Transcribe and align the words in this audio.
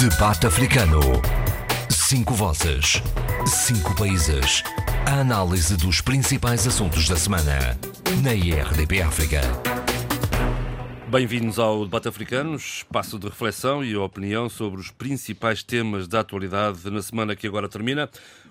Debate 0.00 0.46
Africano. 0.46 1.00
Cinco 1.90 2.32
vozes. 2.32 3.02
Cinco 3.44 3.96
países. 3.96 4.62
A 5.04 5.18
análise 5.22 5.76
dos 5.76 6.00
principais 6.00 6.64
assuntos 6.68 7.08
da 7.08 7.16
semana. 7.16 7.76
Na 8.22 8.32
IRDP 8.32 9.02
África. 9.02 9.40
Bem-vindos 11.08 11.58
ao 11.58 11.84
Debate 11.84 12.06
Africano, 12.06 12.54
espaço 12.54 13.18
de 13.18 13.26
reflexão 13.26 13.82
e 13.82 13.96
opinião 13.96 14.48
sobre 14.48 14.78
os 14.78 14.92
principais 14.92 15.64
temas 15.64 16.06
da 16.06 16.20
atualidade 16.20 16.88
na 16.90 17.02
semana 17.02 17.34
que 17.34 17.48
agora 17.48 17.68
termina. 17.68 18.08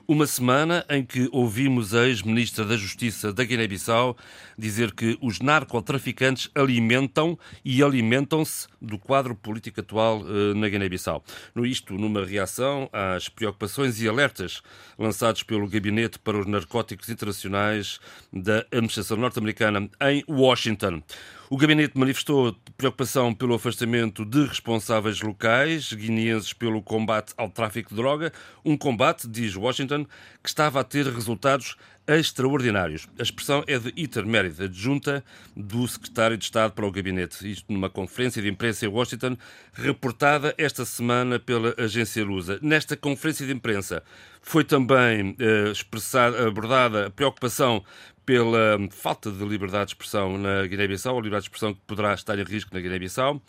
Uma 0.09 0.25
semana 0.25 0.85
em 0.89 1.03
que 1.03 1.27
ouvimos 1.33 1.93
a 1.93 2.07
ex-ministra 2.07 2.63
da 2.63 2.77
Justiça 2.77 3.33
da 3.33 3.43
Guiné-Bissau 3.43 4.15
dizer 4.57 4.93
que 4.93 5.17
os 5.21 5.41
narcotraficantes 5.41 6.49
alimentam 6.55 7.37
e 7.65 7.83
alimentam-se 7.83 8.69
do 8.81 8.97
quadro 8.97 9.35
político 9.35 9.81
atual 9.81 10.21
eh, 10.21 10.53
na 10.53 10.69
Guiné-Bissau. 10.69 11.21
No 11.53 11.65
isto, 11.65 11.93
numa 11.95 12.25
reação 12.25 12.89
às 12.93 13.27
preocupações 13.27 14.01
e 14.01 14.07
alertas 14.07 14.61
lançados 14.97 15.43
pelo 15.43 15.67
Gabinete 15.67 16.19
para 16.19 16.39
os 16.39 16.45
Narcóticos 16.45 17.09
Internacionais 17.09 17.99
da 18.31 18.59
Administração 18.71 19.17
Norte-Americana 19.17 19.89
em 19.99 20.23
Washington. 20.25 21.03
O 21.49 21.55
gabinete 21.55 21.97
manifestou 21.97 22.53
preocupação 22.75 23.33
pelo 23.33 23.55
afastamento 23.55 24.25
de 24.25 24.45
responsáveis 24.45 25.21
locais 25.21 25.93
guineenses 25.93 26.51
pelo 26.51 26.81
combate 26.81 27.33
ao 27.37 27.49
tráfico 27.49 27.91
de 27.91 27.95
droga, 27.95 28.33
um 28.65 28.75
combate, 28.75 29.29
diz 29.29 29.55
Washington, 29.55 30.05
que 30.43 30.49
estava 30.49 30.81
a 30.81 30.83
ter 30.83 31.05
resultados 31.05 31.77
extraordinários. 32.05 33.07
A 33.17 33.23
expressão 33.23 33.63
é 33.65 33.79
de 33.79 33.93
Iter 33.95 34.25
Meredith, 34.25 34.63
adjunta 34.63 35.23
do 35.55 35.87
secretário 35.87 36.37
de 36.37 36.43
Estado 36.43 36.73
para 36.73 36.85
o 36.85 36.91
gabinete. 36.91 37.49
Isto 37.49 37.71
numa 37.71 37.89
conferência 37.89 38.41
de 38.41 38.49
imprensa 38.49 38.85
em 38.85 38.89
Washington, 38.89 39.37
reportada 39.73 40.53
esta 40.57 40.83
semana 40.83 41.39
pela 41.39 41.73
agência 41.77 42.25
Lusa. 42.25 42.59
Nesta 42.61 42.97
conferência 42.97 43.45
de 43.45 43.53
imprensa 43.53 44.03
foi 44.41 44.65
também 44.65 45.35
eh, 45.39 45.71
expressada, 45.71 46.45
abordada 46.47 47.07
a 47.07 47.09
preocupação 47.09 47.83
pela 48.27 48.77
falta 48.91 49.31
de 49.31 49.45
liberdade 49.45 49.85
de 49.85 49.91
expressão 49.91 50.37
na 50.37 50.67
Guiné-Bissau, 50.67 51.13
a 51.13 51.21
liberdade 51.21 51.43
de 51.43 51.47
expressão 51.47 51.73
que 51.73 51.79
poderá 51.87 52.13
estar 52.13 52.37
em 52.37 52.43
risco 52.43 52.73
na 52.73 52.81
Guiné-Bissau, 52.81 53.41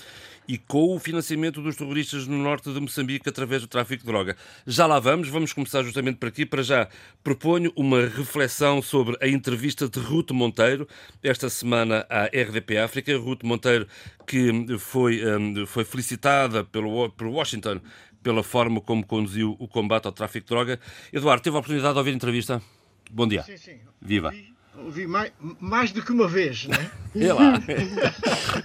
e 0.47 0.57
com 0.57 0.95
o 0.95 1.01
financiamento 1.01 1.61
dos 1.61 1.75
terroristas 1.75 2.29
no 2.29 2.39
norte 2.39 2.73
de 2.73 2.79
Moçambique 2.79 3.29
através 3.29 3.61
do 3.61 3.67
tráfico 3.67 4.05
de 4.05 4.07
droga. 4.07 4.37
Já 4.65 4.87
lá 4.87 5.01
vamos, 5.01 5.29
vamos 5.31 5.53
começar 5.53 5.83
justamente 5.83 6.19
por 6.19 6.29
aqui. 6.29 6.47
Para 6.47 6.63
já, 6.63 6.89
proponho 7.25 7.73
uma 7.75 8.03
reflexão 8.03 8.81
sobre 8.81 9.17
a 9.21 9.27
entrevista 9.27 9.89
de 9.89 9.99
Ruth 9.99 10.31
Monteiro, 10.31 10.87
esta 11.25 11.51
semana 11.51 12.07
à 12.09 12.27
RDP 12.27 12.79
África. 12.79 13.19
Ruth 13.19 13.43
Monteiro, 13.43 13.85
que 14.29 14.79
foi, 14.79 15.27
hum, 15.27 15.67
foi 15.67 15.85
felicitada 15.85 16.63
pelo, 16.63 17.11
por 17.11 17.27
Washington 17.27 17.81
pela 18.23 18.45
forma 18.45 18.81
como 18.81 19.05
conduziu 19.05 19.57
o 19.59 19.67
combate 19.67 20.07
ao 20.07 20.13
tráfico 20.13 20.47
de 20.47 20.51
droga. 20.51 20.81
Eduardo, 21.13 21.43
teve 21.43 21.57
a 21.57 21.59
oportunidade 21.59 21.95
de 21.95 21.99
ouvir 21.99 22.13
a 22.13 22.15
entrevista? 22.15 22.63
Bom 23.11 23.27
dia. 23.27 23.43
Sim, 23.43 23.57
sim. 23.57 23.79
Viva. 24.01 24.33
Ouvi, 24.79 24.87
ouvi 24.87 25.07
mais, 25.07 25.33
mais 25.61 25.93
do 25.93 26.03
que 26.03 26.13
uma 26.13 26.29
vez, 26.29 26.67
né? 26.67 26.91
É 27.15 27.33
lá. 27.33 27.55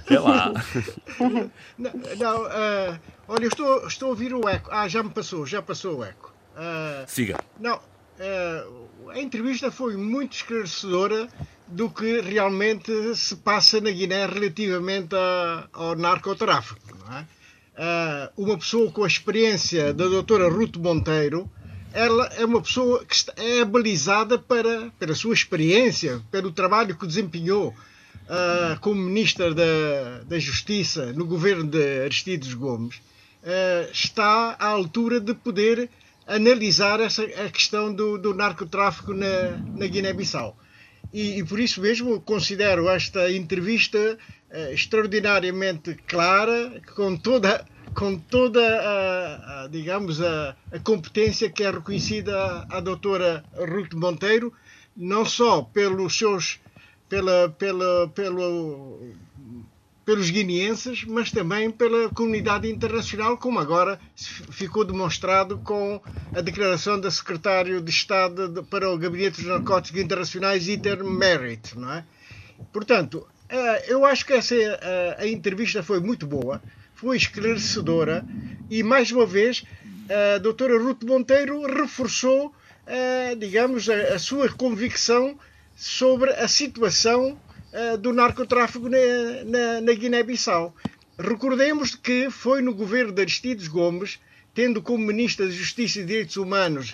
É 0.09 0.20
lá. 0.20 0.53
não, 1.78 1.92
não 2.17 2.44
uh, 2.44 3.00
olha, 3.28 3.45
eu 3.45 3.50
estou, 3.50 3.88
estou 3.88 4.08
a 4.08 4.09
ouvir 4.09 4.33
o 4.33 4.47
eco. 4.47 4.70
Ah, 4.72 4.88
já 4.88 5.02
me 5.02 5.09
passou, 5.09 5.45
já 5.45 5.61
passou 5.61 6.00
o 6.00 6.03
eco. 6.03 6.33
Uh, 6.53 7.03
Siga. 7.08 7.39
Não, 7.59 7.78
uh, 7.78 9.09
a 9.09 9.20
entrevista 9.20 9.72
foi 9.72 9.97
muito 9.97 10.33
esclarecedora 10.33 11.28
do 11.67 11.89
que 11.89 12.22
realmente 12.22 13.16
se 13.16 13.36
passa 13.38 13.81
na 13.81 13.89
Guiné 13.89 14.27
relativamente 14.27 15.16
a, 15.16 15.67
ao 15.73 15.95
narcotráfico. 15.95 16.80
Não 17.05 17.17
é? 17.17 17.27
uma 18.38 18.55
pessoa 18.55 18.92
com 18.92 19.03
a 19.03 19.08
experiência 19.08 19.92
da 19.95 20.08
doutora 20.08 20.48
Ruth 20.48 20.77
Monteiro, 20.77 21.50
ela 21.94 22.25
é 22.36 22.44
uma 22.44 22.61
pessoa 22.61 23.05
que 23.05 23.16
é 23.38 23.61
habilizada 23.61 24.38
para, 24.38 24.89
pela 24.99 25.13
sua 25.13 25.33
experiência, 25.33 26.22
pelo 26.31 26.52
trabalho 26.52 26.98
que 26.98 27.05
desempenhou 27.05 27.70
uh, 27.70 28.80
como 28.80 28.99
Ministra 28.99 29.54
da, 29.54 30.23
da 30.27 30.39
Justiça 30.39 31.14
no 31.14 31.26
governo 31.26 31.64
de 31.64 32.03
Aristides 32.03 32.53
Gomes, 32.55 32.95
uh, 32.98 33.92
está 33.92 34.55
à 34.59 34.67
altura 34.67 35.20
de 35.20 35.36
poder 35.36 35.89
analisar 36.26 36.99
essa, 36.99 37.23
a 37.23 37.49
questão 37.49 37.93
do, 37.93 38.17
do 38.17 38.33
narcotráfico 38.33 39.14
na, 39.14 39.52
na 39.76 39.86
Guiné-Bissau. 39.86 40.58
E, 41.14 41.39
e, 41.39 41.43
por 41.43 41.59
isso 41.59 41.80
mesmo 41.80 42.20
considero 42.21 42.89
esta 42.89 43.32
entrevista 43.32 44.17
uh, 44.49 44.73
extraordinariamente 44.73 45.93
clara, 46.08 46.82
com 46.95 47.15
toda 47.15 47.64
com 47.93 48.17
toda 48.17 48.61
a, 48.61 49.64
a 49.64 49.67
digamos 49.67 50.21
a, 50.21 50.55
a, 50.71 50.80
competência 50.80 51.49
que 51.49 51.64
é 51.64 51.71
reconhecida 51.71 52.65
à, 52.70 52.80
doutora 52.80 53.43
Ruth 53.55 53.93
Monteiro, 53.93 54.54
não 54.95 55.26
só 55.26 55.61
pelos 55.61 56.17
seus 56.17 56.59
pela, 57.08 57.49
pela, 57.49 58.08
pelo, 58.09 58.99
pelos 60.03 60.30
guineenses, 60.30 61.03
mas 61.05 61.32
também 61.32 61.70
pela 61.70 62.09
comunidade 62.09 62.67
internacional, 62.67 63.37
como 63.37 63.59
agora 63.59 63.99
ficou 64.15 64.83
demonstrado 64.83 65.59
com 65.59 66.02
a 66.36 66.42
declaração 66.42 66.99
da 66.99 67.11
secretário 67.11 67.82
de 67.82 67.92
Estado 67.92 68.64
para 68.70 68.89
o 68.89 68.98
Gabinete 68.98 69.42
dos 69.42 69.45
Narcóticos 69.45 70.02
Internacionais, 70.02 70.67
Iter 70.67 71.03
Merritt, 71.03 71.77
não 71.77 71.93
é? 71.93 72.05
Portanto, 72.71 73.27
eh, 73.48 73.93
eu 73.93 74.05
acho 74.05 74.26
que 74.26 74.33
essa 74.33 74.55
eh, 74.55 75.17
a 75.20 75.27
entrevista 75.27 75.83
foi 75.83 75.99
muito 75.99 76.26
boa 76.26 76.61
foi 77.03 77.17
esclarecedora 77.17 78.25
e, 78.69 78.81
mais 78.81 79.11
uma 79.11 79.25
vez, 79.25 79.65
a 80.09 80.37
doutora 80.37 80.81
Ruth 80.81 81.03
Monteiro 81.03 81.61
reforçou, 81.64 82.53
digamos, 83.37 83.89
a, 83.89 84.17
sua 84.17 84.47
convicção 84.47 85.37
sobre 85.75 86.31
a 86.31 86.47
situação 86.47 87.37
do 87.99 88.14
narcotráfico 88.14 88.87
na, 88.87 89.93
Guiné-Bissau. 89.93 90.73
Recordemos 91.19 91.93
que 91.93 92.30
foi 92.30 92.61
no 92.61 92.73
governo 92.73 93.11
de 93.11 93.21
Aristides 93.21 93.67
Gomes, 93.67 94.17
tendo 94.53 94.81
como 94.81 95.05
Ministra 95.05 95.45
da 95.45 95.52
Justiça 95.52 95.99
e 95.99 96.05
Direitos 96.05 96.37
Humanos 96.37 96.93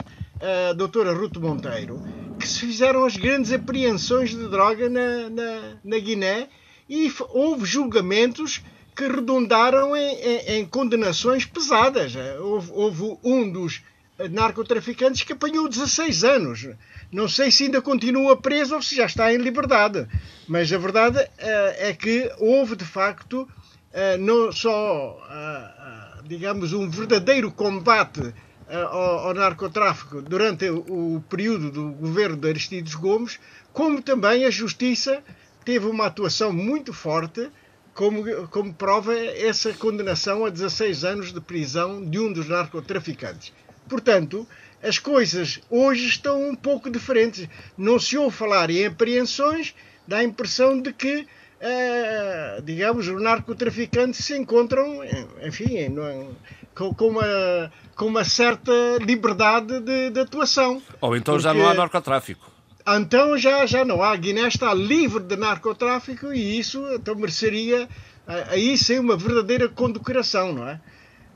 a 0.69 0.73
doutora 0.73 1.13
Ruth 1.13 1.37
Monteiro, 1.37 2.01
que 2.39 2.47
se 2.47 2.61
fizeram 2.61 3.05
as 3.05 3.15
grandes 3.15 3.51
apreensões 3.51 4.31
de 4.31 4.47
droga 4.47 4.89
na, 4.89 5.29
na, 5.29 5.77
na 5.83 5.99
Guiné 5.99 6.47
e 6.89 7.13
houve 7.29 7.65
julgamentos 7.65 8.63
que 8.99 9.07
redundaram 9.07 9.95
em, 9.95 10.15
em, 10.15 10.37
em 10.57 10.65
condenações 10.65 11.45
pesadas. 11.45 12.13
Houve, 12.41 12.71
houve, 12.73 13.17
um 13.23 13.49
dos 13.49 13.81
narcotraficantes 14.29 15.23
que 15.23 15.31
apanhou 15.31 15.69
16 15.69 16.25
anos. 16.25 16.67
Não 17.09 17.29
sei 17.29 17.49
se 17.49 17.63
ainda 17.63 17.81
continua 17.81 18.35
preso 18.35 18.75
ou 18.75 18.81
se 18.81 18.97
já 18.97 19.05
está 19.05 19.33
em 19.33 19.38
liberdade. 19.38 20.05
Mas 20.49 20.73
a 20.73 20.77
verdade 20.77 21.17
uh, 21.17 21.29
é 21.77 21.93
que 21.93 22.29
houve, 22.39 22.75
de 22.75 22.83
facto, 22.83 23.43
uh, 23.43 24.17
não 24.19 24.51
só, 24.51 25.17
digamos, 26.25 26.73
um 26.73 26.89
verdadeiro 26.89 27.49
combate 27.53 28.33
ao, 28.69 29.27
ao, 29.27 29.33
narcotráfico 29.33 30.21
durante 30.21 30.69
o, 30.69 31.15
o 31.15 31.23
período 31.29 31.71
do 31.71 31.91
governo 31.93 32.35
de 32.35 32.49
Aristides 32.49 32.95
Gomes, 32.95 33.39
como 33.71 34.01
também 34.01 34.43
a 34.43 34.49
justiça 34.49 35.23
teve 35.63 35.85
uma 35.88 36.07
atuação 36.07 36.51
muito 36.51 36.91
forte 36.91 37.49
como, 37.94 38.47
como 38.47 38.73
prova 38.73 39.17
essa 39.17 39.73
condenação 39.73 40.45
a 40.45 40.50
16 40.50 41.03
anos 41.03 41.33
de 41.33 41.41
prisão 41.41 42.03
de 42.03 42.19
um 42.19 42.31
dos 42.31 42.47
narcotraficantes. 42.47 43.53
Portanto, 43.88 44.47
as 44.81 44.97
coisas 44.97 45.59
hoje 45.69 46.07
estão 46.07 46.50
um 46.50 46.55
pouco 46.55 46.89
diferentes. 46.89 47.47
Não 47.77 48.00
se 48.00 48.17
ouve 48.17 48.35
falar 48.35 48.69
em 48.69 48.85
apreensões, 48.85 49.75
dá 50.07 50.17
a 50.17 50.23
impressão 50.23 50.79
de 50.79 50.94
que, 50.94 51.27
eh, 51.59 52.61
digamos, 52.63 53.07
os 53.07 53.22
narcotraficantes 53.22 54.23
se 54.23 54.38
encontram, 54.38 55.01
enfim, 55.44 55.94
com, 56.73 56.94
com, 56.94 57.07
uma, 57.07 57.71
com 57.95 58.06
uma 58.06 58.24
certa 58.24 58.71
liberdade 59.01 59.80
de, 59.81 60.12
de 60.12 60.19
atuação. 60.19 60.81
Ou 61.01 61.15
então 61.15 61.33
Porque... 61.33 61.44
já 61.44 61.53
não 61.53 61.68
há 61.68 61.74
narcotráfico. 61.74 62.49
Então 62.87 63.37
já, 63.37 63.65
já 63.65 63.85
não 63.85 64.01
há. 64.01 64.13
A 64.13 64.15
Guiné 64.15 64.47
está 64.47 64.73
livre 64.73 65.23
de 65.23 65.35
narcotráfico 65.35 66.33
e 66.33 66.59
isso 66.59 66.85
então 66.93 67.15
mereceria 67.15 67.87
aí 68.49 68.77
sim 68.77 68.99
uma 68.99 69.17
verdadeira 69.17 69.67
condecoração, 69.67 70.53
não 70.53 70.67
é? 70.67 70.79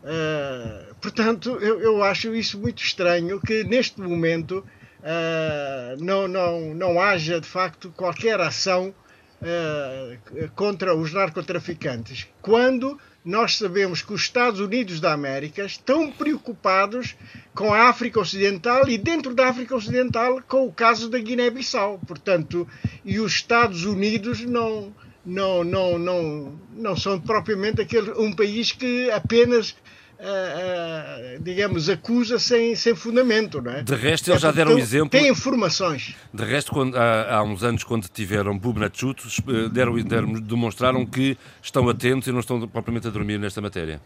Uh, 0.03 0.95
portanto, 0.95 1.57
eu, 1.61 1.79
eu, 1.79 2.03
acho 2.03 2.35
isso 2.35 2.59
muito 2.59 2.83
estranho 2.83 3.39
que 3.39 3.63
neste 3.63 4.01
momento 4.01 4.59
uh, 4.99 6.03
não, 6.03 6.27
não, 6.27 6.73
não 6.75 7.01
haja 7.01 7.39
de 7.39 7.47
facto 7.47 7.91
qualquer 7.95 8.39
ação 8.41 8.93
uh, 9.41 10.49
contra 10.55 10.93
os 10.93 11.13
narcotraficantes, 11.13 12.27
quando 12.41 12.99
nós 13.23 13.57
sabemos 13.57 14.01
que 14.01 14.13
os 14.13 14.21
Estados 14.21 14.59
Unidos 14.59 14.99
da 14.99 15.13
América 15.13 15.63
estão 15.63 16.11
preocupados 16.11 17.15
com 17.55 17.73
a 17.73 17.87
África 17.87 18.19
Ocidental 18.19 18.87
e 18.89 18.97
dentro 18.97 19.33
da 19.33 19.47
África 19.47 19.75
Ocidental 19.75 20.41
com 20.47 20.67
o 20.67 20.73
caso 20.73 21.09
da 21.09 21.19
Guiné-Bissau. 21.19 21.99
Portanto, 22.05 22.67
e 23.05 23.19
os 23.19 23.31
Estados 23.33 23.85
Unidos 23.85 24.41
não, 24.41 24.93
não, 25.25 25.63
não, 25.63 25.97
não, 25.97 26.59
não 26.73 26.97
são 26.97 27.19
propriamente 27.19 27.81
aquele, 27.81 28.11
um 28.11 28.33
país 28.33 28.71
que 28.71 29.09
apenas 29.11 29.75
uh, 30.23 31.43
digamos, 31.43 31.89
acusa 31.89 32.39
sem, 32.39 32.75
sem 32.75 32.95
fundamento, 32.95 33.61
não 33.61 33.71
é? 33.71 33.83
De 33.83 33.95
resto, 33.95 34.31
eles 34.31 34.43
é, 34.43 34.47
já 34.47 34.51
deram 34.51 34.75
um 34.75 34.79
exemplo. 34.79 35.09
Tem 35.09 35.29
informações. 35.29 36.15
De 36.33 36.43
resto, 36.43 36.71
quando, 36.71 36.95
há, 36.95 37.35
há, 37.35 37.43
uns 37.43 37.63
anos, 37.63 37.83
quando 37.83 38.07
tiveram 38.07 38.57
Bubnachuto, 38.57 39.27
deram, 39.71 39.95
deram, 40.01 40.33
demonstraram 40.33 41.05
que 41.05 41.37
estão 41.61 41.87
atentos 41.89 42.27
e 42.27 42.31
não 42.31 42.39
estão 42.39 42.67
propriamente 42.67 43.07
a 43.07 43.11
dormir 43.11 43.37
nesta 43.37 43.61
matéria. 43.61 44.01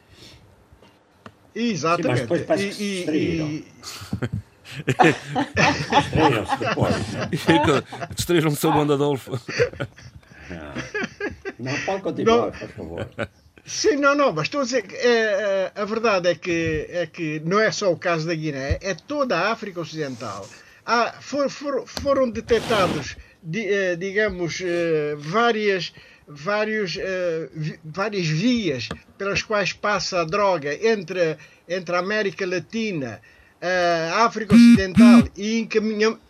Exatamente. 1.53 2.21
Sim, 2.21 2.27
mas 2.29 2.39
depois 2.39 2.79
e, 2.79 3.05
e, 3.09 3.65
Distraíram-se 4.85 6.57
depois. 6.57 6.95
Distraíram-se 8.15 8.67
o 8.67 8.71
bom 8.71 8.81
Adolfo. 8.93 9.39
Não, 10.49 11.71
não 11.71 11.79
pode 11.81 12.01
continuar, 12.01 12.45
não. 12.45 12.51
por 12.51 12.69
favor. 12.69 13.07
Sim, 13.67 13.97
não, 13.97 14.15
não, 14.15 14.31
mas 14.31 14.45
estou 14.45 14.61
a 14.61 14.63
dizer 14.63 14.83
que 14.83 14.95
é, 14.95 15.73
a 15.75 15.83
verdade 15.83 16.29
é 16.29 16.35
que, 16.35 16.87
é 16.89 17.05
que 17.05 17.41
não 17.43 17.59
é 17.59 17.69
só 17.69 17.91
o 17.91 17.97
caso 17.97 18.25
da 18.25 18.33
Guiné, 18.33 18.79
é 18.81 18.93
toda 18.93 19.37
a 19.37 19.51
África 19.51 19.81
Ocidental. 19.81 20.47
Há, 20.85 21.15
for, 21.19 21.49
for, 21.49 21.85
foram 21.85 22.29
detectados, 22.29 23.17
eh, 23.53 23.97
digamos, 23.97 24.63
várias, 25.17 25.93
vários, 26.25 26.95
eh, 26.97 27.49
várias 27.83 28.25
vias 28.27 28.87
pelas 29.17 29.43
quais 29.43 29.73
passa 29.73 30.21
a 30.21 30.23
droga 30.23 30.73
entre, 30.87 31.35
entre 31.67 31.93
a 31.93 31.99
América 31.99 32.45
Latina, 32.47 33.19
a 33.61 34.23
África 34.23 34.55
Ocidental 34.55 35.27
e 35.35 35.67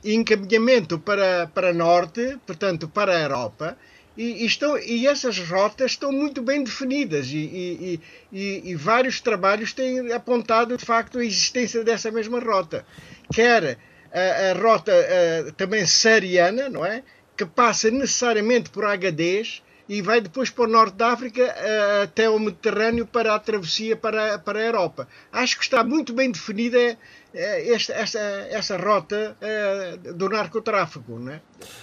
encaminhamento 0.03 0.97
para, 0.97 1.45
para 1.53 1.71
Norte, 1.71 2.39
portanto, 2.47 2.87
para 2.87 3.15
a 3.15 3.21
Europa 3.21 3.77
e, 4.17 4.45
estão, 4.45 4.77
e 4.79 5.05
essas 5.05 5.37
rotas 5.37 5.91
estão 5.91 6.11
muito 6.11 6.41
bem 6.41 6.63
definidas 6.63 7.27
e, 7.27 8.01
e, 8.31 8.71
e, 8.71 8.75
vários 8.75 9.21
trabalhos 9.21 9.73
têm 9.73 10.11
apontado 10.11 10.75
de 10.75 10.83
facto 10.83 11.19
a 11.19 11.25
existência 11.25 11.83
dessa 11.83 12.09
mesma 12.09 12.39
rota. 12.39 12.83
Quer 13.31 13.77
a, 14.11 14.51
a 14.51 14.53
rota 14.59 14.91
a, 14.91 15.51
também 15.51 15.85
sariana, 15.85 16.67
não 16.67 16.83
é? 16.83 17.03
Que 17.37 17.45
passa 17.45 17.91
necessariamente 17.91 18.71
por 18.71 18.85
Agadez 18.85 19.61
e 19.87 20.01
vai 20.01 20.21
depois 20.21 20.49
para 20.49 20.65
o 20.65 20.67
norte 20.67 20.95
da 20.95 21.11
África 21.11 21.55
até 22.03 22.29
o 22.29 22.39
Mediterrâneo 22.39 23.05
para 23.05 23.35
a 23.35 23.39
travessia 23.39 23.95
para, 23.95 24.37
para 24.39 24.59
a 24.59 24.63
Europa. 24.63 25.07
Acho 25.31 25.57
que 25.57 25.63
está 25.63 25.83
muito 25.83 26.13
bem 26.13 26.31
definida 26.31 26.97
é, 27.33 27.71
esta, 27.71 27.93
essa, 27.93 28.19
essa 28.49 28.77
rota 28.77 29.37
é, 29.39 29.97
do 30.13 30.29
narcotráfico, 30.29 31.19
né? 31.19 31.41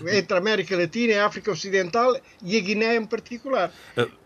entre 0.08 0.34
a 0.34 0.40
América 0.40 0.76
Latina, 0.76 1.22
a 1.22 1.26
África 1.26 1.50
Ocidental 1.50 2.16
e 2.42 2.56
a 2.56 2.60
Guiné 2.60 2.96
em 2.96 3.06
particular. 3.06 3.72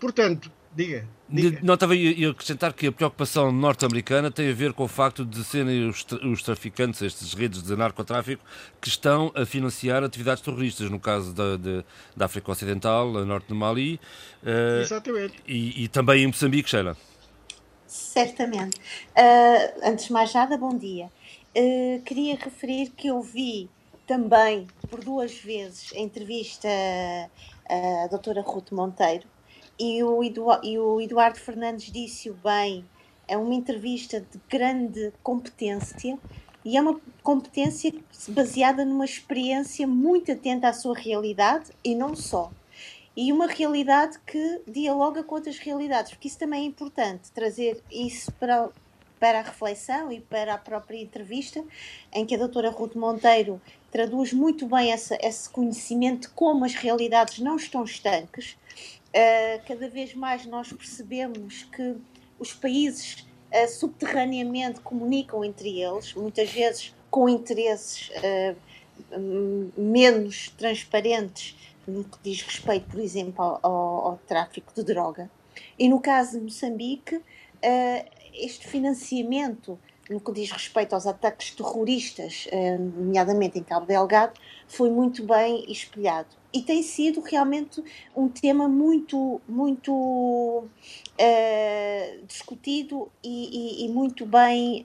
Portanto, 0.01 0.51
diga. 0.75 1.07
Não, 1.31 1.75
estava 1.75 1.93
a 1.93 2.31
acrescentar 2.31 2.73
que 2.73 2.87
a 2.87 2.93
preocupação 2.93 3.53
norte-americana 3.53 4.31
tem 4.31 4.51
a 4.51 4.55
ver 4.55 4.73
com 4.73 4.85
o 4.85 4.89
facto 4.89 5.27
de 5.27 5.45
serem 5.45 5.87
os, 5.87 6.07
os 6.25 6.43
traficantes, 6.43 7.03
estas 7.03 7.35
redes 7.35 7.63
de 7.63 7.77
narcotráfico, 7.77 8.43
que 8.81 8.89
estão 8.89 9.31
a 9.35 9.45
financiar 9.45 10.03
atividades 10.03 10.43
terroristas, 10.43 10.91
no 10.91 10.99
caso 10.99 11.35
da, 11.35 11.57
de, 11.57 11.85
da 12.17 12.25
África 12.25 12.51
Ocidental, 12.51 13.19
a 13.19 13.27
norte 13.27 13.49
do 13.49 13.55
Mali. 13.55 14.01
Uh, 14.43 14.81
Exatamente. 14.81 15.35
E, 15.47 15.85
e 15.85 15.89
também 15.89 16.25
em 16.25 16.29
Moçambique, 16.29 16.71
Sheila. 16.71 16.97
Certamente. 17.87 18.79
Uh, 19.11 19.81
antes 19.85 20.07
de 20.07 20.13
mais 20.13 20.33
nada, 20.33 20.57
bom 20.57 20.77
dia. 20.79 21.11
Uh, 21.55 22.01
queria 22.05 22.37
referir 22.37 22.89
que 22.97 23.09
eu 23.09 23.21
vi 23.21 23.69
também 24.07 24.67
por 24.89 25.05
duas 25.05 25.35
vezes 25.35 25.93
a 25.95 25.99
entrevista 25.99 26.69
à 27.69 28.07
doutora 28.09 28.41
Ruth 28.41 28.73
Monteiro 28.73 29.25
e 29.79 30.03
o, 30.03 30.23
e 30.63 30.79
o 30.79 31.01
Eduardo 31.01 31.39
Fernandes 31.39 31.91
disse-o 31.93 32.35
bem, 32.35 32.85
é 33.27 33.37
uma 33.37 33.55
entrevista 33.55 34.21
de 34.21 34.41
grande 34.49 35.13
competência 35.23 36.19
e 36.65 36.77
é 36.77 36.81
uma 36.81 37.01
competência 37.23 37.93
baseada 38.29 38.85
numa 38.85 39.05
experiência 39.05 39.87
muito 39.87 40.33
atenta 40.33 40.69
à 40.69 40.73
sua 40.73 40.97
realidade 40.97 41.71
e 41.85 41.95
não 41.95 42.17
só 42.17 42.51
e 43.21 43.33
uma 43.33 43.49
realidade 43.49 44.17
que 44.25 44.63
dialoga 44.65 45.25
com 45.25 45.35
outras 45.35 45.59
realidades, 45.59 46.13
porque 46.13 46.29
isso 46.29 46.39
também 46.39 46.63
é 46.63 46.67
importante, 46.67 47.33
trazer 47.33 47.83
isso 47.91 48.31
para, 48.35 48.71
para 49.19 49.41
a 49.41 49.43
reflexão 49.43 50.13
e 50.13 50.21
para 50.21 50.55
a 50.55 50.59
própria 50.59 51.03
entrevista, 51.03 51.65
em 52.13 52.25
que 52.25 52.37
a 52.37 52.39
doutora 52.39 52.71
Ruth 52.71 52.95
Monteiro 52.95 53.61
traduz 53.91 54.33
muito 54.33 54.69
bem 54.69 54.93
essa, 54.93 55.19
esse 55.21 55.51
conhecimento 55.51 56.29
de 56.29 56.35
como 56.35 56.65
as 56.65 56.75
realidades 56.75 57.41
não 57.41 57.57
estão 57.57 57.83
estanques. 57.83 58.57
Uh, 59.09 59.67
cada 59.67 59.89
vez 59.89 60.15
mais 60.15 60.45
nós 60.45 60.71
percebemos 60.71 61.63
que 61.65 61.97
os 62.39 62.53
países 62.53 63.27
uh, 63.51 63.69
subterraneamente 63.69 64.81
comunicam 64.81 65.43
entre 65.43 65.81
eles, 65.81 66.13
muitas 66.15 66.51
vezes 66.53 66.95
com 67.11 67.27
interesses 67.27 68.11
uh, 68.11 68.57
menos 69.81 70.51
transparentes 70.59 71.57
no 71.87 72.05
que 72.05 72.19
diz 72.23 72.43
respeito, 72.43 72.91
por 72.91 73.01
exemplo, 73.01 73.43
ao, 73.43 73.61
ao, 73.63 74.07
ao 74.09 74.21
tráfico 74.27 74.75
de 74.75 74.85
droga. 74.85 75.31
E 75.79 75.89
no 75.89 76.01
caso 76.01 76.33
de 76.33 76.45
Moçambique, 76.45 77.19
este 78.35 78.69
financiamento, 78.69 79.79
no 80.11 80.21
que 80.21 80.33
diz 80.33 80.51
respeito 80.51 80.93
aos 80.95 81.07
ataques 81.07 81.53
terroristas, 81.53 82.47
nomeadamente 82.79 83.59
em 83.59 83.63
Cabo 83.63 83.87
Delgado, 83.87 84.39
foi 84.69 84.91
muito 84.91 85.25
bem 85.25 85.65
espelhado. 85.71 86.29
E 86.53 86.63
tem 86.63 86.83
sido 86.83 87.21
realmente 87.21 87.83
um 88.17 88.29
tema 88.29 88.69
muito, 88.69 89.41
muito 89.49 89.93
uh, 89.93 90.69
discutido 92.27 93.11
e, 93.23 93.83
e, 93.83 93.85
e, 93.85 93.89
muito 93.89 94.25
bem 94.25 94.83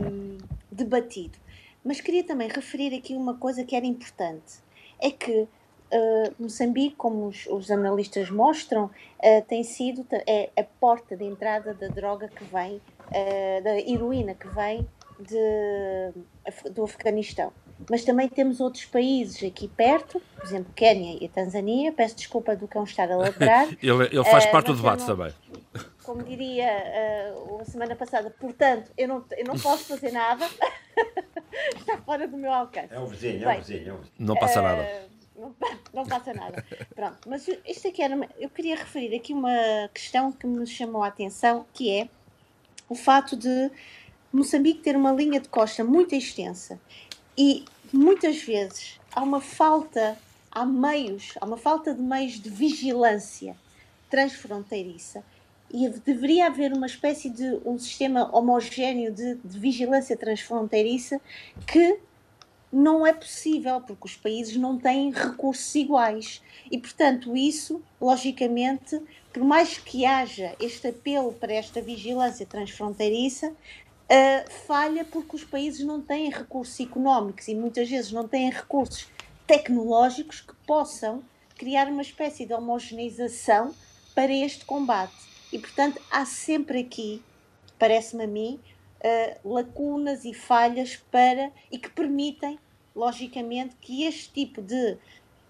um, 0.00 0.38
debatido. 0.70 1.38
Mas 1.84 2.00
queria 2.00 2.24
também 2.24 2.48
referir 2.48 2.94
aqui 2.94 3.14
uma 3.14 3.34
coisa 3.34 3.64
que 3.64 3.76
era 3.76 3.84
importante: 3.84 4.54
é 4.98 5.10
que 5.10 5.46
uh, 5.92 6.34
Moçambique, 6.38 6.96
como 6.96 7.26
os, 7.26 7.46
os 7.46 7.70
analistas 7.70 8.30
mostram, 8.30 8.86
uh, 8.86 9.42
tem 9.46 9.62
sido 9.64 10.06
é 10.26 10.50
a 10.56 10.64
porta 10.64 11.16
de 11.16 11.24
entrada 11.24 11.74
da 11.74 11.88
droga 11.88 12.28
que 12.28 12.44
vem, 12.44 12.76
uh, 12.76 13.62
da 13.62 13.78
heroína 13.78 14.34
que 14.34 14.48
vem 14.48 14.88
de, 15.20 16.70
do 16.70 16.84
Afeganistão. 16.84 17.52
Mas 17.90 18.04
também 18.04 18.28
temos 18.28 18.60
outros 18.60 18.84
países 18.84 19.42
aqui 19.42 19.68
perto, 19.68 20.20
por 20.36 20.44
exemplo, 20.44 20.72
Quénia 20.74 21.18
e 21.20 21.26
a 21.26 21.28
Tanzânia. 21.28 21.92
Peço 21.92 22.16
desculpa 22.16 22.56
do 22.56 22.68
cão 22.68 22.84
estar 22.84 23.10
a 23.10 23.16
ladrar. 23.16 23.68
ele, 23.82 24.04
ele 24.04 24.24
faz 24.24 24.46
parte 24.46 24.66
do 24.66 24.76
debate 24.76 25.00
não, 25.00 25.06
também. 25.06 25.34
Como 26.02 26.22
diria 26.22 27.34
uh, 27.36 27.60
a 27.60 27.64
semana 27.64 27.94
passada, 27.94 28.30
portanto, 28.30 28.90
eu 28.96 29.08
não, 29.08 29.24
eu 29.36 29.44
não 29.44 29.58
posso 29.58 29.84
fazer 29.84 30.12
nada. 30.12 30.48
Está 31.76 31.98
fora 31.98 32.26
do 32.26 32.36
meu 32.36 32.52
alcance. 32.52 32.92
É 32.92 32.98
o 32.98 33.06
vizinho, 33.06 33.48
é 33.48 33.54
o 33.54 33.58
vizinho. 33.58 33.88
É 33.88 33.92
o 33.92 33.96
vizinho. 33.98 34.10
Não 34.18 34.34
passa 34.34 34.62
nada 34.62 35.12
não, 35.42 35.54
não 35.92 36.06
passa 36.06 36.32
nada. 36.32 36.64
Pronto, 36.94 37.18
mas 37.26 37.48
isto 37.66 37.88
aqui 37.88 38.02
era. 38.02 38.14
Uma, 38.14 38.28
eu 38.38 38.48
queria 38.48 38.76
referir 38.76 39.14
aqui 39.16 39.32
uma 39.32 39.50
questão 39.92 40.30
que 40.30 40.46
me 40.46 40.66
chamou 40.66 41.02
a 41.02 41.08
atenção, 41.08 41.66
que 41.72 41.90
é 41.90 42.08
o 42.88 42.94
fato 42.94 43.36
de 43.36 43.70
Moçambique 44.32 44.80
ter 44.80 44.96
uma 44.96 45.12
linha 45.12 45.40
de 45.40 45.48
costa 45.48 45.82
muito 45.84 46.14
extensa 46.14 46.80
e 47.36 47.64
muitas 47.92 48.42
vezes 48.42 49.00
há 49.14 49.22
uma 49.22 49.40
falta, 49.40 50.18
há 50.50 50.64
meios, 50.64 51.34
há 51.40 51.44
uma 51.44 51.56
falta 51.56 51.94
de 51.94 52.00
meios 52.00 52.40
de 52.40 52.48
vigilância 52.50 53.56
transfronteiriça 54.10 55.24
e 55.72 55.88
deveria 55.88 56.46
haver 56.46 56.72
uma 56.72 56.86
espécie 56.86 57.30
de 57.30 57.58
um 57.64 57.78
sistema 57.78 58.28
homogéneo 58.36 59.10
de, 59.12 59.36
de 59.36 59.58
vigilância 59.58 60.16
transfronteiriça 60.16 61.20
que 61.66 61.98
não 62.70 63.06
é 63.06 63.12
possível, 63.12 63.80
porque 63.82 64.06
os 64.06 64.16
países 64.16 64.56
não 64.56 64.78
têm 64.78 65.10
recursos 65.10 65.74
iguais. 65.74 66.40
E, 66.70 66.78
portanto, 66.78 67.36
isso, 67.36 67.82
logicamente, 68.00 68.98
por 69.30 69.44
mais 69.44 69.76
que 69.76 70.06
haja 70.06 70.54
este 70.58 70.88
apelo 70.88 71.34
para 71.34 71.52
esta 71.52 71.82
vigilância 71.82 72.46
transfronteiriça, 72.46 73.54
uh, 74.10 74.50
falha 74.66 75.04
porque 75.04 75.36
os 75.36 75.44
países 75.44 75.84
não 75.84 76.00
têm 76.00 76.30
recursos 76.30 76.78
económicos 76.80 77.48
e 77.48 77.54
muitas 77.54 77.88
vezes 77.88 78.12
não 78.12 78.26
têm 78.26 78.50
recursos 78.50 79.08
tecnológicos 79.46 80.40
que 80.40 80.54
possam 80.66 81.22
criar 81.56 81.88
uma 81.88 82.02
espécie 82.02 82.46
de 82.46 82.54
homogeneização 82.54 83.74
para 84.14 84.32
este 84.32 84.64
combate. 84.64 85.14
E, 85.52 85.58
portanto, 85.58 86.00
há 86.10 86.24
sempre 86.24 86.80
aqui, 86.80 87.22
parece-me 87.78 88.24
a 88.24 88.26
mim, 88.26 88.58
uh, 89.02 89.54
lacunas 89.54 90.24
e 90.24 90.32
falhas 90.32 90.96
para 91.10 91.52
e 91.70 91.78
que 91.78 91.90
permitem, 91.90 92.58
logicamente, 92.94 93.76
que 93.80 94.04
este 94.04 94.32
tipo 94.32 94.62
de, 94.62 94.96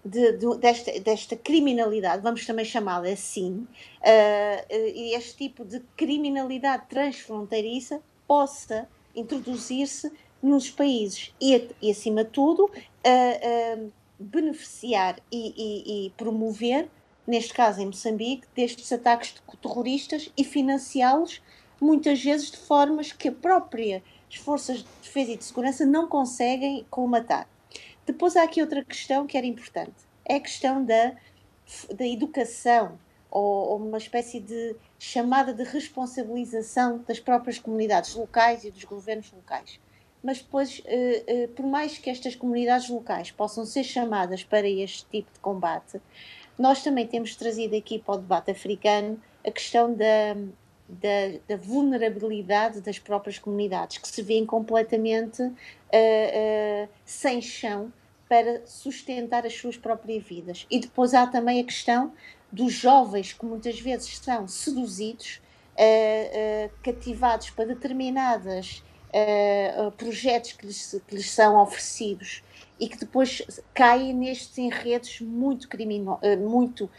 de, 0.03 0.33
de 0.33 0.57
desta, 0.57 0.99
desta, 0.99 1.35
criminalidade, 1.35 2.21
vamos 2.21 2.45
também 2.45 2.65
chamá-la 2.65 3.09
assim, 3.09 3.67
uh, 4.01 4.73
este 5.15 5.37
tipo 5.37 5.63
de 5.63 5.79
criminalidade 5.95 6.87
transfronteiriça 6.89 8.01
possa 8.27 8.87
introduzir-se 9.15 10.11
nos 10.41 10.69
países 10.69 11.33
e, 11.39 11.69
e 11.81 11.91
acima 11.91 12.23
de 12.23 12.31
tudo, 12.31 12.69
beneficiar 14.19 15.19
e, 15.31 15.53
e, 15.55 16.07
e 16.07 16.09
promover 16.11 16.89
neste 17.25 17.53
caso 17.53 17.81
em 17.81 17.85
Moçambique, 17.85 18.47
destes 18.55 18.91
ataques 18.91 19.35
terroristas 19.61 20.29
e 20.37 20.43
financiá-los 20.43 21.41
muitas 21.79 22.21
vezes 22.21 22.51
de 22.51 22.57
formas 22.57 23.11
que 23.11 23.29
a 23.29 23.31
própria 23.31 24.03
as 24.29 24.35
forças 24.37 24.79
de 24.79 24.87
defesa 25.01 25.31
e 25.31 25.37
de 25.37 25.43
segurança 25.43 25.85
não 25.85 26.07
conseguem 26.07 26.85
colmatar. 26.89 27.47
Depois 28.05 28.35
há 28.35 28.43
aqui 28.43 28.61
outra 28.61 28.83
questão 28.83 29.27
que 29.27 29.37
era 29.37 29.45
importante, 29.45 29.93
é 30.25 30.35
a 30.35 30.39
questão 30.39 30.83
da, 30.83 31.15
da 31.95 32.07
educação 32.07 32.97
ou, 33.33 33.71
ou 33.71 33.77
uma 33.77 33.97
espécie 33.97 34.39
de 34.39 34.75
chamada 34.99 35.51
de 35.51 35.63
responsabilização 35.63 37.03
das 37.07 37.19
próprias 37.19 37.57
comunidades 37.57 38.13
locais 38.13 38.63
e 38.63 38.69
dos 38.69 38.83
governos 38.83 39.31
locais. 39.31 39.79
Mas 40.23 40.37
depois, 40.37 40.83
eh, 40.85 41.23
eh, 41.25 41.47
por 41.47 41.65
mais 41.65 41.97
que 41.97 42.11
estas 42.11 42.35
comunidades 42.35 42.87
locais 42.89 43.31
possam 43.31 43.65
ser 43.65 43.83
chamadas 43.83 44.43
para 44.43 44.69
este 44.69 45.05
tipo 45.05 45.33
de 45.33 45.39
combate, 45.39 45.99
nós 46.59 46.83
também 46.83 47.07
temos 47.07 47.35
trazido 47.35 47.75
aqui 47.75 47.97
para 47.97 48.13
o 48.13 48.17
debate 48.19 48.51
africano 48.51 49.19
a 49.45 49.49
questão 49.49 49.91
da, 49.91 50.35
da, 50.87 51.39
da, 51.47 51.57
vulnerabilidade 51.57 52.81
das 52.81 52.99
próprias 52.99 53.39
comunidades, 53.39 53.97
que 53.97 54.07
se 54.07 54.21
veem 54.21 54.45
completamente 54.45 55.41
uh, 55.41 55.49
uh, 55.51 56.87
sem 57.03 57.41
chão 57.41 57.91
para 58.29 58.65
sustentar 58.65 59.45
as 59.45 59.55
suas 59.55 59.75
próprias 59.75 60.23
vidas. 60.23 60.65
E 60.69 60.79
depois 60.79 61.13
há 61.13 61.27
também 61.27 61.59
a 61.59 61.63
questão 61.63 62.13
dos 62.53 62.71
jovens 62.71 63.33
que 63.33 63.45
muitas 63.45 63.79
vezes 63.79 64.17
são 64.19 64.47
seduzidos, 64.47 65.41
uh, 65.73 66.71
cativados 66.81 67.49
para 67.49 67.65
determinados 67.65 68.83
projetos 69.95 70.53
que 70.53 70.65
lhes, 70.65 70.99
que 71.07 71.15
lhes 71.15 71.29
são 71.29 71.61
oferecidos 71.61 72.43
e 72.79 72.89
que 72.89 72.97
depois 72.97 73.43
caem 73.71 74.11
nestes 74.11 74.57
enredos 74.57 75.21
muito, 75.21 75.69
crimino, 75.69 76.19
muito 76.39 76.89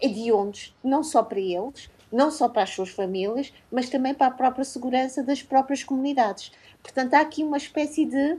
hediondos, 0.00 0.72
não 0.84 1.02
só 1.02 1.24
para 1.24 1.40
eles, 1.40 1.90
não 2.12 2.30
só 2.30 2.48
para 2.48 2.62
as 2.62 2.70
suas 2.70 2.90
famílias, 2.90 3.52
mas 3.70 3.88
também 3.88 4.14
para 4.14 4.28
a 4.28 4.30
própria 4.30 4.64
segurança 4.64 5.22
das 5.22 5.42
próprias 5.42 5.84
comunidades. 5.84 6.52
Portanto, 6.82 7.14
há 7.14 7.20
aqui 7.20 7.42
uma 7.42 7.56
espécie 7.56 8.04
de, 8.04 8.38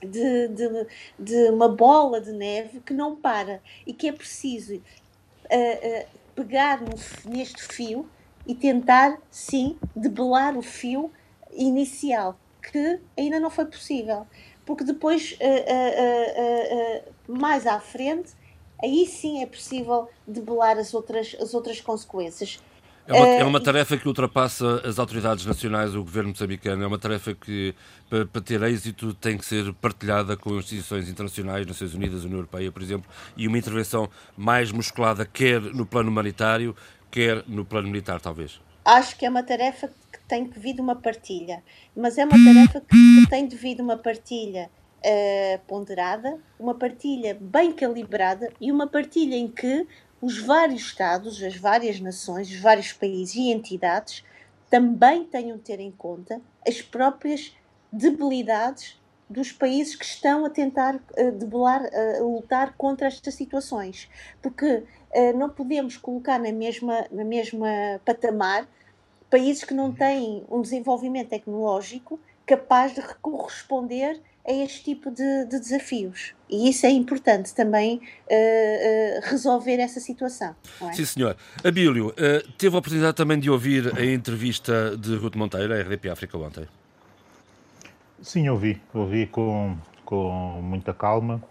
de, 0.00 0.48
de, 0.48 0.86
de 1.18 1.50
uma 1.50 1.68
bola 1.68 2.20
de 2.20 2.32
neve 2.32 2.80
que 2.80 2.92
não 2.92 3.14
para 3.14 3.62
e 3.86 3.92
que 3.92 4.08
é 4.08 4.12
preciso 4.12 4.82
uh, 5.52 6.06
pegar 6.34 6.80
no, 6.80 6.94
neste 7.24 7.62
fio 7.62 8.08
e 8.46 8.54
tentar, 8.54 9.18
sim, 9.30 9.78
debelar 9.94 10.56
o 10.56 10.62
fio 10.62 11.10
inicial, 11.52 12.38
que 12.62 13.00
ainda 13.18 13.38
não 13.38 13.50
foi 13.50 13.66
possível. 13.66 14.26
Porque 14.64 14.84
depois, 14.84 15.36
uh, 15.40 17.12
mais 17.28 17.66
à 17.66 17.80
frente, 17.80 18.32
aí 18.82 19.06
sim 19.06 19.42
é 19.42 19.46
possível 19.46 20.08
debelar 20.26 20.78
as 20.78 20.94
outras, 20.94 21.36
as 21.40 21.54
outras 21.54 21.80
consequências. 21.80 22.60
É 23.06 23.12
uma, 23.12 23.26
é 23.26 23.44
uma, 23.44 23.58
eh, 23.58 23.62
tarefa 23.62 23.96
que 23.96 24.06
ultrapassa 24.06 24.82
as 24.84 24.98
autoridades 24.98 25.44
nacionais, 25.44 25.94
o 25.96 26.02
governo 26.02 26.30
moçambicano. 26.30 26.82
É 26.82 26.86
uma 26.86 26.98
tarefa 26.98 27.34
que, 27.34 27.74
para, 28.10 28.26
para, 28.26 28.42
ter 28.42 28.60
êxito, 28.64 29.14
tem 29.14 29.38
que 29.38 29.44
ser 29.44 29.72
partilhada 29.74 30.36
com 30.36 30.56
instituições 30.56 31.08
internacionais, 31.08 31.64
Nações 31.64 31.94
Unidas, 31.94 32.24
União 32.24 32.38
Europeia, 32.38 32.72
por 32.72 32.82
exemplo, 32.82 33.08
e 33.36 33.46
uma 33.46 33.56
intervenção 33.56 34.10
mais 34.36 34.72
musculada, 34.72 35.24
quer 35.24 35.60
no 35.60 35.86
plano 35.86 36.10
humanitário, 36.10 36.74
quer 37.08 37.44
no 37.46 37.64
plano 37.64 37.88
militar, 37.88 38.20
talvez. 38.20 38.60
Acho 38.84 39.16
que 39.16 39.24
é 39.24 39.30
uma 39.30 39.44
tarefa 39.44 39.88
que 40.12 40.18
tem 40.26 40.46
que 40.46 40.58
vir 40.58 40.74
de 40.74 40.80
uma 40.80 40.96
partilha, 40.96 41.62
mas 41.96 42.18
é 42.18 42.24
uma 42.24 42.32
tarefa 42.32 42.80
que 42.80 43.26
tem 43.30 43.46
de 43.46 43.54
vir 43.54 43.76
de 43.76 43.82
uma 43.82 43.96
partilha 43.96 44.68
uh, 45.04 45.60
ponderada, 45.68 46.38
uma 46.58 46.74
partilha 46.74 47.38
bem 47.40 47.72
calibrada 47.72 48.52
e 48.60 48.72
uma 48.72 48.88
partilha 48.88 49.36
em 49.36 49.46
que 49.46 49.86
os 50.20 50.38
vários 50.38 50.82
Estados, 50.82 51.40
as 51.42 51.56
várias 51.56 52.00
nações, 52.00 52.50
os 52.50 52.58
vários 52.58 52.92
países 52.92 53.36
e 53.36 53.52
entidades 53.52 54.24
também 54.68 55.24
tenham 55.24 55.56
de 55.56 55.62
ter 55.62 55.80
em 55.80 55.90
conta 55.90 56.40
as 56.66 56.82
próprias 56.82 57.52
debilidades 57.92 59.00
dos 59.30 59.52
países 59.52 59.94
que 59.94 60.04
estão 60.04 60.44
a 60.44 60.50
tentar 60.50 60.96
uh, 60.96 61.32
debelar, 61.32 61.82
uh, 61.82 62.34
lutar 62.34 62.74
contra 62.76 63.06
estas 63.06 63.34
situações. 63.34 64.08
Porque 64.42 64.66
uh, 64.66 65.38
não 65.38 65.48
podemos 65.48 65.96
colocar 65.96 66.40
na 66.40 66.50
mesma, 66.50 67.06
na 67.12 67.24
mesma 67.24 67.68
patamar 68.04 68.66
países 69.30 69.62
que 69.62 69.72
não 69.72 69.92
têm 69.92 70.44
um 70.50 70.60
desenvolvimento 70.60 71.28
tecnológico 71.28 72.18
capaz 72.44 72.92
de 72.92 73.02
corresponder 73.22 74.20
a 74.44 74.52
este 74.52 74.82
tipo 74.82 75.12
de, 75.12 75.44
de 75.44 75.60
desafios. 75.60 76.34
E 76.48 76.68
isso 76.68 76.84
é 76.84 76.90
importante 76.90 77.54
também 77.54 77.98
uh, 77.98 78.00
uh, 78.00 79.30
resolver 79.30 79.76
essa 79.76 80.00
situação. 80.00 80.56
É? 80.82 80.92
Sim, 80.92 81.04
senhor. 81.04 81.36
Abílio, 81.62 82.12
teve 82.58 82.74
a 82.74 82.78
oportunidade 82.80 83.16
também 83.16 83.38
de 83.38 83.48
ouvir 83.48 83.96
a 83.96 84.04
entrevista 84.04 84.96
de 84.96 85.14
Ruth 85.14 85.36
Monteiro, 85.36 85.72
à 85.72 85.80
RDP 85.80 86.08
África, 86.08 86.36
ontem? 86.36 86.66
Sim, 88.22 88.48
ouvi. 88.48 88.80
Ouvi 88.94 89.26
com, 89.26 89.76
com 90.04 90.60
muita 90.62 90.92
calma 90.92 91.42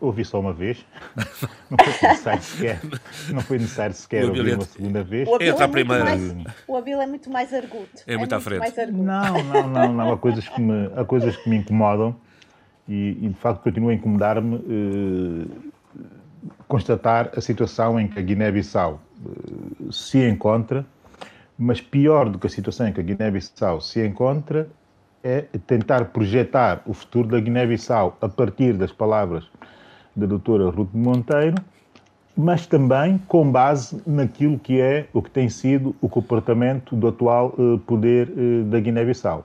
ouvi 0.00 0.24
só 0.24 0.40
uma 0.40 0.52
vez, 0.52 0.84
não 1.70 1.78
foi 1.78 2.08
necessário 2.08 2.42
sequer, 2.42 2.80
não 3.30 3.40
foi 3.40 3.58
necessário 3.58 3.94
sequer 3.94 4.24
ouvir 4.24 4.54
uma 4.54 4.64
segunda 4.64 5.02
vez. 5.02 5.28
O 5.28 5.34
Abil, 5.34 5.60
é, 5.60 5.68
primeira. 5.68 6.04
Mais, 6.04 6.34
o 6.66 6.76
Abil 6.76 7.00
é 7.00 7.06
muito 7.06 7.30
mais 7.30 7.52
arguto. 7.54 8.02
É, 8.06 8.16
muito, 8.16 8.34
é 8.34 8.36
à 8.36 8.40
frente. 8.40 8.92
Não, 8.92 9.42
não, 9.44 9.68
não, 9.68 9.92
não. 9.92 10.12
Há 10.12 10.18
coisas 10.18 10.48
que 10.48 10.60
me, 10.60 10.90
há 10.96 11.04
coisas 11.04 11.36
que 11.36 11.48
me 11.48 11.56
incomodam 11.56 12.16
e, 12.88 13.18
e 13.22 13.28
de 13.28 13.38
facto 13.38 13.62
continua 13.62 13.92
a 13.92 13.94
incomodar-me 13.94 14.56
eh, 14.56 16.02
constatar 16.66 17.30
a 17.36 17.40
situação 17.40 17.98
em 18.00 18.08
que 18.08 18.18
a 18.18 18.22
Guiné-Bissau 18.22 19.00
eh, 19.24 19.92
se 19.92 20.28
encontra, 20.28 20.84
mas 21.58 21.80
pior 21.80 22.28
do 22.28 22.38
que 22.38 22.46
a 22.46 22.50
situação 22.50 22.88
em 22.88 22.92
que 22.92 23.00
a 23.00 23.02
Guiné-Bissau 23.02 23.80
se 23.80 24.04
encontra 24.04 24.68
é 25.22 25.42
tentar 25.66 26.06
projetar 26.06 26.82
o 26.86 26.92
futuro 26.92 27.28
da 27.28 27.40
Guiné-Bissau 27.40 28.16
a 28.20 28.28
partir 28.28 28.72
das 28.74 28.92
palavras 28.92 29.44
da 30.14 30.26
doutora 30.26 30.70
Ruth 30.70 30.92
Monteiro, 30.92 31.56
mas 32.36 32.66
também 32.66 33.18
com 33.26 33.50
base 33.50 34.00
naquilo 34.06 34.58
que 34.58 34.80
é 34.80 35.08
o 35.12 35.20
que 35.20 35.30
tem 35.30 35.48
sido 35.48 35.94
o 36.00 36.08
comportamento 36.08 36.94
do 36.94 37.08
atual 37.08 37.54
uh, 37.58 37.78
poder 37.80 38.28
uh, 38.30 38.64
da 38.64 38.78
Guiné-Bissau. 38.78 39.44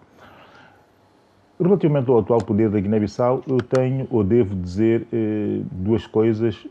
Relativamente 1.60 2.10
ao 2.10 2.20
atual 2.20 2.40
poder 2.40 2.70
da 2.70 2.80
Guiné-Bissau, 2.80 3.44
eu 3.48 3.58
tenho 3.58 4.08
ou 4.12 4.24
devo 4.24 4.56
dizer 4.56 5.08
uh, 5.12 5.66
duas 5.72 6.06
coisas 6.06 6.68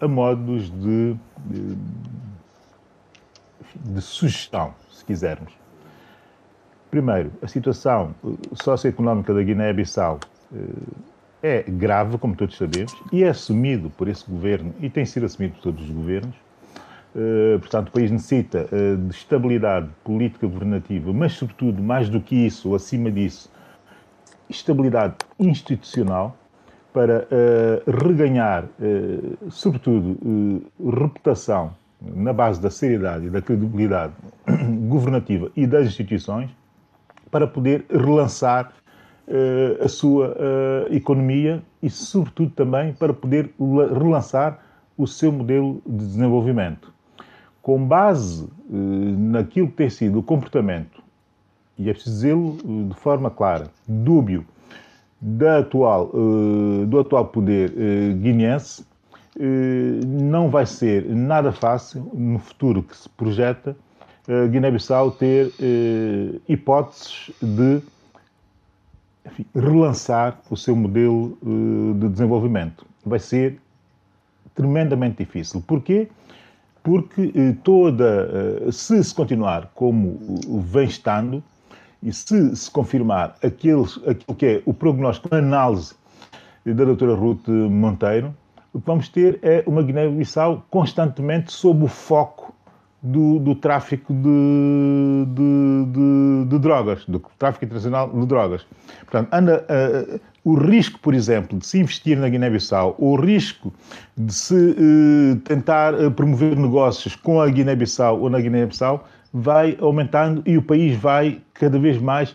a 0.00 0.08
modos 0.08 0.70
de, 0.70 1.16
de, 1.46 1.76
de 3.92 4.00
sugestão, 4.00 4.74
se 4.90 5.04
quisermos. 5.04 5.67
Primeiro, 6.90 7.30
a 7.42 7.46
situação 7.46 8.14
socioeconómica 8.54 9.34
da 9.34 9.42
Guiné-Bissau 9.42 10.20
é 11.42 11.62
grave, 11.62 12.18
como 12.18 12.34
todos 12.34 12.56
sabemos, 12.56 12.94
e 13.12 13.22
é 13.22 13.28
assumido 13.28 13.90
por 13.90 14.08
esse 14.08 14.28
governo 14.28 14.74
e 14.80 14.88
tem 14.88 15.04
sido 15.04 15.26
assumido 15.26 15.54
por 15.54 15.62
todos 15.62 15.84
os 15.84 15.90
governos. 15.90 16.34
Uh, 17.14 17.58
portanto, 17.58 17.88
o 17.88 17.92
país 17.92 18.10
necessita 18.10 18.68
uh, 18.70 18.96
de 18.96 19.14
estabilidade 19.14 19.88
política 20.04 20.46
governativa, 20.46 21.12
mas, 21.12 21.32
sobretudo, 21.32 21.82
mais 21.82 22.08
do 22.08 22.20
que 22.20 22.34
isso, 22.34 22.70
ou 22.70 22.74
acima 22.74 23.10
disso, 23.10 23.50
estabilidade 24.48 25.14
institucional 25.38 26.36
para 26.92 27.28
reganhar, 27.86 28.64
sobretudo, 29.50 30.16
reputação 30.80 31.72
na 32.00 32.32
base 32.32 32.60
da 32.60 32.70
seriedade 32.70 33.26
e 33.26 33.30
da 33.30 33.42
credibilidade 33.42 34.14
governativa 34.88 35.50
e 35.54 35.66
das 35.66 35.86
instituições, 35.86 36.50
para 37.30 37.46
poder 37.46 37.84
relançar 37.90 38.72
uh, 39.26 39.84
a 39.84 39.88
sua 39.88 40.28
uh, 40.28 40.94
economia 40.94 41.62
e, 41.82 41.90
sobretudo, 41.90 42.50
também 42.50 42.92
para 42.92 43.12
poder 43.12 43.50
relançar 43.92 44.58
o 44.96 45.06
seu 45.06 45.30
modelo 45.30 45.82
de 45.86 46.06
desenvolvimento. 46.06 46.92
Com 47.62 47.86
base 47.86 48.44
uh, 48.44 48.48
naquilo 48.70 49.68
que 49.68 49.74
tem 49.74 49.90
sido 49.90 50.18
o 50.18 50.22
comportamento, 50.22 51.02
e 51.78 51.88
é 51.88 51.92
preciso 51.92 52.14
dizê-lo 52.14 52.56
de 52.88 52.94
forma 52.96 53.30
clara, 53.30 53.68
dúbio, 53.86 54.44
da 55.20 55.58
atual, 55.58 56.12
do 56.86 56.98
atual 57.00 57.26
poder 57.26 57.72
guineense, 58.20 58.84
não 60.06 60.48
vai 60.48 60.64
ser 60.64 61.04
nada 61.06 61.50
fácil, 61.50 62.08
no 62.14 62.38
futuro 62.38 62.84
que 62.84 62.96
se 62.96 63.08
projeta, 63.08 63.76
Guiné-Bissau 64.50 65.12
ter 65.12 65.52
hipóteses 66.48 67.30
de 67.40 67.80
enfim, 69.26 69.46
relançar 69.54 70.38
o 70.50 70.56
seu 70.56 70.76
modelo 70.76 71.38
uh, 71.42 71.94
de 71.94 72.08
desenvolvimento. 72.08 72.86
Vai 73.04 73.18
ser 73.18 73.58
tremendamente 74.54 75.24
difícil. 75.24 75.62
Porquê? 75.66 76.08
Porque 76.82 77.32
toda, 77.62 78.72
se 78.72 79.02
se 79.02 79.14
continuar 79.14 79.70
como 79.74 80.18
vem 80.62 80.86
estando, 80.86 81.42
e 82.02 82.12
se 82.12 82.54
se 82.56 82.70
confirmar 82.70 83.36
aquilo, 83.42 83.84
aquilo 84.06 84.36
que 84.36 84.46
é 84.46 84.62
o 84.64 84.72
prognóstico, 84.72 85.34
a 85.34 85.38
análise 85.38 85.94
da 86.64 86.84
doutora 86.84 87.14
Ruth 87.14 87.48
Monteiro, 87.48 88.34
o 88.72 88.80
que 88.80 88.86
vamos 88.86 89.08
ter 89.08 89.38
é 89.42 89.64
uma 89.66 89.82
Guiné-Bissau 89.82 90.64
constantemente 90.70 91.52
sob 91.52 91.84
o 91.84 91.88
foco 91.88 92.54
do, 93.02 93.38
do 93.38 93.54
tráfico 93.54 94.12
de, 94.12 95.26
de, 95.28 95.92
de, 95.92 96.48
de, 96.48 96.58
drogas, 96.58 97.04
do 97.06 97.22
tráfico 97.38 97.64
internacional 97.64 98.10
de 98.10 98.26
drogas. 98.26 98.66
Portanto, 99.00 99.28
anda, 99.32 99.64
uh, 99.68 100.20
o 100.44 100.54
risco, 100.54 100.98
por 100.98 101.14
exemplo, 101.14 101.58
de 101.58 101.66
se 101.66 101.78
investir 101.78 102.18
na 102.18 102.28
Guiné-Bissau, 102.28 102.96
o 102.98 103.14
risco 103.14 103.72
de 104.16 104.34
se 104.34 104.54
uh, 104.54 105.36
tentar 105.44 105.94
promover 106.16 106.56
negócios 106.56 107.14
com 107.14 107.40
a 107.40 107.48
Guiné-Bissau 107.48 108.20
ou 108.20 108.28
na 108.28 108.40
Guiné-Bissau 108.40 109.06
vai 109.32 109.76
aumentando 109.80 110.42
e 110.44 110.56
o 110.56 110.62
país 110.62 110.96
vai 110.96 111.40
cada 111.54 111.78
vez 111.78 111.98
mais 111.98 112.34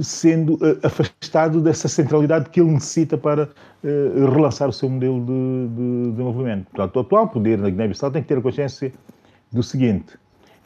sendo 0.00 0.58
afastado 0.82 1.60
dessa 1.60 1.88
centralidade 1.88 2.50
que 2.50 2.60
ele 2.60 2.72
necessita 2.72 3.16
para 3.16 3.48
relançar 3.82 4.68
o 4.68 4.72
seu 4.72 4.88
modelo 4.88 5.24
de, 5.24 5.68
de 5.74 6.10
desenvolvimento. 6.10 6.66
Portanto, 6.66 6.96
o 6.96 7.00
atual 7.00 7.28
poder 7.28 7.58
na 7.58 7.70
Guiné-Bissau 7.70 8.10
tem 8.10 8.22
que 8.22 8.28
ter 8.28 8.38
a 8.38 8.42
consciência 8.42 8.92
do 9.52 9.62
seguinte: 9.62 10.18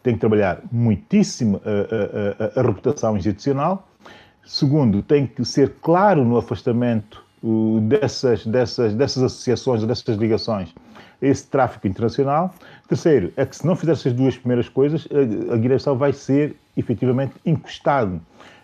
tem 0.02 0.14
que 0.14 0.20
trabalhar 0.20 0.60
muitíssimo 0.70 1.60
a, 1.64 1.70
a, 1.70 2.58
a, 2.58 2.60
a 2.60 2.62
reputação 2.62 3.16
institucional. 3.16 3.88
Segundo, 4.44 5.02
tem 5.02 5.26
que 5.26 5.44
ser 5.44 5.74
claro 5.82 6.24
no 6.24 6.36
afastamento 6.36 7.24
uh, 7.42 7.80
dessas, 7.80 8.46
dessas, 8.46 8.94
dessas 8.94 9.22
associações, 9.24 9.84
dessas 9.84 10.16
ligações 10.16 10.72
esse 11.20 11.46
tráfico 11.46 11.86
internacional. 11.86 12.54
Terceiro, 12.88 13.32
é 13.36 13.44
que 13.46 13.56
se 13.56 13.66
não 13.66 13.74
fizer 13.74 13.92
essas 13.92 14.12
duas 14.12 14.36
primeiras 14.36 14.68
coisas, 14.68 15.08
a 15.50 15.56
Guiné-Bissau 15.56 15.96
vai 15.96 16.12
ser 16.12 16.56
efetivamente 16.76 17.34
encostado 17.44 18.20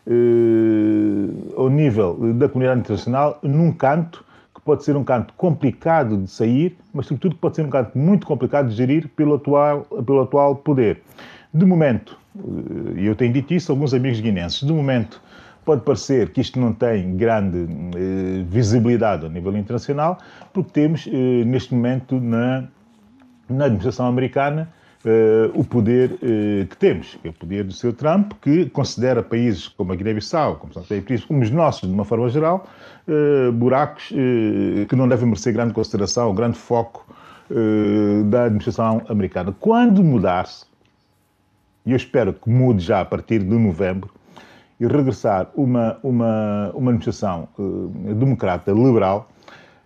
uh, 0.07 1.55
ao 1.57 1.71
nível 1.71 2.35
da 2.35 2.49
comunidade 2.49 2.81
internacional 2.81 3.39
num 3.43 3.73
canto 3.73 4.25
pode 4.65 4.85
ser 4.85 4.97
um 4.97 5.05
canto 5.05 5.35
complicado 5.35 6.17
de 6.19 6.31
sair, 6.31 6.77
mas 6.93 7.07
sobretudo 7.07 7.37
pode 7.37 7.57
ser 7.57 7.67
um 7.67 7.71
canto 7.71 7.97
muito 7.97 8.27
complicado 8.27 8.69
de 8.69 8.75
gerir 8.75 9.09
pelo 9.09 9.35
atual, 9.35 9.83
pelo 9.83 10.23
atual 10.23 10.57
poder. 10.57 11.03
De 11.53 11.67
momento, 11.67 12.17
eh, 12.37 13.01
e 13.01 13.07
eu 13.07 13.15
tenho 13.15 13.33
dito 13.33 13.53
isso 13.53 13.71
a 13.71 13.75
alguns 13.75 13.93
amigos 13.93 14.21
guinenses, 14.21 14.61
de 14.61 14.73
momento 14.73 15.21
pode 15.65 15.83
parecer 15.83 16.31
que 16.31 16.41
isto 16.41 16.59
não 16.59 16.73
tem 16.73 17.17
grande 17.17 17.69
eh, 17.97 18.45
visibilidade 18.47 19.27
a 19.27 19.29
nível 19.29 19.57
internacional, 19.57 20.19
porque 20.53 20.71
temos 20.73 21.07
eh, 21.07 21.45
neste 21.45 21.75
momento 21.75 22.21
na, 22.21 22.65
na 23.49 23.65
administração 23.65 24.07
americana 24.07 24.69
Uh, 25.05 25.51
o 25.59 25.65
poder 25.65 26.13
uh, 26.13 26.67
que 26.69 26.77
temos, 26.77 27.19
que 27.21 27.27
é 27.27 27.31
o 27.31 27.35
poder 27.35 27.65
do 27.65 27.73
Sr. 27.73 27.93
Trump, 27.93 28.35
que 28.41 28.67
considera 28.71 29.21
países 29.21 29.67
como 29.67 29.93
a 29.93 29.97
Guiné-Bissau, 29.97 30.57
como, 30.57 30.73
como 31.27 31.43
os 31.43 31.51
nossos, 31.51 31.89
de 31.89 31.93
uma 31.93 32.05
forma 32.05 32.29
geral, 32.29 32.69
uh, 33.09 33.51
buracos 33.51 34.13
que 34.89 34.95
não 34.95 35.09
devem 35.09 35.27
merecer 35.27 35.53
grande 35.53 35.75
consideração, 35.75 36.33
grande 36.33 36.57
foco 36.57 37.05
da 38.31 38.45
administração 38.45 39.03
americana. 39.09 39.55
Quando 39.59 40.03
mudar-se, 40.03 40.65
e 41.85 41.91
eu 41.91 41.97
espero 41.97 42.33
que 42.33 42.49
mude 42.49 42.83
já 42.83 43.01
a 43.01 43.05
partir 43.05 43.41
de 43.41 43.55
novembro, 43.55 44.09
e 44.81 44.87
regressar 44.87 45.51
uma, 45.55 45.99
uma, 46.03 46.71
uma 46.75 46.91
administração 46.91 47.49
democrata 48.17 48.71
liberal, 48.71 49.29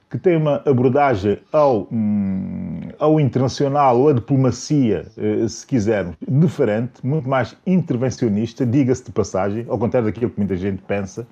que 0.08 0.18
tem 0.18 0.36
uma 0.36 0.62
abordagem 0.64 1.38
ao, 1.52 1.88
hum, 1.90 2.80
ao 2.98 3.18
internacional 3.18 3.98
ou 3.98 4.08
à 4.08 4.12
diplomacia, 4.12 5.06
eh, 5.16 5.48
se 5.48 5.66
quisermos, 5.66 6.14
diferente, 6.28 7.04
muito 7.04 7.28
mais 7.28 7.56
intervencionista, 7.66 8.64
diga-se 8.64 9.04
de 9.04 9.10
passagem, 9.10 9.66
ao 9.68 9.76
contrário 9.78 10.06
daquilo 10.06 10.30
que 10.30 10.38
muita 10.38 10.56
gente 10.56 10.80
pensa, 10.82 11.26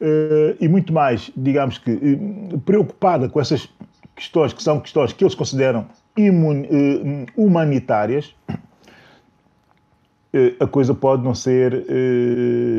eh, 0.00 0.56
e 0.60 0.68
muito 0.68 0.92
mais, 0.92 1.30
digamos 1.34 1.78
que, 1.78 1.92
eh, 1.92 2.58
preocupada 2.66 3.28
com 3.28 3.40
essas 3.40 3.68
questões 4.14 4.52
que 4.52 4.62
são 4.62 4.80
questões 4.80 5.12
que 5.12 5.24
eles 5.24 5.34
consideram 5.34 5.86
humanitárias, 7.36 8.32
a 10.60 10.66
coisa 10.68 10.94
pode 10.94 11.24
não 11.24 11.34
ser 11.34 11.84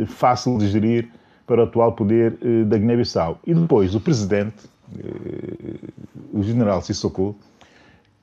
fácil 0.08 0.58
de 0.58 0.70
gerir 0.70 1.10
para 1.46 1.60
o 1.60 1.64
atual 1.66 1.92
poder 1.92 2.38
da 2.66 2.78
Guiné-Bissau. 2.78 3.38
E 3.46 3.54
depois, 3.54 3.94
o 3.94 4.00
presidente 4.00 4.70
o 6.34 6.44
general 6.44 6.82
Sissoko 6.82 7.36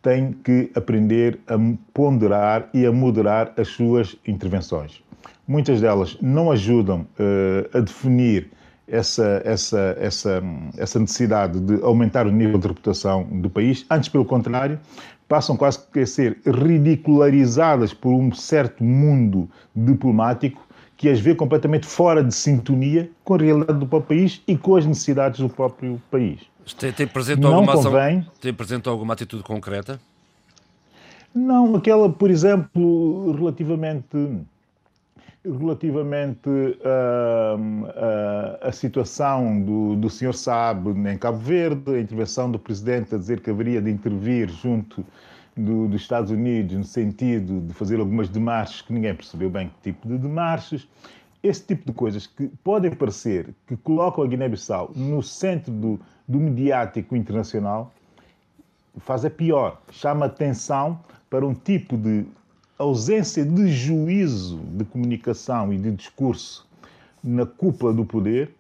tem 0.03 0.33
que 0.33 0.71
aprender 0.75 1.39
a 1.47 1.55
ponderar 1.95 2.69
e 2.75 2.85
a 2.85 2.93
moderar 2.93 3.53
as 3.57 3.69
suas 3.69 4.17
intervenções. 4.27 5.03
Muitas 5.47 5.81
delas 5.81 6.19
não 6.21 6.51
ajudam 6.51 7.07
uh, 7.19 7.77
a 7.77 7.81
definir 7.81 8.51
essa, 8.87 9.41
essa, 9.45 9.97
essa, 9.99 10.43
essa 10.77 10.99
necessidade 10.99 11.61
de 11.61 11.83
aumentar 11.83 12.27
o 12.27 12.33
nível 12.33 12.59
de 12.59 12.69
reputação 12.69 13.25
do 13.25 13.49
país, 13.49 13.87
antes, 13.89 14.09
pelo 14.09 14.25
contrário, 14.25 14.79
passam 15.29 15.57
quase 15.57 15.79
a 15.97 16.07
ser 16.07 16.39
ridicularizadas 16.45 17.95
por 17.95 18.13
um 18.13 18.33
certo 18.33 18.85
mundo 18.85 19.49
diplomático 19.75 20.61
que 20.97 21.09
as 21.09 21.19
vê 21.19 21.35
completamente 21.35 21.87
fora 21.87 22.23
de 22.23 22.35
sintonia 22.35 23.11
com 23.25 23.35
a 23.35 23.39
realidade 23.39 23.79
do 23.79 23.87
próprio 23.87 24.19
país 24.19 24.43
e 24.47 24.57
com 24.57 24.77
as 24.77 24.85
necessidades 24.85 25.41
do 25.41 25.49
próprio 25.49 26.01
país. 26.11 26.41
Tem, 26.79 26.93
tem, 26.93 27.07
presente 27.07 27.45
alguma 27.45 27.73
convém... 27.73 28.19
ação, 28.21 28.33
tem 28.41 28.55
presente 28.55 28.89
alguma 28.89 29.15
atitude 29.15 29.43
concreta? 29.43 30.01
Não, 31.35 31.77
aquela, 31.77 32.09
por 32.09 32.31
exemplo, 32.31 33.33
relativamente 33.33 34.45
relativamente 35.45 36.49
à 38.61 38.71
situação 38.71 39.61
do, 39.61 39.97
do 39.97 40.09
Sr. 40.09 40.35
Saab 40.35 40.91
em 40.91 41.19
Cabo 41.19 41.39
Verde, 41.39 41.97
a 41.97 42.01
intervenção 42.01 42.51
do 42.51 42.59
Presidente 42.59 43.15
a 43.15 43.19
dizer 43.19 43.41
que 43.41 43.51
haveria 43.51 43.83
de 43.83 43.91
intervir 43.91 44.49
junto 44.49 45.05
do, 45.57 45.89
dos 45.89 46.01
Estados 46.01 46.31
Unidos 46.31 46.77
no 46.77 46.85
sentido 46.85 47.61
de 47.61 47.75
fazer 47.75 47.99
algumas 47.99 48.29
demarches 48.29 48.83
que 48.83 48.93
ninguém 48.93 49.15
percebeu 49.15 49.51
bem 49.51 49.69
que 49.69 49.91
tipo 49.91 50.07
de 50.09 50.17
demarches, 50.17 50.89
esse 51.43 51.67
tipo 51.67 51.87
de 51.87 51.93
coisas 51.93 52.27
que 52.27 52.49
podem 52.63 52.93
parecer 52.93 53.53
que 53.67 53.77
colocam 53.77 54.23
a 54.23 54.27
Guiné-Bissau 54.27 54.93
no 54.95 55.23
centro 55.23 55.73
do, 55.73 56.01
do 56.33 56.41
mediático 56.41 57.15
internacional, 57.15 57.93
faz 58.99 59.25
a 59.25 59.31
pior, 59.31 59.81
chama 59.91 60.27
atenção 60.27 60.99
para 61.29 61.47
um 61.47 61.55
tipo 61.55 61.97
de 61.97 62.25
ausência 62.79 63.45
de 63.45 63.69
juízo 63.69 64.59
de 64.73 64.85
comunicação 64.85 65.73
e 65.73 65.79
de 65.79 65.91
discurso 65.91 66.67
na 67.23 67.45
cúpula 67.45 67.93
do 67.93 68.05
poder 68.05 68.55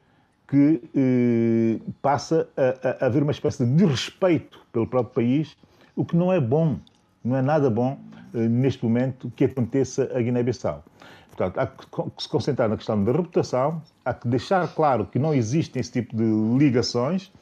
que 0.46 0.82
eh, 0.94 1.80
passa 2.02 2.46
a, 2.56 3.04
a, 3.04 3.06
haver 3.06 3.22
uma 3.22 3.32
espécie 3.32 3.64
de 3.64 3.72
desrespeito 3.72 4.60
pelo 4.70 4.86
próprio 4.86 5.14
país, 5.14 5.56
o 5.96 6.04
que 6.04 6.14
não 6.14 6.30
é 6.30 6.38
bom, 6.38 6.78
não 7.24 7.36
é 7.36 7.40
nada 7.40 7.70
bom 7.70 7.98
eh, 8.34 8.48
neste 8.48 8.84
momento 8.84 9.32
que 9.34 9.44
aconteça 9.44 10.10
a 10.14 10.20
Guiné-Bissau. 10.20 10.84
Portanto, 11.34 11.58
há 11.58 11.66
que 11.66 12.22
se 12.22 12.28
concentrar 12.28 12.68
na 12.68 12.76
questão 12.76 13.02
da 13.02 13.10
reputação, 13.10 13.82
há 14.04 14.12
que 14.12 14.28
deixar 14.28 14.68
claro 14.74 15.06
que 15.06 15.18
não 15.18 15.32
existem 15.32 15.80
esse 15.80 15.90
tipo 15.90 16.14
de 16.14 16.24
ligações. 16.58 17.32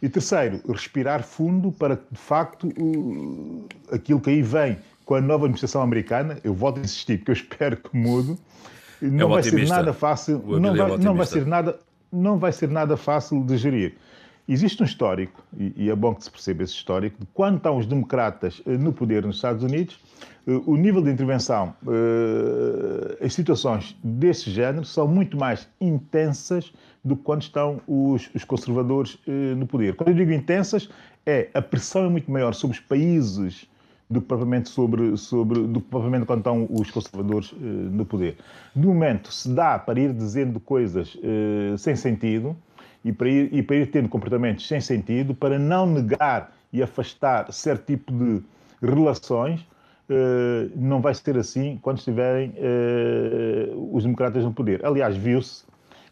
E 0.00 0.08
terceiro, 0.08 0.60
respirar 0.68 1.22
fundo 1.22 1.70
para 1.72 1.96
que, 1.96 2.04
de 2.10 2.18
facto, 2.18 2.68
aquilo 3.92 4.20
que 4.20 4.30
aí 4.30 4.42
vem 4.42 4.78
com 5.04 5.14
a 5.16 5.20
nova 5.20 5.44
administração 5.44 5.82
americana, 5.82 6.38
eu 6.44 6.54
volto 6.54 6.78
a 6.78 6.80
insistir, 6.80 7.18
porque 7.18 7.32
eu 7.32 7.34
espero 7.34 7.76
que 7.76 7.96
mude, 7.96 8.36
não 9.00 9.28
é 9.28 9.32
vai 9.34 9.42
ser 9.42 9.68
nada 9.68 9.92
fácil, 9.92 10.42
não 10.60 10.74
vai, 10.74 10.92
é 10.92 10.98
não 10.98 11.14
vai 11.14 11.26
ser 11.26 11.46
nada, 11.46 11.78
não 12.12 12.38
vai 12.38 12.52
ser 12.52 12.68
nada 12.68 12.96
fácil 12.96 13.44
de 13.44 13.56
gerir. 13.56 13.96
Existe 14.48 14.82
um 14.82 14.84
histórico, 14.84 15.40
e, 15.56 15.88
é 15.88 15.94
bom 15.94 16.14
que 16.14 16.24
se 16.24 16.30
perceba 16.30 16.64
esse 16.64 16.74
histórico, 16.74 17.16
de 17.20 17.26
quando 17.32 17.58
estão 17.58 17.78
os 17.78 17.86
democratas 17.86 18.60
eh, 18.66 18.76
no 18.76 18.92
poder 18.92 19.24
nos 19.24 19.36
Estados 19.36 19.62
Unidos, 19.62 20.00
eh, 20.46 20.60
o 20.66 20.76
nível 20.76 21.00
de 21.00 21.10
intervenção 21.10 21.74
eh, 21.86 23.24
em 23.24 23.28
situações 23.28 23.96
desse 24.02 24.50
género 24.50 24.84
são 24.84 25.06
muito 25.06 25.36
mais 25.36 25.68
intensas 25.80 26.72
do 27.04 27.16
que 27.16 27.22
quando 27.22 27.42
estão 27.42 27.80
os, 27.86 28.28
conservadores 28.44 29.18
no 29.56 29.66
poder. 29.66 29.96
Quando 29.96 30.10
eu 30.10 30.14
digo 30.14 30.30
intensas, 30.32 30.88
é 31.26 31.48
a 31.52 31.60
pressão 31.60 32.06
é 32.06 32.08
muito 32.08 32.30
maior 32.30 32.54
sobre 32.54 32.76
os 32.76 32.82
países 32.82 33.68
do 34.08 34.20
que 34.20 34.28
propriamente, 34.28 34.68
sobre, 34.68 35.16
sobre, 35.16 35.66
do 35.66 35.80
que 35.80 35.88
propriamente 35.88 36.26
quando 36.26 36.38
estão 36.38 36.68
os 36.70 36.92
conservadores 36.92 37.52
no 37.58 38.06
poder. 38.06 38.36
De 38.76 38.86
momento, 38.86 39.32
se 39.32 39.48
dá 39.48 39.80
para 39.80 39.98
ir 39.98 40.12
dizendo 40.12 40.60
coisas 40.60 41.18
sem 41.76 41.96
sentido, 41.96 42.56
e 43.04 43.12
para, 43.12 43.28
ir, 43.28 43.52
e 43.52 43.62
para 43.62 43.76
ir 43.76 43.90
tendo 43.90 44.08
comportamentos 44.08 44.66
sem 44.66 44.80
sentido, 44.80 45.34
para 45.34 45.58
não 45.58 45.86
negar 45.86 46.52
e 46.72 46.82
afastar 46.82 47.52
certo 47.52 47.86
tipo 47.86 48.12
de 48.12 48.42
relações, 48.80 49.60
uh, 49.60 50.70
não 50.74 51.00
vai 51.00 51.14
ser 51.14 51.36
assim 51.36 51.78
quando 51.82 51.98
estiverem 51.98 52.50
uh, 52.50 53.94
os 53.94 54.04
democratas 54.04 54.44
no 54.44 54.52
poder. 54.52 54.84
Aliás, 54.84 55.16
viu-se, 55.16 55.64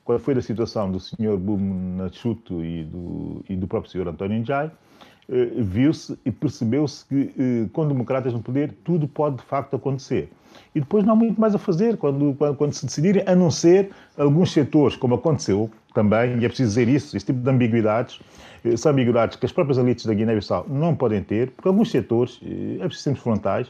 quando 0.05 0.21
foi 0.21 0.35
a 0.35 0.43
situação 0.43 0.91
do 0.91 0.99
Sr. 0.99 1.37
Bum 1.39 1.97
Nachuto 1.97 2.65
e 2.65 2.85
do, 2.85 3.45
e 3.49 3.57
do 3.57 3.67
próprio 3.67 3.91
Sr. 3.91 4.09
António 4.09 4.41
Njai, 4.41 4.67
uh, 4.67 5.63
viu-se 5.63 6.19
e 6.25 6.31
percebeu-se 6.31 7.07
que 7.07 7.69
com 7.73 7.87
democratas 7.87 8.33
no 8.33 8.43
poder 8.43 8.73
tudo 8.85 9.07
pode 9.09 9.37
de 9.37 9.43
facto 9.43 9.77
acontecer. 9.77 10.31
E 10.75 10.81
depois 10.81 11.05
não 11.05 11.15
há 11.15 11.17
muito 11.17 11.41
mais 11.41 11.55
a 11.55 11.59
fazer 11.59 11.97
quando, 11.97 12.35
quando, 12.35 12.57
quando 12.57 12.73
se 12.73 12.87
decidirem, 12.87 13.23
a 13.27 13.35
não 13.35 13.51
ser 13.51 13.91
alguns 14.17 14.53
setores, 14.53 14.97
como 14.97 15.15
aconteceu 15.15 15.71
também, 15.95 16.39
e 16.39 16.45
é 16.45 16.49
preciso 16.49 16.69
dizer 16.69 16.89
isso, 16.89 17.17
esse 17.17 17.27
tipo 17.27 17.41
de 17.41 17.51
ambiguidades, 17.51 18.21
eh, 18.65 18.77
são 18.77 18.93
ambiguidades 18.93 19.37
que 19.37 19.47
as 19.47 19.53
próprias 19.53 19.79
elites 19.79 20.07
da 20.07 20.15
Guiné-Bissau 20.15 20.67
não 20.69 20.95
podem 20.95 21.23
ter, 21.23 21.51
porque 21.51 21.69
alguns 21.69 21.91
setores, 21.91 22.41
eh, 22.45 22.77
é 22.77 22.87
preciso 22.87 23.03
sermos 23.03 23.21
frontais, 23.21 23.67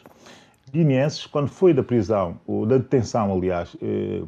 guineenses, 0.72 1.26
quando 1.26 1.48
foi 1.48 1.72
da 1.72 1.82
prisão, 1.82 2.36
ou 2.46 2.66
da 2.66 2.76
detenção, 2.76 3.32
aliás, 3.32 3.74
eh, 3.82 4.22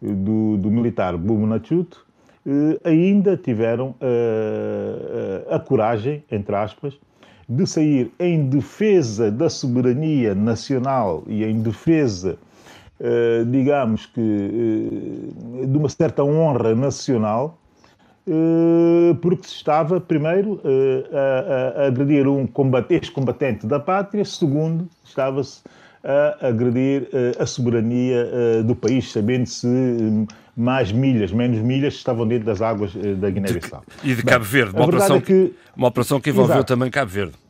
do, 0.00 0.56
do 0.56 0.70
militar 0.70 1.16
Bubu 1.16 1.46
Nachut, 1.46 1.96
ainda 2.84 3.36
tiveram 3.36 3.94
eh, 4.00 5.46
a 5.48 5.58
coragem, 5.58 6.24
entre 6.30 6.54
aspas, 6.56 6.98
de 7.56 7.66
sair 7.66 8.10
em 8.18 8.48
defesa 8.48 9.30
da 9.30 9.50
soberania 9.50 10.34
nacional 10.34 11.22
e 11.26 11.44
em 11.44 11.60
defesa, 11.60 12.38
digamos 13.50 14.06
que, 14.06 14.20
de 15.66 15.76
uma 15.76 15.88
certa 15.88 16.24
honra 16.24 16.74
nacional, 16.74 17.58
porque 19.20 19.48
se 19.48 19.56
estava, 19.56 20.00
primeiro, 20.00 20.60
a, 21.76 21.86
agredir 21.88 22.26
um 22.26 22.48
ex-combatente 22.88 23.66
da 23.66 23.78
pátria, 23.78 24.24
segundo, 24.24 24.88
estava-se 25.04 25.60
a 26.04 26.48
agredir 26.48 27.08
a 27.38 27.44
soberania 27.44 28.62
do 28.64 28.74
país, 28.74 29.12
sabendo-se 29.12 29.66
hum, 29.66 30.26
mais 30.56 30.92
milhas, 30.92 31.32
menos 31.32 31.58
milhas, 31.58 31.94
estavam 31.94 32.26
dentro 32.26 32.46
das 32.46 32.62
águas 32.62 32.92
da 32.94 33.30
Guiné-Bissau. 33.30 33.82
E 34.04 34.14
de 34.14 34.22
Cabo 34.22 34.44
Verde, 34.44 34.74
uma, 34.74 34.84
operação, 34.84 35.16
é 35.16 35.20
que, 35.20 35.54
uma 35.76 35.88
operação 35.88 36.20
que 36.20 36.30
envolveu 36.30 36.56
Exato. 36.56 36.68
também 36.68 36.90
Cabo 36.90 37.10
Verde. 37.10 37.41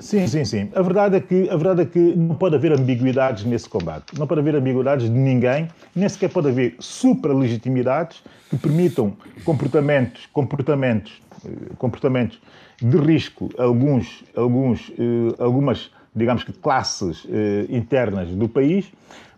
Sim, 0.00 0.26
sim, 0.26 0.44
sim. 0.46 0.70
A 0.74 0.80
verdade, 0.80 1.16
é 1.16 1.20
que, 1.20 1.48
a 1.50 1.56
verdade 1.56 1.82
é 1.82 1.84
que 1.84 1.98
não 2.16 2.34
pode 2.34 2.56
haver 2.56 2.72
ambiguidades 2.72 3.44
nesse 3.44 3.68
combate. 3.68 4.18
Não 4.18 4.26
pode 4.26 4.40
haver 4.40 4.56
ambiguidades 4.56 5.06
de 5.06 5.14
ninguém, 5.14 5.68
nem 5.94 6.08
sequer 6.08 6.30
pode 6.30 6.48
haver 6.48 6.74
supralegitimidades 6.78 8.22
que 8.48 8.56
permitam 8.56 9.14
comportamentos, 9.44 10.26
comportamentos, 10.32 11.20
eh, 11.44 11.74
comportamentos 11.76 12.40
de 12.80 12.96
risco, 12.96 13.50
alguns, 13.58 14.24
alguns, 14.34 14.90
eh, 14.98 15.34
algumas, 15.38 15.90
digamos 16.16 16.44
que, 16.44 16.52
classes 16.54 17.26
eh, 17.28 17.66
internas 17.68 18.28
do 18.30 18.48
país, 18.48 18.90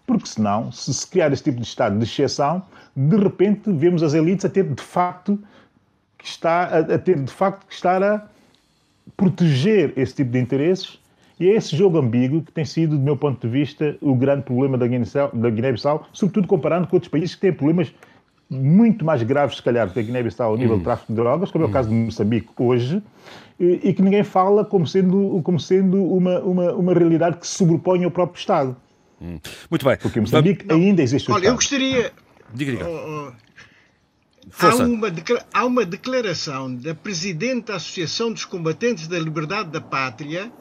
porque 0.06 0.28
senão, 0.28 0.70
se 0.70 0.94
se 0.94 1.06
criar 1.08 1.32
esse 1.32 1.42
tipo 1.42 1.60
de 1.60 1.66
estado 1.66 1.98
de 1.98 2.04
exceção, 2.04 2.62
de 2.94 3.16
repente 3.16 3.72
vemos 3.72 4.00
as 4.00 4.14
elites 4.14 4.44
a 4.44 4.48
ter 4.48 4.64
de 4.64 4.82
facto 4.82 5.38
que 6.16 6.26
está 6.28 6.64
a, 6.64 6.98
ter 6.98 7.18
de 7.18 7.32
facto 7.32 7.66
que 7.66 7.74
estar 7.74 8.00
a 8.00 8.28
proteger 9.16 9.92
esse 9.96 10.14
tipo 10.14 10.30
de 10.30 10.38
interesses 10.38 10.98
e 11.38 11.48
é 11.48 11.56
esse 11.56 11.76
jogo 11.76 11.98
ambíguo 11.98 12.42
que 12.42 12.52
tem 12.52 12.64
sido, 12.64 12.96
do 12.96 13.02
meu 13.02 13.16
ponto 13.16 13.44
de 13.44 13.52
vista, 13.52 13.96
o 14.00 14.14
grande 14.14 14.42
problema 14.42 14.78
da 14.78 14.86
Guiné-Bissau, 14.86 16.06
sobretudo 16.12 16.46
comparando 16.46 16.86
com 16.86 16.94
outros 16.94 17.10
países 17.10 17.34
que 17.34 17.40
têm 17.40 17.52
problemas 17.52 17.92
muito 18.48 19.04
mais 19.04 19.22
graves, 19.22 19.56
se 19.56 19.62
calhar, 19.62 19.90
que 19.90 19.98
a 19.98 20.02
Guiné-Bissau 20.02 20.50
ao 20.50 20.56
nível 20.56 20.76
hum. 20.76 20.78
de 20.78 20.84
tráfico 20.84 21.12
de 21.12 21.16
drogas, 21.16 21.50
como 21.50 21.64
é 21.64 21.66
o 21.66 21.70
hum. 21.70 21.72
caso 21.72 21.88
de 21.88 21.94
Moçambique 21.94 22.48
hoje, 22.56 23.02
e, 23.58 23.80
e, 23.82 23.92
que 23.92 24.02
ninguém 24.02 24.22
fala 24.22 24.64
como 24.64 24.86
sendo, 24.86 25.40
como 25.42 25.58
sendo 25.58 26.04
uma, 26.04 26.38
uma, 26.40 26.72
uma 26.74 26.94
realidade 26.94 27.38
que 27.38 27.46
se 27.46 27.54
sobrepõe 27.54 28.04
ao 28.04 28.10
próprio 28.10 28.38
Estado. 28.38 28.76
Hum. 29.20 29.38
Muito 29.70 29.84
bem. 29.84 29.96
Porque 29.96 30.20
Moçambique 30.20 30.66
Não, 30.66 30.76
ainda 30.76 31.02
existe 31.02 31.30
o 31.30 31.34
Olha, 31.34 31.40
Estado. 31.40 31.52
eu 31.52 31.56
gostaria... 31.56 32.12
Diga, 32.54 32.72
diga. 32.72 32.86
Oh, 32.88 33.32
Há 34.58 34.74
uma, 34.74 35.08
há 35.52 35.64
uma 35.64 35.84
declaração 35.84 36.74
da 36.74 36.94
Presidente 36.94 37.66
da 37.66 37.76
Associação 37.76 38.32
dos 38.32 38.44
Combatentes 38.44 39.06
da 39.06 39.18
Liberdade 39.18 39.70
da 39.70 39.80
Pátria, 39.80 40.52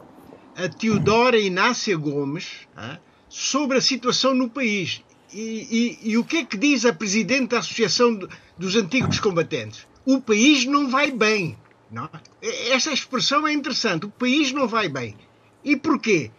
a 0.56 0.70
Teodora 0.70 1.40
Inácia 1.40 1.98
Gomes, 1.98 2.68
sobre 3.28 3.78
a 3.78 3.82
situação 3.82 4.36
no 4.36 4.50
país. 4.50 5.04
E, 5.34 5.98
e, 6.04 6.12
e, 6.12 6.18
o 6.18 6.24
que 6.24 6.38
é 6.38 6.46
que 6.46 6.58
diz 6.58 6.86
a 6.86 6.94
Presidente 6.94 7.50
da 7.50 7.60
Associação 7.60 8.20
dos 8.58 8.76
Antigos 8.76 9.20
Combatentes? 9.20 9.88
O 10.06 10.22
país 10.22 10.66
não 10.66 10.90
vai 10.90 11.10
bem. 11.10 11.58
Não? 11.90 12.10
Essa 12.70 12.92
expressão 12.92 13.48
é 13.48 13.54
interessante. 13.54 14.06
O 14.06 14.10
país 14.10 14.52
não 14.52 14.68
vai 14.68 14.90
bem. 14.90 15.16
E 15.64 15.76
porquê? 15.76 16.32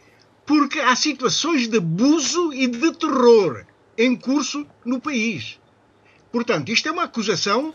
Porque 0.47 0.79
há 0.79 0.95
situações 0.95 1.69
de 1.69 1.79
abuso 1.79 2.53
e 2.53 2.67
de 2.67 2.93
terror 2.93 3.65
em 3.97 4.15
curso 4.15 4.67
no 4.85 5.01
país. 5.01 5.59
Portanto, 6.33 6.71
isto 6.71 6.89
é 6.89 6.91
uma 6.91 7.05
acusação 7.05 7.73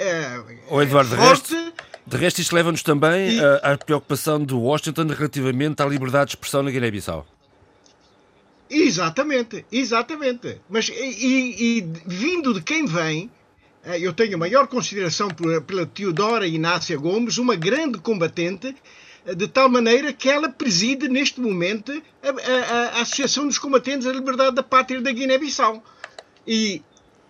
é, 0.00 0.42
oh, 0.68 0.80
Eduardo, 0.80 1.14
forte. 1.14 1.50
De 1.50 1.56
resto, 1.56 1.74
de 2.06 2.16
resto 2.16 2.40
isto 2.40 2.54
leva-nos 2.54 2.82
também 2.82 3.36
e... 3.36 3.40
à, 3.62 3.76
preocupação 3.76 4.42
de 4.42 4.54
Washington 4.54 5.06
relativamente 5.08 5.82
à 5.82 5.86
liberdade 5.86 6.30
de 6.30 6.36
expressão 6.36 6.62
na 6.62 6.70
Guiné-Bissau. 6.70 7.26
Exatamente, 8.70 9.66
exatamente. 9.70 10.58
Mas 10.70 10.88
e, 10.88 10.94
e, 10.94 11.92
vindo 12.06 12.54
de 12.54 12.62
quem 12.62 12.86
vem, 12.86 13.30
eh, 13.84 13.98
eu 14.00 14.12
tenho 14.12 14.36
a 14.36 14.38
maior 14.38 14.68
consideração 14.68 15.28
pela, 15.28 15.60
pela 15.60 15.84
Teodora 15.84 16.46
Inácia 16.46 16.96
Gomes, 16.96 17.36
uma 17.36 17.56
grande 17.56 17.98
combatente, 17.98 18.74
eh, 19.26 19.34
de 19.34 19.48
tal 19.48 19.68
maneira 19.68 20.12
que 20.12 20.30
ela 20.30 20.48
preside 20.48 21.08
neste 21.08 21.40
momento 21.40 21.92
a, 22.22 22.28
a, 22.28 22.98
a 22.98 23.02
Associação 23.02 23.46
dos 23.46 23.58
Combatentes 23.58 24.06
da 24.06 24.12
Liberdade 24.12 24.54
da 24.54 24.62
Pátria 24.62 25.00
da 25.00 25.10
Guiné-Bissau. 25.10 25.82
E 26.46 26.80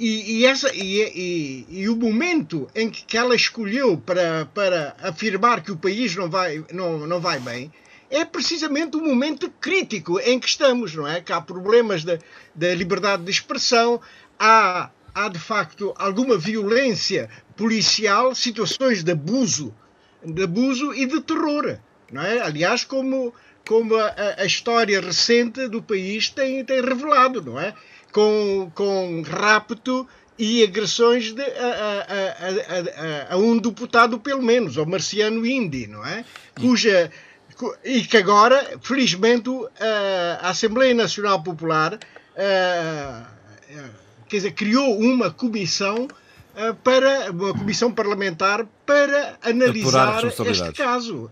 e, 0.01 0.39
e, 0.39 0.47
essa, 0.47 0.71
e, 0.75 1.67
e, 1.69 1.89
o 1.91 1.95
momento 1.95 2.67
em 2.75 2.89
que 2.89 3.19
ela 3.19 3.35
escolheu 3.35 3.99
para, 3.99 4.47
para 4.47 4.97
afirmar 5.03 5.63
que 5.63 5.71
o 5.71 5.77
país 5.77 6.17
não 6.17 6.31
vai, 6.31 6.65
não, 6.73 7.07
não 7.07 7.21
vai 7.21 7.39
bem 7.39 7.71
é 8.09 8.25
precisamente 8.25 8.97
o 8.97 9.01
momento 9.03 9.51
crítico 9.61 10.19
em 10.19 10.41
que 10.41 10.49
estamos, 10.49 10.95
não 10.95 11.07
é? 11.07 11.21
Que 11.21 11.35
há 11.35 11.41
problemas 11.41 12.03
da, 12.03 12.19
da 12.55 12.75
liberdade 12.75 13.23
de 13.25 13.31
expressão, 13.31 14.01
há, 14.39 14.89
há 15.15 15.29
de 15.29 15.39
facto 15.39 15.93
alguma 15.97 16.39
violência 16.39 17.29
policial, 17.55 18.35
situações 18.35 19.05
de 19.05 19.13
abuso, 19.13 19.73
de 20.25 20.43
abuso 20.43 20.95
e 20.95 21.05
de 21.05 21.21
terror, 21.21 21.79
não 22.11 22.23
é? 22.23 22.41
Aliás, 22.41 22.85
como, 22.85 23.35
como 23.69 23.95
a, 23.95 24.15
a 24.39 24.47
história 24.47 24.99
recente 24.99 25.69
do 25.69 25.83
país 25.83 26.31
tem, 26.31 26.65
tem 26.65 26.81
revelado, 26.81 27.43
não 27.43 27.61
é? 27.61 27.75
Com, 28.13 28.71
com 28.75 29.23
rapto 29.23 30.07
e 30.39 30.63
agressões 30.63 31.33
de, 31.33 31.43
a, 31.43 32.07
a, 33.29 33.33
a, 33.33 33.35
a, 33.35 33.37
um 33.37 33.59
deputado, 33.59 34.19
pelo 34.19 34.43
menos, 34.43 34.79
ao 34.79 34.87
Marciano 34.87 35.45
Indy, 35.45 35.87
não 35.87 36.05
é? 36.05 36.25
Cuja. 36.59 37.11
E 37.85 38.01
que 38.05 38.17
agora, 38.17 38.79
felizmente, 38.81 39.51
a 40.41 40.49
Assembleia 40.49 40.95
Nacional 40.95 41.43
Popular 41.43 41.99
quer 44.27 44.37
dizer, 44.37 44.53
criou 44.53 44.99
uma 44.99 45.31
comissão 45.31 46.09
para 46.83 47.31
uma 47.31 47.53
comissão 47.53 47.93
parlamentar 47.93 48.67
para 48.87 49.39
analisar 49.43 50.25
este 50.25 50.73
caso. 50.73 51.31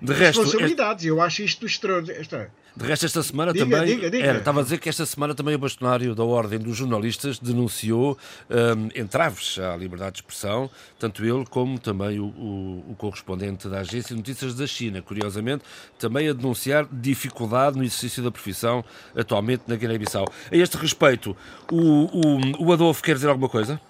De 0.00 0.12
resto, 0.12 0.42
responsabilidades. 0.42 1.04
Eu 1.04 1.20
acho 1.20 1.42
isto 1.42 1.66
extraordinário. 1.66 2.50
De 2.76 2.84
resto, 2.84 3.06
esta 3.06 3.22
semana 3.22 3.54
diga, 3.54 3.64
também. 3.64 3.86
Diga, 3.86 4.10
diga. 4.10 4.26
Era, 4.26 4.38
estava 4.38 4.60
a 4.60 4.62
dizer 4.62 4.78
que 4.78 4.86
esta 4.86 5.06
semana 5.06 5.34
também 5.34 5.54
o 5.54 5.58
bastonário 5.58 6.14
da 6.14 6.22
Ordem 6.22 6.58
dos 6.58 6.76
Jornalistas 6.76 7.38
denunciou 7.38 8.18
um, 8.50 9.00
entraves 9.00 9.58
à 9.58 9.74
liberdade 9.74 10.12
de 10.12 10.18
expressão, 10.18 10.68
tanto 10.98 11.24
ele 11.24 11.46
como 11.46 11.78
também 11.78 12.20
o, 12.20 12.26
o, 12.26 12.84
o, 12.90 12.94
correspondente 12.98 13.66
da 13.66 13.80
Agência 13.80 14.10
de 14.10 14.16
Notícias 14.16 14.54
da 14.54 14.66
China, 14.66 15.00
curiosamente, 15.00 15.64
também 15.98 16.28
a 16.28 16.34
denunciar 16.34 16.86
dificuldade 16.92 17.78
no 17.78 17.82
exercício 17.82 18.22
da 18.22 18.30
profissão 18.30 18.84
atualmente 19.16 19.62
na 19.66 19.76
Guiné-Bissau. 19.76 20.26
A 20.52 20.56
este 20.56 20.76
respeito, 20.76 21.34
o, 21.72 21.78
o, 21.78 22.66
o 22.66 22.72
Adolfo 22.74 23.02
quer 23.02 23.14
dizer 23.14 23.30
alguma 23.30 23.48
coisa? 23.48 23.80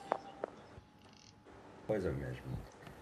Coisa 1.88 2.12
mesmo. 2.12 2.46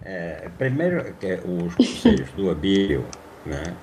É, 0.02 0.48
primeiro, 0.56 1.14
que 1.14 1.40
os 1.44 1.74
conselhos 1.74 2.30
do 2.32 2.50
Abílio, 2.50 3.04
né? 3.44 3.74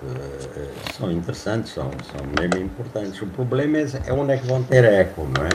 Eh, 0.00 0.68
são 0.96 1.10
interessantes, 1.10 1.72
são, 1.72 1.90
são 1.90 2.20
mesmo 2.38 2.64
importantes. 2.64 3.20
O 3.20 3.26
problema 3.26 3.78
é, 3.78 3.86
é 4.06 4.12
onde 4.12 4.32
é 4.32 4.36
que 4.36 4.46
vão 4.46 4.62
ter 4.62 4.84
eco, 4.84 5.28
não 5.36 5.44
é? 5.44 5.50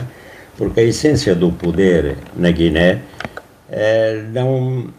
Porque 0.56 0.80
a 0.80 0.82
essência 0.82 1.34
do 1.34 1.50
poder 1.50 2.16
na 2.36 2.50
Guiné 2.50 3.00
é, 3.70 4.22
não. 4.32 4.92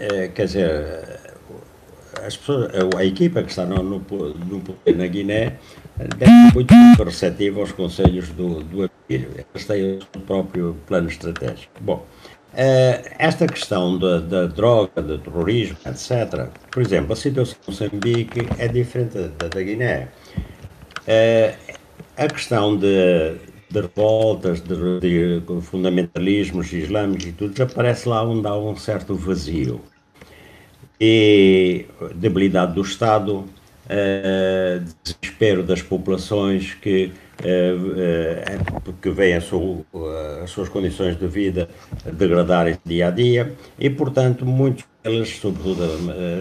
É, 0.00 0.28
quer 0.28 0.46
dizer, 0.46 1.20
as 2.26 2.36
pessoas, 2.36 2.70
a 2.96 3.04
equipa 3.04 3.42
que 3.42 3.50
está 3.50 3.64
no, 3.64 3.82
no, 3.82 3.98
no 4.00 4.60
poder 4.60 4.96
na 4.96 5.06
Guiné 5.06 5.54
deve 5.96 6.32
ser 6.32 6.54
muito 6.54 7.04
receptiva 7.04 7.60
aos 7.60 7.72
conselhos 7.72 8.28
do, 8.30 8.62
do 8.64 8.82
Abílio. 8.82 9.30
Eles 9.54 9.66
têm 9.66 9.98
o 10.16 10.20
próprio 10.20 10.76
plano 10.86 11.08
estratégico. 11.08 11.72
Bom. 11.80 12.04
Uh, 12.52 13.04
esta 13.18 13.46
questão 13.46 13.98
da, 13.98 14.18
da, 14.20 14.46
droga, 14.46 15.02
do 15.02 15.18
terrorismo, 15.18 15.76
etc., 15.86 16.48
por 16.70 16.82
exemplo, 16.82 17.12
a 17.12 17.16
situação 17.16 17.56
de 17.60 17.70
Moçambique 17.70 18.48
é 18.58 18.66
diferente 18.66 19.18
da, 19.18 19.48
da 19.48 19.62
Guiné. 19.62 20.08
Uh, 21.06 21.76
a 22.16 22.26
questão 22.26 22.76
de, 22.76 23.36
de 23.70 23.80
revoltas, 23.80 24.60
de, 24.60 25.40
de, 25.40 25.60
fundamentalismos 25.60 26.72
islâmicos 26.72 27.26
e 27.26 27.32
tudo, 27.32 27.56
já 27.56 27.64
aparece 27.64 28.08
lá 28.08 28.24
onde 28.24 28.48
há 28.48 28.56
um 28.56 28.76
certo 28.76 29.14
vazio. 29.14 29.80
E 31.00 31.86
debilidade 32.16 32.74
do 32.74 32.82
Estado, 32.82 33.44
uh, 33.88 34.84
desespero 35.04 35.62
das 35.62 35.82
populações 35.82 36.74
que 36.74 37.12
porque 38.84 39.10
veem 39.10 39.34
as 39.34 40.50
suas 40.50 40.68
condições 40.68 41.16
de 41.16 41.26
vida 41.26 41.68
degradarem 42.04 42.76
dia 42.84 43.08
a 43.08 43.10
dia 43.10 43.52
e, 43.78 43.88
portanto, 43.88 44.44
muitos 44.44 44.84
deles, 45.02 45.36
sobretudo 45.40 45.82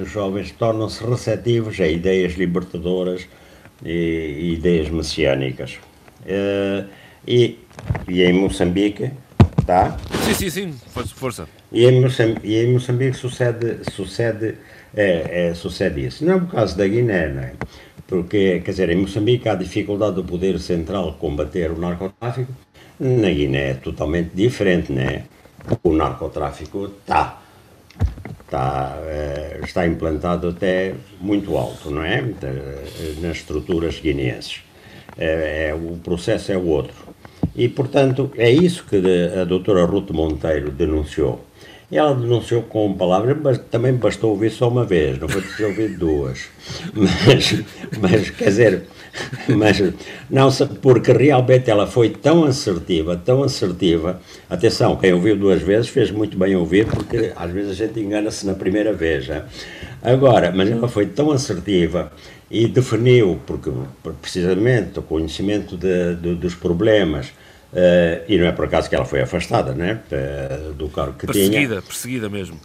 jovens, 0.05 0.51
tornam-se 0.51 1.03
receptivos 1.03 1.79
a 1.79 1.87
ideias 1.87 2.33
libertadoras 2.33 3.27
e 3.85 4.53
ideias 4.53 4.89
messiânicas. 4.89 5.77
E, 7.27 7.59
e 8.07 8.23
em 8.23 8.33
Moçambique, 8.33 9.11
tá? 9.65 9.97
Sim, 10.23 10.33
sim, 10.33 10.49
sim, 10.49 10.73
força. 10.93 11.15
força. 11.15 11.47
E, 11.71 11.85
em 11.85 12.01
Moçambique, 12.01 12.47
e 12.47 12.55
em 12.63 12.71
Moçambique 12.71 13.17
sucede, 13.17 13.79
sucede, 13.91 14.55
é, 14.95 15.49
é, 15.49 15.53
sucede 15.53 16.05
isso. 16.05 16.25
Não 16.25 16.33
é 16.33 16.35
o 16.37 16.47
caso 16.47 16.77
da 16.77 16.87
Guiné, 16.87 17.27
não 17.27 17.43
é? 17.43 17.53
Porque, 18.07 18.61
quer 18.63 18.71
dizer, 18.71 18.89
em 18.89 18.95
Moçambique 18.95 19.49
há 19.49 19.55
dificuldade 19.55 20.15
do 20.15 20.23
poder 20.23 20.59
central 20.59 21.17
combater 21.19 21.71
o 21.71 21.77
narcotráfico, 21.77 22.51
na 22.99 23.29
Guiné 23.29 23.71
é 23.71 23.73
totalmente 23.75 24.31
diferente, 24.33 24.91
né? 24.91 25.25
O 25.83 25.93
narcotráfico 25.93 26.85
está 26.85 27.41
está, 28.47 28.97
eh, 29.05 29.59
está 29.63 29.85
implantado 29.85 30.47
até 30.47 30.93
muito 31.19 31.57
alto, 31.57 31.91
não 31.91 32.03
é? 32.03 32.21
Nas 33.21 33.37
estruturas 33.37 33.99
guineenses. 33.99 34.61
É, 35.17 35.69
é, 35.69 35.73
o 35.73 35.97
processo 35.97 36.51
é 36.51 36.57
o 36.57 36.65
outro. 36.65 36.95
E, 37.55 37.67
portanto, 37.67 38.31
é 38.37 38.49
isso 38.49 38.85
que 38.85 39.01
a 39.39 39.43
doutora 39.43 39.83
Ruth 39.85 40.11
Monteiro 40.11 40.71
denunciou. 40.71 41.43
E 41.89 41.97
ela 41.97 42.13
denunciou 42.13 42.63
com 42.63 42.93
palavras, 42.93 43.37
mas 43.41 43.57
também 43.57 43.93
bastou 43.93 44.31
ouvir 44.31 44.51
só 44.51 44.67
uma 44.67 44.83
vez, 44.83 45.17
não 45.19 45.29
foi 45.29 45.41
preciso 45.41 45.69
ouvir 45.69 45.97
duas. 45.97 46.47
Mas, 46.93 47.63
mas 48.01 48.29
quer 48.29 48.45
dizer, 48.45 48.83
mas 49.47 49.81
não 50.29 50.49
porque 50.81 51.11
realmente 51.11 51.69
ela 51.69 51.87
foi 51.87 52.09
tão 52.09 52.43
assertiva, 52.43 53.15
tão 53.15 53.43
assertiva. 53.43 54.21
Atenção, 54.49 54.95
quem 54.95 55.13
ouviu 55.13 55.35
duas 55.35 55.61
vezes 55.61 55.87
fez 55.89 56.11
muito 56.11 56.37
bem 56.37 56.55
ouvir, 56.55 56.87
porque 56.87 57.31
às 57.35 57.51
vezes 57.51 57.71
a 57.71 57.73
gente 57.73 57.99
engana-se 57.99 58.45
na 58.45 58.53
primeira 58.53 58.93
vez. 58.93 59.27
Né? 59.27 59.43
Agora, 60.01 60.51
mas 60.51 60.69
ela 60.69 60.87
foi 60.87 61.05
tão 61.05 61.31
assertiva 61.31 62.11
e 62.49 62.67
definiu, 62.67 63.39
porque 63.45 63.71
precisamente 64.21 64.99
o 64.99 65.01
conhecimento 65.01 65.75
de, 65.77 66.15
de, 66.15 66.35
dos 66.35 66.55
problemas, 66.55 67.31
uh, 67.73 68.23
e 68.27 68.37
não 68.37 68.47
é 68.47 68.51
por 68.51 68.65
acaso 68.65 68.89
que 68.89 68.95
ela 68.95 69.05
foi 69.05 69.21
afastada 69.21 69.73
né, 69.73 69.99
uh, 70.11 70.73
do 70.73 70.89
cargo 70.89 71.13
que 71.13 71.25
perseguida, 71.25 71.49
tinha. 71.49 71.67
Perseguida, 71.67 71.81
perseguida 71.81 72.29
mesmo. 72.29 72.59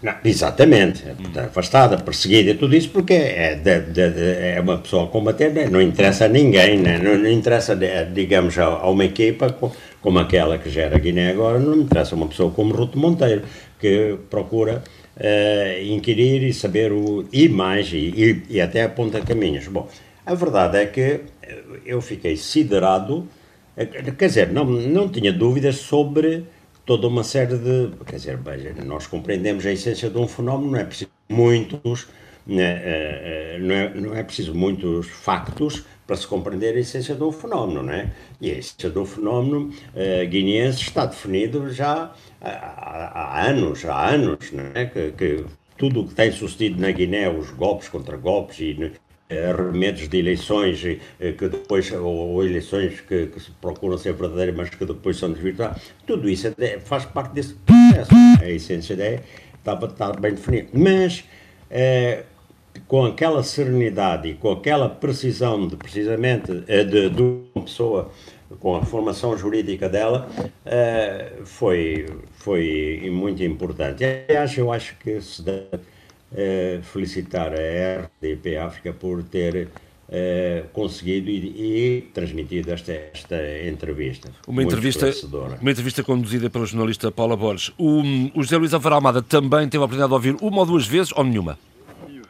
Não, 0.00 0.14
exatamente, 0.24 1.04
hum. 1.08 1.40
afastada, 1.40 1.96
perseguida, 1.98 2.54
tudo 2.54 2.76
isso 2.76 2.88
porque 2.90 3.14
é, 3.14 3.56
de, 3.56 3.80
de, 3.80 4.10
de, 4.10 4.54
é 4.54 4.60
uma 4.60 4.78
pessoa 4.78 5.04
a 5.04 5.06
combater, 5.08 5.52
né? 5.52 5.66
não 5.68 5.82
interessa 5.82 6.26
a 6.26 6.28
ninguém, 6.28 6.78
né? 6.78 6.98
não, 6.98 7.18
não, 7.18 7.28
interessa, 7.28 7.76
digamos, 8.14 8.56
a, 8.58 8.64
a, 8.64 8.88
uma 8.88 9.04
equipa 9.04 9.52
como 10.00 10.18
aquela 10.20 10.56
que 10.56 10.70
gera 10.70 10.96
Guiné 10.98 11.30
agora, 11.30 11.58
não 11.58 11.78
interessa 11.78 12.14
uma 12.14 12.28
pessoa 12.28 12.52
como 12.52 12.72
Ruto 12.72 12.96
Monteiro, 12.96 13.42
que 13.80 14.16
procura 14.30 14.84
uh, 15.16 15.82
inquirir 15.84 16.44
e 16.44 16.52
saber 16.52 16.92
o 16.92 17.24
e 17.32 17.48
mais, 17.48 17.92
e, 17.92 17.96
e, 17.96 18.42
e 18.50 18.60
até 18.60 18.84
aponta 18.84 19.20
caminhos. 19.20 19.66
Bom, 19.66 19.88
a 20.24 20.34
verdade 20.34 20.78
é 20.78 20.86
que 20.86 21.20
eu 21.84 22.00
fiquei 22.00 22.36
siderado, 22.36 23.26
eh, 23.26 23.37
quer 23.86 24.26
dizer, 24.26 24.52
não, 24.52 24.64
não 24.64 25.08
tinha 25.08 25.32
dúvidas 25.32 25.76
sobre 25.76 26.44
toda 26.84 27.06
uma 27.06 27.22
série 27.22 27.56
de. 27.56 27.90
Quer 28.06 28.16
dizer, 28.16 28.38
nós 28.84 29.06
compreendemos 29.06 29.64
a 29.66 29.72
essência 29.72 30.10
de 30.10 30.18
um 30.18 30.26
fenómeno, 30.26 30.72
não 30.72 30.78
é 30.78 30.84
preciso 30.84 31.10
muitos. 31.28 32.08
Né, 32.46 32.80
eh, 32.82 33.58
não 33.60 33.74
é, 33.74 33.94
não 33.94 34.14
é 34.14 34.22
preciso 34.22 34.54
muitos 34.54 35.06
factos 35.06 35.84
para 36.06 36.16
se 36.16 36.26
compreender 36.26 36.74
a 36.74 36.80
essência 36.80 37.14
de 37.14 37.22
um 37.22 37.30
fenómeno, 37.30 37.82
não 37.82 37.92
é? 37.92 38.10
E 38.40 38.50
a 38.50 38.54
essência 38.54 38.88
do 38.88 39.04
fenómeno 39.04 39.68
uh, 39.68 40.26
guineense 40.26 40.80
está 40.80 41.04
definido 41.04 41.70
já 41.70 42.14
há, 42.40 42.48
há, 42.48 43.46
anos, 43.50 43.84
há 43.84 44.08
anos, 44.08 44.50
não 44.50 44.70
é? 44.74 44.86
Que, 44.86 45.12
que 45.12 45.44
tudo 45.76 46.00
o 46.00 46.08
que 46.08 46.14
tem 46.14 46.32
sucedido 46.32 46.80
na 46.80 46.90
Guiné, 46.90 47.28
os 47.28 47.50
golpes 47.50 47.90
contra 47.90 48.16
golpes 48.16 48.58
e 48.60 48.92
arremedos 49.30 50.08
de 50.08 50.18
eleições 50.18 50.82
eh, 50.84 51.32
que 51.32 51.48
depois, 51.48 51.92
ou, 51.92 52.44
eleições 52.44 53.00
que, 53.00 53.26
que, 53.26 53.40
se 53.40 53.50
procuram 53.60 53.98
ser 53.98 54.14
verdadeiras, 54.14 54.56
mas 54.56 54.70
que 54.70 54.84
depois 54.84 55.18
são 55.18 55.30
desvirtuadas, 55.30 55.82
tudo 56.06 56.28
isso 56.28 56.54
é, 56.58 56.78
faz 56.80 57.04
parte 57.04 57.32
desse 57.34 57.54
processo. 57.54 58.10
A 58.40 58.48
essência 58.48 58.96
da 58.96 59.84
estava, 59.86 60.12
bem 60.18 60.32
definida. 60.34 60.68
Mas 60.72 61.24
é, 61.70 62.24
com 62.86 63.04
aquela 63.04 63.42
serenidade 63.42 64.28
e 64.28 64.34
com 64.34 64.50
aquela 64.52 64.88
precisão 64.88 65.66
de 65.66 65.76
precisamente 65.76 66.64
eh, 66.66 66.84
de, 66.84 67.10
de 67.10 67.22
uma 67.22 67.64
pessoa 67.64 68.10
com 68.60 68.76
a 68.76 68.82
formação 68.82 69.36
jurídica 69.36 69.90
dela 69.90 70.26
foi, 71.44 72.06
foi 72.32 73.06
muito 73.12 73.42
importante. 73.42 74.02
Aliás, 74.02 74.56
eu 74.56 74.72
acho 74.72 74.96
que 74.96 75.20
se 75.20 75.42
deve 75.42 75.80
eh, 76.34 76.80
felicitar 76.82 77.52
a 77.52 78.02
RDP 78.02 78.56
África 78.56 78.92
por 78.92 79.22
ter 79.22 79.68
eh, 80.10 80.64
conseguido 80.72 81.28
e, 81.28 81.98
e, 81.98 82.02
transmitido 82.14 82.72
esta, 82.72 82.92
esta 82.92 83.36
entrevista. 83.66 84.30
Uma 84.46 84.62
entrevista, 84.62 85.10
uma 85.60 85.70
entrevista 85.70 86.02
conduzida 86.02 86.48
pela 86.48 86.64
jornalista 86.64 87.10
Paula 87.10 87.36
Borges. 87.36 87.72
O, 87.76 88.00
o 88.34 88.42
José 88.42 88.56
Luís 88.56 88.72
Alvaro 88.72 88.94
Almada 88.94 89.22
também 89.22 89.68
teve 89.68 89.82
a 89.82 89.84
oportunidade 89.84 90.08
de 90.08 90.14
ouvir 90.14 90.36
uma 90.40 90.60
ou 90.60 90.66
duas 90.66 90.86
vezes 90.86 91.12
ou 91.14 91.24
nenhuma? 91.24 91.58
Tive 92.06 92.24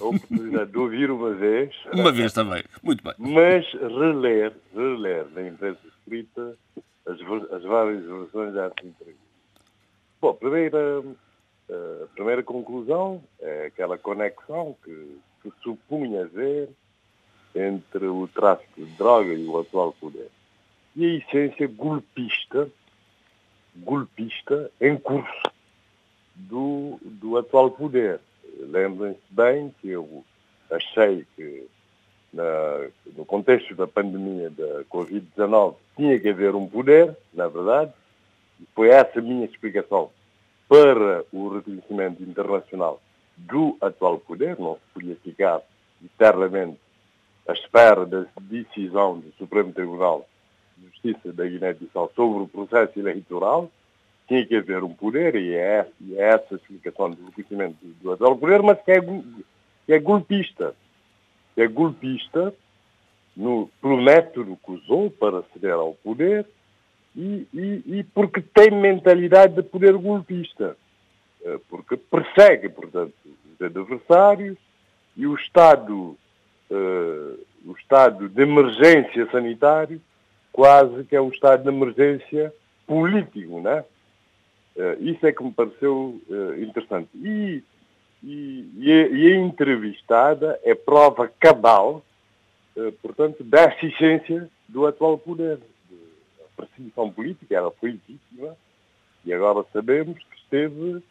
a 0.00 0.04
oportunidade 0.04 0.70
de 0.70 0.78
ouvir 0.78 1.10
uma 1.10 1.34
vez. 1.34 1.74
Uma 1.92 2.12
vez 2.12 2.32
também, 2.32 2.62
muito 2.82 3.02
bem. 3.02 3.14
Mas 3.18 3.66
reler, 3.72 4.52
reler 4.74 5.26
na 5.34 5.48
imprensa 5.48 5.80
escrita 5.98 6.56
as, 7.06 7.18
as 7.52 7.62
várias 7.64 8.04
versões 8.04 8.54
dessa 8.54 8.74
entrevista. 8.82 9.24
Bom, 10.20 10.34
primeira 10.34 11.02
a 11.70 12.06
primeira 12.14 12.42
conclusão 12.42 13.22
é 13.40 13.66
aquela 13.66 13.96
conexão 13.96 14.76
que 14.84 15.52
supunha 15.62 16.22
haver 16.22 16.68
entre 17.54 18.06
o 18.06 18.28
tráfico 18.28 18.84
de 18.84 18.90
droga 18.96 19.32
e 19.32 19.46
o 19.46 19.58
atual 19.58 19.92
poder. 19.92 20.30
E 20.96 21.04
a 21.04 21.14
essência 21.14 21.66
golpista, 21.68 22.68
golpista 23.76 24.70
em 24.80 24.96
curso 24.96 25.42
do, 26.34 26.98
do 27.02 27.36
atual 27.36 27.70
poder. 27.70 28.20
Lembrem-se 28.58 29.20
bem 29.30 29.74
que 29.80 29.88
eu 29.90 30.24
achei 30.70 31.26
que 31.36 31.66
na, 32.32 32.88
no 33.16 33.24
contexto 33.24 33.74
da 33.74 33.86
pandemia 33.86 34.50
da 34.50 34.84
Covid-19 34.84 35.76
tinha 35.96 36.18
que 36.18 36.28
haver 36.28 36.54
um 36.54 36.66
poder, 36.66 37.16
na 37.32 37.48
verdade, 37.48 37.92
e 38.60 38.66
foi 38.74 38.88
essa 38.88 39.18
a 39.18 39.22
minha 39.22 39.44
explicação 39.44 40.10
para 40.68 41.24
o 41.32 41.48
reconhecimento 41.48 42.22
internacional 42.22 43.00
do 43.36 43.76
atual 43.80 44.18
poder, 44.18 44.58
não 44.58 44.74
se 44.74 44.94
podia 44.94 45.16
ficar 45.16 45.60
eternamente 46.04 46.78
à 47.46 47.52
espera 47.52 48.06
da 48.06 48.26
decisão 48.40 49.18
do 49.18 49.32
Supremo 49.32 49.72
Tribunal 49.72 50.26
de 50.76 50.86
Justiça 50.86 51.32
da 51.32 51.44
Guiné-Bissau 51.44 52.10
sobre 52.14 52.42
o 52.42 52.48
processo 52.48 52.98
eleitoral, 52.98 53.70
tinha 54.26 54.44
que 54.46 54.56
haver 54.56 54.82
um 54.82 54.94
poder, 54.94 55.34
e 55.34 55.54
é, 55.54 55.86
e 56.00 56.16
é 56.16 56.28
essa 56.30 56.54
a 56.54 56.56
explicação 56.56 57.10
do 57.10 57.26
reconhecimento 57.26 57.76
do, 57.82 58.12
atual 58.12 58.36
poder, 58.36 58.62
mas 58.62 58.80
que 58.82 58.92
é, 58.92 59.00
que 59.00 59.92
é 59.92 59.98
golpista. 59.98 60.74
Que 61.54 61.62
é 61.62 61.68
golpista 61.68 62.54
no, 63.36 63.68
pelo 63.80 64.00
método 64.00 64.58
que 64.64 64.72
usou 64.72 65.10
para 65.10 65.38
aceder 65.38 65.74
ao 65.74 65.94
poder, 65.94 66.46
e, 67.16 67.46
e, 67.52 67.82
e 67.86 68.04
porque 68.12 68.40
tem 68.40 68.70
mentalidade 68.70 69.54
de 69.54 69.62
poder 69.62 69.96
golpista, 69.96 70.76
eh, 71.44 71.58
porque 71.68 71.96
persegue, 71.96 72.68
portanto, 72.68 73.14
os 73.24 73.60
adversários 73.64 74.56
e 75.16 75.26
o 75.26 75.34
estado, 75.34 76.16
uh, 76.70 77.38
o 77.64 77.72
estado 77.78 78.28
de 78.28 78.42
emergência 78.42 79.30
sanitário 79.30 80.00
quase 80.52 81.04
que 81.04 81.16
é 81.16 81.20
um 81.20 81.28
estado 81.28 81.62
de 81.62 81.68
emergência 81.68 82.52
político, 82.86 83.60
né? 83.60 83.84
Uh, 84.76 85.02
isso 85.02 85.24
é 85.26 85.32
que 85.32 85.42
me 85.42 85.52
pareceu 85.52 86.20
uh, 86.28 86.62
interessante. 86.62 87.08
E, 87.14 87.62
e, 88.22 88.70
e, 88.76 88.92
a, 88.92 89.08
e, 89.08 89.32
a, 89.32 89.36
entrevistada 89.36 90.58
é 90.64 90.74
prova 90.74 91.30
cabal, 91.38 92.02
portanto, 93.02 93.44
dessa 93.44 93.86
essência 93.86 94.50
do 94.68 94.84
atual 94.84 95.16
poder 95.16 95.60
perseguição 96.56 97.10
política, 97.10 97.54
ela 97.54 97.70
foi 97.72 97.98
vítima 98.06 98.56
e 99.24 99.32
agora 99.32 99.64
sabemos 99.72 100.18
que 100.18 100.36
esteve 100.36 101.02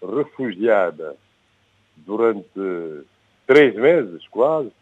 refugiada 0.00 1.16
durante 1.96 3.06
três 3.46 3.74
meses, 3.74 4.26
quase, 4.28 4.72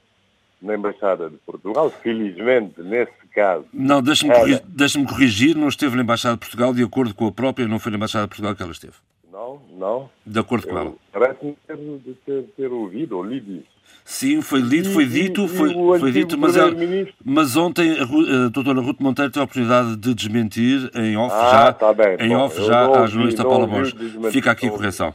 na 0.61 0.75
Embaixada 0.75 1.29
de 1.29 1.37
Portugal. 1.39 1.91
Felizmente, 1.91 2.81
nesse 2.83 3.27
caso. 3.35 3.67
Não, 3.73 4.03
deixe-me 4.03 4.31
ela... 4.31 4.41
corrigir, 4.41 4.63
deixe 4.67 5.05
corrigir, 5.05 5.57
não 5.57 5.69
esteve 5.69 5.97
na 5.97 6.03
Embaixada 6.03 6.35
de 6.35 6.41
Portugal, 6.41 6.73
de 6.73 6.83
acordo 6.83 7.15
com 7.15 7.27
a 7.27 7.33
própria, 7.33 7.69
não 7.69 7.79
foi 7.79 7.91
na 7.91 7.97
Embaixada 7.97 8.25
de 8.25 8.29
Portugal 8.29 8.55
que 8.55 8.63
ela 8.63 8.73
esteve. 8.73 8.95
Não, 9.41 9.61
não. 9.71 10.11
De 10.27 10.39
acordo 10.39 10.67
com 10.67 10.79
ela. 10.79 10.93
Parece-me 11.11 11.57
ter, 11.67 11.79
ter, 12.27 12.43
ter 12.55 12.71
ouvido 12.71 13.17
ou 13.17 13.25
lido 13.25 13.53
isso. 13.53 13.81
Sim, 14.05 14.43
foi 14.43 14.61
dito, 14.63 14.91
foi 14.91 15.07
dito, 15.07 15.49
foi, 15.49 15.73
foi 15.99 16.13
dito, 16.13 16.37
mas, 16.37 16.55
mas 17.25 17.57
ontem 17.57 17.97
a, 17.99 18.03
a 18.03 18.49
doutora 18.49 18.81
Ruth 18.81 19.01
Monteiro 19.01 19.31
teve 19.31 19.41
a 19.41 19.45
oportunidade 19.45 19.97
de 19.97 20.15
desmentir 20.15 20.91
em 20.95 21.17
off 21.17 21.35
ah, 21.35 21.51
já, 21.51 21.73
tá 21.73 21.93
bem. 21.93 22.17
em 22.21 22.29
Bom, 22.29 22.45
off 22.45 22.63
já 22.65 22.89
a 22.89 23.07
jornalista 23.07 23.43
Paula 23.43 23.67
Borges. 23.67 23.95
Fica 24.33 24.51
aqui 24.51 24.67
a 24.67 24.71
correção. 24.71 25.15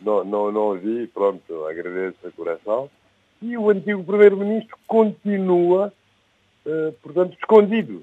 Não, 0.00 0.24
não, 0.24 0.52
não 0.52 0.60
ouvi, 0.62 1.06
pronto, 1.08 1.66
agradeço 1.66 2.26
a 2.26 2.30
correção. 2.30 2.88
e 3.42 3.56
o 3.58 3.68
antigo 3.70 4.02
primeiro-ministro 4.02 4.76
continua, 4.86 5.92
uh, 6.64 6.92
portanto, 7.02 7.36
escondido. 7.38 8.02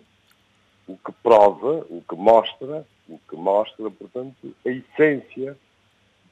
O 0.88 0.98
que 0.98 1.12
prova, 1.24 1.86
o 1.90 2.04
que 2.08 2.16
mostra, 2.16 2.86
o 3.08 3.20
que 3.30 3.36
mostra, 3.36 3.90
portanto, 3.92 4.56
a 4.66 4.70
essência 4.70 5.58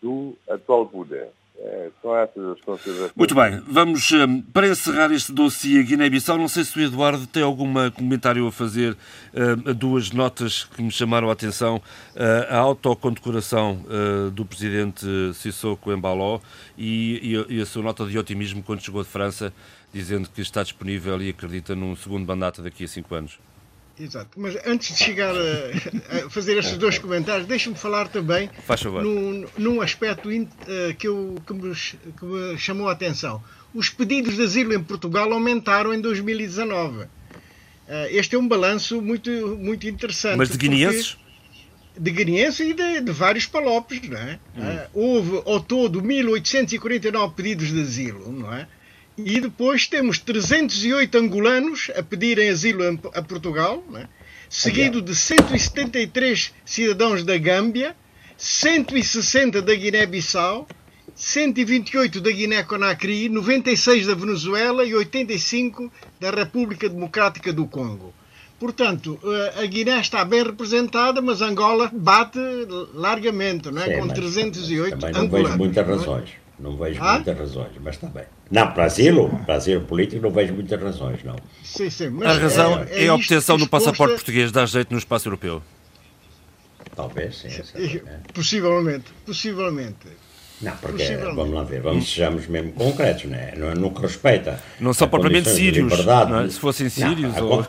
do 0.02 0.36
atual 0.50 0.86
poder. 0.88 1.30
É, 1.56 1.92
são 2.02 2.18
essas 2.18 2.44
as 2.46 2.62
considerações. 2.62 3.14
Muito 3.16 3.36
bem, 3.36 3.62
vamos 3.68 4.12
um, 4.12 4.42
para 4.42 4.68
encerrar 4.68 5.12
este 5.12 5.32
dossiê 5.32 5.84
Guiné-Bissau. 5.84 6.36
Não 6.36 6.48
sei 6.48 6.64
se 6.64 6.78
o 6.78 6.82
Eduardo 6.82 7.28
tem 7.28 7.44
algum 7.44 7.72
comentário 7.92 8.48
a 8.48 8.52
fazer 8.52 8.94
uh, 8.94 9.70
a 9.70 9.72
duas 9.72 10.12
notas 10.12 10.64
que 10.64 10.82
me 10.82 10.92
chamaram 10.92 11.30
a 11.30 11.34
atenção: 11.34 11.78
uh, 11.78 12.54
a 12.54 12.58
autocondecoração 12.58 13.86
do 14.34 14.44
presidente 14.46 15.06
Sissoko 15.36 15.92
Embaló 15.92 16.40
e, 16.76 17.62
a 17.62 17.66
sua 17.66 17.84
nota 17.84 18.06
de 18.08 18.18
otimismo 18.18 18.64
quando 18.64 18.82
chegou 18.82 19.04
de 19.04 19.10
França, 19.10 19.54
dizendo 19.94 20.30
que 20.30 20.42
está 20.42 20.64
disponível 20.64 21.22
e 21.22 21.30
acredita 21.30 21.76
num 21.76 21.96
segundo 21.96 22.26
mandato 22.26 22.64
daqui 22.64 22.84
a 22.84 22.88
cinco 22.88 23.14
anos. 23.14 23.38
Exato, 24.00 24.40
mas 24.40 24.58
antes 24.66 24.96
de 24.96 25.04
chegar 25.04 25.36
a, 25.36 26.26
a 26.26 26.30
fazer 26.30 26.58
estes 26.58 26.78
dois 26.78 26.98
comentários, 26.98 27.48
deixe-me 27.48 27.76
falar 27.76 28.08
também 28.08 28.50
num, 29.04 29.46
num 29.56 29.82
aspecto 29.82 30.30
uh, 30.30 30.94
que, 30.98 31.08
eu, 31.08 31.36
que, 31.46 31.54
me, 31.54 31.76
que, 31.76 32.26
me, 32.26 32.58
chamou 32.58 32.90
a 32.90 32.94
atenção. 32.94 33.44
Os 33.74 33.90
pedidos 33.90 34.36
de 34.36 34.44
asilo 34.44 34.74
em 34.74 34.84
Portugal 34.84 35.32
aumentaram 35.32 35.94
em 35.94 36.02
2019. 36.02 37.04
Uh, 37.04 37.08
eh, 37.88 38.16
este 38.16 38.36
é 38.36 38.40
um 38.40 38.48
balanço 38.48 39.00
muito, 39.00 39.30
muito 39.60 39.88
interessante. 39.88 40.38
Mas 40.38 40.50
de 40.50 40.58
guineenses? 40.58 41.18
De 41.96 42.10
guineenses 42.10 42.60
e 42.62 42.74
de, 42.74 43.02
de, 43.02 43.12
vários 43.12 43.46
palopes, 43.46 44.02
não 44.10 44.18
é? 44.18 44.40
Hum. 44.58 44.62
Uh, 44.62 44.90
houve 44.94 45.44
ao 45.46 45.60
todo 45.60 46.02
1849 46.02 47.36
pedidos 47.36 47.68
de 47.68 47.82
asilo, 47.82 48.32
não 48.32 48.52
é? 48.52 48.68
E 49.18 49.40
depois 49.40 49.88
temos 49.88 50.18
308 50.20 51.18
angolanos 51.18 51.92
a 51.96 52.02
pedirem 52.02 52.50
asilo 52.50 53.00
a 53.14 53.22
Portugal, 53.22 53.84
né? 53.90 54.08
seguido 54.50 55.02
de 55.02 55.16
173 55.16 56.54
cidadãos 56.66 57.24
da 57.24 57.38
Gâmbia, 57.38 57.96
160 58.38 59.62
da 59.62 59.74
Guiné-Bissau, 59.74 60.68
128 61.16 62.22
da 62.22 62.32
Guiné-Conakry, 62.32 63.30
96 63.30 64.08
da 64.08 64.16
Venezuela 64.16 64.84
e 64.84 64.96
85 64.96 65.92
da 66.20 66.32
República 66.32 66.90
Democrática 66.90 67.54
do 67.54 67.68
Congo. 67.68 68.14
Portanto, 68.60 69.20
eh, 69.24 69.64
a 69.64 69.66
Guiné 69.66 70.00
está 70.00 70.24
bem 70.24 70.44
representada, 70.44 71.22
mas 71.22 71.42
Angola 71.42 71.92
bate 71.94 72.40
largamente, 72.94 73.70
não 73.70 73.82
é? 73.82 73.96
Sim, 73.96 74.00
com 74.00 74.08
308 74.08 74.98
também 74.98 75.14
não 75.14 75.22
angolanos. 75.22 75.50
Vejo 75.50 75.58
muitas 75.58 75.88
é? 75.88 75.92
razões. 75.92 76.30
Não 76.60 76.78
vejo 76.78 77.04
ah? 77.04 77.14
muitas 77.16 77.38
razões, 77.38 77.72
mas 77.84 77.96
está 77.96 78.08
bem. 78.08 78.26
Não, 78.54 78.72
para 78.72 78.86
asilo, 78.86 79.30
para 79.48 79.56
asilo 79.56 79.82
político, 79.82 80.22
não 80.22 80.30
vejo 80.30 80.54
muitas 80.54 80.80
razões, 80.80 81.24
não. 81.24 81.36
Sim, 81.64 81.90
sim, 81.90 82.24
a 82.24 82.34
razão 82.34 82.84
é, 82.84 83.00
é, 83.00 83.06
é 83.06 83.08
a 83.08 83.16
obtenção 83.16 83.58
do 83.58 83.68
passaporte 83.68 84.14
português, 84.14 84.52
dá 84.52 84.64
jeito 84.68 84.92
no 84.92 85.00
espaço 85.00 85.28
europeu. 85.28 85.60
Talvez, 86.96 87.38
sim. 87.38 87.50
Possivelmente, 88.32 89.06
possivelmente. 89.26 90.08
Não, 90.62 90.72
porque, 90.78 91.04
vamos 91.18 91.50
lá 91.50 91.64
ver, 91.64 91.82
vamos 91.82 92.08
sejamos 92.08 92.46
mesmo 92.46 92.74
concretos, 92.74 93.26
né? 93.26 93.54
no, 93.58 93.74
no 93.74 93.92
que 93.92 94.04
respeita. 94.04 94.62
Não 94.80 94.94
são 94.94 95.10
propriamente 95.10 95.50
sírios, 95.50 95.92
é? 95.92 96.50
se 96.50 96.60
fossem 96.60 96.90
sírios. 96.90 97.36
Não, 97.36 97.50
ou... 97.50 97.66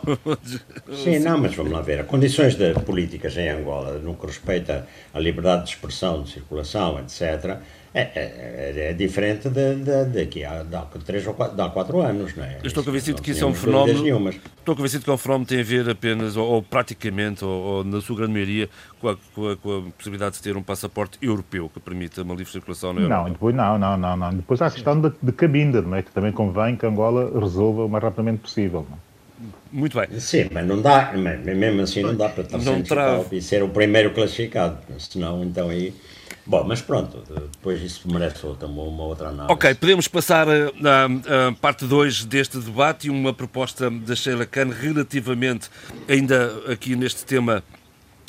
Sim, 1.02 1.18
não, 1.20 1.38
mas 1.38 1.54
vamos 1.54 1.72
lá 1.72 1.80
ver. 1.80 2.00
As 2.00 2.06
condições 2.06 2.56
de 2.56 2.74
políticas 2.74 3.38
em 3.38 3.48
Angola, 3.48 3.98
no 3.98 4.14
que 4.14 4.26
respeita 4.26 4.86
à 5.14 5.18
liberdade 5.18 5.64
de 5.64 5.70
expressão, 5.70 6.22
de 6.22 6.30
circulação, 6.30 7.00
etc., 7.00 7.58
é, 7.94 8.00
é, 8.00 8.72
é, 8.76 8.90
é 8.90 8.92
diferente 8.92 9.48
daqui 9.48 10.40
de, 10.40 10.64
de, 10.64 10.76
há 10.76 10.84
três 11.06 11.24
ou 11.28 11.32
quatro, 11.32 11.54
de 11.54 11.62
há 11.62 11.68
quatro 11.68 12.00
anos, 12.00 12.34
não 12.34 12.42
é? 12.42 12.58
Eu 12.60 12.66
estou 12.66 12.82
convencido 12.82 13.22
que 13.22 13.30
isso 13.30 13.44
é 13.44 13.46
um 13.46 13.54
fenómeno. 13.54 14.30
Estou 14.58 14.74
convencido 14.74 15.04
que 15.04 15.10
é 15.10 15.12
um 15.12 15.16
fenómeno 15.16 15.46
que 15.46 15.54
tem 15.54 15.60
a 15.60 15.64
ver 15.64 15.88
apenas, 15.88 16.36
ou, 16.36 16.44
ou 16.44 16.60
praticamente, 16.60 17.44
ou, 17.44 17.50
ou, 17.50 17.84
na 17.84 18.00
sua 18.00 18.16
grande 18.16 18.32
maioria, 18.32 18.68
com 19.00 19.10
a, 19.10 19.16
com, 19.32 19.48
a, 19.48 19.56
com 19.56 19.78
a, 19.78 19.82
possibilidade 19.92 20.34
de 20.34 20.42
ter 20.42 20.56
um 20.56 20.62
passaporte 20.62 21.18
europeu 21.22 21.70
que 21.72 21.78
permita 21.78 22.22
uma 22.22 22.34
livre 22.34 22.50
circulação 22.50 22.92
na 22.92 23.02
Europa. 23.02 23.22
Não, 23.22 23.30
depois, 23.30 23.54
não, 23.54 23.78
não, 23.78 23.96
não, 23.96 24.16
não. 24.16 24.34
Depois 24.34 24.60
há 24.60 24.66
a 24.66 24.70
questão 24.72 25.00
de, 25.00 25.12
de 25.22 25.30
cabinda, 25.30 25.80
não 25.80 25.94
é? 25.94 26.02
Que 26.02 26.10
também 26.10 26.32
convém 26.32 26.74
que 26.74 26.84
Angola 26.84 27.30
resolva 27.38 27.84
o 27.84 27.88
mais 27.88 28.02
rapidamente 28.02 28.40
possível. 28.40 28.84
Não? 28.90 28.98
Muito 29.70 29.96
bem. 29.96 30.18
Sim, 30.18 30.48
mas 30.52 30.66
não 30.66 30.82
dá, 30.82 31.12
mesmo 31.12 31.82
assim 31.82 32.02
não 32.02 32.16
dá 32.16 32.28
para 32.28 32.42
estar 32.42 32.58
não 32.58 32.82
e 33.30 33.40
ser 33.40 33.62
o 33.62 33.68
primeiro 33.68 34.10
classificado, 34.12 34.78
senão 34.98 35.44
então 35.44 35.68
aí 35.68 35.94
Bom, 36.46 36.62
mas 36.62 36.82
pronto, 36.82 37.22
depois 37.52 37.80
isso 37.80 38.10
merece 38.10 38.44
outra, 38.44 38.68
uma 38.68 39.02
outra 39.04 39.28
análise. 39.28 39.52
Ok, 39.52 39.74
podemos 39.76 40.06
passar 40.06 40.46
à 40.48 41.52
parte 41.60 41.86
2 41.86 42.26
deste 42.26 42.58
debate 42.58 43.06
e 43.06 43.10
uma 43.10 43.32
proposta 43.32 43.90
da 43.90 44.14
Sheila 44.14 44.44
Khan 44.44 44.68
relativamente, 44.68 45.70
ainda 46.06 46.52
aqui 46.70 46.96
neste 46.96 47.24
tema 47.24 47.64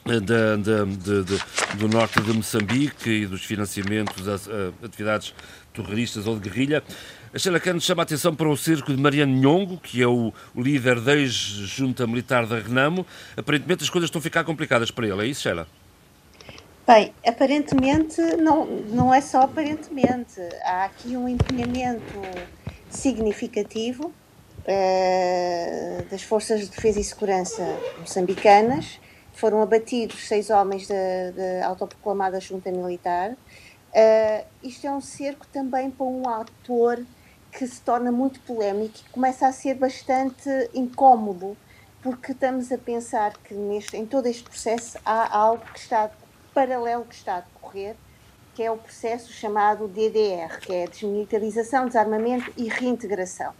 eh, 0.05 0.19
da, 0.21 0.55
da, 0.55 0.85
de, 0.85 1.23
de, 1.23 1.39
do 1.77 1.89
norte 1.89 2.21
de 2.21 2.31
Moçambique 2.31 3.09
e 3.09 3.25
dos 3.25 3.43
financiamentos 3.43 4.25
a 4.29 4.35
atividades 4.85 5.33
terroristas 5.73 6.25
ou 6.25 6.39
de 6.39 6.49
guerrilha. 6.49 6.83
A 7.33 7.37
Sheila 7.37 7.59
Khan 7.59 7.81
chama 7.81 8.01
a 8.01 8.03
atenção 8.03 8.33
para 8.33 8.47
o 8.47 8.55
cerco 8.55 8.95
de 8.95 9.01
Mariano 9.01 9.33
Nhongo, 9.33 9.77
que 9.77 10.01
é 10.01 10.07
o, 10.07 10.33
o 10.55 10.61
líder 10.61 11.01
da 11.01 11.17
ex-junta 11.17 12.07
militar 12.07 12.45
da 12.45 12.59
Renamo. 12.59 13.05
Aparentemente 13.35 13.83
as 13.83 13.89
coisas 13.89 14.07
estão 14.07 14.19
a 14.19 14.23
ficar 14.23 14.45
complicadas 14.45 14.89
para 14.89 15.05
ele, 15.05 15.21
é 15.21 15.27
isso, 15.27 15.41
Sheila? 15.41 15.67
Bem, 16.87 17.15
aparentemente, 17.25 18.21
não, 18.35 18.63
não 18.67 19.11
é 19.11 19.19
só 19.19 19.41
aparentemente. 19.41 20.39
Há 20.61 20.85
aqui 20.85 21.17
um 21.17 21.27
empenhamento 21.27 22.21
significativo 22.91 24.13
uh, 24.59 26.05
das 26.11 26.21
Forças 26.21 26.59
de 26.61 26.67
Defesa 26.67 26.99
e 26.99 27.03
Segurança 27.03 27.63
moçambicanas. 27.97 28.99
Foram 29.33 29.63
abatidos 29.63 30.27
seis 30.27 30.51
homens 30.51 30.87
da 30.87 31.65
autoproclamada 31.65 32.39
junta 32.39 32.71
militar. 32.71 33.31
Uh, 33.31 34.45
isto 34.61 34.85
é 34.85 34.91
um 34.91 35.01
cerco 35.01 35.47
também 35.47 35.89
para 35.89 36.05
um 36.05 36.29
ator 36.29 37.03
que 37.51 37.65
se 37.65 37.81
torna 37.81 38.11
muito 38.11 38.39
polémico 38.41 38.99
e 38.99 39.09
começa 39.09 39.47
a 39.47 39.51
ser 39.51 39.73
bastante 39.73 40.49
incómodo, 40.71 41.57
porque 42.03 42.31
estamos 42.33 42.71
a 42.71 42.77
pensar 42.77 43.33
que 43.43 43.55
neste, 43.55 43.97
em 43.97 44.05
todo 44.05 44.27
este 44.27 44.43
processo 44.43 44.99
há 45.03 45.35
algo 45.35 45.65
que 45.73 45.79
está 45.79 46.11
paralelo 46.55 47.03
que 47.03 47.13
está 47.13 47.35
a 47.35 47.41
decorrer, 47.41 47.95
que 48.55 48.63
é 48.63 48.71
o 48.71 48.77
processo 48.77 49.31
chamado 49.33 49.87
DDR, 49.89 50.59
que 50.61 50.73
é 50.73 50.87
desmilitarização, 50.87 51.85
desarmamento 51.85 52.51
e 52.55 52.69
reintegração. 52.69 53.53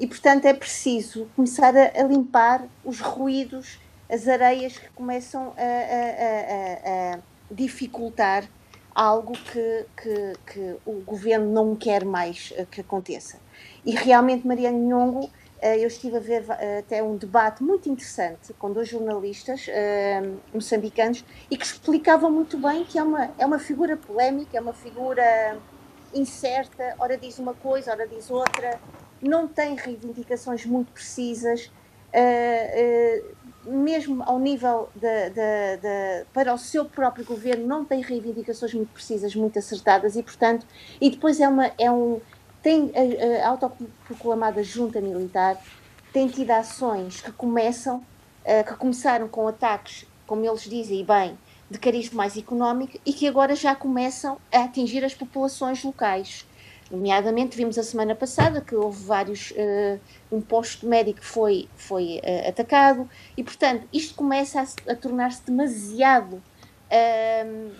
E, 0.00 0.06
portanto, 0.06 0.46
é 0.46 0.54
preciso 0.54 1.28
começar 1.36 1.76
a, 1.76 2.00
a 2.00 2.02
limpar 2.04 2.64
os 2.82 3.00
ruídos, 3.00 3.78
as 4.08 4.26
areias 4.26 4.78
que 4.78 4.88
começam 4.90 5.52
a, 5.58 7.12
a, 7.12 7.14
a 7.14 7.18
dificultar 7.50 8.48
algo 8.94 9.32
que, 9.32 9.86
que, 9.96 10.32
que, 10.52 10.76
o 10.86 11.02
governo 11.02 11.52
não 11.52 11.76
quer 11.76 12.04
mais 12.04 12.52
eh, 12.56 12.66
que 12.68 12.80
aconteça. 12.80 13.38
E 13.84 13.94
realmente 13.94 14.46
Mariano 14.46 14.78
Nhongo 14.78 15.30
eu 15.62 15.86
estive 15.86 16.16
a 16.16 16.20
ver 16.20 16.44
eh, 16.48 16.78
até 16.78 17.02
um 17.02 17.16
debate 17.16 17.62
muito 17.62 17.88
interessante 17.88 18.52
com 18.54 18.72
dois 18.72 18.88
jornalistas 18.88 19.66
uh, 19.68 20.38
moçambicanos 20.54 21.24
e 21.50 21.56
que 21.56 21.64
explicavam 21.64 22.30
muito 22.30 22.56
bem 22.56 22.84
que 22.84 22.98
é 22.98 23.02
uma, 23.02 23.30
é 23.38 23.44
uma 23.44 23.58
figura 23.58 23.96
polémica, 23.96 24.56
é 24.56 24.60
uma 24.60 24.72
figura 24.72 25.58
incerta, 26.14 26.94
ora 26.98 27.16
diz 27.16 27.38
uma 27.38 27.54
coisa, 27.54 27.90
ora 27.90 28.06
diz 28.06 28.30
outra, 28.30 28.80
não 29.20 29.46
tem 29.46 29.76
reivindicações 29.76 30.64
muito 30.64 30.92
precisas, 30.92 31.70
mesmo 33.64 34.22
ao 34.24 34.38
nível 34.38 34.88
de, 34.94 35.30
de, 35.30 35.76
de, 35.76 36.24
para 36.32 36.52
o 36.52 36.58
seu 36.58 36.84
próprio 36.84 37.24
governo, 37.24 37.66
não 37.66 37.84
tem 37.84 38.00
reivindicações 38.00 38.74
muito 38.74 38.92
precisas, 38.92 39.34
muito 39.34 39.58
acertadas 39.58 40.16
e, 40.16 40.22
portanto, 40.22 40.66
e 41.00 41.10
depois 41.10 41.38
é, 41.40 41.48
uma, 41.48 41.70
é 41.78 41.90
um 41.90 42.20
tem 42.62 42.92
a, 42.94 43.46
a 43.46 43.48
autoproclamada 43.48 44.62
junta 44.62 45.00
militar 45.00 45.58
tem 46.12 46.28
tido 46.28 46.50
ações 46.50 47.20
que 47.20 47.32
começam, 47.32 47.98
uh, 47.98 48.64
que 48.66 48.74
começaram 48.74 49.28
com 49.28 49.46
ataques, 49.46 50.06
como 50.26 50.44
eles 50.44 50.62
dizem 50.62 51.04
bem, 51.04 51.38
de 51.70 51.78
cariz 51.78 52.10
mais 52.10 52.36
económico 52.36 52.98
e 53.06 53.12
que 53.12 53.28
agora 53.28 53.54
já 53.54 53.74
começam 53.74 54.38
a 54.52 54.64
atingir 54.64 55.04
as 55.04 55.14
populações 55.14 55.84
locais. 55.84 56.46
Nomeadamente, 56.90 57.56
vimos 57.56 57.78
a 57.78 57.84
semana 57.84 58.16
passada 58.16 58.60
que 58.60 58.74
houve 58.74 59.04
vários. 59.04 59.52
Uh, 59.52 60.00
um 60.32 60.40
posto 60.40 60.86
médico 60.86 61.20
foi, 61.22 61.68
foi 61.76 62.20
uh, 62.24 62.48
atacado 62.48 63.08
e, 63.36 63.44
portanto, 63.44 63.86
isto 63.92 64.14
começa 64.16 64.60
a, 64.60 64.92
a 64.92 64.96
tornar-se 64.96 65.42
demasiado. 65.46 66.42
Uh, 66.90 67.70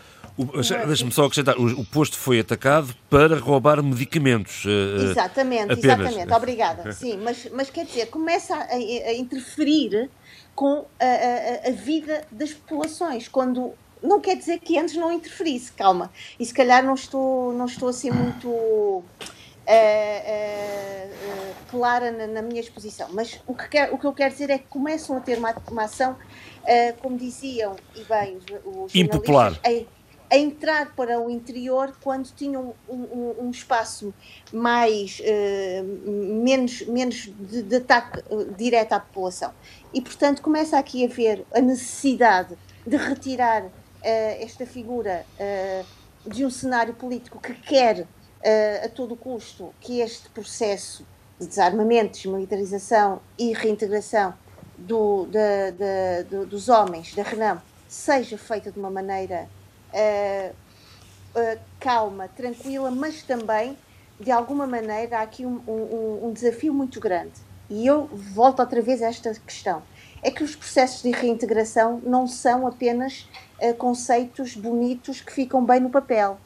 Deixa-me 0.86 1.12
só 1.12 1.24
acrescentar, 1.24 1.58
o, 1.58 1.80
o, 1.80 1.84
posto 1.84 2.16
foi 2.16 2.40
atacado 2.40 2.94
para 3.08 3.38
roubar 3.38 3.82
medicamentos. 3.82 4.64
Uh, 4.64 5.10
exatamente, 5.10 5.72
apenas. 5.72 5.84
exatamente, 5.84 6.32
obrigada. 6.32 6.92
Sim, 6.92 7.18
mas, 7.18 7.48
mas 7.52 7.70
quer 7.70 7.84
dizer, 7.84 8.06
começa 8.06 8.54
a, 8.54 8.74
a 8.74 9.14
interferir 9.14 10.08
com 10.54 10.86
a, 10.98 11.04
a, 11.04 11.68
a, 11.68 11.72
vida 11.72 12.24
das 12.30 12.52
populações, 12.52 13.28
quando 13.28 13.72
não 14.02 14.20
quer 14.20 14.36
dizer 14.36 14.58
que 14.60 14.78
antes 14.78 14.94
não 14.96 15.12
interferisse, 15.12 15.72
calma. 15.72 16.10
E 16.38 16.44
se 16.44 16.54
calhar 16.54 16.84
não 16.84 16.94
estou, 16.94 17.52
não 17.52 17.66
estou 17.66 17.88
a 17.88 17.92
ser 17.92 18.12
muito. 18.12 18.48
uh, 18.48 19.04
clara 21.70 22.10
na, 22.10 22.26
na, 22.26 22.42
minha 22.42 22.60
exposição. 22.60 23.08
Mas 23.12 23.40
o 23.46 23.54
que, 23.54 23.68
quer, 23.68 23.92
o 23.92 23.98
que 23.98 24.04
eu 24.04 24.12
quero 24.12 24.32
dizer 24.32 24.50
é 24.50 24.58
que 24.58 24.66
começam 24.66 25.16
a 25.16 25.20
ter 25.20 25.38
uma, 25.38 25.54
uma 25.70 25.84
ação, 25.84 26.16
como 27.00 27.16
diziam, 27.16 27.76
e 27.94 28.02
bem, 28.04 28.36
os, 28.36 28.44
os 28.84 28.94
impopular. 28.94 29.58
A 30.30 30.36
entrar 30.36 30.94
para 30.94 31.20
o 31.20 31.28
interior 31.28 31.92
quando 32.02 32.30
tinham 32.34 32.74
um, 32.88 32.94
um, 32.94 33.34
um 33.46 33.50
espaço 33.50 34.14
mais 34.52 35.20
menos, 36.04 36.82
menos 36.86 37.32
de, 37.38 37.62
de 37.62 37.76
ataque 37.76 38.22
direto 38.56 38.92
à 38.92 39.00
população. 39.00 39.52
E, 39.92 40.00
portanto, 40.00 40.40
começa 40.40 40.78
aqui 40.78 41.04
a 41.04 41.08
haver 41.08 41.44
a 41.52 41.60
necessidade 41.60 42.56
de 42.86 42.96
retirar 42.96 43.64
uh, 43.64 43.70
esta 44.02 44.66
figura 44.66 45.24
uh, 45.38 46.28
de 46.28 46.44
um 46.44 46.50
cenário 46.50 46.94
político 46.94 47.40
que 47.40 47.54
quer, 47.54 48.00
uh, 48.00 48.06
a 48.84 48.88
todo 48.88 49.16
custo, 49.16 49.74
que 49.80 50.00
este 50.00 50.28
processo 50.30 51.06
de 51.38 51.46
desarmamento, 51.46 52.12
desmilitarização 52.12 53.20
e 53.38 53.52
reintegração 53.52 54.34
do, 54.76 55.26
de, 55.26 56.24
de, 56.24 56.46
dos 56.46 56.68
homens 56.68 57.14
da 57.14 57.22
Renam 57.22 57.60
seja 57.88 58.38
feita 58.38 58.70
de 58.70 58.78
uma 58.78 58.90
maneira 58.90 59.48
calma, 61.78 62.28
tranquila, 62.28 62.90
mas 62.90 63.22
também, 63.22 63.76
de 64.18 64.30
alguma 64.30 64.66
maneira, 64.66 65.18
há 65.18 65.22
aqui 65.22 65.46
um, 65.46 65.60
um, 65.66 66.26
um 66.26 66.32
desafio 66.32 66.74
muito 66.74 67.00
grande 67.00 67.50
e 67.70 67.86
eu 67.86 68.08
volto 68.08 68.58
outra 68.58 68.82
vez 68.82 69.00
a 69.00 69.06
esta 69.06 69.32
questão, 69.32 69.82
é 70.22 70.30
que 70.30 70.42
os 70.42 70.56
processos 70.56 71.02
de 71.02 71.12
reintegração 71.12 72.00
não 72.02 72.26
são 72.26 72.66
apenas 72.66 73.28
uh, 73.62 73.72
conceitos 73.76 74.56
bonitos 74.56 75.20
que 75.20 75.32
ficam 75.32 75.64
bem 75.64 75.78
no 75.78 75.88
papel. 75.88 76.36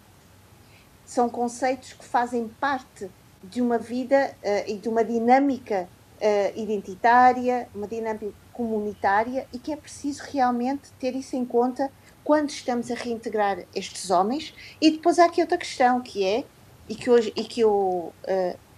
São 1.06 1.30
conceitos 1.30 1.94
que 1.94 2.04
fazem 2.04 2.46
parte 2.60 3.10
de 3.42 3.62
uma 3.62 3.78
vida 3.78 4.36
uh, 4.42 4.70
e 4.70 4.76
de 4.76 4.88
uma 4.88 5.02
dinâmica 5.02 5.88
uh, 6.20 6.60
identitária, 6.60 7.68
uma 7.74 7.88
dinâmica 7.88 8.32
comunitária 8.52 9.48
e 9.52 9.58
que 9.58 9.72
é 9.72 9.76
preciso 9.76 10.22
realmente 10.30 10.92
ter 11.00 11.16
isso 11.16 11.34
em 11.34 11.44
conta 11.44 11.90
quando 12.24 12.50
estamos 12.50 12.90
a 12.90 12.94
reintegrar 12.94 13.64
estes 13.74 14.10
homens. 14.10 14.54
E 14.80 14.90
depois 14.90 15.18
há 15.18 15.26
aqui 15.26 15.40
outra 15.40 15.58
questão 15.58 16.00
que 16.00 16.24
é, 16.24 16.44
e 16.88 16.94
que, 16.94 17.10
hoje, 17.10 17.32
e 17.36 17.44
que 17.44 17.60
eu 17.60 18.12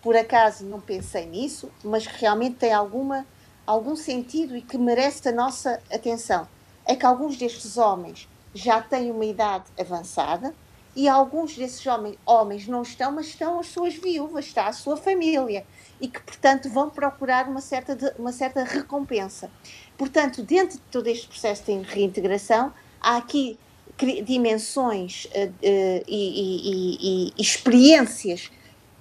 por 0.06 0.14
acaso 0.16 0.64
não 0.64 0.80
pensei 0.80 1.26
nisso, 1.26 1.68
mas 1.82 2.06
que 2.06 2.20
realmente 2.20 2.54
tem 2.56 2.72
alguma, 2.72 3.26
algum 3.66 3.96
sentido 3.96 4.56
e 4.56 4.62
que 4.62 4.78
merece 4.78 5.28
a 5.28 5.32
nossa 5.32 5.82
atenção. 5.92 6.46
É 6.84 6.94
que 6.94 7.04
alguns 7.04 7.36
destes 7.36 7.76
homens 7.76 8.28
já 8.54 8.80
têm 8.80 9.10
uma 9.10 9.24
idade 9.24 9.64
avançada 9.76 10.54
e 10.94 11.08
alguns 11.08 11.56
desses 11.56 11.84
homens, 11.86 12.16
homens 12.24 12.68
não 12.68 12.82
estão, 12.82 13.10
mas 13.10 13.26
estão 13.26 13.58
as 13.58 13.66
suas 13.66 13.94
viúvas, 13.94 14.46
está 14.46 14.68
a 14.68 14.72
sua 14.72 14.96
família 14.96 15.66
e 16.00 16.06
que, 16.06 16.20
portanto, 16.22 16.70
vão 16.70 16.88
procurar 16.88 17.48
uma 17.48 17.60
certa, 17.60 17.96
de, 17.96 18.12
uma 18.18 18.30
certa 18.30 18.62
recompensa. 18.62 19.50
Portanto, 19.98 20.40
dentro 20.40 20.78
de 20.78 20.84
todo 20.84 21.08
este 21.08 21.26
processo 21.26 21.64
de 21.64 21.72
reintegração, 21.82 22.72
há 23.00 23.16
aqui 23.16 23.58
dimensões 24.24 25.24
uh, 25.26 25.46
uh, 25.48 26.04
e, 26.06 26.06
e, 26.08 26.98
e, 27.00 27.42
experiências 27.42 28.50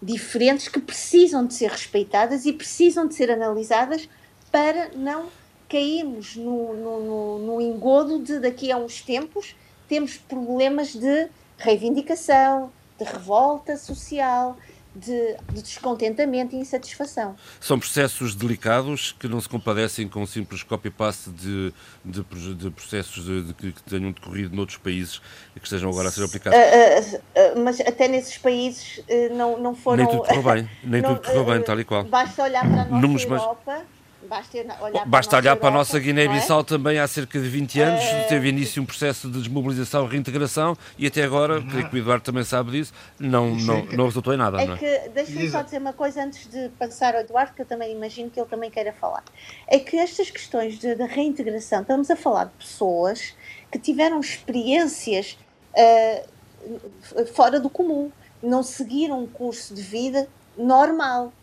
diferentes 0.01 0.67
que 0.69 0.79
precisam 0.79 1.45
de 1.45 1.53
ser 1.53 1.69
respeitadas 1.69 2.45
e 2.45 2.53
precisam 2.53 3.05
de 3.07 3.13
ser 3.13 3.29
analisadas 3.29 4.07
para 4.51 4.89
não 4.95 5.27
cairmos 5.67 6.35
no, 6.35 6.73
no, 6.73 6.99
no, 6.99 7.39
no 7.39 7.61
engodo 7.61 8.19
de 8.19 8.39
daqui 8.39 8.71
a 8.71 8.77
uns 8.77 9.01
tempos 9.01 9.55
temos 9.87 10.17
problemas 10.17 10.95
de 10.95 11.27
reivindicação, 11.57 12.71
de 12.97 13.03
revolta 13.03 13.77
social, 13.77 14.57
de, 14.95 15.35
de, 15.53 15.61
descontentamento 15.61 16.55
e 16.55 16.59
insatisfação. 16.59 17.35
São 17.59 17.77
processos 17.77 18.35
delicados 18.35 19.15
que 19.19 19.27
não 19.27 19.41
se 19.41 19.49
compadecem 19.49 20.07
com 20.07 20.21
um 20.21 20.25
simples 20.25 20.63
copy-paste 20.63 21.29
de, 21.29 21.73
de, 22.03 22.23
de, 22.55 22.69
processos 22.71 23.25
de, 23.25 23.53
que 23.53 23.83
tenham 23.83 24.11
decorrido 24.11 24.55
noutros 24.55 24.77
países 24.77 25.21
e 25.55 25.59
que 25.59 25.65
estejam 25.65 25.89
agora 25.89 26.09
a 26.09 26.11
ser 26.11 26.23
aplicados. 26.23 26.57
Uh, 26.57 27.15
uh, 27.15 27.59
uh, 27.59 27.63
mas 27.63 27.79
até 27.81 28.07
nesses 28.07 28.37
países 28.37 29.01
não, 29.35 29.59
não 29.59 29.75
foram. 29.75 30.03
Nem 30.03 30.07
tudo 30.07 30.27
correu 30.27 30.43
bem, 30.43 30.69
nem 30.83 31.01
não, 31.01 31.15
tudo 31.15 31.25
correu 31.25 31.45
bem, 31.45 31.63
tal 31.63 31.79
e 31.79 31.83
qual. 31.83 32.03
Basta 32.05 32.43
olhar 32.43 32.61
para 32.61 32.81
a 32.83 32.85
nossa 32.85 33.23
Europa. 33.23 33.94
Basta 34.27 34.57
olhar, 34.57 35.05
Basta 35.05 35.29
para, 35.29 35.39
olhar 35.39 35.55
para 35.55 35.69
a 35.69 35.71
nossa 35.71 35.99
Guiné-Bissau 35.99 36.61
é? 36.61 36.63
também 36.63 36.99
há 36.99 37.07
cerca 37.07 37.39
de 37.39 37.47
20 37.47 37.81
anos, 37.81 38.03
uh... 38.03 38.27
teve 38.27 38.49
início 38.49 38.81
um 38.81 38.85
processo 38.85 39.29
de 39.29 39.39
desmobilização 39.39 40.05
e 40.05 40.09
reintegração 40.09 40.77
e 40.97 41.07
até 41.07 41.23
agora, 41.23 41.59
uhum. 41.59 41.67
creio 41.67 41.89
que 41.89 41.95
o 41.95 41.99
Eduardo 41.99 42.23
também 42.23 42.43
sabe 42.43 42.71
disso, 42.71 42.93
não, 43.19 43.55
não, 43.55 43.85
não 43.85 44.05
resultou 44.05 44.33
em 44.33 44.37
nada. 44.37 44.61
É 44.61 44.65
não 44.65 44.75
é? 44.75 44.77
que, 44.77 45.09
deixa-me 45.09 45.49
só 45.49 45.61
dizer 45.61 45.77
uma 45.77 45.93
coisa 45.93 46.23
antes 46.23 46.47
de 46.49 46.69
passar 46.77 47.15
ao 47.15 47.21
Eduardo, 47.21 47.53
que 47.53 47.61
eu 47.61 47.65
também 47.65 47.91
imagino 47.91 48.29
que 48.29 48.39
ele 48.39 48.49
também 48.49 48.69
queira 48.69 48.93
falar. 48.93 49.23
É 49.67 49.79
que 49.79 49.97
estas 49.97 50.29
questões 50.29 50.79
de, 50.79 50.95
de 50.95 51.03
reintegração, 51.03 51.81
estamos 51.81 52.09
a 52.09 52.15
falar 52.15 52.45
de 52.45 52.53
pessoas 52.59 53.35
que 53.71 53.79
tiveram 53.79 54.19
experiências 54.19 55.37
uh, 55.73 57.25
fora 57.33 57.59
do 57.59 57.69
comum, 57.69 58.11
não 58.41 58.63
seguiram 58.63 59.23
um 59.23 59.27
curso 59.27 59.73
de 59.73 59.81
vida 59.81 60.27
normal. 60.57 61.33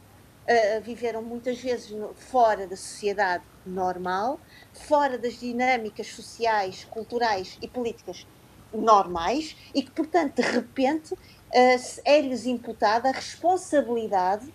Uh, 0.43 0.83
viveram 0.83 1.23
muitas 1.23 1.61
vezes 1.61 1.93
no, 1.93 2.13
fora 2.15 2.67
da 2.67 2.75
sociedade 2.75 3.45
normal, 3.65 4.41
fora 4.73 5.17
das 5.17 5.39
dinâmicas 5.39 6.09
sociais, 6.09 6.85
culturais 6.91 7.57
e 7.63 7.69
políticas 7.69 8.27
normais 8.75 9.57
e 9.73 9.83
que, 9.83 9.93
portanto, 9.93 10.35
de 10.35 10.43
repente 10.43 11.15
uh, 11.15 12.01
é-lhes 12.05 12.45
imputada 12.45 13.11
a 13.11 13.13
responsabilidade, 13.13 14.53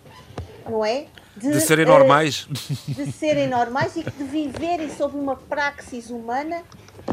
não 0.68 0.84
é? 0.84 1.06
De, 1.34 1.52
de 1.52 1.60
serem 1.62 1.86
uh, 1.86 1.88
normais. 1.88 2.46
De 2.86 3.10
serem 3.10 3.48
normais 3.48 3.96
e 3.96 4.02
de 4.02 4.24
viverem 4.24 4.90
sob 4.94 5.16
uma 5.16 5.36
praxis 5.36 6.10
humana 6.10 6.64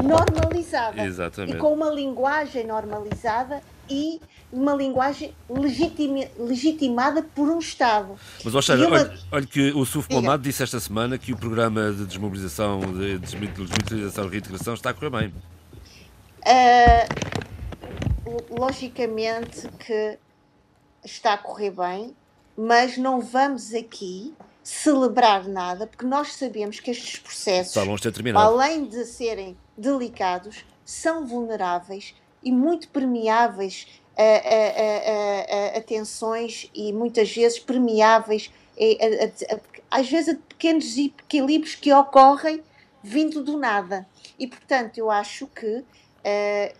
normalizada. 0.02 1.02
Exatamente. 1.02 1.56
E 1.56 1.58
com 1.58 1.72
uma 1.72 1.88
linguagem 1.88 2.66
normalizada 2.66 3.62
e 3.88 4.20
uma 4.52 4.74
linguagem 4.74 5.34
legitima, 5.48 6.24
legitimada 6.38 7.22
por 7.22 7.48
um 7.48 7.58
Estado. 7.58 8.16
Mas, 8.44 8.54
ou 8.54 8.62
seja, 8.62 8.86
uma... 8.86 8.96
olha, 8.96 9.18
olha, 9.32 9.46
que 9.46 9.72
o 9.72 9.84
Suf 9.84 10.12
Momad 10.12 10.42
disse 10.42 10.62
esta 10.62 10.78
semana 10.80 11.18
que 11.18 11.32
o 11.32 11.36
programa 11.36 11.92
de 11.92 12.06
desmobilização, 12.06 12.80
de 12.80 13.18
desmilitarização 13.18 14.26
e 14.26 14.30
reintegração 14.30 14.74
está 14.74 14.90
a 14.90 14.94
correr 14.94 15.10
bem. 15.10 15.34
Uh, 16.46 17.36
logicamente 18.58 19.68
que 19.78 20.18
está 21.04 21.34
a 21.34 21.38
correr 21.38 21.70
bem, 21.70 22.14
mas 22.56 22.96
não 22.96 23.20
vamos 23.20 23.74
aqui 23.74 24.34
celebrar 24.62 25.46
nada, 25.46 25.86
porque 25.86 26.04
nós 26.04 26.32
sabemos 26.34 26.80
que 26.80 26.90
estes 26.90 27.20
processos, 27.20 27.76
além 28.34 28.86
de 28.86 29.04
serem 29.04 29.56
delicados, 29.76 30.64
são 30.84 31.24
vulneráveis 31.24 32.14
e 32.42 32.50
muito 32.50 32.88
permeáveis 32.88 33.86
a, 34.16 34.22
a, 34.22 35.74
a, 35.74 35.78
a 35.78 35.80
tensões 35.80 36.70
e 36.74 36.92
muitas 36.92 37.30
vezes 37.32 37.58
permeáveis 37.58 38.50
às 39.90 40.08
vezes 40.08 40.34
a 40.34 40.38
pequenos 40.48 40.96
equilíbrios 40.96 41.74
que 41.74 41.92
ocorrem 41.92 42.62
vindo 43.02 43.42
do 43.42 43.56
nada. 43.56 44.06
E 44.38 44.46
portanto 44.46 44.98
eu 44.98 45.10
acho 45.10 45.46
que 45.46 45.78
uh, 45.78 45.84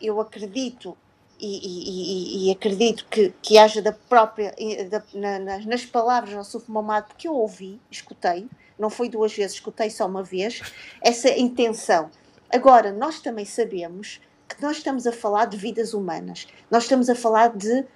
eu 0.00 0.20
acredito 0.20 0.96
e, 1.38 2.46
e, 2.46 2.48
e, 2.48 2.50
acredito 2.50 3.06
que, 3.10 3.30
que 3.42 3.58
haja 3.58 3.82
da 3.82 3.92
própria, 3.92 4.54
da, 4.88 5.02
na, 5.12 5.58
nas 5.66 5.84
palavras 5.84 6.34
do 6.34 6.42
Suf 6.44 6.70
Mamad, 6.70 7.06
porque 7.08 7.28
eu 7.28 7.34
ouvi, 7.34 7.78
escutei, 7.90 8.48
não 8.78 8.88
foi 8.88 9.10
duas 9.10 9.34
vezes, 9.34 9.56
escutei 9.56 9.90
só 9.90 10.06
uma 10.06 10.22
vez, 10.22 10.62
essa 11.02 11.28
intenção. 11.28 12.10
Agora, 12.48 12.90
nós 12.90 13.20
também 13.20 13.44
sabemos 13.44 14.18
nós 14.60 14.78
estamos 14.78 15.06
a 15.06 15.12
falar 15.12 15.46
de 15.46 15.56
vidas 15.56 15.94
humanas. 15.94 16.46
Nós 16.70 16.84
estamos 16.84 17.08
a 17.08 17.14
falar 17.14 17.56
de, 17.56 17.80
uh, 17.80 17.86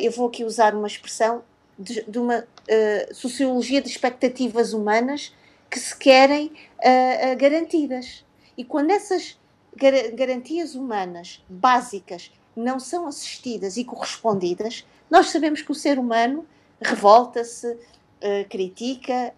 eu 0.00 0.10
vou 0.10 0.28
aqui 0.28 0.44
usar 0.44 0.74
uma 0.74 0.86
expressão, 0.86 1.42
de, 1.78 2.02
de 2.06 2.18
uma 2.18 2.40
uh, 2.40 3.14
sociologia 3.14 3.80
de 3.80 3.88
expectativas 3.88 4.72
humanas 4.72 5.34
que 5.70 5.78
se 5.78 5.96
querem 5.96 6.52
uh, 6.78 7.36
garantidas. 7.38 8.24
E 8.56 8.64
quando 8.64 8.90
essas 8.90 9.38
gar 9.76 9.92
garantias 10.12 10.74
humanas 10.74 11.44
básicas 11.48 12.30
não 12.54 12.78
são 12.78 13.06
assistidas 13.06 13.76
e 13.76 13.84
correspondidas, 13.84 14.86
nós 15.10 15.30
sabemos 15.30 15.62
que 15.62 15.72
o 15.72 15.74
ser 15.74 15.98
humano 15.98 16.46
revolta-se, 16.80 17.76
critica, 18.48 19.34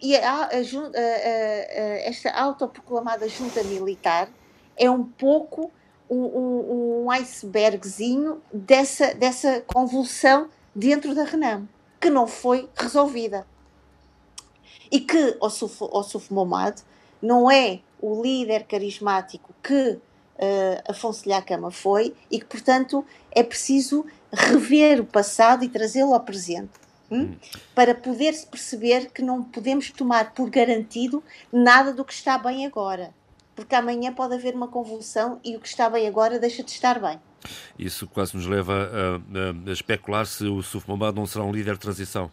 e 0.00 0.14
a, 0.16 0.42
a, 0.42 0.48
a, 0.48 0.60
esta 2.04 2.30
autoproclamada 2.30 3.28
junta 3.28 3.62
militar 3.62 4.28
é 4.76 4.90
um 4.90 5.04
pouco 5.04 5.70
um, 6.10 7.04
um, 7.04 7.10
icebergzinho 7.10 8.42
dessa, 8.52 9.14
dessa 9.14 9.60
convulsão 9.60 10.48
dentro 10.74 11.14
da 11.14 11.24
Renam, 11.24 11.68
que 12.00 12.10
não 12.10 12.26
foi 12.26 12.68
resolvida. 12.74 13.46
E 14.90 15.00
que 15.00 15.36
o 15.40 15.48
Suf 15.48 16.32
Momad 16.32 16.80
não 17.22 17.50
é 17.50 17.80
o 18.00 18.20
líder 18.20 18.64
carismático 18.64 19.54
que 19.62 19.90
uh, 19.92 20.00
Afonso 20.88 21.28
Lhacama 21.28 21.70
foi 21.70 22.14
e 22.30 22.40
que, 22.40 22.46
portanto, 22.46 23.04
é 23.30 23.42
preciso 23.42 24.04
rever 24.32 25.00
o 25.00 25.04
passado 25.04 25.64
e 25.64 25.68
trazê-lo 25.68 26.14
ao 26.14 26.20
presente. 26.20 26.80
hum? 27.10 27.34
para 27.74 27.94
poder-se 27.94 28.46
perceber 28.46 29.10
que 29.10 29.22
não 29.22 29.42
podemos 29.42 29.90
tomar 29.90 30.32
por 30.32 30.48
garantido 30.48 31.22
nada 31.52 31.92
do 31.92 32.04
que 32.04 32.12
está 32.12 32.38
bem 32.38 32.64
agora. 32.64 33.12
Porque 33.60 33.74
amanhã 33.74 34.10
pode 34.10 34.34
haver 34.34 34.54
uma 34.54 34.68
convulsão 34.68 35.38
e 35.44 35.54
o 35.54 35.60
que 35.60 35.68
está 35.68 35.90
bem 35.90 36.08
agora 36.08 36.38
deixa 36.38 36.62
de 36.62 36.70
estar 36.70 36.98
bem. 36.98 37.20
Isso 37.78 38.06
quase 38.08 38.34
nos 38.34 38.46
leva 38.46 38.72
a, 38.72 39.68
a, 39.68 39.72
especular 39.72 40.24
se 40.24 40.44
o 40.46 40.62
Suf 40.62 40.88
Mohamed 40.88 41.18
não 41.18 41.26
será 41.26 41.44
um 41.44 41.52
líder 41.52 41.74
de 41.74 41.80
transição. 41.80 42.30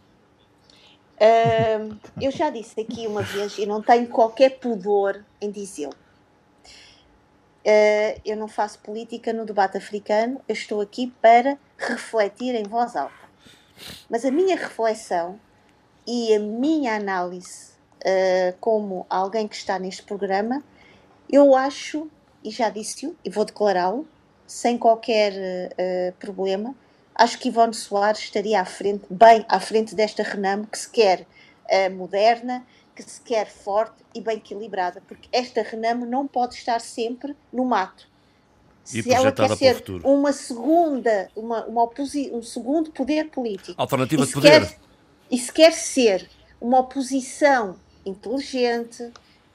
Uh, 1.19 1.97
eu 2.21 2.31
já 2.31 2.49
disse 2.49 2.79
aqui 2.79 3.05
uma 3.05 3.23
vez 3.23 3.57
e 3.57 3.65
não 3.65 3.81
tenho 3.81 4.07
qualquer 4.07 4.51
pudor 4.51 5.21
em 5.41 5.51
dizê-lo. 5.51 5.93
Uh, 7.65 8.21
eu 8.23 8.37
não 8.37 8.47
faço 8.47 8.79
política 8.79 9.33
no 9.33 9.45
debate 9.45 9.77
africano, 9.77 10.39
eu 10.47 10.53
estou 10.53 10.79
aqui 10.79 11.13
para 11.21 11.57
refletir 11.77 12.55
em 12.55 12.63
voz 12.63 12.95
alta. 12.95 13.13
Mas 14.09 14.23
a 14.23 14.31
minha 14.31 14.55
reflexão 14.55 15.37
e 16.07 16.33
a 16.33 16.39
minha 16.39 16.95
análise, 16.95 17.71
uh, 17.97 18.55
como 18.61 19.05
alguém 19.09 19.45
que 19.45 19.55
está 19.57 19.77
neste 19.77 20.03
programa, 20.03 20.63
eu 21.31 21.55
acho, 21.55 22.09
e 22.43 22.51
já 22.51 22.69
disse-o, 22.69 23.15
e 23.23 23.29
vou 23.29 23.45
declará-lo, 23.45 24.07
sem 24.45 24.77
qualquer 24.77 25.33
uh, 25.33 26.13
problema, 26.13 26.73
acho 27.13 27.37
que 27.37 27.49
Ivone 27.49 27.73
Soares 27.73 28.19
estaria 28.19 28.61
à 28.61 28.65
frente, 28.65 29.05
bem 29.09 29.45
à 29.49 29.59
frente 29.59 29.93
desta 29.93 30.23
Renamo 30.23 30.65
que 30.67 30.77
se 30.77 30.89
quer 30.89 31.21
uh, 31.21 31.93
moderna, 31.93 32.65
que 32.95 33.03
se 33.03 33.21
quer 33.21 33.47
forte 33.47 34.03
e 34.15 34.21
bem 34.21 34.37
equilibrada, 34.37 35.01
porque 35.07 35.27
esta 35.31 35.61
Renamo 35.61 36.05
não 36.05 36.25
pode 36.25 36.55
estar 36.55 36.79
sempre 36.79 37.35
no 37.51 37.65
mato. 37.65 38.07
E 38.93 39.03
se 39.03 39.13
ela 39.13 39.31
quer 39.33 39.55
ser 39.57 39.75
futuro. 39.75 40.07
uma 40.07 40.31
segunda, 40.31 41.29
uma, 41.35 41.65
uma 41.65 41.89
um 42.31 42.41
segundo 42.41 42.89
poder 42.91 43.29
político, 43.29 43.79
alternativa 43.79 44.25
de 44.25 44.31
poder, 44.31 44.65
quer, 44.65 44.79
e 45.29 45.37
se 45.37 45.51
quer 45.51 45.73
ser 45.73 46.29
uma 46.59 46.79
oposição 46.79 47.75
inteligente, 48.05 49.11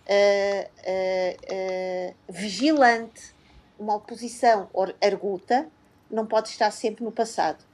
uh, 0.08 0.70
uh, 2.10 2.14
vigilante, 2.28 3.34
uma 3.78 3.96
oposição 3.96 4.68
arguta, 5.00 5.66
não 6.10 6.26
pode 6.26 6.48
estar 6.48 6.70
sempre 6.70 7.04
no 7.04 7.12
passado. 7.12 7.64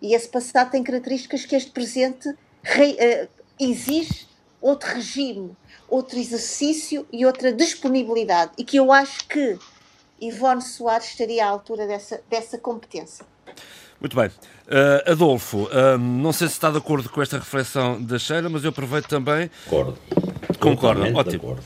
E 0.00 0.14
esse 0.14 0.28
passado 0.28 0.70
tem 0.70 0.82
características 0.82 1.44
que 1.44 1.54
este 1.54 1.70
presente 1.70 2.34
re, 2.62 2.92
uh, 2.92 3.28
exige 3.58 4.26
outro 4.60 4.88
regime, 4.94 5.56
outro 5.88 6.18
exercício 6.18 7.06
e 7.12 7.26
outra 7.26 7.52
disponibilidade. 7.52 8.52
E 8.56 8.64
que 8.64 8.76
eu 8.76 8.92
acho 8.92 9.26
que 9.26 9.58
Ivone 10.20 10.62
Soares 10.62 11.08
estaria 11.08 11.44
à 11.44 11.48
altura 11.48 11.86
dessa, 11.86 12.22
dessa 12.28 12.58
competência. 12.58 13.24
Muito 14.00 14.16
bem. 14.16 14.28
Uh, 14.28 15.10
Adolfo, 15.10 15.64
uh, 15.64 15.98
não 15.98 16.32
sei 16.32 16.46
se 16.46 16.54
está 16.54 16.70
de 16.70 16.78
acordo 16.78 17.10
com 17.10 17.20
esta 17.20 17.38
reflexão 17.38 18.00
da 18.00 18.18
Sheila, 18.18 18.48
mas 18.48 18.64
eu 18.64 18.70
aproveito 18.70 19.08
também. 19.08 19.50
Concordo. 19.64 19.98
Concordo, 20.60 21.02
ótimo. 21.16 21.58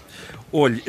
Olhe, 0.57 0.81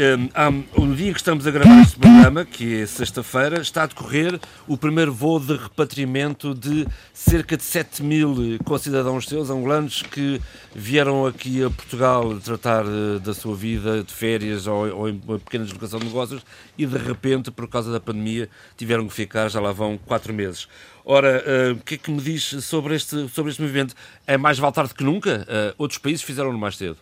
um, 0.78 0.86
no 0.86 0.96
dia 0.96 1.12
que 1.12 1.18
estamos 1.18 1.48
a 1.48 1.50
gravar 1.50 1.82
este 1.82 1.98
programa, 1.98 2.46
que 2.46 2.82
é 2.82 2.86
sexta-feira, 2.86 3.60
está 3.60 3.82
a 3.82 3.86
decorrer 3.88 4.40
o 4.68 4.78
primeiro 4.78 5.12
voo 5.12 5.40
de 5.40 5.56
repatriamento 5.56 6.54
de 6.54 6.86
cerca 7.12 7.58
de 7.58 7.64
7 7.64 8.04
mil 8.04 8.60
concidadãos 8.64 9.26
seus, 9.26 9.50
angolanos, 9.50 10.04
que 10.04 10.40
vieram 10.76 11.26
aqui 11.26 11.64
a 11.64 11.72
Portugal 11.72 12.40
tratar 12.42 12.86
uh, 12.86 13.20
da 13.20 13.34
sua 13.34 13.56
vida 13.56 14.04
de 14.04 14.14
férias 14.14 14.68
ou, 14.68 14.88
ou 14.96 15.10
em 15.10 15.20
uma 15.28 15.40
pequena 15.40 15.64
deslocação 15.64 16.00
de 16.00 16.06
negócios 16.06 16.46
e, 16.78 16.86
de 16.86 16.98
repente, 17.00 17.50
por 17.50 17.68
causa 17.68 17.92
da 17.92 18.00
pandemia, 18.00 18.48
tiveram 18.78 19.08
que 19.08 19.16
ficar, 19.16 19.50
já 19.50 19.60
lá 19.60 19.72
vão 19.72 19.98
quatro 19.98 20.32
meses. 20.32 20.68
Ora, 21.04 21.44
uh, 21.44 21.74
o 21.74 21.84
que 21.84 21.96
é 21.96 21.98
que 21.98 22.12
me 22.12 22.22
diz 22.22 22.44
sobre 22.64 22.96
este, 22.96 23.28
sobre 23.30 23.50
este 23.50 23.64
movimento? 23.64 23.96
É 24.28 24.38
mais 24.38 24.60
vale 24.60 24.74
tarde 24.74 24.94
que 24.94 25.04
nunca? 25.04 25.48
Uh, 25.50 25.74
outros 25.80 25.98
países 25.98 26.22
fizeram-no 26.22 26.60
mais 26.60 26.78
cedo. 26.78 26.98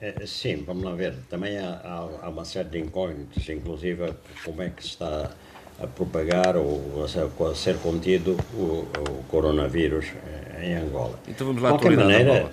É, 0.00 0.26
sim, 0.26 0.62
vamos 0.64 0.84
lá 0.84 0.94
ver. 0.94 1.14
Também 1.28 1.58
há, 1.58 2.18
há, 2.22 2.28
uma 2.28 2.44
série 2.44 2.68
de 2.68 2.78
incógnitas, 2.78 3.48
inclusive 3.48 4.12
como 4.44 4.62
é 4.62 4.70
que 4.70 4.82
se 4.82 4.90
está 4.90 5.30
a 5.80 5.86
propagar 5.86 6.56
ou 6.56 7.04
a, 7.04 7.54
ser 7.54 7.76
contido 7.78 8.36
o, 8.54 8.86
o, 8.86 9.24
coronavírus 9.28 10.06
em 10.62 10.74
Angola. 10.74 11.18
Então 11.26 11.46
vamos 11.48 11.62
lá 11.62 11.72
de 11.72 11.78
qualquer 11.78 11.96
maneira, 11.96 12.50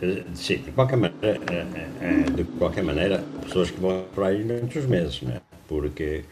eh, 0.00 0.22
sim, 0.34 0.58
de 0.58 0.72
qualquer 0.72 0.96
maneira, 0.96 1.40
eh, 1.50 1.66
eh, 2.00 2.30
de 2.30 2.44
qualquer 2.44 2.82
maneira, 2.82 3.24
pessoas 3.42 3.70
que 3.70 3.80
vão 3.80 4.04
para 4.14 4.28
aí 4.28 4.42
durante 4.42 4.78
os 4.78 4.86
meses, 4.86 5.22
né? 5.22 5.40
porque, 5.68 6.24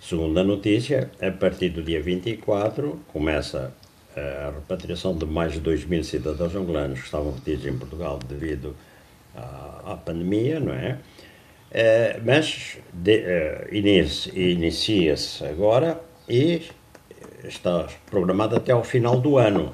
segundo 0.00 0.38
a 0.38 0.44
notícia, 0.44 1.10
a 1.20 1.30
partir 1.30 1.70
do 1.70 1.82
dia 1.82 2.02
24 2.02 3.00
começa 3.08 3.72
a 4.14 4.50
repatriação 4.50 5.16
de 5.16 5.26
mais 5.26 5.52
de 5.52 5.60
2 5.60 5.84
mil 5.84 6.02
cidadãos 6.02 6.54
angolanos 6.54 7.00
que 7.00 7.04
estavam 7.04 7.32
retidos 7.32 7.66
em 7.66 7.76
Portugal 7.76 8.18
devido 8.18 8.74
à, 9.36 9.96
pandemia, 10.04 10.58
não 10.60 10.72
é? 10.72 10.98
Uh, 11.70 12.22
mas 12.24 12.78
uh, 12.94 13.74
inicia-se 13.74 15.44
agora 15.44 16.00
e 16.28 16.62
está 17.44 17.86
programado 18.10 18.56
até 18.56 18.72
ao 18.72 18.82
final 18.82 19.20
do 19.20 19.36
ano. 19.36 19.72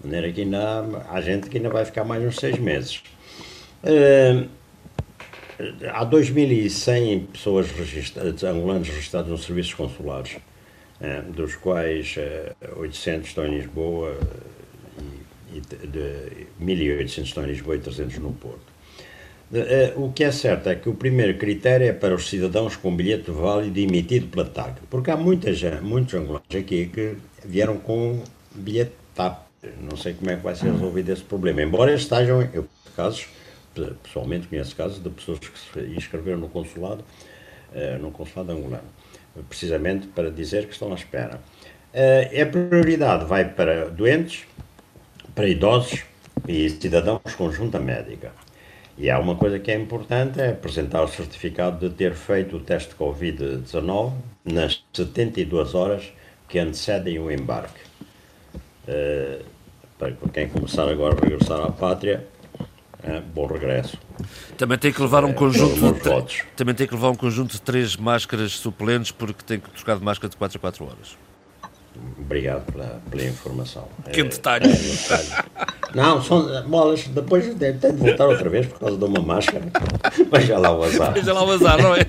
De 0.00 0.06
maneira 0.06 0.32
que 0.32 0.40
ainda 0.40 1.04
há 1.10 1.20
gente 1.20 1.48
que 1.48 1.58
ainda 1.58 1.68
vai 1.68 1.84
ficar 1.84 2.04
mais 2.04 2.24
uns 2.24 2.36
seis 2.36 2.58
meses. 2.58 3.02
Uh, 3.82 4.48
há 5.92 6.04
2.100 6.04 7.26
pessoas 7.26 7.70
registradas, 7.70 8.42
angolanos 8.42 8.88
registrados 8.88 9.30
nos 9.30 9.44
serviços 9.44 9.74
consulares, 9.74 10.36
dos 11.36 11.54
quais 11.54 12.16
800 12.76 13.28
estão 13.28 13.46
em 13.46 13.58
Lisboa, 13.58 14.18
e 15.52 15.60
de, 15.60 16.48
1.800 16.60 17.22
estão 17.22 17.44
em 17.44 17.48
Lisboa 17.48 17.76
e 17.76 17.78
300 17.78 18.18
no 18.18 18.32
Porto. 18.32 18.73
Eh, 19.52 19.92
o 19.96 20.10
que 20.12 20.24
é 20.24 20.32
certo 20.32 20.68
é 20.68 20.74
que 20.74 20.88
o 20.88 20.94
primeiro 20.94 21.36
critério 21.38 21.86
é 21.86 21.92
para 21.92 22.14
os 22.14 22.28
cidadãos 22.28 22.76
com 22.76 22.94
bilhete 22.94 23.30
válido 23.30 23.78
emitido 23.78 24.26
pela 24.28 24.44
TAP, 24.44 24.78
porque 24.90 25.10
há 25.10 25.16
muitas, 25.16 25.60
muitos 25.82 26.14
angolanos 26.14 26.54
aqui 26.54 26.86
que 26.86 27.16
vieram 27.44 27.76
com 27.78 28.22
bilhete 28.54 28.92
TAP. 29.14 29.44
Não 29.80 29.96
sei 29.96 30.14
como 30.14 30.30
é 30.30 30.36
que 30.36 30.42
vai 30.42 30.54
ser 30.54 30.70
resolvido 30.72 31.10
esse 31.10 31.22
problema, 31.22 31.62
embora 31.62 31.94
estejam, 31.94 32.42
eu 32.52 32.66
casos, 32.96 33.26
pessoalmente 34.02 34.46
conheço 34.46 34.74
casos 34.76 35.02
de 35.02 35.10
pessoas 35.10 35.38
que 35.38 35.58
se 35.58 35.80
inscreveram 35.94 36.38
no 36.38 36.48
consulado, 36.48 37.04
eh, 37.74 37.98
no 37.98 38.10
consulado 38.10 38.52
angolano, 38.52 38.88
precisamente 39.48 40.06
para 40.08 40.30
dizer 40.30 40.66
que 40.66 40.72
estão 40.72 40.92
à 40.92 40.94
espera. 40.94 41.40
Eh, 41.92 42.42
a 42.42 42.46
prioridade 42.46 43.24
vai 43.24 43.48
para 43.48 43.88
doentes, 43.88 44.44
para 45.34 45.48
idosos 45.48 46.04
e 46.46 46.68
cidadãos 46.70 47.34
com 47.36 47.50
junta 47.50 47.78
médica. 47.78 48.32
E 48.96 49.10
há 49.10 49.18
uma 49.18 49.34
coisa 49.34 49.58
que 49.58 49.70
é 49.70 49.74
importante, 49.74 50.40
é 50.40 50.50
apresentar 50.50 51.02
o 51.02 51.08
certificado 51.08 51.88
de 51.88 51.94
ter 51.94 52.14
feito 52.14 52.56
o 52.56 52.60
teste 52.60 52.90
de 52.90 52.94
Covid-19 52.94 54.12
nas 54.44 54.84
72 54.92 55.74
horas 55.74 56.12
que 56.48 56.58
antecedem 56.58 57.18
o 57.18 57.30
embarque. 57.30 57.80
Uh, 58.86 59.44
para 59.98 60.12
quem 60.32 60.48
começar 60.48 60.88
agora 60.88 61.16
a 61.16 61.20
regressar 61.20 61.60
à 61.60 61.72
pátria, 61.72 62.24
uh, 63.02 63.20
bom 63.34 63.46
regresso. 63.46 63.98
Também 64.56 64.78
tem 64.78 64.92
que 64.92 65.02
levar 65.02 65.24
um 65.24 65.30
uh, 65.30 65.34
conjunto 65.34 65.92
de, 65.92 66.44
também 66.54 66.74
tem 66.74 66.86
que 66.86 66.94
levar 66.94 67.10
um 67.10 67.16
conjunto 67.16 67.52
de 67.52 67.62
três 67.62 67.96
máscaras 67.96 68.52
suplentes 68.52 69.10
porque 69.10 69.42
tem 69.44 69.58
que 69.58 69.70
trocar 69.70 69.98
de 69.98 70.04
máscara 70.04 70.28
de 70.28 70.36
4 70.36 70.56
a 70.56 70.60
4 70.60 70.84
horas. 70.84 71.16
Obrigado 72.18 72.72
pela, 72.72 73.02
pela 73.10 73.24
informação. 73.24 73.86
Que 74.12 74.20
é, 74.20 74.24
detalhe. 74.24 74.66
É, 74.66 75.64
não, 75.94 76.22
são 76.22 76.62
bolas. 76.68 77.06
Depois 77.06 77.44
tenho 77.54 77.78
de 77.78 77.92
voltar 77.92 78.26
outra 78.26 78.48
vez 78.48 78.66
por 78.66 78.80
causa 78.80 78.96
de 78.96 79.04
uma 79.04 79.20
máscara. 79.20 79.64
Veja 80.32 80.58
lá 80.58 80.76
o 80.76 80.82
azar. 80.82 81.12
Veja 81.12 81.32
lá 81.32 81.44
o 81.44 81.50
azar, 81.50 81.80
não 81.80 81.94
é? 81.94 82.06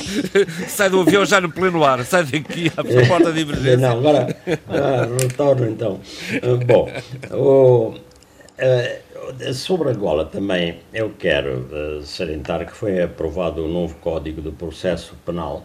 sai 0.68 0.90
do 0.90 1.00
avião 1.00 1.24
já 1.24 1.40
no 1.40 1.50
pleno 1.50 1.84
ar. 1.84 2.04
Sai 2.04 2.24
daqui 2.24 2.72
à 2.76 3.06
porta 3.06 3.32
de 3.32 3.40
emergência. 3.40 3.76
Não, 3.76 3.98
agora 3.98 4.36
ah, 4.68 5.06
retorno 5.20 5.68
então. 5.68 6.00
Ah, 6.42 6.64
bom, 6.64 6.90
o, 7.32 7.94
uh, 7.94 9.54
sobre 9.54 9.90
Angola 9.90 10.24
também 10.24 10.80
eu 10.92 11.10
quero 11.18 11.68
uh, 11.70 12.02
salientar 12.02 12.66
que 12.66 12.72
foi 12.72 13.02
aprovado 13.02 13.62
o 13.62 13.66
um 13.66 13.72
novo 13.72 13.94
Código 13.96 14.40
de 14.42 14.50
Processo 14.50 15.14
Penal 15.24 15.64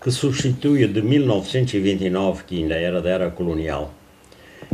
que 0.00 0.10
substitui 0.10 0.84
o 0.84 0.88
de 0.88 1.02
1929, 1.02 2.44
que 2.44 2.62
ainda 2.62 2.74
era 2.74 3.02
da 3.02 3.10
era 3.10 3.30
colonial. 3.30 3.92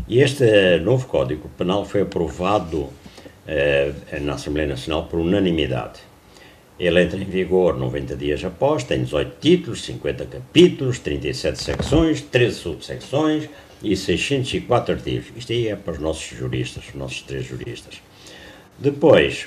E 0.07 0.21
este 0.21 0.79
novo 0.81 1.07
Código 1.07 1.49
Penal 1.57 1.85
foi 1.85 2.03
aprovado 2.03 2.91
eh, 3.47 3.93
na 4.21 4.35
Assembleia 4.35 4.69
Nacional 4.69 5.05
por 5.07 5.19
unanimidade. 5.19 6.01
Ele 6.79 7.03
entra 7.03 7.19
em 7.19 7.25
vigor 7.25 7.77
90 7.79 8.17
dias 8.17 8.45
após, 8.45 8.85
tem 8.85 9.05
18 9.05 9.37
títulos, 9.41 9.85
50 9.85 10.27
capítulos, 10.27 10.99
37 10.99 11.63
secções, 11.63 12.21
13 12.21 12.57
subsecções 12.57 13.49
e 13.83 13.97
604 13.97 14.95
artigos. 14.95 15.27
Isto 15.37 15.53
aí 15.53 15.69
é 15.69 15.77
para 15.77 15.93
os 15.93 16.01
nossos 16.01 16.37
juristas, 16.37 16.89
os 16.89 16.95
nossos 16.95 17.23
três 17.23 17.47
juristas. 17.47 18.03
Depois, 18.79 19.47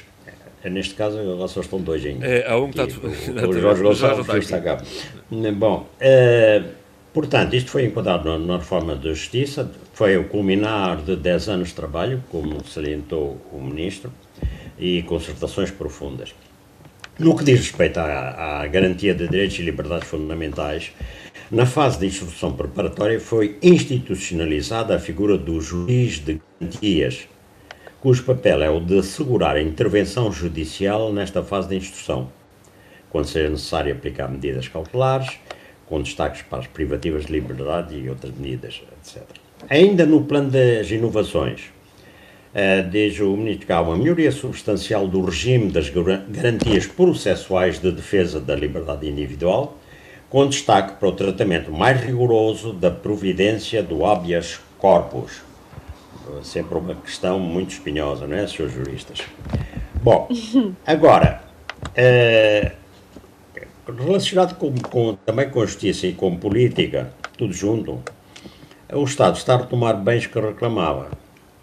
neste 0.70 0.93
caso, 0.95 1.20
agora 1.20 1.47
só 1.47 1.61
estão 1.61 1.80
dois 1.80 2.05
ainda. 2.05 2.26
É, 2.26 2.49
há 2.49 2.57
um 2.57 2.72
que 2.72 2.80
está... 2.80 2.88
O, 3.45 3.49
o 3.49 3.59
Jorge 3.59 3.84
Gonçalves 3.84 4.45
está 4.45 4.61
cá. 4.61 4.82
Bom, 5.55 5.88
uh, 6.01 6.68
portanto, 7.13 7.55
isto 7.55 7.72
foi 7.72 7.86
enquadrado 7.86 8.38
na, 8.39 8.57
reforma 8.57 8.95
da 8.95 9.09
Justiça, 9.09 9.70
foi 9.93 10.18
o 10.18 10.26
culminar 10.26 10.97
de 10.97 11.15
10 11.15 11.49
anos 11.49 11.68
de 11.70 11.76
trabalho, 11.76 12.24
como 12.30 12.63
salientou 12.65 13.38
o 13.51 13.61
Ministro, 13.61 14.11
e 14.80 15.03
concertações 15.03 15.72
profundas. 15.72 16.34
No 17.20 17.36
que 17.36 17.43
diz 17.43 17.59
respeito 17.59 17.99
à, 17.99 18.61
à 18.61 18.68
garantia 18.68 19.13
de 19.13 19.28
direitos 19.28 19.57
e 19.57 19.63
liberdades 19.63 20.07
fundamentais, 20.07 20.91
na 21.49 21.65
fase 21.65 21.97
de 21.99 22.05
instrução 22.05 22.51
preparatória 22.51 23.20
foi 23.20 23.57
institucionalizada 23.63 24.95
a 24.95 24.99
figura 24.99 25.38
do 25.38 25.61
juiz 25.61 26.20
de 26.20 26.41
garantias, 26.59 27.28
cujo 28.00 28.24
papel 28.24 28.62
é 28.62 28.70
o 28.70 28.80
de 28.80 29.00
assegurar 29.00 29.56
a 29.56 29.62
intervenção 29.62 30.32
judicial 30.32 31.12
nesta 31.12 31.43
fase 31.43 31.70
de 31.70 31.76
instrução, 31.76 32.30
quando 33.10 33.26
seja 33.26 33.50
necessário 33.50 33.93
aplicar 33.93 34.28
medidas 34.28 34.68
cautelares, 34.68 35.39
com 35.88 36.02
destaques 36.02 36.41
para 36.43 36.60
as 36.60 36.68
privativas 36.68 37.26
de 37.26 37.32
liberdade 37.32 37.98
e 37.98 38.10
outras 38.10 38.34
medidas, 38.36 38.82
etc. 39.00 39.24
Ainda 39.70 40.06
no 40.06 40.24
plano 40.26 40.52
das 40.52 40.91
inovações, 40.91 41.72
uh, 42.54 42.89
diz 42.89 43.20
o 43.20 43.36
Ministro 43.36 43.66
que 43.66 43.74
há 43.74 43.82
uma 43.82 43.98
melhoria 43.98 44.32
substancial 44.32 45.08
do 45.08 45.24
regime 45.24 45.72
das 45.72 45.89
garantias 45.89 46.86
processuais 46.86 47.80
de 47.80 47.91
defesa 47.91 48.39
da 48.39 48.56
liberdade 48.56 49.08
individual, 49.10 49.78
com 50.30 50.48
destaque 50.48 51.00
para 51.00 51.08
o 51.08 51.14
tratamento 51.14 51.72
mais 51.72 52.02
rigoroso 52.02 52.74
da 52.74 52.91
providência 52.91 53.82
do 53.82 54.06
habeas 54.06 54.60
corpus. 54.78 55.47
Sempre 56.43 56.78
uma 56.78 56.95
questão 56.95 57.39
muito 57.39 57.71
espinhosa, 57.71 58.28
não 58.28 58.36
é, 58.36 58.47
senhores 58.47 58.75
juristas? 58.75 59.21
Bom, 60.01 60.28
agora, 60.86 61.41
uh, 61.84 62.71
relacionado 63.91 64.55
com, 64.55 64.73
com, 64.75 65.15
também 65.25 65.49
com 65.49 65.61
a 65.61 65.65
justiça 65.65 66.07
e 66.07 66.13
com 66.13 66.36
política, 66.36 67.11
tudo 67.38 67.53
junto, 67.53 68.01
o 68.93 69.03
Estado 69.03 69.38
está 69.38 69.55
a 69.55 69.57
retomar 69.57 70.01
bens 70.01 70.28
que 70.28 70.39
reclamava. 70.39 71.09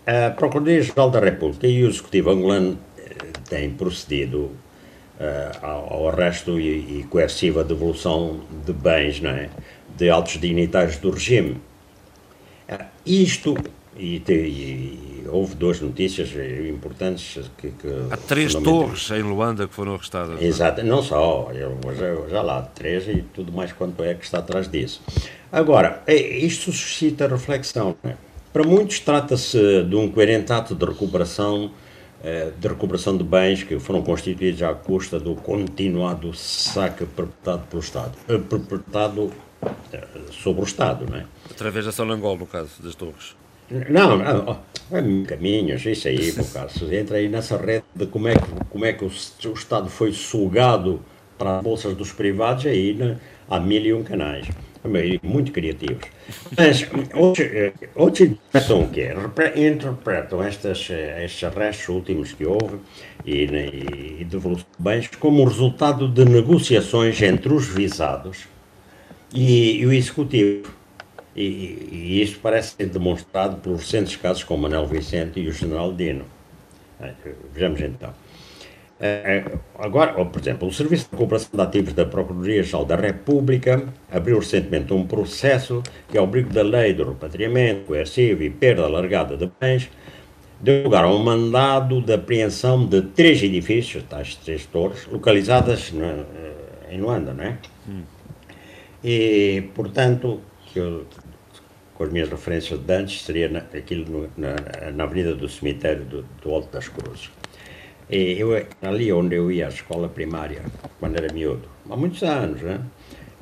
A 0.07 0.31
Procuradoria-Geral 0.31 1.11
da 1.11 1.21
República 1.21 1.67
e 1.67 1.83
o 1.83 1.89
Executivo 1.89 2.31
angolano 2.31 2.79
eh, 2.99 3.15
têm 3.49 3.71
procedido 3.71 4.51
uh, 5.19 5.67
ao 5.91 6.09
arresto 6.09 6.61
e, 6.61 7.01
e 7.01 7.05
coerciva 7.05 7.65
devolução 7.65 8.41
de 8.67 8.73
bens 8.73 9.21
não 9.21 9.31
é? 9.31 9.49
de 9.97 10.11
altos 10.11 10.39
dignitários 10.39 10.99
do 10.99 11.11
regime. 11.11 11.61
Uh, 12.69 12.85
isto, 13.07 13.55
e, 13.97 14.23
e, 14.27 14.33
e, 14.33 15.25
houve 15.29 15.55
duas 15.55 15.81
notícias 15.81 16.31
importantes 16.69 17.51
que. 17.59 17.71
que 17.71 17.89
Há 18.11 18.17
três 18.17 18.55
torres 18.55 19.11
em 19.11 19.23
Luanda 19.23 19.67
que 19.67 19.75
foram 19.75 19.95
arrestadas. 19.95 20.41
É? 20.41 20.45
Exato, 20.45 20.83
não, 20.85 21.03
só, 21.03 21.51
eu, 21.53 21.79
já, 21.95 22.29
já 22.29 22.43
lá, 22.43 22.63
três 22.63 23.09
e 23.09 23.23
tudo 23.35 23.53
mais 23.53 23.73
quanto 23.73 24.03
é 24.03 24.15
que 24.15 24.25
está 24.25 24.39
atrás 24.39 24.69
disso. 24.69 25.03
Agora, 25.53 26.03
isto 26.09 26.73
suscita 26.73 27.27
reflexão. 27.29 27.97
É? 28.05 28.15
Para 28.53 28.65
muitos, 28.65 29.01
trata-se 29.01 29.83
de 29.85 29.97
um 29.97 30.11
coerente 30.11 30.53
ato 30.53 30.75
de 30.75 30.85
recuperação 30.85 31.71
eh, 32.27 32.53
de 32.59 32.69
recuperação 32.69 33.19
de 33.19 33.23
bens 33.23 33.63
que 33.65 33.79
foram 33.79 34.01
constituídos 34.01 34.63
à 34.63 34.73
custa 34.73 35.21
do 35.21 35.35
continuado 35.35 36.33
saque 36.33 37.05
perpetrado 37.05 37.67
pelo 37.69 37.83
Estado, 37.83 38.13
eh, 38.27 38.39
perpetrado 38.39 39.31
eh, 39.93 40.07
sobre 40.33 40.63
o 40.63 40.65
Estado, 40.65 41.05
não 41.07 41.19
é? 41.19 41.27
Através 41.51 41.85
da 41.85 41.93
Sonangol, 41.93 42.39
no 42.39 42.47
caso, 42.47 42.83
das 42.83 42.95
torres. 42.95 43.37
Não, 43.71 44.17
não, 44.19 44.61
é 44.93 45.27
caminhos, 45.27 45.85
isso 45.87 46.09
aí, 46.09 46.33
meu 46.33 46.45
caso, 46.45 46.93
entra 46.93 47.17
aí 47.17 47.29
nessa 47.29 47.57
rede 47.57 47.85
de 47.95 48.07
como 48.07 48.29
é 48.29 48.35
que, 48.35 48.65
como 48.71 48.85
é 48.85 48.93
que 48.93 49.05
o, 49.05 49.09
o 49.09 49.53
Estado 49.55 49.89
foi 49.89 50.13
sugado 50.13 51.01
para 51.39 51.59
as 51.59 51.63
bolsas 51.63 51.97
dos 51.97 52.13
privados, 52.13 52.67
aí 52.67 52.93
né, 52.93 53.17
há 53.49 53.59
mil 53.59 53.83
e 53.83 53.93
um 53.95 54.03
canais 54.03 54.47
muito 55.23 55.51
criativos. 55.51 56.05
Mas 56.57 56.87
outros 57.95 58.21
interpretam 58.21 58.83
o 58.83 58.91
quê? 58.91 59.15
Interpretam 59.57 60.43
estas, 60.43 60.91
estes 60.91 61.45
arrestos 61.45 61.89
últimos 61.89 62.33
que 62.33 62.45
houve 62.45 62.79
e, 63.25 63.45
e 64.21 64.25
devolução 64.25 64.67
de 64.77 64.83
bens 64.83 65.09
como 65.19 65.45
resultado 65.45 66.07
de 66.07 66.25
negociações 66.25 67.21
entre 67.23 67.53
os 67.53 67.67
visados 67.67 68.45
e, 69.33 69.81
e 69.81 69.87
o 69.87 69.93
Executivo. 69.93 70.71
E, 71.37 71.43
e, 71.91 72.23
isto 72.23 72.39
parece 72.41 72.77
ser 72.77 72.87
demonstrado 72.87 73.57
pelos 73.57 73.81
recentes 73.81 74.17
casos 74.17 74.45
com 74.45 74.57
Manuel 74.57 74.87
Vicente 74.87 75.41
e 75.41 75.49
o 75.49 75.53
General 75.53 75.93
Dino. 75.93 76.25
Vejamos 77.53 77.81
então. 77.81 78.15
É, 79.01 79.45
agora, 79.79 80.13
por 80.25 80.41
exemplo, 80.41 80.69
o 80.69 80.73
Serviço 80.73 81.09
de 81.11 81.17
Cooperação 81.17 81.51
de 81.53 81.61
Ativos 81.61 81.93
da 81.93 82.05
Procuradoria-Geral 82.05 82.85
da 82.85 82.97
República 82.97 83.83
abriu 84.11 84.39
recentemente 84.39 84.95
um 84.95 85.05
processo 85.05 85.83
que, 86.09 86.17
ao 86.17 86.25
abrigo 86.25 86.53
da 86.53 86.63
lei 86.63 86.95
do 86.95 87.09
repatriamento 87.09 87.87
coercivo 87.87 88.43
e 88.45 88.51
perda 88.51 88.85
alargada 88.85 89.37
de 89.37 89.51
bens, 89.61 89.91
deu 90.61 90.85
lugar 90.85 91.05
a 91.05 91.09
um 91.09 91.19
mandado 91.19 92.01
de 92.01 92.13
apreensão 92.13 92.87
de 92.87 93.03
três 93.03 93.43
edifícios, 93.43 94.05
tais 94.09 94.37
três 94.37 94.65
torres, 94.65 95.07
localizadas 95.11 95.93
na, 95.93 96.07
eh, 96.07 96.93
em 96.93 97.01
Luanda, 97.01 97.35
não 97.35 97.45
é? 97.45 97.59
Hum. 97.89 98.03
E, 99.03 99.65
portanto, 99.75 100.41
que 100.73 100.79
eu, 100.79 101.05
com 101.95 102.05
as 102.05 102.11
minhas 102.11 102.29
referências 102.29 102.79
de 102.81 102.93
antes, 102.93 103.23
seria 103.23 103.49
na, 103.49 103.61
aquilo 103.61 104.05
no, 104.11 104.31
na, 104.37 104.91
na 104.93 105.05
Avenida 105.05 105.35
do 105.35 105.49
Cemitério 105.49 106.05
do, 106.05 106.25
do 106.43 106.51
Alto 106.51 106.73
das 106.73 106.89
Cruzes. 106.89 107.31
E 108.11 108.39
eu, 108.39 108.51
ali 108.83 109.13
onde 109.13 109.37
eu 109.37 109.51
ia 109.51 109.67
à 109.67 109.69
escola 109.69 110.09
primária, 110.09 110.63
quando 111.01 111.17
era 111.17 111.33
miúdo, 111.33 111.69
há 111.89 111.97
muitos 111.97 112.23
anos, 112.23 112.61
né? 112.61 112.81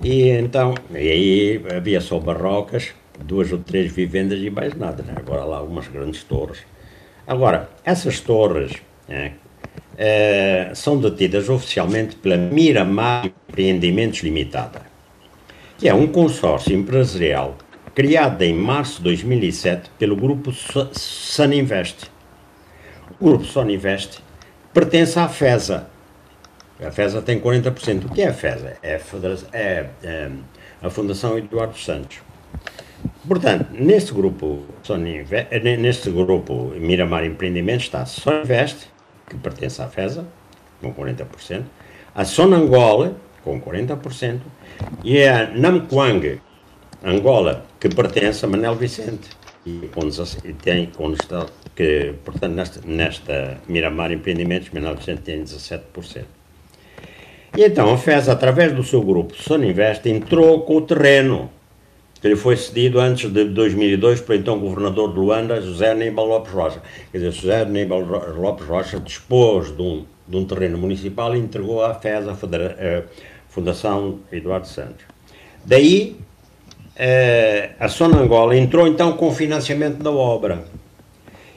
E 0.03 0.29
então, 0.31 0.75
e 0.91 0.97
aí 0.97 1.65
havia 1.77 2.01
só 2.01 2.19
barrocas, 2.19 2.93
duas 3.25 3.53
ou 3.53 3.59
três 3.59 3.93
vivendas 3.93 4.41
e 4.41 4.51
mais 4.51 4.75
nada, 4.75 5.03
né? 5.03 5.15
Agora 5.17 5.45
lá 5.45 5.63
umas 5.63 5.89
grandes 5.89 6.23
torres. 6.23 6.61
Agora, 7.27 7.71
essas 7.85 8.21
torres 8.21 8.73
né, 9.09 9.35
é, 9.97 10.73
são 10.75 10.99
detidas 10.99 11.49
oficialmente 11.49 12.17
pela 12.17 12.37
Miramar 12.37 13.27
Empreendimentos 13.27 14.21
Limitada, 14.21 14.83
que 15.79 15.89
é 15.89 15.95
um 15.95 16.07
consórcio 16.09 16.77
empresarial 16.77 17.57
criado 17.95 18.43
em 18.43 18.55
março 18.55 18.99
de 18.99 19.05
2007 19.05 19.91
pelo 19.99 20.17
grupo 20.17 20.53
Suninvest. 20.53 22.11
O 23.21 23.27
grupo 23.27 23.45
Suninvest 23.45 24.21
pertence 24.73 25.19
à 25.19 25.29
FESA. 25.29 25.89
A 26.85 26.91
FESA 26.91 27.23
tem 27.23 27.39
40%. 27.39 28.07
O 28.07 28.09
que 28.09 28.23
é 28.23 28.29
a 28.29 28.33
FESA? 28.33 28.77
É 28.83 28.95
a, 28.95 29.57
é, 29.57 29.91
é 30.03 30.31
a 30.83 30.91
Fundação 30.91 31.39
Eduardo 31.39 31.79
Santos. 31.79 32.21
Portanto, 33.27 33.67
neste 33.73 34.13
grupo, 34.13 34.65
Sony, 34.83 35.25
neste 35.79 36.11
grupo 36.11 36.73
Miramar 36.77 37.25
Empreendimentos 37.25 37.85
está 37.85 38.03
a 38.03 38.07
Soninvest, 38.07 38.89
que 39.29 39.37
pertence 39.37 39.81
à 39.81 39.89
FESA, 39.89 40.27
com 40.81 40.93
40%, 40.93 41.63
a 42.15 42.25
Sonangol, 42.25 43.15
com 43.45 43.61
40%, 43.61 44.41
e 45.05 45.23
a 45.25 45.49
Namquang, 45.51 46.41
Angola, 47.05 47.65
que 47.81 47.89
pertence 47.89 48.45
a 48.45 48.49
Manel 48.49 48.77
Vicente, 48.77 49.29
e 49.65 50.53
tem, 50.55 50.87
com, 50.87 51.15
que, 51.75 52.15
portanto, 52.25 52.55
nesta, 52.55 52.81
nesta 52.85 53.59
Miramar 53.69 54.11
Empreendimentos, 54.13 54.71
1900 54.71 55.25
tem 55.25 55.43
17%. 55.43 56.25
E 57.57 57.65
então 57.65 57.93
a 57.93 57.99
FES, 57.99 58.29
através 58.29 58.73
do 58.73 58.83
seu 58.83 59.03
grupo 59.03 59.35
Soninvest, 59.35 60.09
entrou 60.09 60.63
com 60.63 60.77
o 60.77 60.81
terreno 60.81 61.51
que 62.21 62.29
lhe 62.29 62.37
foi 62.37 62.57
cedido 62.57 63.01
antes 63.01 63.31
de 63.31 63.45
2002 63.45 64.21
pelo 64.21 64.39
então 64.39 64.59
governador 64.59 65.13
de 65.13 65.19
Luanda, 65.19 65.61
José 65.61 65.91
Aníbal 65.91 66.25
Lopes 66.25 66.53
Rocha. 66.53 66.81
Quer 67.11 67.19
dizer, 67.19 67.33
José 67.33 67.63
Aníbal 67.63 68.01
Lopes 68.01 68.65
Rocha 68.65 69.01
dispôs 69.01 69.77
de 69.77 69.83
um, 69.83 70.05
de 70.27 70.37
um 70.37 70.45
terreno 70.45 70.79
municipal 70.79 71.35
e 71.37 71.41
entregou 71.41 71.85
à 71.85 71.95
FES, 71.95 72.29
a, 72.29 72.35
Federa 72.35 72.77
a 73.09 73.53
Fundação 73.53 74.21
Eduardo 74.31 74.69
Santos. 74.69 75.05
Daí, 75.65 76.17
eh, 76.97 77.71
a 77.79 77.89
Sonangola 77.89 78.57
entrou 78.57 78.87
então 78.87 79.13
com 79.13 79.29
o 79.29 79.35
financiamento 79.35 80.03
da 80.03 80.11
obra. 80.11 80.65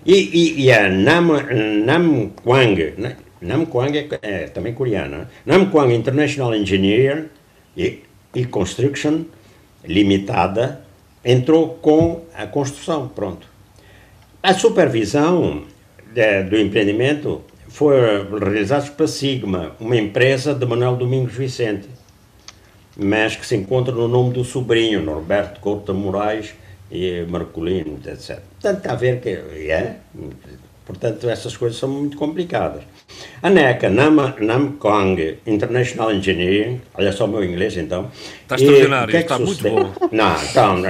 E, 0.05 0.13
e, 0.13 0.65
e 0.65 0.71
a 0.71 0.87
Nam, 0.89 1.41
Nam 1.83 2.29
Quang, 2.43 2.93
Nam 3.41 3.65
Quang 3.65 3.97
é, 3.97 4.07
é 4.21 4.47
também 4.47 4.73
coreana, 4.73 5.29
Nam 5.45 5.69
Quang 5.71 5.93
International 5.93 6.55
Engineer 6.55 7.27
e, 7.75 8.03
e 8.33 8.45
Construction 8.45 9.23
Limitada 9.83 10.81
entrou 11.23 11.69
com 11.81 12.21
a 12.35 12.45
construção, 12.45 13.07
pronto. 13.07 13.47
A 14.41 14.53
supervisão 14.53 15.63
de, 16.13 16.43
do 16.43 16.57
empreendimento 16.57 17.41
foi 17.67 17.95
realizada 18.39 18.91
para 18.91 19.07
Sigma, 19.07 19.75
uma 19.79 19.97
empresa 19.97 20.53
de 20.53 20.65
Manuel 20.65 20.95
Domingos 20.95 21.33
Vicente, 21.33 21.89
mas 22.97 23.35
que 23.35 23.45
se 23.45 23.55
encontra 23.55 23.93
no 23.93 24.07
nome 24.07 24.33
do 24.33 24.43
sobrinho, 24.43 25.01
Norberto 25.01 25.59
Couto 25.59 25.93
Moraes, 25.93 26.53
e 26.91 27.25
Marcolino, 27.27 27.99
etc. 28.05 28.39
Portanto, 28.61 28.77
está 28.77 28.91
a 28.93 28.95
ver 28.95 29.19
que 29.19 29.29
é, 29.29 29.95
Portanto, 30.85 31.27
essas 31.27 31.57
coisas 31.57 31.79
são 31.79 31.89
muito 31.89 32.15
complicadas. 32.15 32.83
A 33.41 33.49
NECA, 33.49 33.89
Nam, 33.89 34.35
Namkong 34.39 35.39
International 35.47 36.11
Engineering, 36.11 36.79
olha 36.93 37.11
só 37.11 37.25
o 37.25 37.27
meu 37.27 37.43
inglês 37.43 37.75
então. 37.75 38.11
Está 38.43 38.55
extraordinário, 38.55 39.09
que 39.09 39.17
é 39.17 39.23
que 39.23 39.25
está 39.25 39.39
muito 39.39 39.63
bom. 39.63 39.91
Não, 40.11 40.43
então, 40.43 40.83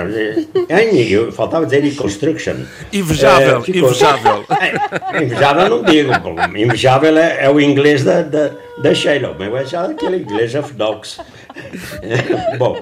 eu 1.09 1.31
faltava 1.31 1.65
dizer 1.65 1.95
construction. 1.95 2.55
Invejável, 2.91 3.59
uh, 3.61 3.69
invejável. 3.69 4.45
É, 4.59 5.23
invejável 5.23 5.69
não 5.69 5.83
digo, 5.83 6.11
invejável 6.57 7.17
é, 7.17 7.45
é, 7.45 7.49
o 7.49 7.59
inglês 7.61 8.03
da, 8.03 8.21
da, 8.21 8.51
da 8.77 8.93
Sheila, 8.93 9.35
mas 9.37 9.71
é 9.71 9.77
aquele 9.77 10.17
inglês 10.17 10.53
ortodoxo. 10.55 11.21
bom, 12.57 12.81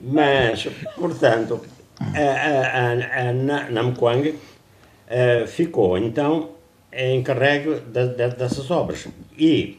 mas, 0.00 0.68
portanto, 0.96 1.60
a, 2.00 2.20
a, 2.20 2.92
a, 2.92 3.28
a 3.28 3.70
Namkwang 3.70 4.30
uh, 4.30 5.46
ficou 5.46 5.98
então 5.98 6.50
encarregue 6.92 7.80
de, 7.80 8.08
de, 8.08 8.28
dessas 8.36 8.70
obras. 8.70 9.06
E, 9.36 9.78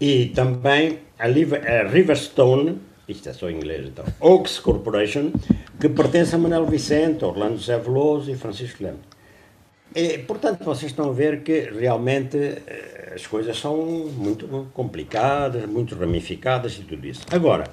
e 0.00 0.26
também 0.26 0.98
a, 1.18 1.26
Riverstone, 1.88 2.78
isto 3.08 3.28
é 3.28 3.32
só 3.32 3.48
em 3.50 3.56
inglês 3.56 3.86
então, 3.86 4.04
Oaks 4.20 4.58
Corporation, 4.58 5.32
que 5.80 5.88
pertence 5.88 6.34
a 6.34 6.38
Manuel 6.38 6.66
Vicente, 6.66 7.24
Orlando 7.24 7.58
Zé 7.58 7.78
Veloso 7.78 8.30
e 8.30 8.36
Francisco 8.36 8.82
Leme. 8.82 8.98
E, 9.94 10.18
portanto, 10.18 10.64
vocês 10.64 10.90
estão 10.90 11.10
a 11.10 11.12
ver 11.12 11.42
que 11.42 11.60
realmente 11.70 12.36
eh, 12.38 13.12
as 13.14 13.26
coisas 13.26 13.58
são 13.58 13.76
muito 14.16 14.48
complicadas, 14.72 15.66
muito 15.66 15.94
ramificadas 15.94 16.78
e 16.78 16.82
tudo 16.82 17.06
isso. 17.06 17.22
Agora, 17.30 17.64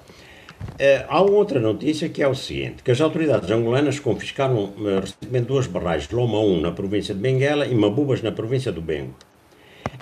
Uh, 0.61 1.05
há 1.07 1.21
outra 1.21 1.59
notícia 1.59 2.09
que 2.09 2.21
é 2.21 2.27
o 2.27 2.35
seguinte, 2.35 2.83
que 2.83 2.91
as 2.91 2.99
autoridades 2.99 3.49
angolanas 3.49 3.99
confiscaram 3.99 4.65
uh, 4.65 4.99
recentemente 4.99 5.47
duas 5.47 5.67
barragens, 5.67 6.09
Loma 6.11 6.39
1 6.39 6.61
na 6.61 6.71
província 6.71 7.13
de 7.15 7.21
Benguela 7.21 7.65
e 7.65 7.73
Mabubas 7.73 8.21
na 8.21 8.31
província 8.31 8.71
do 8.71 8.81
Bengo. 8.81 9.15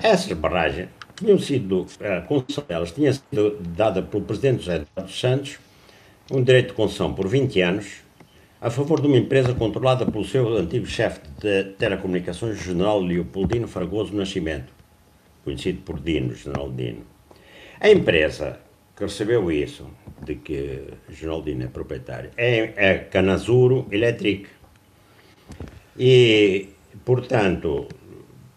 Essas 0.01 0.33
barragens 0.33 0.89
tinham 1.15 1.39
sido, 1.39 1.85
a 1.99 2.21
concessão 2.21 2.63
delas 2.67 2.91
tinha 2.91 3.13
sido 3.13 3.57
dada 3.75 4.01
pelo 4.01 4.23
presidente 4.23 4.65
José 4.65 4.83
dos 4.95 5.19
Santos, 5.19 5.59
um 6.31 6.43
direito 6.43 6.69
de 6.69 6.73
concessão 6.73 7.13
por 7.13 7.27
20 7.27 7.61
anos, 7.61 8.03
a 8.67 8.69
favor 8.69 8.99
de 8.99 9.07
uma 9.07 9.15
empresa 9.15 9.53
controlada 9.53 10.05
pelo 10.05 10.25
seu 10.25 10.57
antigo 10.57 10.85
chefe 10.85 11.21
de 11.39 11.63
telecomunicações, 11.77 12.61
General 12.61 12.99
Leopoldino 12.99 13.65
Fragoso 13.65 14.13
Nascimento, 14.13 14.73
conhecido 15.45 15.83
por 15.83 16.01
Dino, 16.01 16.35
General 16.35 16.69
Dino. 16.69 17.03
A 17.79 17.89
empresa 17.89 18.59
que 18.93 19.03
recebeu 19.05 19.49
isso, 19.49 19.89
de 20.21 20.35
que 20.35 20.83
Geraldino 21.09 21.63
é 21.63 21.67
proprietário, 21.67 22.29
é, 22.35 22.73
é 22.75 22.97
Canazuro 22.97 23.87
Electric. 23.89 24.49
E, 25.97 26.67
portanto, 27.05 27.87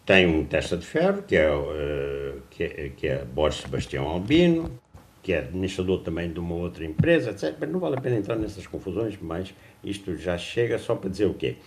tem 0.05 0.27
um 0.27 0.43
testa 0.43 0.75
de 0.75 0.85
ferro, 0.85 1.23
que 1.23 1.37
é, 1.37 1.49
uh, 1.49 2.41
que 2.49 2.63
é, 2.65 2.91
que 2.97 3.07
é 3.07 3.23
Borges 3.23 3.61
Sebastião 3.61 4.09
Albino, 4.09 4.77
que 5.21 5.33
é 5.33 5.39
administrador 5.39 5.99
também 5.99 6.31
de 6.31 6.39
uma 6.39 6.55
outra 6.55 6.83
empresa, 6.83 7.31
etc. 7.31 7.55
Mas 7.59 7.69
não 7.69 7.79
vale 7.79 7.97
a 7.97 8.01
pena 8.01 8.17
entrar 8.17 8.35
nessas 8.35 8.65
confusões, 8.65 9.17
mas 9.21 9.53
isto 9.83 10.15
já 10.17 10.37
chega 10.37 10.77
só 10.79 10.95
para 10.95 11.09
dizer 11.09 11.25
o 11.25 11.33
quê? 11.33 11.57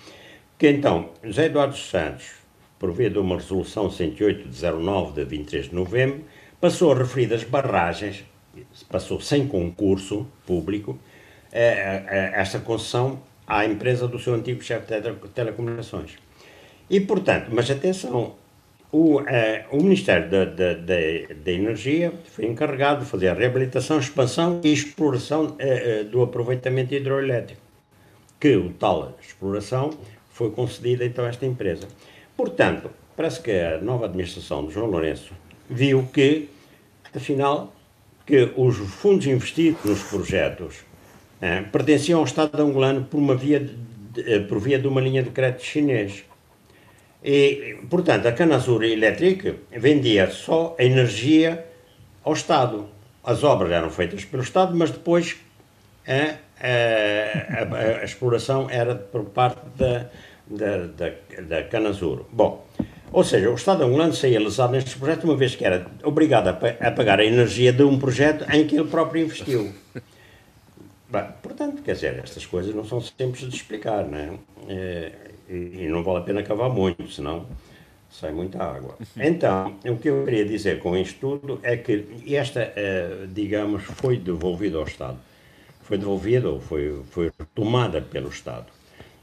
Que 0.59 0.68
então, 0.68 1.11
José 1.22 1.46
Eduardo 1.46 1.76
Santos, 1.76 2.32
por 2.78 2.92
via 2.92 3.11
de 3.11 3.18
uma 3.18 3.36
resolução 3.36 3.88
108-09 3.88 5.14
de 5.14 5.24
23 5.24 5.68
de 5.68 5.74
novembro, 5.74 6.24
passou 6.61 6.92
a 6.92 6.96
referidas 6.96 7.44
barragens 7.44 8.24
passou 8.88 9.20
sem 9.20 9.46
concurso 9.46 10.26
público 10.46 10.98
é, 11.52 12.02
é, 12.07 12.32
esta 12.34 12.59
concessão 12.61 13.20
à 13.46 13.64
empresa 13.64 14.09
do 14.09 14.18
seu 14.18 14.34
antigo 14.34 14.62
chefe 14.62 15.00
de 15.00 15.14
telecomunicações. 15.28 16.16
E, 16.88 17.00
portanto, 17.00 17.50
mas 17.52 17.70
atenção, 17.70 18.34
o, 18.95 19.20
é, 19.22 19.66
o 19.72 19.78
Ministério 19.78 20.30
da, 20.30 20.45
da, 20.45 20.74
da, 20.74 21.51
Energia 21.51 22.12
foi 22.30 22.47
encarregado 22.47 23.05
de 23.05 23.11
fazer 23.11 23.26
a 23.26 23.34
reabilitação, 23.34 23.99
expansão 23.99 24.61
e 24.62 24.72
exploração 24.72 25.57
é, 25.59 26.01
é, 26.01 26.05
do 26.05 26.22
aproveitamento 26.22 26.95
hidroelétrico, 26.95 27.61
que 28.38 28.55
o 28.55 28.70
tal 28.70 29.18
exploração 29.20 29.90
foi 30.30 30.53
concedida 30.53 31.05
então 31.05 31.24
a 31.24 31.28
esta 31.28 31.45
empresa. 31.45 31.88
Portanto, 32.36 32.88
parece 33.16 33.40
que 33.40 33.51
a 33.51 33.80
nova 33.80 34.05
administração 34.05 34.64
de 34.64 34.72
João 34.72 34.86
Lourenço 34.86 35.32
viu 35.68 36.09
que, 36.14 36.49
afinal, 37.12 37.74
que 38.24 38.53
os 38.57 38.76
fundos 38.76 39.26
investidos 39.26 39.84
nos 39.84 40.05
projetos 40.05 40.84
eh, 41.42 41.62
pertenciam 41.62 42.20
ao 42.20 42.24
Estado 42.24 42.62
angolano 42.62 43.05
por, 43.05 43.18
uma 43.18 43.34
via 43.34 43.59
de, 43.59 43.74
eh, 44.34 44.38
por 44.38 44.61
via 44.61 44.78
de 44.78 44.86
uma 44.86 45.01
linha 45.01 45.22
de 45.24 45.30
crédito 45.30 45.64
chinês. 45.64 46.24
E, 47.24 47.78
portanto, 47.88 48.26
a 48.26 48.32
Canazura 48.32 48.86
Electric 48.86 49.54
vendia 49.72 50.30
só 50.30 50.76
energia 50.78 51.64
ao 52.22 52.34
Estado. 52.34 52.86
As 53.24 53.42
obras 53.42 53.72
eram 53.72 53.88
feitas 53.88 54.26
pelo 54.26 54.42
Estado, 54.42 54.76
mas 54.76 54.90
depois 54.90 55.36
a, 56.06 56.34
a, 56.60 57.76
a, 57.76 58.00
a 58.00 58.04
exploração 58.04 58.68
era 58.68 58.94
por 58.94 59.24
parte 59.24 59.62
da, 59.74 60.10
da, 60.46 60.86
da, 60.86 61.12
da 61.40 61.64
Canazur. 61.64 62.26
Bom, 62.30 62.66
ou 63.10 63.24
seja, 63.24 63.48
o 63.50 63.54
Estado 63.54 63.84
angolano 63.84 64.12
saía 64.12 64.38
lesado 64.38 64.72
neste 64.72 64.98
projeto, 64.98 65.24
uma 65.24 65.36
vez 65.36 65.56
que 65.56 65.64
era 65.64 65.86
obrigado 66.02 66.48
a, 66.48 66.90
pagar 66.90 67.20
a 67.20 67.24
energia 67.24 67.72
de 67.72 67.84
um 67.84 67.98
projeto 67.98 68.44
em 68.52 68.66
que 68.66 68.76
ele 68.76 68.90
próprio 68.90 69.24
investiu. 69.24 69.72
Portanto, 71.42 71.80
quer 71.82 71.94
dizer, 71.94 72.20
estas 72.22 72.44
coisas 72.44 72.74
não 72.74 72.84
são 72.84 73.00
simples 73.00 73.48
de 73.48 73.56
explicar, 73.56 74.04
não 74.04 74.18
é? 74.18 74.30
é 74.68 75.12
e, 75.49 75.88
não 75.88 76.03
vale 76.03 76.18
a 76.18 76.22
pena 76.22 76.42
cavar 76.42 76.70
muito, 76.70 77.09
senão 77.11 77.47
sai 78.11 78.32
muita 78.32 78.62
água. 78.62 78.97
Então, 79.16 79.76
o 79.84 79.97
que 79.97 80.09
eu 80.09 80.24
queria 80.24 80.45
dizer 80.45 80.78
com 80.78 80.97
isto 80.97 81.18
tudo 81.18 81.59
é 81.62 81.76
que 81.76 82.07
esta, 82.34 82.61
eh, 82.76 83.26
digamos, 83.28 83.82
foi 83.82 84.16
devolvida 84.16 84.78
ao 84.78 84.84
Estado. 84.84 85.18
Foi 85.82 85.99
devolvida 85.99 86.49
ou 86.49 86.61
foi, 86.61 87.03
foi 87.11 87.30
retomada 87.38 88.01
pelo 88.01 88.28
Estado. 88.28 88.66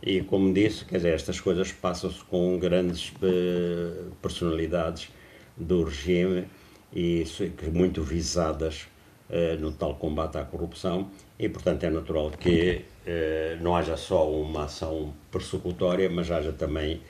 E, 0.03 0.21
como 0.21 0.53
disse, 0.53 0.83
quer 0.83 0.97
dizer, 0.97 1.13
estas 1.13 1.39
coisas 1.39 1.71
passam-se 1.71 2.23
com 2.25 2.57
grandes 2.57 3.09
uh, 3.21 4.11
personalidades 4.21 5.09
do 5.55 5.83
regime 5.83 6.45
e 6.93 7.23
muito 7.71 8.01
visadas 8.01 8.87
uh, 9.29 9.59
no 9.59 9.71
tal 9.71 9.95
combate 9.95 10.37
à 10.37 10.43
corrupção 10.43 11.09
e, 11.37 11.47
portanto, 11.47 11.83
é 11.83 11.89
natural 11.89 12.31
que 12.31 12.83
uh, 13.05 13.63
não 13.63 13.75
haja 13.75 13.97
só 13.97 14.29
uma 14.29 14.65
ação 14.65 15.13
persecutória, 15.31 16.09
mas 16.09 16.29
haja 16.29 16.51
também 16.51 17.01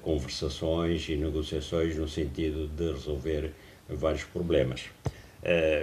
conversações 0.00 1.06
e 1.10 1.16
negociações 1.16 1.94
no 1.96 2.08
sentido 2.08 2.66
de 2.66 2.92
resolver 2.92 3.52
vários 3.86 4.24
problemas. 4.24 4.86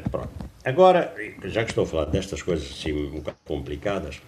pronto. 0.09 0.29
Agora, 0.63 1.13
já 1.43 1.63
que 1.63 1.69
estou 1.69 1.83
a 1.83 1.87
falar 1.87 2.05
destas 2.05 2.41
coisas 2.41 2.71
assim 2.71 2.91
um 2.91 3.19
bocado 3.19 3.37
complicadas, 3.45 4.19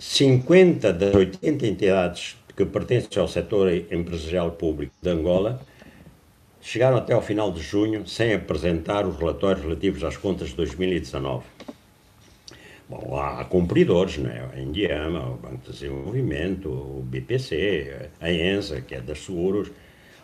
50 0.00 0.92
das 0.92 1.14
80 1.14 1.64
entidades 1.64 2.36
que 2.56 2.64
pertencem 2.64 3.22
ao 3.22 3.28
setor 3.28 3.72
empresarial 3.72 4.50
público 4.50 4.92
de 5.00 5.08
Angola 5.08 5.60
chegaram 6.60 6.96
até 6.96 7.14
ao 7.14 7.22
final 7.22 7.52
de 7.52 7.62
junho 7.62 8.06
sem 8.06 8.34
apresentar 8.34 9.06
os 9.06 9.16
relatórios 9.16 9.64
relativos 9.64 10.04
às 10.04 10.16
contas 10.16 10.48
de 10.48 10.56
2019. 10.56 11.44
Bom, 12.88 13.18
há 13.18 13.44
cumpridores, 13.44 14.16
né? 14.16 14.48
a 14.50 14.58
Indiama, 14.58 15.20
o 15.28 15.34
Banco 15.34 15.58
de 15.66 15.72
Desenvolvimento, 15.72 16.70
o 16.70 17.02
BPC, 17.04 18.08
a 18.18 18.32
ENSA, 18.32 18.80
que 18.80 18.94
é 18.94 19.00
das 19.00 19.20
seguros, 19.20 19.70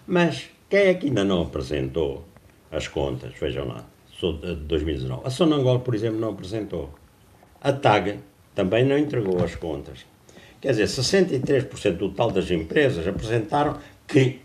mas 0.07 0.49
quem 0.71 0.81
é 0.81 0.95
que 0.95 1.07
ainda 1.07 1.25
não 1.25 1.43
apresentou 1.43 2.25
as 2.73 2.89
contas? 2.89 3.35
Vejam 3.39 3.67
lá, 3.67 3.85
de 4.19 4.55
2019. 4.55 5.27
A 5.27 5.31
Sonangol, 5.31 5.81
por 5.81 5.95
exemplo, 5.95 6.19
não 6.19 6.31
apresentou. 6.31 6.91
A 7.61 7.71
TAG 7.71 8.19
também 8.55 8.83
não 8.83 8.97
entregou 8.97 9.45
as 9.45 9.55
contas. 9.55 10.07
Quer 10.59 10.71
dizer, 10.71 10.85
63% 10.85 11.97
do 11.99 12.09
total 12.09 12.31
das 12.31 12.51
empresas 12.51 13.07
apresentaram 13.07 13.79
que, 14.09 14.41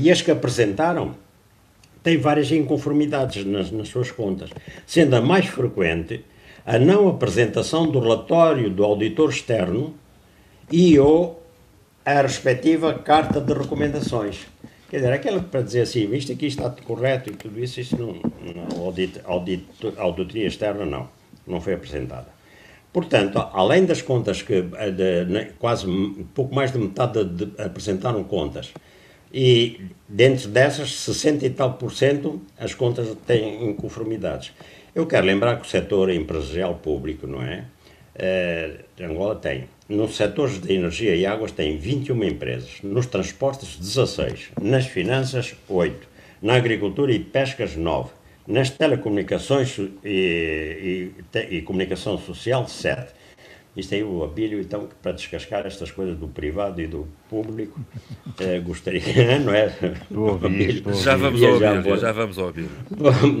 e 0.00 0.10
as 0.10 0.22
que 0.22 0.32
apresentaram, 0.32 1.14
têm 2.02 2.18
várias 2.18 2.50
inconformidades 2.50 3.44
nas, 3.44 3.70
nas 3.70 3.88
suas 3.88 4.10
contas, 4.10 4.50
sendo 4.84 5.14
a 5.14 5.20
mais 5.20 5.46
frequente 5.46 6.24
a 6.66 6.78
não 6.80 7.08
apresentação 7.08 7.86
do 7.86 8.00
relatório 8.00 8.68
do 8.68 8.82
auditor 8.82 9.30
externo 9.30 9.94
e 10.70 10.98
ou 10.98 11.40
a 12.04 12.20
respectiva 12.20 12.92
carta 12.94 13.40
de 13.40 13.52
recomendações. 13.52 14.46
Quer 14.90 14.96
dizer, 14.96 15.12
aquela 15.12 15.40
para 15.40 15.62
dizer 15.62 15.82
assim, 15.82 16.08
visto 16.08 16.32
aqui 16.32 16.46
está 16.46 16.68
correto 16.70 17.30
e 17.30 17.34
tudo 17.34 17.62
isso, 17.62 17.80
isso 17.80 17.96
não, 17.96 18.14
não 18.14 18.84
audit, 18.84 19.20
audit, 19.24 19.64
auditoria 19.96 20.46
externa 20.46 20.84
não, 20.84 21.08
não 21.46 21.60
foi 21.60 21.74
apresentada. 21.74 22.26
Portanto, 22.92 23.38
além 23.52 23.84
das 23.84 24.02
contas 24.02 24.42
que 24.42 24.64
eh, 24.76 24.90
de, 24.90 25.44
quase 25.58 25.86
pouco 26.34 26.54
mais 26.54 26.72
de 26.72 26.78
metade 26.78 27.24
de, 27.24 27.46
de, 27.46 27.62
apresentaram 27.62 28.24
contas, 28.24 28.72
e 29.32 29.80
dentro 30.08 30.48
dessas, 30.48 30.94
60 30.94 31.46
e 31.46 31.50
tal 31.50 31.74
por 31.74 31.92
cento, 31.92 32.40
as 32.58 32.74
contas 32.74 33.08
têm 33.26 33.70
inconformidades. 33.70 34.52
Eu 34.96 35.04
quero 35.04 35.26
lembrar 35.26 35.56
que 35.56 35.66
o 35.66 35.70
setor 35.70 36.08
empresarial 36.08 36.76
público, 36.76 37.26
não 37.26 37.42
é? 37.42 37.64
Uh, 38.18 39.04
Angola 39.04 39.36
tem 39.36 39.64
nos 39.86 40.16
setores 40.16 40.58
de 40.58 40.72
energia 40.72 41.14
e 41.14 41.26
águas 41.26 41.52
tem 41.52 41.76
21 41.76 42.24
empresas, 42.24 42.78
nos 42.82 43.04
transportes 43.04 43.76
16, 43.76 44.52
nas 44.58 44.86
finanças 44.86 45.54
8, 45.68 46.08
na 46.40 46.54
agricultura 46.54 47.12
e 47.12 47.18
pescas 47.18 47.76
9, 47.76 48.08
nas 48.48 48.70
telecomunicações 48.70 49.78
e, 50.02 51.12
e, 51.34 51.38
e 51.50 51.60
comunicação 51.60 52.16
social 52.16 52.66
7. 52.66 53.12
Isto 53.76 53.96
aí 53.96 54.02
o 54.02 54.24
Abílio, 54.24 54.58
então, 54.58 54.88
para 55.02 55.12
descascar 55.12 55.66
estas 55.66 55.90
coisas 55.90 56.16
do 56.16 56.26
privado 56.26 56.80
e 56.80 56.86
do 56.86 57.06
público, 57.28 57.78
eh, 58.40 58.60
gostaria, 58.60 59.38
não 59.44 59.52
é? 59.52 59.70
Ouvir, 60.10 60.82
já 60.94 61.16
vamos 61.16 61.42
ao 61.42 61.56
Abílio, 61.56 61.98
já 61.98 62.12
vamos 62.12 62.38
ao 62.38 62.48
Abílio. 62.48 62.70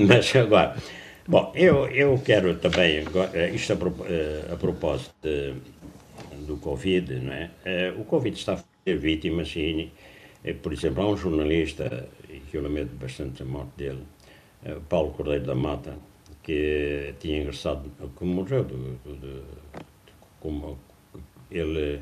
Mas 0.06 0.36
agora, 0.36 0.76
bom, 1.28 1.52
eu, 1.54 1.86
eu 1.88 2.18
quero 2.18 2.56
também, 2.58 3.04
isto 3.54 3.72
a, 3.72 3.76
eh, 4.08 4.52
a 4.52 4.56
propósito 4.56 5.14
de, 5.22 5.54
do 6.46 6.56
Covid, 6.58 7.14
não 7.20 7.32
é? 7.32 7.50
Eh, 7.64 7.94
o 7.96 8.04
Covid 8.04 8.36
está 8.36 8.54
a 8.54 8.56
fazer 8.56 8.98
vítimas 8.98 9.54
e, 9.56 9.92
eh, 10.44 10.52
por 10.54 10.72
exemplo, 10.72 11.02
há 11.02 11.08
um 11.08 11.16
jornalista, 11.16 12.08
que 12.50 12.56
eu 12.56 12.62
lamento 12.62 12.94
bastante 12.96 13.42
a 13.42 13.46
morte 13.46 13.72
dele, 13.76 14.02
Paulo 14.88 15.12
Cordeiro 15.12 15.44
da 15.44 15.54
Mata, 15.54 15.96
que 16.42 17.14
tinha 17.20 17.40
ingressado, 17.40 17.90
que 18.16 18.24
morreu, 18.24 18.66
como 20.40 20.78
ele 21.50 22.00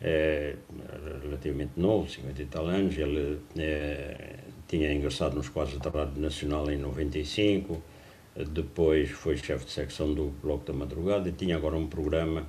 é 0.00 0.54
relativamente 1.22 1.72
novo, 1.76 2.08
50 2.08 2.42
e 2.42 2.46
tal 2.46 2.66
anos, 2.66 2.96
ele 2.96 3.38
é, 3.58 4.38
tinha 4.66 4.92
ingressado 4.92 5.36
nos 5.36 5.48
quadros 5.48 5.78
da 5.78 6.06
Nacional 6.16 6.70
em 6.70 6.78
95, 6.78 7.82
depois 8.36 9.10
foi 9.10 9.36
chefe 9.36 9.64
de 9.64 9.72
secção 9.72 10.14
do 10.14 10.32
Bloco 10.42 10.64
da 10.64 10.72
Madrugada 10.72 11.28
e 11.28 11.32
tinha 11.32 11.56
agora 11.56 11.76
um 11.76 11.86
programa 11.86 12.46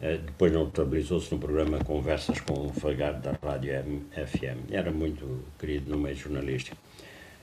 eh, 0.00 0.18
depois 0.18 0.52
notabilizou-se 0.52 1.32
no 1.34 1.40
programa 1.40 1.78
Conversas 1.84 2.40
com 2.40 2.66
o 2.66 2.72
Fagar 2.72 3.14
da 3.14 3.32
Rádio 3.42 3.72
FM. 4.12 4.70
Era 4.70 4.92
muito 4.92 5.44
querido 5.58 5.90
no 5.90 5.98
meio 5.98 6.16
jornalístico. 6.16 6.76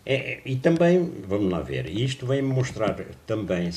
É, 0.05 0.39
e 0.45 0.55
também, 0.57 1.11
vamos 1.27 1.51
lá 1.51 1.61
ver, 1.61 1.89
isto 1.89 2.27
vem 2.27 2.41
mostrar 2.41 2.95
também 3.25 3.69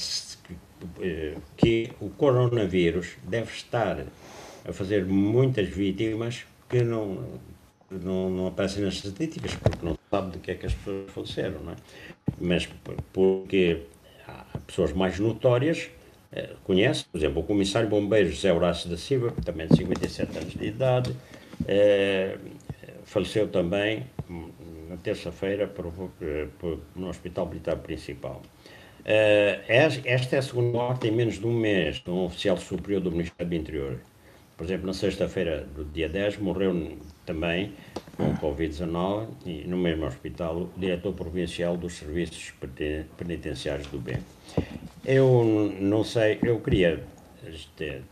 eh, 1.00 1.34
que 1.56 1.90
o 2.00 2.11
coronavírus 2.11 3.16
deve 3.24 3.50
estar 3.50 4.04
a 4.68 4.72
fazer 4.72 5.06
muitas 5.06 5.68
vítimas 5.68 6.44
que 6.68 6.82
não, 6.82 7.24
não, 7.90 8.30
não 8.30 8.46
aparecem 8.46 8.84
nas 8.84 8.94
estatísticas, 8.94 9.54
porque 9.56 9.84
não 9.84 9.98
sabe 10.11 10.32
de 10.32 10.38
que 10.38 10.50
é 10.50 10.54
que 10.54 10.66
as 10.66 10.74
pessoas 10.74 11.11
faleceram, 11.11 11.61
não 11.62 11.72
é? 11.72 11.76
Mas 12.38 12.68
porque 13.12 13.82
pessoas 14.69 14.93
mais 14.93 15.19
notórias 15.19 15.91
eh, 16.31 16.51
conhece, 16.62 17.05
por 17.07 17.19
exemplo, 17.19 17.41
o 17.41 17.43
comissário 17.43 17.89
bombeiro 17.89 18.31
José 18.31 18.53
Horácio 18.53 18.89
da 18.91 18.99
Silva, 18.99 19.33
também 19.45 19.66
de 19.66 19.77
57 19.77 20.39
anos 20.39 20.53
de 20.53 20.66
idade, 20.66 21.16
é, 21.66 22.37
faleceu 23.05 23.49
também 23.49 24.05
hum, 24.31 24.51
na 24.91 24.97
terça-feira 24.99 25.73
no 26.95 27.09
Hospital 27.09 27.47
Militar 27.47 27.77
Principal. 27.77 28.43
É, 29.05 29.62
esta 30.05 30.37
é 30.37 30.39
a 30.39 30.43
segunda 30.43 30.71
morte 30.71 31.09
em 31.09 31.11
menos 31.11 31.39
de 31.39 31.47
um 31.47 31.53
mês 31.53 31.97
de 31.97 32.11
um 32.11 32.27
oficial 32.27 32.59
superior 32.59 33.01
do 33.01 33.11
Ministério 33.11 33.49
do 33.49 33.55
Interior. 33.55 34.01
Por 34.57 34.64
exemplo, 34.64 34.87
na 34.87 34.93
sexta-feira 34.93 35.66
do 35.75 35.85
dia 35.85 36.09
10 36.09 36.39
morreu 36.39 36.99
também 37.25 37.73
com 38.19 38.35
Covid-19 38.35 39.29
e 39.47 39.64
no 39.66 39.79
mesmo 39.79 40.05
hospital 40.05 40.57
o 40.57 40.71
diretor 40.77 41.14
provincial 41.14 41.77
dos 41.77 41.95
serviços 41.95 42.53
penitenciários 43.16 43.87
do 43.87 43.99
bem. 43.99 44.19
Eu 45.07 45.73
não 45.81 46.03
sei, 46.03 46.39
eu 46.43 46.61
queria 46.61 47.03
este, 47.47 48.03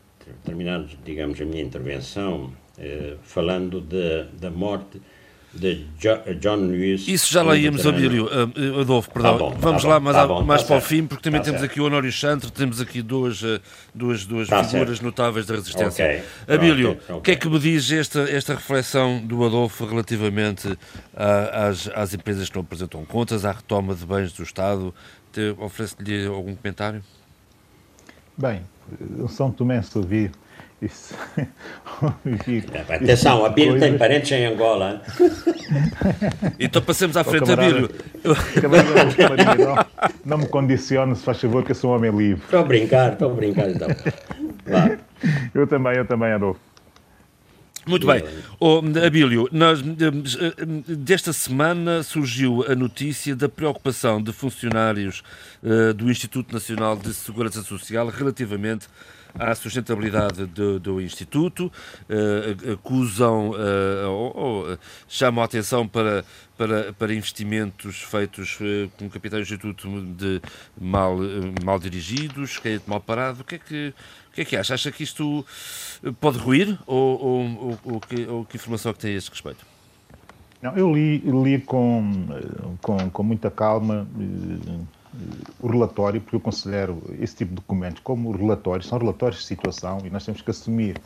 terminar, 0.45 0.87
digamos, 1.05 1.41
a 1.41 1.45
minha 1.45 1.63
intervenção 1.63 2.53
eh, 2.79 3.17
falando 3.23 3.81
de, 3.81 4.25
da 4.39 4.51
morte 4.51 5.03
de 5.57 5.87
John 6.41 6.57
Lewis. 6.57 7.09
Isso 7.09 7.33
já 7.33 7.43
lá 7.43 7.57
íamos, 7.57 7.87
Abílio, 7.87 8.27
uh, 8.27 8.81
Adolfo, 8.81 9.11
perdão. 9.11 9.33
Tá 9.33 9.39
bom, 9.39 9.51
tá 9.53 9.59
Vamos 9.61 9.83
tá 9.83 9.89
lá 9.89 10.01
mais, 10.01 10.17
tá 10.17 10.27
bom, 10.27 10.43
mais 10.43 10.63
tá 10.63 10.69
para 10.69 10.81
certo. 10.81 10.85
o 10.85 10.89
fim, 10.89 11.07
porque 11.07 11.25
também 11.25 11.41
tá 11.41 11.47
temos 11.47 11.61
certo. 11.61 11.73
aqui 11.73 11.81
o 11.81 11.85
Honório 11.87 12.13
Chantre, 12.13 12.51
temos 12.53 12.81
aqui 12.81 13.03
duas, 13.03 13.43
uh, 13.43 13.61
duas, 13.95 14.25
duas 14.25 14.49
tá 14.49 14.63
figuras 14.65 14.99
certo. 14.99 15.05
notáveis 15.05 15.47
da 15.47 15.55
resistência. 15.55 16.05
Okay. 16.05 16.55
Abílio, 16.55 16.99
o 17.09 17.17
okay. 17.17 17.21
que 17.21 17.31
é 17.33 17.37
que 17.37 17.49
me 17.49 17.59
diz 17.59 17.91
esta, 17.91 18.21
esta 18.31 18.55
reflexão 18.55 19.19
do 19.25 19.45
Adolfo 19.45 19.87
relativamente 19.87 20.79
às, 21.15 21.89
às 21.95 22.15
empresas 22.15 22.49
que 22.49 22.55
não 22.55 22.63
apresentam 22.63 23.05
contas, 23.05 23.45
à 23.45 23.53
retoma 23.53 23.95
de 23.95 24.05
bens 24.05 24.33
do 24.33 24.43
Estado? 24.43 24.95
Oferece-lhe 25.59 26.27
algum 26.27 26.55
comentário? 26.55 27.03
Bem, 28.39 28.63
São 29.29 29.51
Tomé 29.51 29.83
Sovir 29.83 30.31
isso. 30.81 31.15
Atenção, 32.89 33.45
a 33.45 33.49
Bíblia 33.49 33.81
tem 33.81 33.97
parentes 33.99 34.31
em 34.33 34.47
Angola. 34.47 35.03
então 36.61 36.83
passemos 36.83 37.17
à 37.17 37.25
frente 37.25 37.47
da 37.47 37.57
Bíblia. 37.57 37.89
Não, 39.65 39.87
não 40.25 40.39
me 40.39 40.49
condicione, 40.49 41.17
se 41.17 41.23
faz 41.23 41.41
favor, 41.41 41.65
que 41.65 41.73
eu 41.73 41.75
sou 41.75 41.93
um 41.93 41.97
homem 41.97 42.11
livre. 42.11 42.43
Estou 42.45 42.61
a 42.61 42.63
brincar, 42.63 43.13
estou 43.15 43.31
a 43.31 43.35
brincar 43.35 43.71
então. 43.71 43.89
Vá. 44.67 44.99
Eu 45.55 45.67
também, 45.67 45.97
eu 45.97 46.07
também, 46.07 46.33
Adolfo. 46.33 46.61
Muito 47.87 48.05
bem. 48.05 48.25
Oh, 48.59 48.83
Abílio, 49.07 49.49
nós, 49.53 49.81
desta 50.89 51.33
semana 51.33 52.03
surgiu 52.03 52.65
a 52.69 52.75
notícia 52.75 53.37
da 53.37 53.49
preocupação 53.49 54.21
de 54.21 54.33
funcionários 54.33 55.23
uh, 55.63 55.95
do 55.95 56.11
Instituto 56.11 56.53
Nacional 56.53 56.97
de 56.97 57.15
Segurança 57.15 57.63
Social 57.63 58.09
relativamente 58.09 58.89
à 59.39 59.55
sustentabilidade 59.55 60.47
do, 60.47 60.79
do 60.81 61.01
Instituto, 61.01 61.67
uh, 61.67 62.73
acusam 62.73 63.51
uh, 63.51 64.79
chamam 65.09 65.43
a 65.43 65.45
atenção 65.45 65.87
para, 65.87 66.25
para, 66.57 66.93
para 66.93 67.15
investimentos 67.15 68.03
feitos 68.03 68.59
com 68.99 69.09
capitães 69.09 69.47
do 69.47 69.55
Instituto 69.55 70.03
de 70.17 70.41
mal, 70.81 71.17
mal 71.65 71.79
dirigidos, 71.79 72.59
que 72.59 72.69
é 72.69 72.81
mal 72.87 73.01
parado. 73.01 73.43
O 73.43 73.45
que 73.45 73.57
é 73.57 73.59
que, 73.59 73.95
o 74.31 74.35
que, 74.35 74.41
é 74.41 74.45
que 74.45 74.57
acha? 74.57 74.75
Acha 74.75 74.93
que 74.93 75.03
isto 75.03 75.45
pode 76.21 76.39
ruir 76.39 76.79
ou, 76.87 77.21
ou, 77.23 77.79
ou, 77.85 78.01
que, 78.01 78.27
ou 78.27 78.45
que 78.45 78.57
informação 78.57 78.91
é 78.91 78.95
que 78.95 79.01
tem 79.01 79.15
a 79.15 79.17
este 79.17 79.31
respeito? 79.31 79.65
Não, 80.63 80.77
eu 80.77 80.93
li, 80.93 81.19
li 81.19 81.61
com, 81.61 82.27
com, 82.81 83.11
com 83.11 83.23
muita 83.23 83.51
calma 83.51 84.07
o 85.59 85.69
relatório, 85.69 86.21
porque 86.21 86.37
eu 86.37 86.41
considero 86.41 87.03
esse 87.21 87.37
tipo 87.37 87.51
de 87.51 87.57
documentos 87.57 88.01
como 88.03 88.31
relatórios, 88.33 88.89
são 88.89 88.99
relatórios 88.99 89.41
de 89.41 89.47
situação 89.47 89.99
e 90.05 90.11
nós 90.11 90.25
temos 90.25 90.43
que 90.43 90.51
assumir 90.51 90.97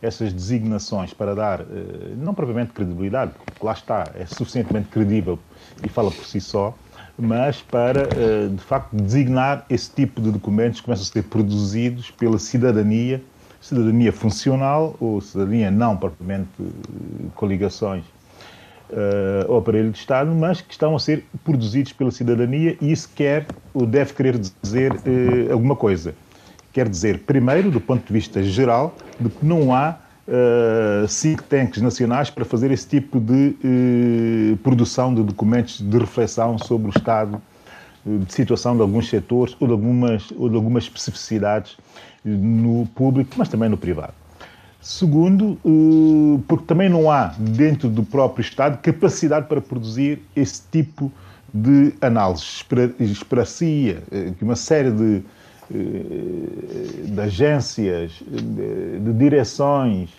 essas 0.00 0.32
designações 0.32 1.12
para 1.12 1.34
dar, 1.34 1.60
eh, 1.60 2.14
não 2.16 2.32
propriamente 2.32 2.72
credibilidade, 2.72 3.32
porque 3.32 3.66
lá 3.66 3.72
está, 3.72 4.12
é 4.14 4.26
suficientemente 4.26 4.88
credível 4.88 5.38
e 5.82 5.88
fala 5.88 6.10
por 6.10 6.24
si 6.24 6.40
só, 6.40 6.78
mas 7.16 7.60
para, 7.62 8.12
eh, 8.14 8.48
de 8.48 8.62
facto, 8.62 8.94
designar 8.94 9.66
esse 9.68 9.92
tipo 9.92 10.20
de 10.20 10.30
documentos 10.30 10.80
que 10.80 10.84
começam 10.84 11.02
a 11.02 11.06
ser 11.06 11.24
produzidos 11.24 12.10
pela 12.12 12.38
cidadania, 12.38 13.24
cidadania 13.60 14.12
funcional 14.12 14.96
ou 15.00 15.20
cidadania 15.20 15.70
não 15.70 15.96
propriamente 15.96 16.50
eh, 16.60 17.30
coligações 17.34 18.04
uh, 18.90 19.50
ao 19.50 19.58
aparelho 19.58 19.90
de 19.90 19.98
Estado, 19.98 20.34
mas 20.34 20.60
que 20.60 20.72
estão 20.72 20.94
a 20.94 20.98
ser 20.98 21.24
produzidos 21.44 21.92
pela 21.92 22.10
cidadania 22.10 22.76
e 22.80 22.92
isso 22.92 23.08
quer 23.14 23.46
ou 23.72 23.86
deve 23.86 24.12
querer 24.12 24.38
dizer 24.62 24.92
uh, 24.92 25.52
alguma 25.52 25.76
coisa. 25.76 26.14
Quer 26.72 26.88
dizer, 26.88 27.20
primeiro, 27.20 27.70
do 27.70 27.80
ponto 27.80 28.06
de 28.06 28.12
vista 28.12 28.42
geral, 28.42 28.94
de 29.18 29.28
que 29.28 29.44
não 29.44 29.74
há 29.74 29.96
uh, 30.28 31.08
think 31.08 31.42
tanks 31.44 31.80
nacionais 31.80 32.30
para 32.30 32.44
fazer 32.44 32.70
esse 32.70 32.86
tipo 32.86 33.18
de 33.18 33.56
uh, 34.52 34.56
produção 34.58 35.14
de 35.14 35.22
documentos 35.22 35.80
de 35.80 35.98
reflexão 35.98 36.58
sobre 36.58 36.88
o 36.88 36.92
estado 36.96 37.40
de 38.04 38.32
situação 38.32 38.74
de 38.74 38.80
alguns 38.80 39.08
setores 39.08 39.54
ou 39.60 39.66
de 39.66 39.72
algumas, 39.72 40.30
ou 40.36 40.48
de 40.48 40.56
algumas 40.56 40.84
especificidades 40.84 41.76
no 42.24 42.86
público, 42.94 43.34
mas 43.36 43.48
também 43.48 43.68
no 43.68 43.76
privado. 43.76 44.14
Segundo, 44.80 45.58
eh, 45.64 46.40
porque 46.46 46.64
também 46.64 46.88
não 46.88 47.10
há 47.10 47.34
dentro 47.38 47.88
do 47.88 48.04
próprio 48.04 48.42
Estado 48.42 48.78
capacidade 48.80 49.46
para 49.46 49.60
produzir 49.60 50.22
esse 50.36 50.62
tipo 50.70 51.10
de 51.52 51.92
análises. 52.00 52.64
Esperacia 53.00 54.02
eh, 54.12 54.32
que 54.38 54.44
uma 54.44 54.54
série 54.54 54.92
de, 54.92 55.22
eh, 55.74 57.06
de 57.06 57.20
agências, 57.20 58.22
de, 58.30 59.12
direções, 59.14 60.10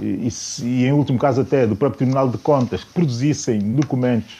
e, 0.00 0.28
e, 0.62 0.86
em 0.86 0.92
último 0.92 1.18
caso 1.18 1.42
até 1.42 1.66
do 1.66 1.76
próprio 1.76 1.98
Tribunal 1.98 2.30
de 2.30 2.38
Contas, 2.38 2.82
que 2.82 2.92
produzissem 2.92 3.60
documentos 3.60 4.38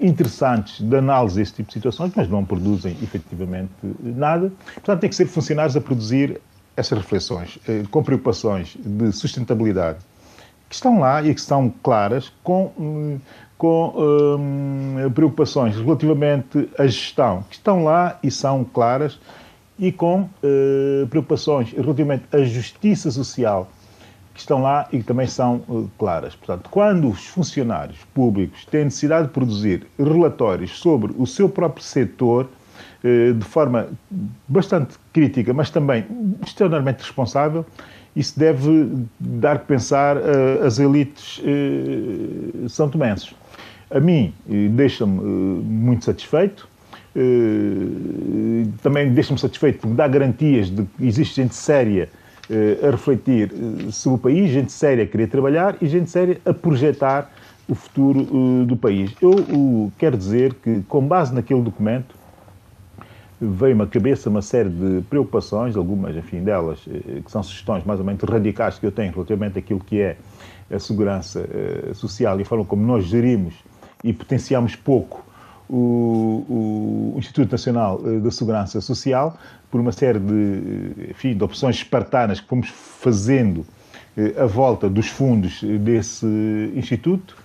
interessantes 0.00 0.80
de 0.80 0.96
análise 0.96 1.36
desse 1.36 1.52
tipo 1.52 1.68
de 1.68 1.74
situações, 1.74 2.12
mas 2.16 2.28
não 2.28 2.44
produzem 2.44 2.96
efetivamente 3.02 3.70
nada. 4.00 4.50
Portanto, 4.74 5.00
tem 5.00 5.10
que 5.10 5.14
ser 5.14 5.26
funcionários 5.26 5.76
a 5.76 5.80
produzir 5.80 6.40
essas 6.76 6.98
reflexões 6.98 7.58
eh, 7.68 7.84
com 7.90 8.02
preocupações 8.02 8.76
de 8.78 9.12
sustentabilidade 9.12 9.98
que 10.68 10.74
estão 10.74 10.98
lá 10.98 11.22
e 11.22 11.32
que 11.32 11.40
estão 11.40 11.72
claras 11.82 12.32
com, 12.42 12.72
hum, 12.78 13.18
com 13.56 13.94
hum, 13.96 15.10
preocupações 15.14 15.76
relativamente 15.76 16.68
à 16.78 16.86
gestão 16.86 17.44
que 17.48 17.56
estão 17.56 17.84
lá 17.84 18.18
e 18.22 18.30
são 18.30 18.64
claras 18.64 19.18
e 19.78 19.92
com 19.92 20.28
eh, 20.42 21.06
preocupações 21.10 21.72
relativamente 21.72 22.24
à 22.32 22.42
justiça 22.42 23.10
social 23.10 23.68
que 24.34 24.40
estão 24.40 24.60
lá 24.60 24.88
e 24.92 24.98
que 24.98 25.04
também 25.04 25.28
são 25.28 25.62
claras. 25.96 26.34
Portanto, 26.34 26.68
quando 26.68 27.08
os 27.08 27.24
funcionários 27.26 27.98
públicos 28.12 28.64
têm 28.64 28.84
necessidade 28.84 29.28
de 29.28 29.32
produzir 29.32 29.86
relatórios 29.96 30.76
sobre 30.80 31.14
o 31.16 31.24
seu 31.24 31.48
próprio 31.48 31.84
setor, 31.84 32.48
de 33.38 33.44
forma 33.44 33.88
bastante 34.48 34.94
crítica, 35.12 35.52
mas 35.52 35.68
também 35.68 36.06
extraordinariamente 36.42 37.02
responsável, 37.02 37.66
isso 38.16 38.38
deve 38.38 39.06
dar 39.20 39.58
que 39.58 39.66
pensar 39.66 40.16
uh, 40.16 40.64
as 40.64 40.78
elites 40.78 41.38
uh, 41.38 42.68
são 42.68 42.88
tomenses. 42.88 43.34
A 43.90 44.00
mim, 44.00 44.32
deixa-me 44.70 45.20
muito 45.20 46.06
satisfeito, 46.06 46.66
também 48.82 49.12
deixa-me 49.12 49.38
satisfeito 49.38 49.80
porque 49.80 49.94
dá 49.94 50.08
garantias 50.08 50.68
de 50.68 50.84
que 50.84 51.06
existe 51.06 51.40
gente 51.40 51.54
séria 51.54 52.08
a 52.82 52.90
refletir 52.90 53.52
sobre 53.92 54.16
o 54.16 54.18
país, 54.18 54.50
gente 54.50 54.72
séria 54.72 55.04
a 55.04 55.06
querer 55.06 55.28
trabalhar 55.28 55.76
e 55.80 55.86
gente 55.86 56.10
séria 56.10 56.40
a 56.44 56.52
projetar 56.52 57.30
o 57.68 57.74
futuro 57.74 58.64
do 58.66 58.76
país. 58.76 59.12
Eu 59.22 59.92
quero 59.96 60.16
dizer 60.16 60.54
que, 60.54 60.80
com 60.88 61.06
base 61.06 61.32
naquele 61.32 61.62
documento, 61.62 62.16
veio-me 63.40 63.82
à 63.82 63.86
cabeça 63.86 64.30
uma 64.30 64.42
série 64.42 64.68
de 64.68 65.02
preocupações, 65.08 65.76
algumas, 65.76 66.16
enfim, 66.16 66.42
delas, 66.42 66.80
eh, 66.88 67.20
que 67.24 67.30
são 67.30 67.42
sugestões 67.42 67.84
mais 67.84 67.98
ou 67.98 68.06
menos 68.06 68.22
radicais 68.22 68.78
que 68.78 68.86
eu 68.86 68.92
tenho 68.92 69.12
relativamente 69.12 69.58
àquilo 69.58 69.80
que 69.80 70.00
é 70.00 70.16
a 70.70 70.78
segurança 70.78 71.40
eh, 71.40 71.92
social 71.94 72.38
e 72.38 72.42
a 72.42 72.44
forma 72.44 72.64
como 72.64 72.84
nós 72.84 73.04
gerimos 73.04 73.54
e 74.02 74.12
potenciamos 74.12 74.76
pouco 74.76 75.24
o, 75.68 77.14
o 77.14 77.18
Instituto 77.18 77.50
Nacional 77.50 78.00
eh, 78.04 78.20
da 78.20 78.30
Segurança 78.30 78.80
Social, 78.80 79.36
por 79.70 79.80
uma 79.80 79.92
série 79.92 80.20
de, 80.20 81.10
enfim, 81.10 81.36
de 81.36 81.42
opções 81.42 81.76
espartanas 81.76 82.40
que 82.40 82.46
fomos 82.46 82.68
fazendo 82.68 83.66
à 84.38 84.46
volta 84.46 84.88
dos 84.88 85.08
fundos 85.08 85.60
desse 85.80 86.24
Instituto, 86.76 87.36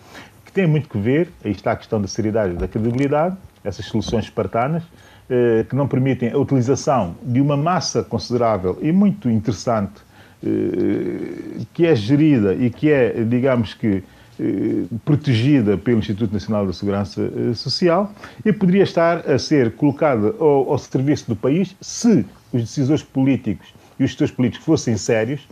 que 0.46 0.52
tem 0.52 0.68
muito 0.68 0.88
que 0.88 1.00
ver, 1.00 1.32
aí 1.44 1.52
está 1.52 1.72
a 1.72 1.76
questão 1.76 2.00
da 2.00 2.08
seriedade 2.08 2.54
e 2.54 2.58
da 2.58 2.68
credibilidade, 2.68 3.36
essas 3.64 3.86
soluções 3.86 4.26
espartanas, 4.26 4.84
eh, 5.32 5.64
que 5.70 5.76
não 5.76 5.88
permitem 5.88 6.32
a 6.32 6.38
utilização 6.40 7.16
de 7.22 7.40
uma 7.40 7.56
massa 7.56 8.02
considerável 8.02 8.80
e 8.82 8.92
muito 8.92 9.30
interessante 9.30 10.02
eh, 10.44 11.62
que 11.72 11.86
é 11.86 11.96
gerida 11.96 12.56
e 12.56 12.72
que 12.72 12.90
é, 12.90 13.24
digamos 13.24 13.76
que, 13.76 14.04
eh, 14.40 14.86
protegida 15.06 15.78
pelo 15.78 16.00
Instituto 16.00 16.34
Nacional 16.34 16.66
da 16.66 16.74
Segurança 16.74 17.32
Social 17.54 18.12
e 18.44 18.52
poderia 18.52 18.82
estar 18.82 19.30
a 19.30 19.38
ser 19.38 19.74
colocada 19.74 20.34
ao, 20.40 20.76
serviço 20.80 21.28
do 21.28 21.36
país 21.36 21.76
se 21.80 22.26
os 22.52 22.62
decisores 22.62 23.04
políticos 23.04 23.72
e 24.00 24.04
os 24.04 24.10
gestores 24.10 24.34
políticos 24.34 24.66
fossem 24.66 24.98
sérios 24.98 25.48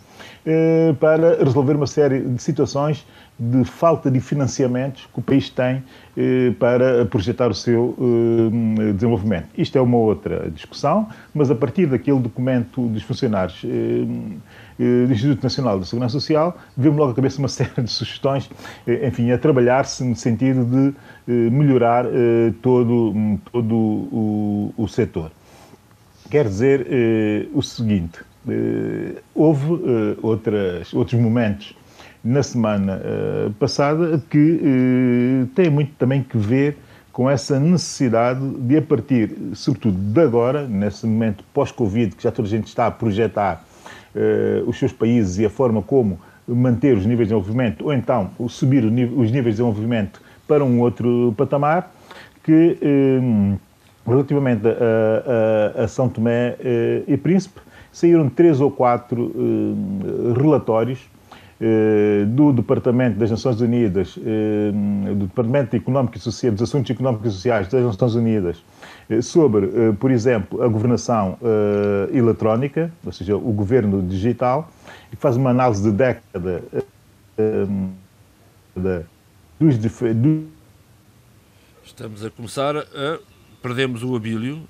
para 0.99 1.43
resolver 1.43 1.75
uma 1.75 1.85
série 1.85 2.21
de 2.21 2.41
situações 2.41 3.05
de 3.39 3.63
falta 3.65 4.09
de 4.09 4.19
financiamentos 4.19 5.07
que 5.13 5.19
o 5.19 5.21
país 5.21 5.49
tem 5.49 5.83
para 6.59 7.05
projetar 7.05 7.51
o 7.51 7.53
seu 7.53 7.95
eh, 7.99 8.93
desenvolvimento. 8.93 9.49
Isto 9.55 9.77
é 9.77 9.81
uma 9.81 9.97
outra 9.97 10.49
discussão, 10.49 11.07
mas 11.31 11.51
a 11.51 11.55
partir 11.55 11.85
daquele 11.85 12.19
documento 12.19 12.87
dos 12.87 13.03
funcionários 13.03 13.63
eh, 13.63 14.03
do 14.79 15.13
Instituto 15.13 15.43
Nacional 15.43 15.77
da 15.77 15.85
Segurança 15.85 16.13
Social, 16.13 16.57
veio-me 16.75 16.99
logo 16.99 17.11
à 17.11 17.15
cabeça 17.15 17.37
uma 17.37 17.47
série 17.49 17.83
de 17.83 17.91
sugestões, 17.91 18.49
enfim, 19.03 19.31
a 19.31 19.37
trabalhar-se 19.37 20.03
no 20.03 20.15
sentido 20.15 20.65
de 20.65 20.93
melhorar 21.51 22.05
todo, 22.61 23.13
todo 23.51 23.75
o, 23.75 24.73
o 24.77 24.87
setor. 24.87 25.31
Quer 26.29 26.45
dizer 26.45 26.87
o 27.53 27.61
seguinte, 27.61 28.19
houve 29.33 30.17
outras, 30.21 30.93
outros 30.93 31.19
momentos 31.19 31.75
na 32.27 32.43
semana 32.43 32.99
uh, 32.99 33.53
passada, 33.53 34.21
que 34.29 34.37
uh, 34.37 35.47
tem 35.55 35.69
muito 35.69 35.93
também 35.97 36.21
que 36.21 36.37
ver 36.37 36.77
com 37.13 37.29
essa 37.29 37.57
necessidade 37.57 38.41
de, 38.59 38.77
a 38.77 38.81
partir, 38.81 39.33
sobretudo 39.53 39.97
de 39.97 40.21
agora, 40.21 40.67
nesse 40.67 41.07
momento 41.07 41.43
pós-Covid, 41.53 42.15
que 42.15 42.23
já 42.23 42.31
toda 42.31 42.47
a 42.47 42.51
gente 42.51 42.67
está 42.67 42.87
a 42.87 42.91
projetar 42.91 43.63
uh, 44.13 44.69
os 44.69 44.77
seus 44.77 44.91
países 44.91 45.39
e 45.39 45.45
a 45.45 45.49
forma 45.49 45.81
como 45.81 46.19
manter 46.45 46.97
os 46.97 47.05
níveis 47.05 47.29
de 47.29 47.33
desenvolvimento, 47.33 47.85
ou 47.85 47.93
então 47.93 48.29
subir 48.49 48.83
os 48.83 48.91
níveis 48.91 49.33
de 49.33 49.51
desenvolvimento 49.51 50.21
para 50.47 50.63
um 50.63 50.79
outro 50.81 51.33
patamar, 51.37 51.93
que 52.41 52.77
relativamente 54.05 54.65
a, 54.65 55.81
a, 55.81 55.83
a, 55.83 55.87
São 55.89 56.07
Tomé 56.07 56.55
e 57.05 57.17
Príncipe, 57.17 57.59
saíram 57.91 58.29
três 58.29 58.61
ou 58.61 58.71
quatro 58.71 59.33
relatórios 60.41 60.99
do 62.27 62.53
Departamento 62.53 63.17
das 63.17 63.31
Nações 63.31 63.59
Unidas, 63.61 64.17
eh, 64.23 64.71
do 65.13 65.25
Departamento 65.25 65.75
Económico 65.75 66.15
e 66.15 66.19
Social, 66.19 66.51
dos 66.51 66.61
Assuntos 66.61 66.91
Económicos 66.91 67.31
e 67.31 67.35
Sociais 67.35 67.67
das 67.67 67.83
Nações 67.83 68.13
Unidas, 68.13 68.63
eh, 69.09 69.21
sobre, 69.21 69.67
por 69.99 70.11
exemplo, 70.11 70.61
a 70.61 70.67
governação 70.67 71.37
eletrónica, 72.13 72.91
ou 73.03 73.11
seja, 73.11 73.35
o 73.35 73.51
governo 73.51 74.03
digital, 74.03 74.69
e 75.11 75.15
faz 75.15 75.35
uma 75.35 75.49
análise 75.49 75.81
de 75.81 75.91
década 75.91 76.61
dos, 79.59 79.77
Estamos 81.83 82.23
a 82.23 82.29
começar 82.29 82.77
a. 82.77 83.19
Perdemos 83.61 84.03
o 84.03 84.15
Abílio, 84.15 84.67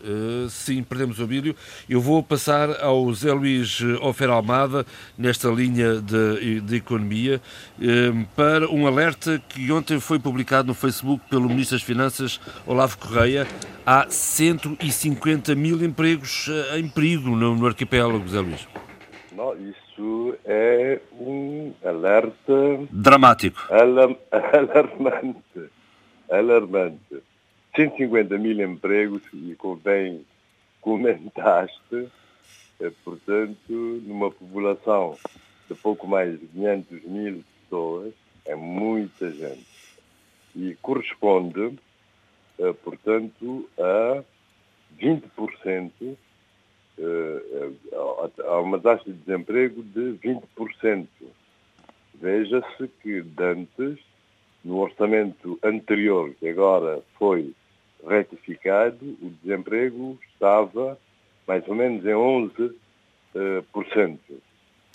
Uh, 0.00 0.48
sim, 0.48 0.82
perdemos 0.82 1.18
o 1.18 1.24
Abílio. 1.24 1.54
Eu 1.88 2.00
vou 2.00 2.22
passar 2.22 2.80
ao 2.82 3.12
Zé 3.12 3.32
Luís 3.32 3.80
Ofer 4.00 4.30
Almada, 4.30 4.86
nesta 5.16 5.48
linha 5.48 6.00
de, 6.00 6.60
de 6.60 6.76
economia, 6.76 7.40
uh, 7.78 8.26
para 8.36 8.68
um 8.70 8.86
alerta 8.86 9.42
que 9.48 9.70
ontem 9.72 9.98
foi 9.98 10.18
publicado 10.18 10.68
no 10.68 10.74
Facebook 10.74 11.24
pelo 11.28 11.48
Ministro 11.48 11.76
das 11.76 11.84
Finanças, 11.84 12.40
Olavo 12.66 12.98
Correia. 12.98 13.46
Há 13.84 14.06
150 14.08 15.54
mil 15.54 15.82
empregos 15.82 16.48
em 16.76 16.88
perigo 16.88 17.30
no, 17.30 17.56
no 17.56 17.66
arquipélago, 17.66 18.28
Zé 18.28 18.40
Luís. 18.40 18.68
Não, 19.32 19.54
isso 19.54 20.36
é 20.44 21.00
um 21.12 21.72
alerta... 21.84 22.86
Dramático. 22.90 23.66
Alarm, 23.70 24.14
alarmante. 24.30 25.70
Alarmante 26.30 27.27
150 27.78 28.36
mil 28.38 28.60
empregos, 28.60 29.22
e 29.32 29.56
bem 29.84 30.26
comentaste, 30.80 32.08
é, 32.80 32.90
portanto, 33.04 33.56
numa 34.04 34.32
população 34.32 35.16
de 35.68 35.76
pouco 35.76 36.08
mais 36.08 36.40
de 36.40 36.46
500 36.48 37.04
mil 37.04 37.44
pessoas, 37.62 38.12
é 38.46 38.56
muita 38.56 39.30
gente. 39.30 39.64
E 40.56 40.76
corresponde, 40.82 41.78
é, 42.58 42.72
portanto, 42.72 43.70
a 43.78 44.24
20%, 45.00 46.16
é, 46.98 47.70
a 48.44 48.60
uma 48.60 48.80
taxa 48.80 49.04
de 49.04 49.12
desemprego 49.12 49.84
de 49.84 50.18
20%. 50.18 51.06
Veja-se 52.12 52.88
que 53.00 53.22
dantes, 53.22 54.00
no 54.64 54.78
orçamento 54.78 55.56
anterior, 55.62 56.34
que 56.40 56.48
agora 56.48 57.00
foi 57.16 57.54
retificado, 58.06 59.16
o 59.22 59.30
desemprego 59.42 60.18
estava 60.32 60.98
mais 61.46 61.66
ou 61.66 61.74
menos 61.74 62.04
em 62.04 62.14
11%. 63.34 64.18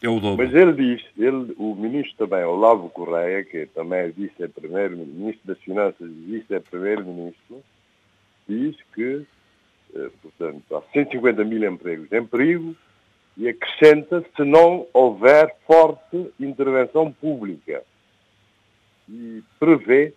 É 0.02 0.10
o 0.10 0.20
dobro. 0.20 0.46
Mas 0.46 0.54
ele 0.54 0.74
diz, 0.74 1.06
ele, 1.18 1.54
o 1.58 1.76
ministro 1.76 2.28
também, 2.28 2.44
Olavo 2.44 2.90
Correia, 2.90 3.44
que 3.44 3.66
também 3.68 4.00
é 4.00 4.08
vice-primeiro-ministro 4.10 5.42
das 5.46 5.58
Finanças 5.60 6.10
e 6.10 6.40
vice-primeiro-ministro, 6.40 7.64
diz 8.48 8.76
que, 8.94 9.26
eh, 9.96 10.10
portanto, 10.22 10.76
há 10.76 10.82
150 10.92 11.46
mil 11.46 11.64
empregos 11.64 12.12
em 12.12 12.26
perigo 12.26 12.76
e 13.38 13.48
acrescenta 13.48 14.24
se 14.36 14.44
não 14.44 14.86
houver 14.94 15.56
forte 15.66 16.30
intervenção 16.38 17.12
pública. 17.12 17.82
E 19.08 19.42
prevê 19.58 20.14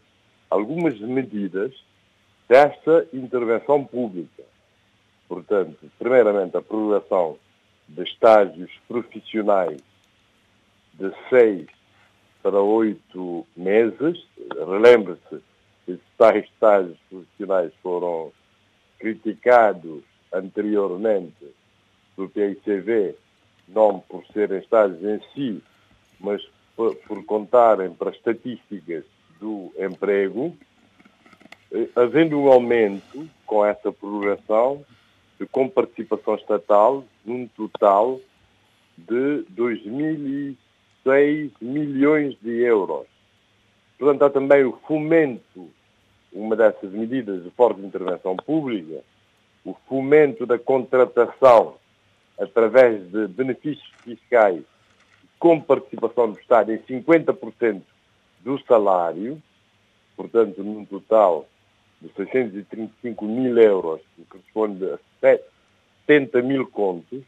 algumas 0.50 0.98
medidas 0.98 1.72
dessa 2.48 3.06
intervenção 3.12 3.84
pública. 3.84 4.44
Portanto, 5.28 5.90
primeiramente, 5.98 6.56
a 6.56 6.62
prorrogação 6.62 7.38
de 7.88 8.02
estágios 8.02 8.70
profissionais 8.88 9.80
de 10.94 11.12
seis 11.28 11.66
para 12.42 12.60
oito 12.60 13.46
meses. 13.56 14.24
Relembre-se 14.54 15.42
que 15.84 15.92
esses 15.92 16.50
estágios 16.50 16.98
profissionais 17.10 17.72
foram 17.82 18.32
criticados 18.98 20.02
anteriormente 20.32 21.54
do 22.16 22.28
PICV, 22.28 23.16
não 23.68 24.00
por 24.00 24.24
serem 24.32 24.58
estágios 24.58 25.02
em 25.02 25.20
si, 25.34 25.62
mas 26.20 26.42
por, 26.74 26.94
por 26.96 27.24
contarem 27.24 27.92
para 27.92 28.10
estatísticas 28.10 29.04
do 29.40 29.72
emprego, 29.78 30.56
havendo 31.94 32.38
um 32.38 32.50
aumento 32.50 33.28
com 33.44 33.64
essa 33.64 33.92
prorrogação, 33.92 34.84
de 35.38 35.46
comparticipação 35.46 36.34
estatal 36.36 37.04
num 37.24 37.46
total 37.48 38.20
de 38.96 39.44
2.006 39.54 41.50
milhões 41.60 42.36
de 42.40 42.62
euros. 42.62 43.06
Portanto, 43.98 44.24
há 44.24 44.30
também 44.30 44.64
o 44.64 44.72
fomento, 44.86 45.70
uma 46.32 46.56
dessas 46.56 46.92
medidas 46.92 47.42
de 47.42 47.50
forte 47.50 47.80
intervenção 47.80 48.36
pública, 48.36 49.02
o 49.64 49.74
fomento 49.88 50.46
da 50.46 50.58
contratação 50.58 51.76
através 52.38 53.10
de 53.10 53.26
benefícios 53.28 53.90
fiscais 54.02 54.62
com 55.38 55.60
participação 55.60 56.30
do 56.30 56.38
Estado 56.38 56.72
em 56.72 56.78
50% 56.78 57.82
do 58.40 58.58
salário, 58.64 59.42
portanto, 60.16 60.62
num 60.62 60.84
total 60.84 61.46
de 62.00 62.12
635 62.14 63.24
mil 63.24 63.58
euros, 63.58 64.00
que 64.14 64.24
corresponde 64.24 64.84
a 64.84 64.98
70 66.06 66.42
mil 66.42 66.66
contos. 66.68 67.22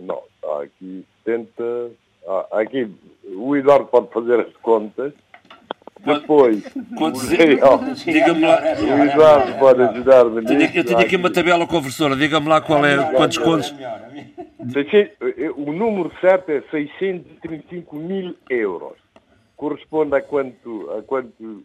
Não, 0.00 0.22
há 0.44 0.62
aqui 0.62 1.04
70. 1.24 1.90
Há 2.26 2.60
aqui 2.60 2.90
o 3.24 3.56
Eduardo 3.56 3.86
pode 3.86 4.12
fazer 4.12 4.40
as 4.40 4.56
contas. 4.56 5.12
Depois, 6.00 6.62
diga-me 8.04 8.40
lá. 8.42 8.60
O 8.60 9.04
Eduardo 9.04 9.58
pode 9.58 9.82
ajudar-me 9.82 10.38
Eu 10.74 10.84
tenho 10.84 10.98
aqui 10.98 11.16
uma 11.16 11.32
tabela 11.32 11.66
conversora, 11.66 12.14
diga-me 12.14 12.48
lá 12.48 12.60
qual 12.60 12.84
é, 12.84 13.12
quantos 13.14 13.38
contos. 13.38 13.74
O 15.56 15.72
número 15.72 16.12
certo 16.20 16.50
é 16.50 16.62
635 16.70 17.96
mil 17.96 18.36
euros. 18.50 18.98
Corresponde 19.56 20.14
a 20.16 20.20
quanto, 20.20 20.90
a 20.98 21.02
quanto 21.02 21.64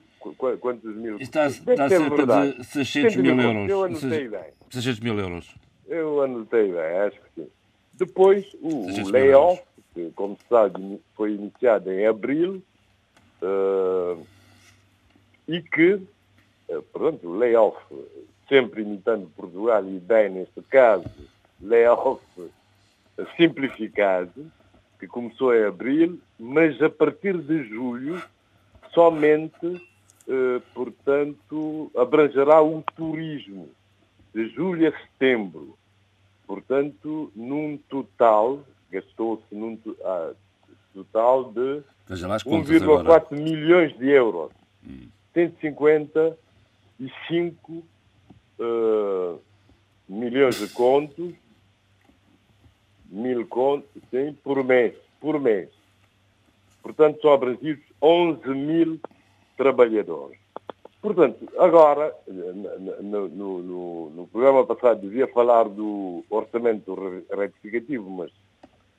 quantos 0.60 0.96
mil? 0.96 1.18
Está, 1.20 1.48
está 1.48 1.90
cerca 1.90 2.26
de 2.26 2.64
600 2.64 3.16
mil, 3.18 3.36
mil 3.36 3.46
euros. 3.46 3.70
Eu 3.70 3.84
anotei 3.84 4.28
bem. 4.28 4.54
600 4.70 5.00
mil 5.00 5.20
euros. 5.20 5.56
Eu 5.88 6.22
anotei 6.22 6.72
bem, 6.72 6.98
acho 7.06 7.18
que 7.18 7.42
sim. 7.42 7.48
Depois, 7.94 8.46
o, 8.62 8.88
o 8.88 9.10
layoff, 9.10 9.62
que, 9.94 10.10
como 10.16 10.38
se 10.38 10.48
sabe, 10.48 11.02
foi 11.16 11.34
iniciado 11.34 11.92
em 11.92 12.08
abril, 12.08 12.64
uh, 13.42 14.26
e 15.48 15.62
que, 15.62 15.94
uh, 16.70 16.82
pronto, 16.94 17.28
o 17.28 17.38
layoff, 17.38 17.78
sempre 18.48 18.82
imitando 18.82 19.30
Portugal 19.36 19.84
e 19.86 20.00
bem 20.00 20.30
neste 20.30 20.62
caso, 20.64 21.06
layoff 21.62 22.22
simplificado, 23.36 24.52
que 25.00 25.08
começou 25.08 25.56
em 25.56 25.66
abril, 25.66 26.20
mas 26.40 26.82
a 26.82 26.90
partir 26.90 27.38
de 27.38 27.64
julho 27.64 28.22
somente 28.94 29.91
portanto, 30.74 31.92
abrangerá 31.96 32.62
o 32.62 32.84
turismo 32.96 33.70
de 34.34 34.50
julho 34.50 34.88
a 34.88 34.92
setembro. 34.92 35.78
Portanto, 36.46 37.32
num 37.36 37.78
total, 37.90 38.64
gastou-se 38.92 39.54
num 39.54 39.80
ah, 40.04 40.34
total 40.94 41.52
de 41.52 41.82
1,4 42.10 43.32
milhões 43.32 43.98
de 43.98 44.10
euros. 44.10 44.52
Hum. 44.86 45.08
155 45.34 47.72
uh, 47.72 47.86
eh, 48.60 49.36
milhões 50.10 50.60
de 50.60 50.68
contos, 50.74 51.34
mil 53.10 53.48
contos, 53.48 54.02
sim, 54.10 54.36
por 54.44 54.62
mês, 54.64 54.94
por 55.22 55.40
mês. 55.40 55.70
Portanto, 56.84 57.22
são 57.22 57.32
abrangidos 57.32 57.84
11 58.02 58.50
mil 58.50 59.00
trabalhadores. 59.58 60.40
Portanto, 61.02 61.52
agora, 61.58 62.16
no, 62.28 63.28
no, 63.28 64.10
no, 64.12 64.28
programa 64.28 64.66
passado 64.66 65.02
devia 65.02 65.28
falar 65.28 65.68
do 65.68 66.24
orçamento 66.30 66.96
retificativo, 67.36 68.08
mas 68.08 68.32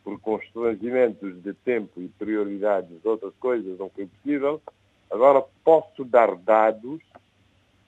por 0.02 0.18
constrangimentos 0.20 1.40
de 1.42 1.54
tempo 1.54 2.00
e 2.00 2.08
prioridades 2.08 3.00
de 3.00 3.06
outras 3.08 3.32
coisas 3.38 3.78
não 3.78 3.88
foi 3.88 4.06
possível. 4.06 4.60
Agora 5.08 5.44
posso 5.62 6.04
dar 6.04 6.34
dados 6.34 7.00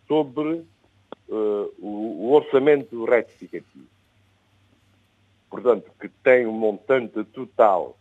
sobre 0.06 0.64
uh, 1.28 1.74
o, 1.80 2.28
o 2.28 2.32
orçamento 2.34 3.04
retificativo. 3.04 3.86
Portanto, 5.50 5.90
que 6.00 6.08
tem 6.08 6.46
um 6.46 6.52
montante 6.52 7.24
total 7.24 7.96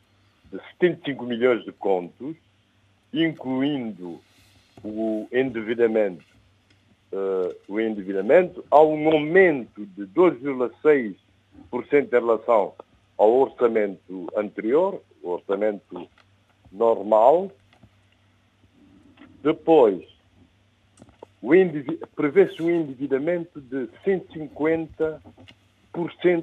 de 0.51 0.59
75 0.73 1.23
milhões 1.25 1.63
de 1.65 1.71
contos, 1.71 2.35
incluindo 3.11 4.21
o 4.83 5.27
endividamento, 5.31 6.25
uh, 7.11 7.53
o 7.67 7.79
endividamento, 7.79 8.63
há 8.71 8.81
um 8.81 9.07
aumento 9.09 9.85
de 9.85 10.05
2,6% 10.07 11.15
em 11.93 12.07
relação 12.09 12.73
ao 13.17 13.31
orçamento 13.31 14.27
anterior, 14.35 15.01
o 15.21 15.29
orçamento 15.31 16.07
normal. 16.71 17.51
Depois, 19.41 20.03
prevê-se 22.15 22.61
um 22.61 22.69
endividamento 22.69 23.59
de 23.59 23.89
150% 24.05 25.19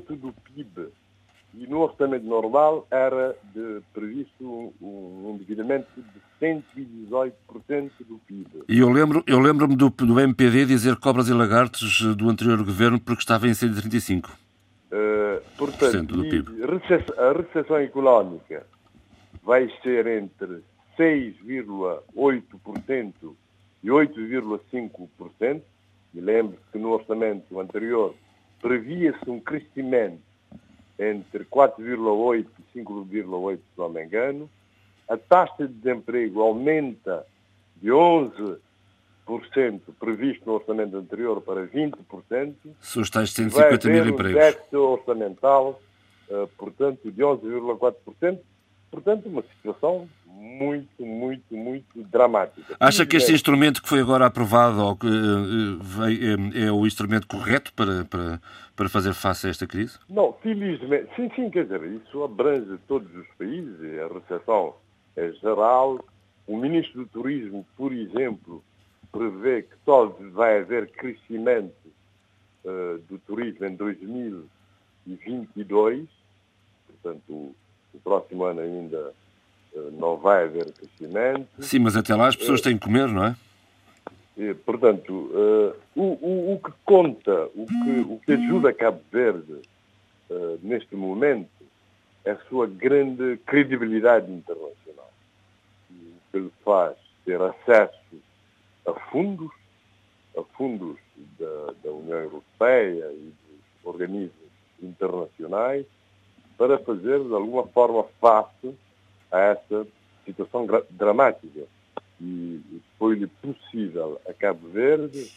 do 0.08 0.32
PIB 0.32 0.88
e 1.54 1.66
no 1.66 1.80
orçamento 1.80 2.24
normal 2.24 2.86
era 2.90 3.34
de, 3.54 3.80
previsto 3.92 4.72
um, 4.80 5.32
endividamento 5.34 5.88
de 5.96 6.04
118% 6.40 7.90
do 8.08 8.18
PIB. 8.26 8.62
E 8.68 8.78
eu 8.78 8.88
lembro 8.88 9.22
eu 9.26 9.40
lembro-me 9.40 9.74
do, 9.76 9.90
do 9.90 10.20
MPD 10.20 10.64
dizer 10.66 10.94
cobras 10.96 11.28
e 11.28 11.32
lagartos 11.32 12.02
do 12.16 12.28
anterior 12.28 12.62
governo 12.62 13.00
porque 13.00 13.22
estava 13.22 13.48
em 13.48 13.52
135%. 13.52 14.30
Uh, 14.92 15.40
portanto, 15.56 16.16
do 16.16 16.22
PIB. 16.22 16.64
a 17.16 17.32
recessão 17.32 17.76
económica 17.76 18.66
vai 19.42 19.70
ser 19.82 20.06
entre 20.06 20.62
6,8% 20.98 23.12
e 23.82 23.88
8,5%. 23.88 25.62
E 26.12 26.20
lembre 26.20 26.58
que 26.72 26.78
no 26.78 26.90
orçamento 26.90 27.60
anterior 27.60 28.16
previa-se 28.60 29.30
um 29.30 29.38
crescimento 29.38 30.29
entre 31.00 31.44
4,8% 31.44 32.46
e 32.74 32.78
5,8%, 32.78 33.56
se 33.56 33.62
não 33.78 33.88
me 33.88 34.04
engano. 34.04 34.50
A 35.08 35.16
taxa 35.16 35.66
de 35.66 35.72
desemprego 35.72 36.42
aumenta 36.42 37.26
de 37.76 37.88
11% 37.88 38.58
previsto 39.98 40.44
no 40.46 40.52
orçamento 40.54 40.96
anterior 40.96 41.40
para 41.40 41.66
20%. 41.66 42.54
São 42.80 43.02
os 43.02 43.10
tais 43.10 43.32
150 43.32 43.88
mil 43.88 44.06
empregos. 44.06 44.36
Um 44.36 44.44
déficit 44.44 44.76
orçamental, 44.76 45.80
eh, 46.28 46.48
portanto, 46.58 47.10
de 47.10 47.22
11,4%. 47.22 48.38
Portanto, 48.90 49.28
uma 49.28 49.42
situação 49.42 50.08
muito, 50.26 51.04
muito, 51.04 51.54
muito 51.54 52.02
dramática. 52.04 52.76
Acha 52.80 53.06
que 53.06 53.16
este 53.16 53.32
instrumento 53.32 53.82
que 53.82 53.88
foi 53.88 54.00
agora 54.00 54.26
aprovado 54.26 54.82
ou 54.82 54.96
que, 54.96 55.06
é, 55.06 56.66
é 56.66 56.72
o 56.72 56.86
instrumento 56.86 57.26
correto 57.26 57.72
para, 57.74 58.04
para, 58.06 58.40
para 58.74 58.88
fazer 58.88 59.12
face 59.14 59.46
a 59.46 59.50
esta 59.50 59.66
crise? 59.66 59.98
Não, 60.08 60.32
felizmente, 60.42 61.08
sim, 61.14 61.30
sim, 61.36 61.50
quer 61.50 61.64
dizer, 61.64 61.82
isso 61.84 62.24
abrange 62.24 62.78
todos 62.88 63.14
os 63.14 63.26
países, 63.38 64.00
a 64.00 64.08
recessão 64.12 64.74
é 65.16 65.30
geral. 65.32 66.04
O 66.46 66.56
Ministro 66.56 67.04
do 67.04 67.08
Turismo, 67.08 67.66
por 67.76 67.92
exemplo, 67.92 68.64
prevê 69.12 69.62
que 69.62 69.74
só 69.84 70.06
vai 70.32 70.60
haver 70.60 70.90
crescimento 70.90 71.74
uh, 72.64 72.98
do 73.08 73.18
turismo 73.18 73.66
em 73.66 73.76
2022, 73.76 76.08
portanto, 76.86 77.54
o, 77.94 77.98
próximo 77.98 78.44
ano 78.44 78.60
ainda 78.60 79.12
uh, 79.74 79.90
não 79.92 80.16
vai 80.16 80.44
haver 80.44 80.72
crescimento. 80.72 81.48
Sim, 81.60 81.80
mas 81.80 81.96
até 81.96 82.14
lá 82.14 82.28
as 82.28 82.36
pessoas 82.36 82.60
uh, 82.60 82.64
têm 82.64 82.78
que 82.78 82.84
comer, 82.84 83.08
não 83.08 83.24
é? 83.24 83.36
portanto, 84.64 85.12
uh, 85.12 85.74
o, 85.94 86.02
o, 86.02 86.54
o, 86.54 86.60
que 86.60 86.72
conta, 86.84 87.48
o 87.54 87.66
que, 87.66 88.00
o 88.00 88.20
que 88.24 88.32
ajuda 88.32 88.72
Cabo 88.72 89.00
Verde 89.12 89.60
uh, 90.30 90.58
neste 90.62 90.96
momento 90.96 91.50
é 92.24 92.32
a 92.32 92.38
sua 92.48 92.66
grande 92.66 93.36
credibilidade 93.46 94.30
internacional. 94.30 95.10
o 95.90 96.32
que 96.32 96.38
lhe 96.38 96.52
faz 96.64 96.96
ter 97.24 97.40
acesso 97.40 98.16
a 98.86 98.92
fundos, 99.10 99.50
a 100.36 100.42
fundos 100.56 100.96
da, 101.38 101.74
da 101.84 101.90
União 101.90 102.18
Europeia 102.18 103.12
e 103.12 103.32
dos 103.32 103.84
organismos 103.84 104.50
internacionais, 104.82 105.86
para 106.60 106.78
fazer 106.80 107.18
de 107.24 107.32
alguma 107.32 107.66
forma 107.68 108.04
face 108.20 108.76
a 109.32 109.38
essa 109.38 109.86
situação 110.26 110.66
dramática. 110.90 111.62
E 112.20 112.60
foi-lhe 112.98 113.26
possível 113.26 114.20
a 114.28 114.34
Cabo 114.34 114.68
Verde, 114.68 115.32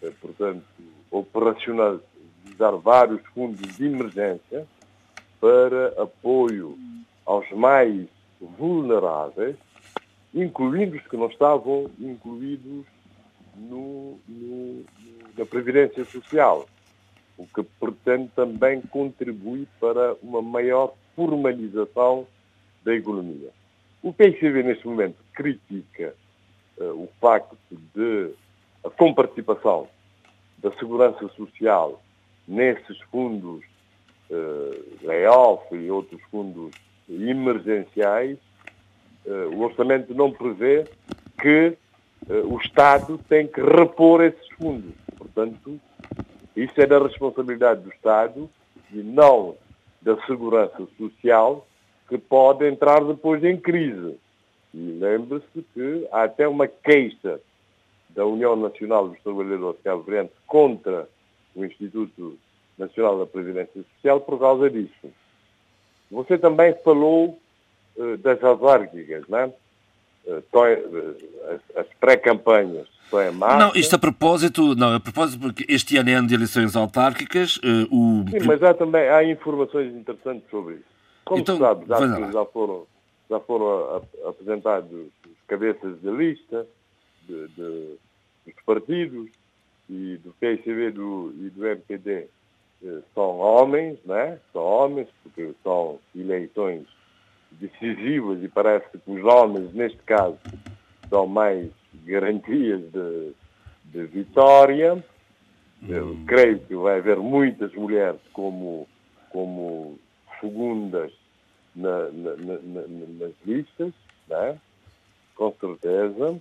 eh, 0.00 0.12
portanto, 0.20 0.62
operacionalizar 1.10 2.76
vários 2.80 3.20
fundos 3.34 3.76
de 3.76 3.86
emergência 3.86 4.64
para 5.40 6.00
apoio 6.00 6.78
aos 7.26 7.50
mais 7.50 8.06
vulneráveis, 8.40 9.56
incluindo 10.32 10.96
os 10.96 11.02
que 11.08 11.16
não 11.16 11.26
estavam 11.26 11.90
incluídos 11.98 12.86
no, 13.56 14.16
no, 14.28 14.84
da 15.36 15.44
Previdência 15.44 16.04
Social, 16.04 16.66
o 17.36 17.46
que 17.46 17.62
pretende 17.80 18.30
também 18.34 18.80
contribuir 18.80 19.66
para 19.80 20.14
uma 20.22 20.42
maior 20.42 20.94
formalização 21.16 22.26
da 22.84 22.94
economia. 22.94 23.50
O 24.02 24.12
PICV, 24.12 24.62
neste 24.62 24.86
momento, 24.86 25.16
critica 25.32 26.14
uh, 26.78 26.84
o 26.84 27.08
facto 27.20 27.56
de 27.94 28.30
a 28.84 28.90
comparticipação 28.90 29.88
da 30.58 30.72
segurança 30.72 31.28
social 31.36 32.02
nesses 32.46 33.00
fundos 33.10 33.64
uh, 34.30 35.06
layoff 35.06 35.74
e 35.74 35.90
outros 35.90 36.20
fundos 36.30 36.72
emergenciais, 37.08 38.38
uh, 39.26 39.54
o 39.54 39.60
orçamento 39.62 40.14
não 40.14 40.32
prevê 40.32 40.84
que 41.40 41.76
uh, 42.28 42.54
o 42.54 42.58
Estado 42.58 43.18
tem 43.28 43.46
que 43.46 43.60
repor 43.60 44.22
esses 44.22 44.48
fundos. 44.56 44.92
Portanto, 45.16 45.80
isso 46.56 46.80
é 46.80 46.86
da 46.86 46.98
responsabilidade 46.98 47.80
do 47.82 47.90
Estado 47.90 48.50
e 48.92 48.96
não 48.98 49.56
da 50.00 50.20
segurança 50.26 50.86
social 50.98 51.66
que 52.08 52.18
pode 52.18 52.66
entrar 52.66 53.02
depois 53.04 53.42
em 53.42 53.56
crise. 53.56 54.18
E 54.74 54.78
lembre-se 54.78 55.62
que 55.74 56.08
há 56.10 56.24
até 56.24 56.46
uma 56.46 56.66
queixa 56.66 57.40
da 58.10 58.26
União 58.26 58.56
Nacional 58.56 59.08
dos 59.08 59.20
Trabalhadores 59.20 59.80
cabo 59.82 60.04
contra 60.46 61.08
o 61.54 61.64
Instituto 61.64 62.38
Nacional 62.76 63.18
da 63.18 63.26
Previdência 63.26 63.82
Social 63.94 64.20
por 64.20 64.38
causa 64.38 64.70
disso. 64.70 65.12
Você 66.10 66.36
também 66.36 66.74
falou 66.84 67.38
uh, 67.96 68.16
das 68.18 68.42
autárquicas, 68.42 69.26
não 69.28 69.38
é? 69.38 69.52
Uh, 70.24 70.40
as, 71.74 71.86
pré-campanhas 71.98 72.86
Não, 73.58 73.72
isto 73.74 73.96
a 73.96 73.98
propósito, 73.98 74.76
não, 74.76 74.94
a 74.94 75.00
propósito, 75.00 75.40
porque 75.40 75.64
este 75.68 75.96
ano 75.96 76.10
é 76.10 76.14
ano 76.14 76.28
de 76.28 76.34
eleições 76.34 76.76
autárquicas. 76.76 77.56
Uh, 77.56 77.88
o... 77.90 78.30
Sim, 78.30 78.46
mas 78.46 78.62
há 78.62 78.72
também 78.72 79.08
há 79.08 79.24
informações 79.24 79.92
interessantes 79.94 80.48
sobre 80.48 80.74
isso. 80.74 80.84
Como 81.24 81.40
então, 81.40 81.58
sabe, 81.58 81.86
já, 81.88 82.30
já 82.30 82.44
foram, 82.44 82.86
já 83.28 83.40
foram 83.40 84.02
apresentados 84.26 84.90
os 84.92 85.32
cabeças 85.46 86.00
de 86.00 86.10
lista 86.10 86.66
de, 87.26 87.48
de, 87.48 87.96
dos 88.46 88.54
partidos 88.64 89.30
e 89.88 90.16
do 90.18 90.32
PSB 90.40 90.90
do, 90.90 91.32
e 91.38 91.50
do 91.50 91.66
MPD 91.66 92.28
eh, 92.84 92.98
são 93.14 93.38
homens, 93.38 93.98
né? 94.04 94.38
São 94.52 94.62
homens, 94.62 95.08
porque 95.22 95.52
são 95.62 95.98
eleições 96.14 96.86
decisivas 97.60 98.42
e 98.42 98.48
parece 98.48 98.86
que 98.90 99.10
os 99.10 99.24
homens, 99.24 99.72
neste 99.72 99.98
caso, 99.98 100.38
dão 101.08 101.26
mais 101.26 101.68
garantias 102.04 102.80
de, 102.90 103.32
de 103.86 104.04
vitória. 104.04 105.02
Eu 105.88 106.08
hum. 106.08 106.24
creio 106.26 106.58
que 106.60 106.74
vai 106.74 106.98
haver 106.98 107.18
muitas 107.18 107.72
mulheres 107.74 108.20
como, 108.32 108.86
como 109.30 109.98
segundas 110.40 111.12
na, 111.74 112.08
na, 112.10 112.36
na, 112.36 112.82
nas 113.18 113.32
listas, 113.44 113.92
né? 114.28 114.58
com 115.34 115.52
certeza. 115.60 116.40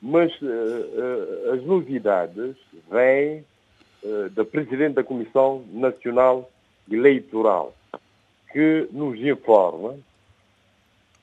Mas 0.00 0.32
uh, 0.40 0.46
uh, 0.46 1.52
as 1.54 1.62
novidades 1.64 2.56
vêm 2.88 3.44
uh, 4.04 4.30
da 4.30 4.44
Presidente 4.44 4.94
da 4.94 5.02
Comissão 5.02 5.64
Nacional 5.72 6.48
Eleitoral, 6.88 7.74
que 8.52 8.88
nos 8.92 9.18
informa 9.18 9.96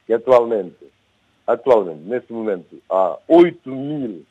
que 0.05 0.13
atualmente, 0.13 0.85
atualmente 1.47 2.01
neste 2.01 2.31
momento, 2.31 2.81
há 2.89 3.17
8 3.27 3.69
mil 3.69 4.25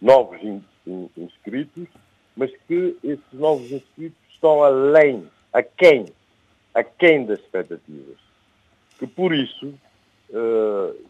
novos 0.00 0.42
in, 0.42 0.62
in, 0.86 1.08
inscritos, 1.16 1.88
mas 2.36 2.50
que 2.66 2.96
esses 3.04 3.32
novos 3.32 3.70
inscritos 3.70 4.18
estão 4.30 4.62
além, 4.62 5.26
a 5.52 5.62
quem, 5.62 6.06
a 6.74 6.82
quem 6.82 7.26
das 7.26 7.38
expectativas. 7.40 8.18
Que 8.98 9.06
por 9.06 9.34
isso, 9.34 9.74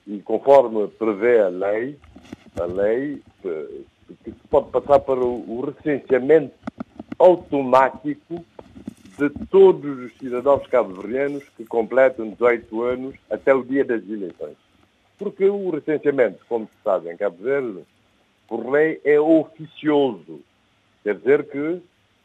e 0.06 0.20
conforme 0.22 0.88
prevê 0.88 1.40
a 1.40 1.48
lei, 1.48 1.96
a 2.58 2.64
lei 2.64 3.22
eh, 3.44 3.80
que 4.24 4.32
pode 4.48 4.70
passar 4.70 4.98
para 5.00 5.20
o 5.20 5.60
recenseamento 5.60 6.54
automático 7.18 8.44
de 9.28 9.46
todos 9.46 9.98
os 9.98 10.16
cidadãos 10.16 10.66
cabo-verdianos 10.66 11.44
que 11.56 11.64
completam 11.64 12.30
18 12.30 12.82
anos 12.82 13.14
até 13.30 13.52
o 13.52 13.62
dia 13.62 13.84
das 13.84 14.02
eleições. 14.08 14.56
Porque 15.18 15.44
o 15.44 15.68
recenseamento, 15.68 16.44
como 16.48 16.66
se 16.66 16.82
sabe 16.82 17.10
em 17.12 17.16
Cabo 17.16 17.36
Verde, 17.42 17.84
por 18.48 18.66
lei 18.70 18.98
é 19.04 19.20
oficioso. 19.20 20.40
Quer 21.02 21.16
dizer 21.16 21.44
que 21.44 21.82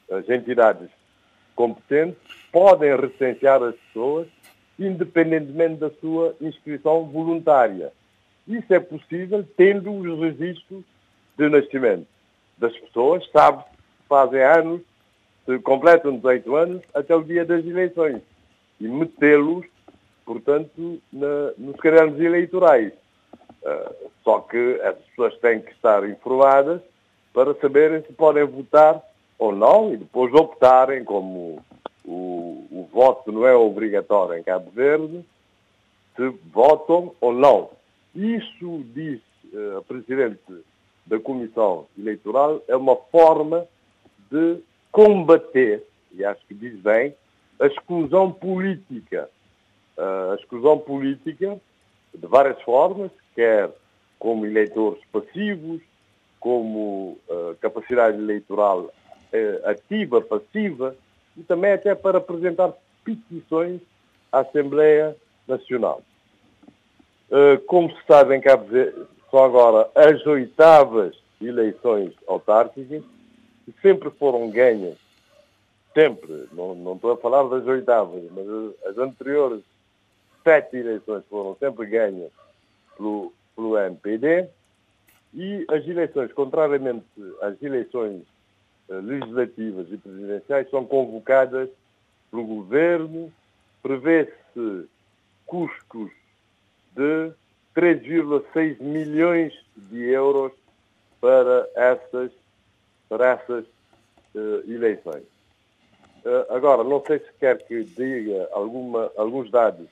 as 0.09 0.29
entidades 0.29 0.89
competentes 1.55 2.17
podem 2.51 2.95
recensear 2.95 3.61
as 3.61 3.75
pessoas 3.75 4.27
independentemente 4.79 5.75
da 5.75 5.89
sua 6.01 6.35
inscrição 6.39 7.05
voluntária. 7.05 7.91
Isso 8.47 8.73
é 8.73 8.79
possível 8.79 9.45
tendo 9.57 9.91
os 9.91 10.19
registros 10.19 10.83
de 11.37 11.49
nascimento 11.49 12.07
das 12.57 12.75
pessoas, 12.77 13.27
sabe, 13.31 13.63
fazem 14.07 14.41
anos, 14.41 14.81
completam 15.63 16.15
18 16.15 16.55
anos 16.55 16.81
até 16.93 17.15
o 17.15 17.23
dia 17.23 17.45
das 17.45 17.65
eleições 17.65 18.21
e 18.79 18.87
metê-los, 18.87 19.65
portanto, 20.25 20.99
na, 21.11 21.51
nos 21.57 21.75
cadernos 21.77 22.19
eleitorais. 22.19 22.91
Uh, 23.63 24.09
só 24.23 24.39
que 24.41 24.79
as 24.81 24.95
pessoas 24.97 25.37
têm 25.37 25.61
que 25.61 25.71
estar 25.71 26.07
informadas 26.07 26.81
para 27.33 27.53
saberem 27.55 28.01
se 28.03 28.13
podem 28.13 28.43
votar 28.43 29.01
ou 29.37 29.55
não 29.55 29.93
e 29.93 29.97
depois 29.97 30.33
optarem, 30.33 31.03
como 31.03 31.63
o, 32.03 32.67
o 32.71 32.89
voto 32.91 33.31
não 33.31 33.45
é 33.45 33.55
obrigatório 33.55 34.39
em 34.39 34.43
Cabo 34.43 34.71
Verde, 34.71 35.25
se 36.15 36.27
votam 36.51 37.13
ou 37.19 37.33
não. 37.33 37.69
Isso, 38.15 38.83
diz 38.93 39.19
uh, 39.53 39.77
a 39.77 39.81
Presidente 39.81 40.39
da 41.05 41.19
Comissão 41.19 41.85
Eleitoral, 41.97 42.61
é 42.67 42.75
uma 42.75 42.95
forma 42.95 43.67
de 44.31 44.59
combater, 44.95 45.83
e 46.13 46.23
acho 46.23 46.39
que 46.47 46.53
diz 46.53 46.79
bem, 46.79 47.13
a 47.59 47.67
exclusão 47.67 48.31
política. 48.31 49.29
Uh, 49.97 50.31
a 50.31 50.35
exclusão 50.35 50.79
política 50.79 51.59
de 52.13 52.27
várias 52.27 52.61
formas, 52.61 53.11
quer 53.35 53.69
como 54.17 54.45
eleitores 54.45 55.03
passivos, 55.11 55.81
como 56.39 57.17
uh, 57.27 57.55
capacidade 57.59 58.17
eleitoral 58.17 58.83
uh, 58.83 59.69
ativa, 59.69 60.21
passiva, 60.21 60.95
e 61.35 61.43
também 61.43 61.73
até 61.73 61.93
para 61.93 62.19
apresentar 62.19 62.71
petições 63.03 63.81
à 64.31 64.39
Assembleia 64.39 65.13
Nacional. 65.45 66.01
Eh, 67.29 67.57
como 67.67 67.89
se 67.89 67.97
sabe 68.07 68.33
em 68.33 68.39
Cabo 68.39 68.65
Verde, 68.65 69.05
são 69.29 69.43
agora 69.43 69.89
as 69.93 70.25
oitavas 70.25 71.13
eleições 71.41 72.13
autárquicas, 72.27 73.03
que 73.65 73.73
sempre 73.81 74.09
foram 74.11 74.49
ganhas, 74.49 74.97
sempre, 75.93 76.47
não, 76.51 76.75
não 76.75 76.95
estou 76.95 77.11
a 77.11 77.17
falar 77.17 77.43
das 77.43 77.65
oitavas, 77.65 78.23
mas 78.31 78.45
as 78.85 78.97
anteriores 78.97 79.61
sete 80.43 80.77
eleições 80.77 81.23
foram 81.29 81.55
sempre 81.55 81.87
ganhas 81.87 82.31
pelo, 82.95 83.33
pelo 83.55 83.77
MPD, 83.77 84.47
e 85.33 85.65
as 85.67 85.85
eleições, 85.85 86.31
contrariamente 86.31 87.05
às 87.41 87.61
eleições 87.61 88.21
uh, 88.87 88.99
legislativas 89.01 89.91
e 89.91 89.97
presidenciais, 89.97 90.69
são 90.69 90.85
convocadas 90.85 91.69
pelo 92.31 92.45
governo, 92.45 93.33
prevê-se 93.81 94.87
custos 95.45 96.11
de 96.95 97.31
3,6 97.75 98.79
milhões 98.79 99.53
de 99.75 100.03
euros 100.03 100.53
para 101.19 101.67
essas, 101.75 102.31
para 103.09 103.31
essas 103.31 103.65
uh, 104.33 104.71
eleições. 104.71 105.23
Uh, 106.25 106.45
agora, 106.49 106.83
não 106.83 107.03
sei 107.05 107.19
se 107.19 107.27
quer 107.39 107.57
que 107.65 107.83
diga 107.83 108.49
alguma, 108.51 109.11
alguns 109.15 109.51
dados 109.51 109.87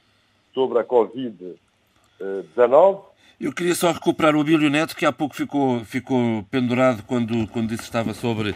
sobre 0.53 0.79
a 0.79 0.83
Covid-19. 0.83 3.03
Eu 3.39 3.51
queria 3.51 3.73
só 3.75 3.91
recuperar 3.91 4.35
o 4.35 4.41
Abílio 4.41 4.69
Neto, 4.69 4.95
que 4.95 5.05
há 5.05 5.11
pouco 5.11 5.35
ficou, 5.35 5.83
ficou 5.83 6.43
pendurado 6.49 7.03
quando, 7.03 7.45
quando 7.47 7.67
disse 7.67 7.81
que 7.81 7.87
estava 7.87 8.13
sobre 8.13 8.51
uh, 8.51 8.55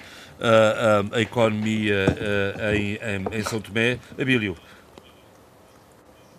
a 1.11 1.21
economia 1.21 2.05
uh, 2.07 2.73
em, 2.73 2.93
em, 2.93 3.25
em, 3.39 3.43
São 3.43 3.59
Tomé. 3.59 3.99
Abílio, 4.19 4.55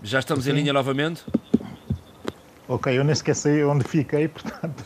já 0.02 0.18
estamos 0.18 0.44
Sim. 0.44 0.52
em 0.52 0.54
linha 0.54 0.72
novamente? 0.72 1.24
Ok, 2.68 2.98
eu 2.98 3.02
nem 3.02 3.14
sequer 3.14 3.34
sei 3.34 3.64
onde 3.64 3.82
fiquei, 3.82 4.28
portanto, 4.28 4.84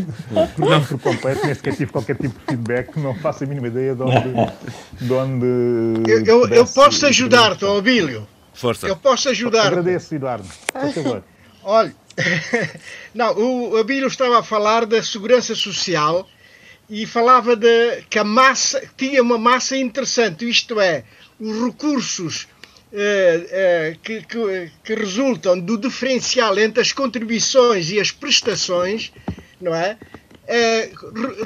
não 0.56 0.82
por 0.82 0.98
completo, 0.98 1.44
nem 1.44 1.54
sequer 1.54 1.76
tive 1.76 1.92
qualquer 1.92 2.16
tipo 2.16 2.38
de 2.38 2.44
feedback, 2.46 2.96
não 2.98 3.14
faço 3.16 3.44
a 3.44 3.46
mínima 3.46 3.66
ideia 3.66 3.94
de 3.94 4.02
onde. 4.02 4.32
De 4.98 5.12
onde 5.12 6.10
eu, 6.10 6.24
eu, 6.24 6.48
eu 6.48 6.66
posso 6.66 7.04
ajudar-te, 7.04 7.66
Abílio. 7.66 8.26
Força. 8.54 8.88
Eu 8.88 8.96
posso 8.96 9.28
ajudar. 9.28 9.64
-te. 9.64 9.68
Agradeço, 9.68 10.14
Eduardo. 10.14 10.48
Por 10.72 10.92
favor. 10.92 11.24
Olha, 11.62 11.94
não, 13.14 13.36
o 13.36 13.76
Abílio 13.76 14.08
estava 14.08 14.38
a 14.38 14.42
falar 14.42 14.86
da 14.86 15.02
segurança 15.02 15.54
social 15.54 16.26
e 16.88 17.04
falava 17.04 17.54
de 17.54 18.02
que 18.08 18.18
a 18.18 18.24
massa 18.24 18.82
tinha 18.96 19.22
uma 19.22 19.36
massa 19.36 19.76
interessante, 19.76 20.48
isto 20.48 20.80
é, 20.80 21.04
os 21.38 21.62
recursos 21.62 22.48
eh, 22.90 23.46
eh, 23.50 23.96
que, 24.02 24.22
que, 24.22 24.70
que, 24.82 24.94
resultam 24.94 25.60
do 25.60 25.76
diferencial 25.76 26.58
entre 26.58 26.80
as 26.80 26.90
contribuições 26.90 27.90
e 27.90 28.00
as 28.00 28.10
prestações, 28.10 29.12
não 29.60 29.74
é? 29.74 29.98
Eh, 30.46 30.90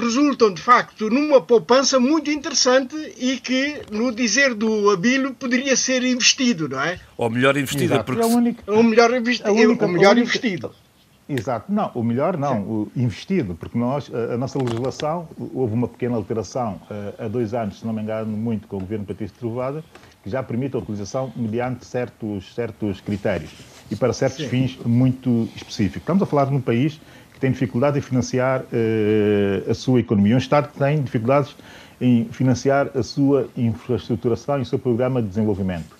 resultam 0.00 0.54
de 0.54 0.62
facto 0.62 1.10
numa 1.10 1.40
poupança 1.40 1.98
muito 1.98 2.30
interessante 2.30 2.94
e 3.18 3.40
que, 3.40 3.80
no 3.90 4.12
dizer 4.12 4.54
do 4.54 4.88
Abílio, 4.90 5.34
poderia 5.34 5.74
ser 5.74 6.04
investido, 6.04 6.68
não 6.68 6.80
é? 6.80 7.00
Ou 7.16 7.28
melhor 7.28 7.56
investido, 7.56 7.94
Exato. 7.94 8.04
porque... 8.04 8.22
É 8.22 8.26
única, 8.26 8.62
ou 8.72 8.82
melhor, 8.84 9.12
investi 9.12 9.50
única, 9.50 9.84
ou 9.84 9.90
melhor 9.90 10.12
única, 10.12 10.28
investido. 10.28 10.72
Exato. 11.28 11.72
Não, 11.72 11.90
o 11.94 12.04
melhor 12.04 12.36
não, 12.36 12.60
o 12.60 12.92
investido, 12.94 13.56
porque 13.56 13.76
nós, 13.76 14.08
a, 14.14 14.34
a, 14.34 14.38
nossa 14.38 14.58
legislação, 14.62 15.28
houve 15.52 15.74
uma 15.74 15.88
pequena 15.88 16.14
alteração 16.14 16.80
há 17.18 17.26
dois 17.26 17.52
anos, 17.52 17.80
se 17.80 17.86
não 17.86 17.92
me 17.92 18.02
engano 18.02 18.36
muito, 18.36 18.68
com 18.68 18.76
o 18.76 18.80
governo 18.80 19.06
Patrício 19.06 19.36
Trovada, 19.38 19.82
que 20.22 20.30
já 20.30 20.42
permite 20.42 20.76
a 20.76 20.78
utilização 20.78 21.32
mediante 21.34 21.84
certos, 21.84 22.54
certos 22.54 23.00
critérios 23.00 23.50
e 23.90 23.96
para 23.96 24.12
certos 24.12 24.44
Sim. 24.44 24.48
fins 24.48 24.78
muito 24.84 25.48
específicos. 25.56 26.02
Estamos 26.02 26.22
a 26.22 26.26
falar 26.26 26.46
de 26.46 26.54
um 26.54 26.60
país 26.60 27.00
que 27.32 27.40
tem 27.40 27.50
dificuldade 27.50 27.98
em 27.98 28.02
financiar 28.02 28.60
uh, 28.60 29.70
a 29.70 29.74
sua 29.74 30.00
economia, 30.00 30.34
um 30.34 30.38
Estado 30.38 30.68
que 30.68 30.78
tem 30.78 31.02
dificuldades 31.02 31.54
em 32.00 32.24
financiar 32.30 32.90
a 32.96 33.02
sua 33.02 33.48
infraestruturação 33.56 34.58
e 34.58 34.62
o 34.62 34.66
seu 34.66 34.78
programa 34.78 35.20
de 35.22 35.28
desenvolvimento. 35.28 35.96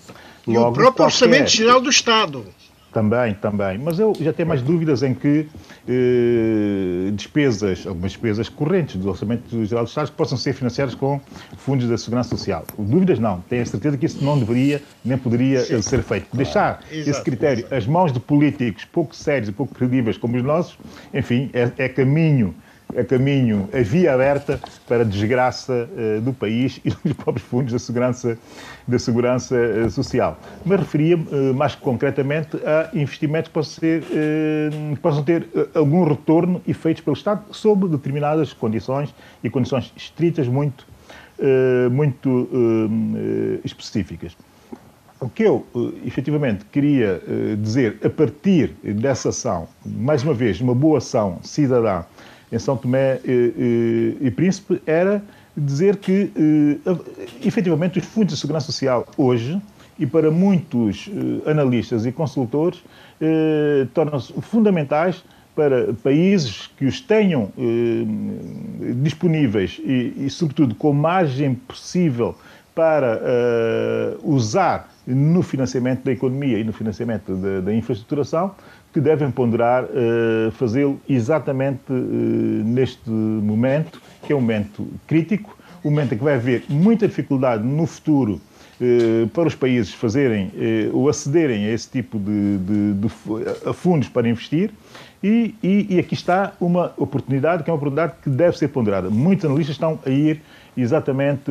Logo, 0.47 0.59
e 0.59 0.59
o 0.59 0.73
próprio 0.73 0.85
qualquer... 0.85 1.03
Orçamento 1.05 1.51
Geral 1.51 1.81
do 1.81 1.91
Estado. 1.91 2.45
Também, 2.93 3.35
também. 3.35 3.79
Mas 3.79 3.99
eu 3.99 4.13
já 4.21 4.33
tenho 4.33 4.49
mais 4.49 4.61
dúvidas 4.61 5.03
em 5.03 5.15
que 5.15 5.49
eh, 5.89 7.11
despesas, 7.13 7.87
algumas 7.87 8.13
despesas 8.13 8.49
correntes 8.51 8.97
do 8.97 9.09
Orçamento 9.09 9.65
Geral 9.65 9.85
do 9.85 9.89
Estado 9.89 10.11
que 10.11 10.17
possam 10.17 10.37
ser 10.37 10.53
financiadas 10.53 10.95
com 10.95 11.19
fundos 11.57 11.89
da 11.89 11.97
Segurança 11.97 12.29
Social. 12.37 12.65
Dúvidas 12.79 13.19
não. 13.19 13.41
Tenho 13.49 13.63
a 13.63 13.67
certeza 13.67 13.97
que 13.97 14.05
isso 14.05 14.23
não 14.23 14.39
deveria 14.39 14.83
nem 15.03 15.17
poderia 15.17 15.61
Sim. 15.61 15.81
ser 15.81 16.03
feito. 16.03 16.27
Deixar 16.37 16.81
Exato. 16.91 17.11
esse 17.11 17.23
critério 17.23 17.67
às 17.71 17.87
mãos 17.87 18.13
de 18.13 18.21
políticos 18.21 18.85
pouco 18.85 19.17
sérios 19.17 19.49
e 19.49 19.53
pouco 19.53 19.75
credíveis 19.75 20.19
como 20.19 20.37
os 20.37 20.43
nossos, 20.43 20.79
enfim, 21.15 21.49
é, 21.55 21.71
é 21.79 21.89
caminho 21.89 22.55
a 22.97 23.05
caminho, 23.05 23.69
a 23.73 23.83
via 23.83 24.15
aberta 24.15 24.61
para 24.87 25.03
a 25.03 25.05
desgraça 25.05 25.89
uh, 25.91 26.21
do 26.21 26.33
país 26.33 26.81
e 26.85 26.91
dos 27.05 27.13
próprios 27.15 27.47
fundos 27.49 27.73
da 27.73 27.79
segurança, 27.79 28.39
da 28.87 28.99
segurança 28.99 29.57
uh, 29.57 29.91
social. 29.91 30.39
Mas 30.65 30.81
referia 30.81 31.17
uh, 31.17 31.55
mais 31.55 31.75
concretamente 31.75 32.57
a 32.59 32.91
investimentos 32.95 33.49
que 33.49 33.55
possam, 33.55 33.81
ser, 33.81 34.03
possam 35.01 35.23
ter 35.23 35.47
algum 35.75 36.05
retorno 36.05 36.61
e 36.67 36.75
feitos 36.75 37.03
pelo 37.03 37.17
Estado 37.17 37.45
sob 37.51 37.89
determinadas 37.89 38.53
condições 38.53 39.15
e 39.43 39.51
condições 39.51 39.93
estritas 39.97 40.47
muito, 40.47 40.87
muito 41.91 42.49
específicas. 43.65 44.37
O 45.21 45.29
que 45.29 45.45
eu, 45.45 45.67
efetivamente, 46.05 46.65
queria 46.67 47.23
dizer 47.59 47.99
a 48.05 48.11
partir 48.11 48.75
dessa 48.83 49.31
ação, 49.31 49.69
mais 49.85 50.23
uma 50.23 50.35
vez, 50.35 50.61
uma 50.61 50.75
boa 50.75 50.99
ação 50.99 51.39
cidadã 51.43 52.05
em 52.53 52.59
São 52.59 52.77
Tomé 52.77 53.19
e, 53.25 54.17
e, 54.21 54.27
e 54.27 54.31
Príncipe 54.31 54.81
era 54.87 55.23
dizer 55.57 55.97
que, 55.97 56.31
eh, 56.37 56.97
efetivamente, 57.45 57.99
os 57.99 58.05
fundos 58.05 58.35
de 58.35 58.41
segurança 58.41 58.67
social 58.67 59.07
hoje, 59.17 59.61
e 59.99 60.07
para 60.07 60.31
muitos 60.31 61.09
eh, 61.09 61.51
analistas 61.51 62.07
e 62.07 62.13
consultores, 62.13 62.83
eh, 63.21 63.87
tornam-se 63.95 64.33
fundamentais 64.41 65.23
para 65.55 65.93
países 66.03 66.71
que 66.79 66.87
os 66.87 67.01
tenham 67.01 67.53
eh, 67.59 68.95
disponíveis 69.03 69.81
e, 69.85 70.15
e, 70.17 70.31
sobretudo, 70.31 70.75
com 70.75 70.93
margem 70.93 71.55
possível 71.55 72.35
para 72.75 73.21
usar 74.25 74.91
no 75.07 75.43
financiamento 75.43 76.05
da 76.05 76.11
economia 76.11 76.59
e 76.59 76.65
no 76.65 76.73
financiamento 76.73 77.37
da 77.37 77.75
infraestruturação, 77.75 78.55
que 78.93 79.01
devem 79.01 79.31
ponderar 79.31 79.85
uh, 79.85 80.51
fazê-lo 80.53 81.01
exatamente 81.09 81.91
uh, 81.91 81.95
neste 81.95 83.09
momento, 83.09 84.01
que 84.23 84.33
é 84.33 84.37
um 84.37 84.41
momento 84.41 84.87
crítico, 85.07 85.57
um 85.83 85.91
momento 85.91 86.15
em 86.15 86.19
que 86.19 86.25
vai 86.25 86.35
haver 86.35 86.65
muita 86.69 87.09
dificuldade 87.09 87.65
no 87.65 87.87
futuro 87.87 88.39
uh, 88.81 89.27
para 89.29 89.49
os 89.49 89.55
países 89.55 89.95
fazerem 89.95 90.53
ou 90.93 91.09
acederem 91.09 91.67
a 91.67 91.73
esse 91.73 91.91
tipo 91.91 92.19
de, 92.19 92.59
de, 92.59 92.93
de 92.95 93.09
fundos 93.75 94.09
para 94.09 94.29
investir. 94.29 94.71
E, 95.25 95.55
e, 95.63 95.87
e, 95.89 95.99
aqui 96.01 96.15
está 96.15 96.53
uma 96.61 96.93
oportunidade, 96.97 97.63
que 97.63 97.71
é 97.71 97.73
uma 97.73 97.77
oportunidade 97.77 98.15
que 98.23 98.29
deve 98.29 98.59
ser 98.59 98.69
ponderada. 98.69 99.09
Muitos 99.09 99.45
analistas 99.45 99.77
estão 99.77 99.97
a 100.05 100.11
ir 100.11 100.43
exatamente 100.77 101.49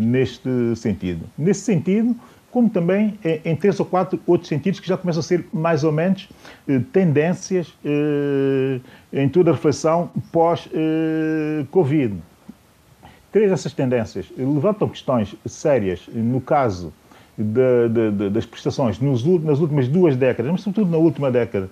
neste 0.00 0.74
sentido. 0.74 1.24
Nesse 1.38 1.60
sentido, 1.60 2.16
como 2.56 2.70
também 2.70 3.18
em 3.44 3.54
três 3.54 3.78
ou 3.78 3.84
quatro 3.84 4.18
outros 4.26 4.48
sentidos 4.48 4.80
que 4.80 4.88
já 4.88 4.96
começam 4.96 5.20
a 5.20 5.22
ser 5.22 5.44
mais 5.52 5.84
ou 5.84 5.92
menos 5.92 6.26
eh, 6.66 6.80
tendências 6.90 7.74
eh, 7.84 8.80
em 9.12 9.28
toda 9.28 9.50
a 9.50 9.52
reflexão 9.52 10.08
pós-Covid. 10.32 12.14
Eh, 12.14 13.08
três 13.30 13.50
dessas 13.50 13.74
tendências 13.74 14.32
levantam 14.38 14.88
questões 14.88 15.36
sérias 15.44 16.08
no 16.14 16.40
caso 16.40 16.94
de, 17.36 17.90
de, 17.90 18.10
de, 18.12 18.30
das 18.30 18.46
prestações 18.46 18.98
nos, 19.00 19.22
nas 19.42 19.60
últimas 19.60 19.86
duas 19.86 20.16
décadas, 20.16 20.50
mas 20.50 20.62
sobretudo 20.62 20.90
na 20.90 20.96
última 20.96 21.30
década 21.30 21.68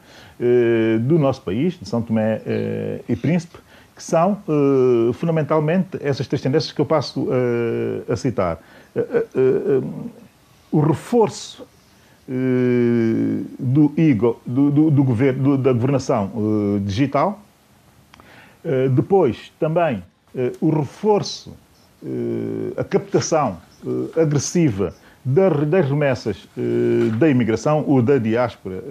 do 1.01 1.19
nosso 1.19 1.41
país, 1.41 1.81
de 1.81 1.89
São 1.89 2.03
Tomé 2.03 2.43
e 3.09 3.17
Príncipe, 3.17 3.57
que 3.97 4.03
são 4.03 4.37
fundamentalmente 5.15 5.97
essas 6.03 6.27
três 6.27 6.43
tendências 6.43 6.73
que 6.73 6.81
eu 6.83 6.85
passo 6.85 7.27
a 8.07 8.17
citar 8.17 8.61
o 10.75 10.81
reforço 10.81 11.65
eh, 12.29 13.45
do, 13.61 13.93
IGO, 13.97 14.41
do, 14.45 14.73
do, 14.73 14.91
do 14.91 15.05
governo, 15.05 15.57
da 15.57 15.73
governação 15.73 16.33
eh, 16.35 16.81
digital. 16.81 17.41
Eh, 18.65 18.89
depois, 18.89 19.53
também, 19.61 20.03
o 20.61 20.71
reforço, 20.71 21.55
a 22.77 22.83
captação 22.83 23.59
agressiva 24.21 24.93
das 25.25 25.89
remessas 25.89 26.49
da 27.21 27.29
imigração 27.29 27.85
ou 27.87 28.03
da 28.03 28.19
diáspora, 28.19 28.83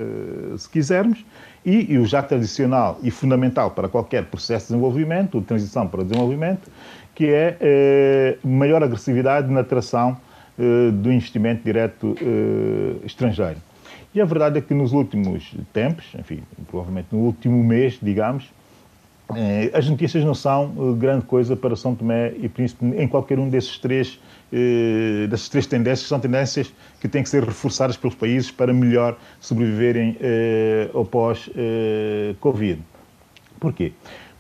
se 0.57 0.69
quisermos, 0.69 1.26
e, 1.65 1.93
e, 1.93 1.97
o 1.97 2.05
já 2.05 2.23
tradicional 2.23 2.97
e 3.03 3.11
fundamental 3.11 3.72
para 3.72 3.89
qualquer 3.89 4.23
processo 4.27 4.68
de 4.68 4.72
desenvolvimento, 4.72 5.41
de 5.41 5.45
transição 5.45 5.85
para 5.85 6.03
desenvolvimento, 6.03 6.72
que 7.14 7.26
é 7.27 8.38
maior 8.41 8.81
agressividade 8.81 9.51
na 9.51 9.60
atração 9.60 10.15
eh, 10.15 10.32
do 10.57 11.11
investimento 11.11 11.63
direto 11.63 12.15
eh, 12.21 13.05
estrangeiro. 13.05 13.57
E 14.13 14.21
a 14.21 14.25
verdade 14.25 14.59
é 14.59 14.61
que 14.61 14.73
nos 14.73 14.93
últimos 14.93 15.55
tempos, 15.73 16.05
enfim, 16.17 16.43
provavelmente 16.67 17.07
no 17.11 17.19
último 17.19 17.63
mês, 17.63 17.97
digamos, 18.01 18.51
eh, 19.35 19.71
as 19.73 19.89
notícias 19.89 20.23
não 20.23 20.35
são 20.35 20.95
grande 20.95 21.25
coisa 21.25 21.55
para 21.55 21.75
São 21.75 21.95
Tomé 21.95 22.34
e 22.38 22.47
Príncipe 22.47 22.85
em 22.85 23.07
qualquer 23.07 23.39
um 23.39 23.49
desses 23.49 23.80
três, 23.80 24.19
dessas 25.27 25.49
três 25.49 25.65
tendências, 25.65 26.07
são 26.07 26.19
tendências 26.19 26.71
que 27.01 27.07
têm 27.07 27.23
que 27.23 27.30
ser 27.30 27.43
reforçadas 27.43 27.97
pelos 27.97 28.15
países 28.15 28.51
para 28.51 28.71
melhor 28.71 29.17
sobreviverem 29.39 30.15
ao 30.93 31.03
pós-Covid. 31.03 32.80
Porquê? 33.59 33.93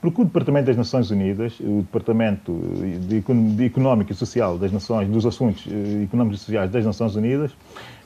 Porque 0.03 0.21
o 0.21 0.25
Departamento 0.25 0.65
das 0.65 0.75
Nações 0.75 1.09
Unidas, 1.11 1.57
o 1.61 1.77
Departamento 1.77 2.51
de 3.07 3.63
Económico 3.63 4.11
e 4.11 4.15
Social 4.15 4.57
das 4.57 4.69
Nações, 4.69 5.07
dos 5.07 5.25
Assuntos 5.25 5.65
eh, 5.65 6.03
Económicos 6.03 6.41
e 6.41 6.43
Sociais 6.43 6.69
das 6.69 6.85
Nações 6.85 7.15
Unidas, 7.15 7.51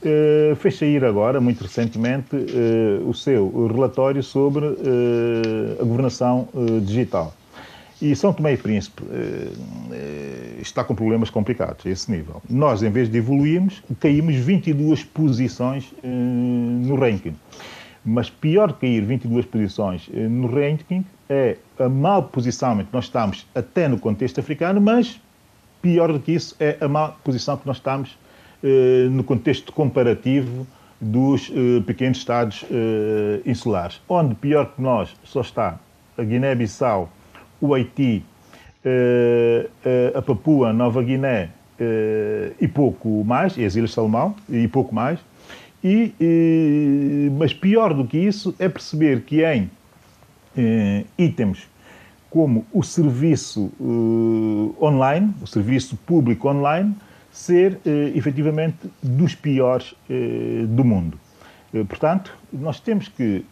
eh, 0.03 0.53
fez 0.57 0.77
sair 0.77 1.03
agora, 1.03 1.41
muito 1.41 1.63
recentemente, 1.63 2.35
eh, 2.35 3.01
o 3.03 3.15
seu 3.15 3.65
relatório 3.65 4.21
sobre 4.21 4.63
a 5.81 5.83
governação 5.83 6.47
digital. 6.83 7.33
E 7.99 8.15
São 8.15 8.31
Tomé 8.31 8.53
e 8.53 8.57
Príncipe 8.57 9.01
está 10.61 10.83
com 10.83 10.93
problemas 10.93 11.31
complicados 11.31 11.83
a 11.83 11.89
esse 11.89 12.11
nível. 12.11 12.43
Nós, 12.47 12.83
em 12.83 12.91
vez 12.91 13.09
de 13.09 13.17
evoluirmos, 13.17 13.81
caímos 13.99 14.35
22 14.35 15.03
posições 15.03 15.91
no 16.03 16.95
ranking. 16.95 17.33
Mas 18.05 18.29
pior 18.29 18.73
que 18.73 18.81
cair 18.81 19.03
22 19.03 19.45
posições 19.47 20.07
no 20.13 20.45
ranking 20.45 21.03
é 21.27 21.57
a 21.79 21.89
má 21.89 22.21
posição 22.21 22.79
em 22.79 22.85
que 22.85 22.93
nós 22.93 23.05
estamos 23.05 23.45
até 23.53 23.87
no 23.87 23.99
contexto 23.99 24.39
africano, 24.39 24.81
mas 24.81 25.19
pior 25.81 26.11
do 26.11 26.19
que 26.19 26.31
isso 26.33 26.55
é 26.59 26.77
a 26.81 26.87
má 26.87 27.09
posição 27.09 27.57
que 27.57 27.67
nós 27.67 27.77
estamos 27.77 28.17
eh, 28.63 29.07
no 29.11 29.23
contexto 29.23 29.71
comparativo 29.71 30.65
dos 30.99 31.51
eh, 31.51 31.81
pequenos 31.85 32.17
Estados 32.17 32.65
eh, 32.71 33.41
insulares, 33.45 34.01
onde 34.09 34.35
pior 34.35 34.73
que 34.75 34.81
nós 34.81 35.15
só 35.23 35.41
está 35.41 35.79
a 36.17 36.23
Guiné-Bissau, 36.23 37.09
o 37.61 37.73
Haiti, 37.73 38.23
eh, 38.83 39.69
eh, 39.83 40.11
a 40.15 40.21
Papua 40.21 40.71
Nova 40.71 41.03
Guiné 41.03 41.49
eh, 41.79 42.53
e 42.61 42.67
pouco 42.67 43.23
mais, 43.25 43.57
e 43.57 43.65
as 43.65 43.75
Ilhas 43.75 43.91
Salomão, 43.91 44.35
e 44.49 44.67
pouco 44.67 44.95
mais. 44.95 45.19
E, 45.83 47.29
mas 47.37 47.53
pior 47.53 47.93
do 47.93 48.05
que 48.05 48.17
isso 48.17 48.53
é 48.57 48.67
perceber 48.67 49.21
que 49.21 49.43
em 49.45 49.69
eh, 50.57 51.05
itens 51.17 51.67
como 52.29 52.65
o 52.73 52.83
serviço 52.83 53.71
uh, 53.79 54.75
online, 54.81 55.33
o 55.41 55.47
serviço 55.47 55.95
público 56.05 56.49
online, 56.49 56.95
ser 57.31 57.73
uh, 57.73 58.17
efetivamente 58.17 58.89
dos 59.01 59.33
piores 59.33 59.93
uh, 60.09 60.67
do 60.67 60.83
mundo. 60.83 61.19
Portanto, 61.89 62.33
nós 62.51 62.79
temos 62.79 63.09
que 63.09 63.43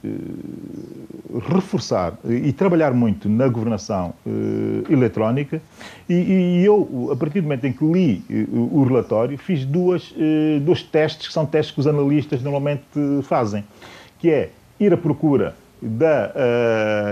reforçar 1.51 2.17
e 2.23 2.53
trabalhar 2.53 2.93
muito 2.93 3.27
na 3.27 3.45
governação 3.49 4.13
eletrónica 4.89 5.61
e, 6.09 6.13
e, 6.13 6.65
eu, 6.65 7.09
a 7.11 7.15
partir 7.15 7.41
do 7.41 7.43
momento 7.43 7.67
em 7.67 7.73
que 7.73 7.83
li 7.83 8.23
o 8.51 8.85
relatório, 8.85 9.37
fiz 9.37 9.65
duas, 9.65 10.15
dois 10.61 10.81
testes, 10.81 11.27
que 11.27 11.33
são 11.33 11.45
testes 11.45 11.75
que 11.75 11.81
os 11.81 11.87
analistas 11.87 12.41
normalmente 12.41 12.85
fazem, 13.23 13.65
que 14.17 14.29
é 14.31 14.49
ir 14.79 14.93
à 14.93 14.97
procura 14.97 15.53
da, 15.81 16.31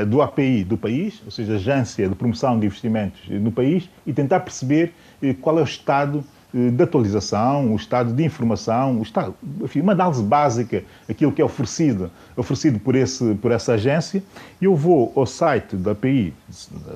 uh, 0.04 0.06
do 0.06 0.22
API 0.22 0.64
do 0.64 0.78
país, 0.78 1.22
ou 1.26 1.32
seja, 1.32 1.56
Agência 1.56 2.08
de 2.08 2.16
Promoção 2.16 2.60
de 2.60 2.66
Investimentos 2.66 3.22
no 3.30 3.52
país, 3.52 3.90
e 4.06 4.14
tentar 4.14 4.40
perceber 4.40 4.94
uh, 5.22 5.34
qual 5.36 5.60
é 5.60 5.62
o 5.62 5.66
estado 5.66 6.24
uh, 6.54 6.72
de 6.72 6.84
atualização, 6.84 7.74
o 7.74 7.76
estado 7.76 8.14
de 8.14 8.24
informação, 8.24 9.00
o 9.00 9.04
estado, 9.04 9.36
enfim, 9.62 9.82
uma 9.82 9.92
análise 9.92 10.24
básica, 10.24 10.84
aquilo 11.10 11.32
que 11.32 11.42
é 11.42 11.46
oferecido, 11.46 12.10
oferecido 12.36 12.80
por, 12.80 12.96
esse, 12.96 13.36
por 13.36 13.52
essa 13.52 13.74
agência. 13.74 14.24
Eu 14.62 14.76
vou 14.76 15.12
ao 15.16 15.26
site 15.26 15.76
da 15.76 15.92
API, 15.92 16.34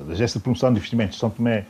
da 0.06 0.12
Agência 0.12 0.38
de 0.38 0.42
Promoção 0.42 0.70
de 0.72 0.78
Investimentos 0.78 1.14
de 1.14 1.20
São 1.20 1.30
Tomé 1.30 1.66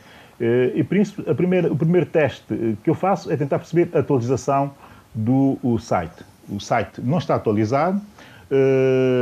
e 0.73 0.81
Príncipe. 0.85 1.29
A 1.29 1.35
primeira, 1.35 1.71
o 1.71 1.75
primeiro 1.75 2.05
teste 2.05 2.77
que 2.81 2.89
eu 2.89 2.95
faço 2.95 3.29
é 3.29 3.35
tentar 3.35 3.59
perceber 3.59 3.89
a 3.93 3.99
atualização 3.99 4.71
do 5.13 5.77
site. 5.79 6.23
O 6.47 6.59
site 6.59 7.01
não 7.01 7.17
está 7.17 7.35
atualizado, 7.35 8.01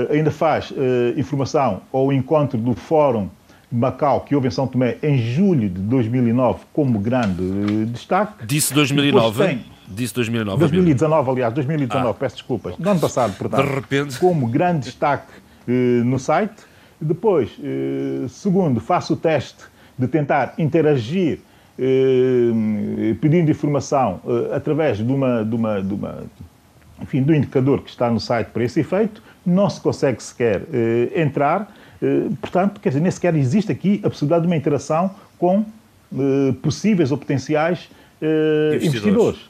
ainda 0.09 0.31
faz 0.31 0.71
uh, 0.71 0.75
informação 1.17 1.81
ao 1.91 2.11
encontro 2.11 2.57
do 2.57 2.73
Fórum 2.73 3.29
Macau, 3.71 4.21
que 4.21 4.33
houve 4.33 4.47
em 4.47 4.51
São 4.51 4.65
Tomé 4.65 4.97
em 5.03 5.17
julho 5.17 5.69
de 5.69 5.81
2009, 5.81 6.59
como 6.71 6.99
grande 6.99 7.41
uh, 7.41 7.85
destaque. 7.87 8.45
Disse 8.45 8.73
2009? 8.73 9.45
Tem, 9.45 9.65
Disse 9.89 10.13
2009. 10.15 10.59
2019, 10.59 11.31
aliás, 11.31 11.53
2019, 11.53 12.09
ah. 12.09 12.13
peço 12.13 12.35
desculpas. 12.35 12.77
No 12.77 12.89
ano 12.89 12.99
passado, 12.99 13.37
portanto. 13.37 13.65
De 13.65 13.73
repente. 13.73 14.19
Como 14.19 14.47
grande 14.47 14.85
destaque 14.85 15.31
no 16.05 16.17
site. 16.19 16.55
Depois, 16.99 17.49
segundo, 18.29 18.79
faço 18.79 19.13
o 19.13 19.15
teste 19.15 19.63
de 19.97 20.07
tentar 20.07 20.53
interagir 20.57 21.39
pedindo 23.21 23.51
informação 23.51 24.19
através 24.53 24.97
de 24.97 25.03
uma, 25.03 25.43
de 25.43 25.55
uma, 25.55 25.81
de 25.81 25.93
uma 25.93 26.23
enfim, 27.01 27.21
do 27.21 27.33
indicador 27.33 27.81
que 27.81 27.89
está 27.89 28.09
no 28.09 28.19
site 28.19 28.47
para 28.47 28.63
esse 28.63 28.79
efeito, 28.79 29.21
não 29.45 29.69
se 29.69 29.79
consegue 29.79 30.21
sequer 30.21 30.63
eh, 30.73 31.21
entrar, 31.21 31.73
eh, 32.01 32.27
portanto, 32.41 32.81
quer 32.81 32.89
dizer, 32.89 33.01
nem 33.01 33.11
sequer 33.11 33.35
existe 33.35 33.71
aqui 33.71 34.01
a 34.03 34.09
possibilidade 34.09 34.41
de 34.41 34.47
uma 34.47 34.55
interação 34.55 35.11
com 35.37 35.65
eh, 36.13 36.53
possíveis 36.61 37.11
ou 37.11 37.17
potenciais 37.17 37.89
investidores. 38.19 38.85
investidores. 38.85 39.49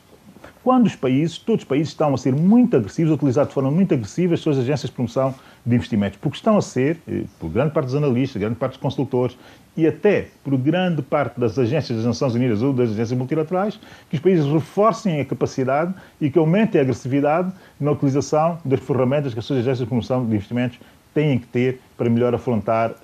Quando 0.63 0.85
os 0.85 0.95
países, 0.95 1.37
todos 1.37 1.63
os 1.63 1.67
países 1.67 1.89
estão 1.89 2.13
a 2.13 2.17
ser 2.17 2.33
muito 2.33 2.75
agressivos, 2.75 3.11
a 3.11 3.15
utilizar 3.15 3.45
de 3.45 3.53
forma 3.53 3.71
muito 3.71 3.93
agressiva 3.93 4.33
as 4.33 4.41
suas 4.41 4.57
agências 4.57 4.89
de 4.89 4.91
promoção 4.91 5.33
de 5.65 5.73
investimentos, 5.73 6.19
porque 6.21 6.35
estão 6.35 6.57
a 6.57 6.61
ser, 6.61 6.97
por 7.39 7.49
grande 7.49 7.71
parte 7.71 7.85
dos 7.85 7.95
analistas, 7.95 8.41
grande 8.41 8.55
parte 8.55 8.73
dos 8.73 8.81
consultores 8.81 9.37
e 9.77 9.85
até 9.85 10.27
por 10.43 10.57
grande 10.57 11.03
parte 11.03 11.39
das 11.39 11.57
agências 11.57 11.97
das 11.97 12.05
Nações 12.05 12.33
Unidas 12.33 12.63
ou 12.63 12.73
das 12.73 12.89
agências 12.89 13.17
multilaterais, 13.17 13.79
que 14.09 14.15
os 14.15 14.21
países 14.21 14.45
reforcem 14.51 15.21
a 15.21 15.25
capacidade 15.25 15.93
e 16.19 16.31
que 16.31 16.39
aumentem 16.39 16.81
a 16.81 16.83
agressividade 16.83 17.53
na 17.79 17.91
utilização 17.91 18.57
das 18.65 18.79
ferramentas 18.79 19.33
que 19.33 19.39
as 19.39 19.45
suas 19.45 19.59
agências 19.59 19.79
de 19.79 19.85
promoção 19.85 20.25
de 20.25 20.35
investimentos 20.35 20.79
têm 21.13 21.39
que 21.39 21.47
ter 21.47 21.79
para 21.97 22.09
melhor 22.09 22.33
afrontar 22.35 22.91
uh, 22.91 22.95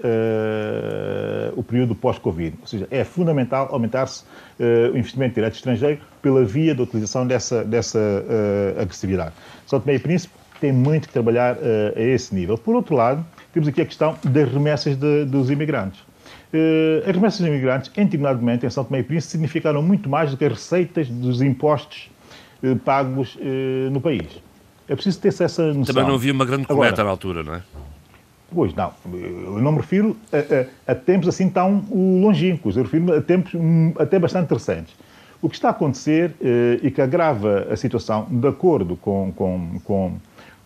o 1.55 1.63
período 1.63 1.95
pós-Covid. 1.95 2.55
Ou 2.61 2.67
seja, 2.67 2.87
é 2.91 3.03
fundamental 3.03 3.69
aumentar-se 3.71 4.23
uh, 4.59 4.93
o 4.93 4.97
investimento 4.97 5.35
direto 5.35 5.55
estrangeiro 5.55 5.99
pela 6.21 6.43
via 6.45 6.75
da 6.75 6.83
utilização 6.83 7.25
dessa, 7.25 7.63
dessa 7.63 7.97
uh, 7.97 8.81
agressividade. 8.81 9.33
Só 9.65 9.79
Tomé 9.79 9.95
e 9.95 9.99
Príncipe 9.99 10.33
tem 10.59 10.71
muito 10.71 11.07
que 11.07 11.13
trabalhar 11.13 11.57
a 11.93 11.99
esse 11.99 12.33
nível. 12.33 12.57
Por 12.57 12.73
outro 12.73 12.95
lado, 12.95 13.25
temos 13.51 13.67
aqui 13.67 13.81
a 13.81 13.85
questão 13.85 14.15
das 14.23 14.49
remessas 14.49 14.95
de, 14.95 15.25
dos 15.25 15.49
imigrantes. 15.49 15.99
As 17.07 17.15
remessas 17.15 17.39
de 17.39 17.47
imigrantes, 17.47 17.91
em 17.97 18.03
determinado 18.03 18.37
momento, 18.39 18.63
em 18.63 18.69
São 18.69 18.83
Tomé 18.83 18.99
e 18.99 19.03
Príncipe, 19.03 19.31
significaram 19.31 19.81
muito 19.81 20.07
mais 20.07 20.29
do 20.29 20.37
que 20.37 20.45
as 20.45 20.53
receitas 20.53 21.09
dos 21.09 21.41
impostos 21.41 22.11
uh, 22.61 22.75
pagos 22.75 23.35
uh, 23.35 23.89
no 23.91 23.99
país. 23.99 24.27
É 24.87 24.93
preciso 24.93 25.19
ter 25.19 25.29
essa 25.29 25.73
noção. 25.73 25.95
Também 25.95 26.07
não 26.07 26.13
havia 26.13 26.31
uma 26.31 26.45
grande 26.45 26.67
coleta 26.67 27.01
Agora, 27.01 27.03
na 27.05 27.09
altura, 27.09 27.43
não 27.43 27.55
é? 27.55 27.61
Pois 28.53 28.71
não, 28.75 28.93
eu 29.11 29.59
não 29.59 29.71
me 29.71 29.79
refiro 29.79 30.15
a, 30.31 30.89
a, 30.89 30.91
a 30.91 30.95
tempos 30.95 31.27
assim 31.27 31.49
tão 31.49 31.83
longínquos, 31.91 32.77
eu 32.77 32.83
refiro-me 32.83 33.13
a 33.13 33.21
tempos 33.21 33.55
hum, 33.55 33.91
até 33.97 34.19
bastante 34.19 34.53
recentes. 34.53 34.93
O 35.41 35.49
que 35.49 35.55
está 35.55 35.69
a 35.69 35.71
acontecer 35.71 36.35
e 36.81 36.89
que 36.89 37.01
agrava 37.01 37.67
a 37.69 37.75
situação, 37.75 38.27
de 38.29 38.47
acordo 38.47 38.95
com, 38.95 39.33
com, 39.35 39.81
com, 39.83 40.13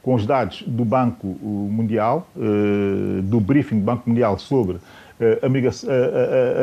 com 0.04 0.14
os 0.14 0.24
dados 0.24 0.64
do 0.68 0.86
Banco 0.86 1.26
Mundial, 1.26 2.28
do 3.24 3.40
briefing 3.40 3.80
do 3.80 3.86
Banco 3.86 4.08
Mundial 4.08 4.38
sobre 4.38 4.78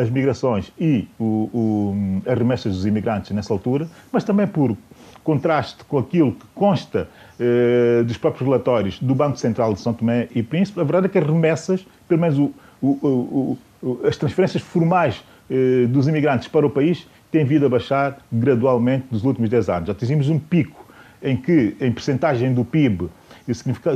as 0.00 0.10
migrações 0.10 0.72
e 0.78 1.08
o, 1.18 1.24
o, 1.52 2.22
as 2.24 2.38
remessas 2.38 2.74
dos 2.74 2.86
imigrantes 2.86 3.32
nessa 3.32 3.52
altura, 3.52 3.88
mas 4.12 4.22
também 4.22 4.46
por 4.46 4.76
contraste 5.24 5.82
com 5.84 5.98
aquilo 5.98 6.32
que 6.32 6.46
consta 6.54 7.08
eh, 7.40 8.02
dos 8.04 8.18
próprios 8.18 8.46
relatórios 8.46 9.00
do 9.00 9.14
Banco 9.14 9.38
Central 9.38 9.72
de 9.72 9.80
São 9.80 9.92
Tomé 9.92 10.28
e 10.34 10.42
Príncipe, 10.42 10.78
a 10.78 10.84
verdade 10.84 11.06
é 11.06 11.08
que 11.08 11.18
as 11.18 11.26
remessas, 11.26 11.84
pelo 12.06 12.20
menos 12.20 12.38
o, 12.38 13.58
as 14.06 14.16
transferências 14.16 14.62
formais 14.62 15.24
eh, 15.50 15.86
dos 15.88 16.06
imigrantes 16.06 16.46
para 16.46 16.66
o 16.66 16.70
país, 16.70 17.06
têm 17.30 17.44
vindo 17.44 17.66
a 17.66 17.68
baixar 17.68 18.18
gradualmente 18.30 19.06
nos 19.10 19.24
últimos 19.24 19.50
10 19.50 19.68
anos. 19.68 19.88
Já 19.88 19.94
tivemos 19.94 20.28
um 20.28 20.38
pico 20.38 20.86
em 21.22 21.36
que, 21.36 21.74
em 21.80 21.90
percentagem 21.90 22.52
do 22.52 22.64
PIB, 22.64 23.08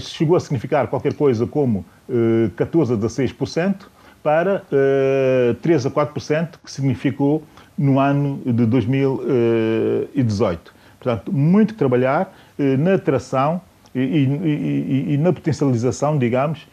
chegou 0.01 0.37
a 0.37 0.41
significar 0.41 0.89
qualquer 0.89 1.15
coisa 1.15 1.47
como 1.47 1.85
eh, 2.09 2.51
14 2.57 2.95
a 2.95 2.97
16%, 2.97 3.87
para 4.23 4.63
uh, 4.71 5.55
3 5.55 5.87
a 5.87 5.91
4%, 5.91 6.59
que 6.65 6.71
significou 6.71 7.43
no 7.77 7.99
ano 7.99 8.41
de 8.45 8.65
2018. 8.67 10.73
Portanto, 10.99 11.33
muito 11.33 11.75
trabalhar 11.75 12.33
uh, 12.59 12.77
na 12.77 12.95
atração 12.95 13.61
e, 13.95 14.01
e, 14.01 15.15
e, 15.15 15.17
na 15.17 15.33
potencialização, 15.33 16.19
digamos, 16.19 16.67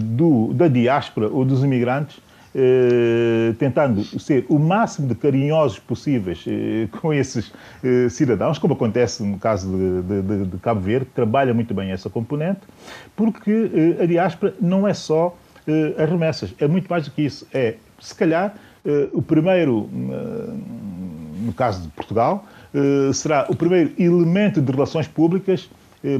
do, 0.00 0.52
da 0.54 0.68
diáspora 0.68 1.26
ou 1.28 1.44
dos 1.44 1.64
imigrantes, 1.64 2.20
tentando 3.58 4.04
ser 4.20 4.46
o 4.48 4.56
máximo 4.58 5.08
de 5.08 5.16
carinhosos 5.16 5.80
possíveis 5.80 6.44
com 7.00 7.12
esses 7.12 7.52
cidadãos, 8.10 8.58
como 8.58 8.74
acontece 8.74 9.24
no 9.24 9.38
caso 9.38 9.76
de, 9.76 10.22
de, 10.22 10.44
de 10.46 10.56
Cabo 10.58 10.80
Verde, 10.80 11.06
que 11.06 11.12
trabalha 11.12 11.52
muito 11.52 11.74
bem 11.74 11.90
essa 11.90 12.08
componente, 12.08 12.60
porque 13.16 13.96
a 14.00 14.06
diáspora 14.06 14.54
não 14.60 14.86
é 14.86 14.94
só 14.94 15.36
uh, 15.66 16.02
as 16.02 16.08
remessas. 16.08 16.54
É 16.58 16.66
muito 16.66 16.88
mais 16.88 17.04
do 17.04 17.10
que 17.10 17.22
isso. 17.22 17.46
É, 17.52 17.74
se 18.00 18.14
calhar, 18.14 18.54
uh, 18.84 19.08
o 19.12 19.22
primeiro, 19.22 19.78
uh, 19.78 20.60
no 21.42 21.52
caso 21.52 21.82
de 21.82 21.88
Portugal, 21.88 22.44
será 23.12 23.46
o 23.48 23.56
primeiro 23.56 23.90
elemento 23.98 24.60
de 24.60 24.70
relações 24.70 25.08
públicas, 25.08 25.68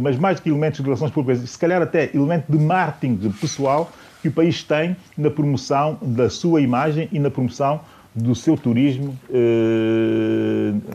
mas 0.00 0.18
mais 0.18 0.38
do 0.38 0.42
que 0.42 0.48
elementos 0.48 0.78
de 0.80 0.84
relações 0.84 1.12
públicas, 1.12 1.48
se 1.48 1.56
calhar 1.56 1.80
até 1.80 2.10
elemento 2.12 2.50
de 2.50 2.58
marketing 2.58 3.30
pessoal 3.40 3.92
que 4.20 4.26
o 4.26 4.32
país 4.32 4.64
tem 4.64 4.96
na 5.16 5.30
promoção 5.30 5.96
da 6.02 6.28
sua 6.28 6.60
imagem 6.60 7.08
e 7.12 7.20
na 7.20 7.30
promoção 7.30 7.80
do 8.12 8.34
seu 8.34 8.56
turismo 8.56 9.16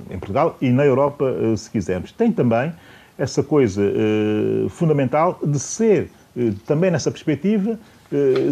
em 0.10 0.20
Portugal 0.20 0.58
e 0.60 0.72
na 0.72 0.86
Europa, 0.86 1.34
se 1.56 1.70
quisermos. 1.70 2.12
Tem 2.12 2.34
também 2.34 2.74
essa 3.18 3.42
coisa 3.42 3.82
fundamental 4.72 5.40
de 5.42 5.58
ser, 5.58 6.12
também 6.66 6.92
nessa 6.92 7.10
perspectiva, 7.10 7.72
eh, 7.72 7.95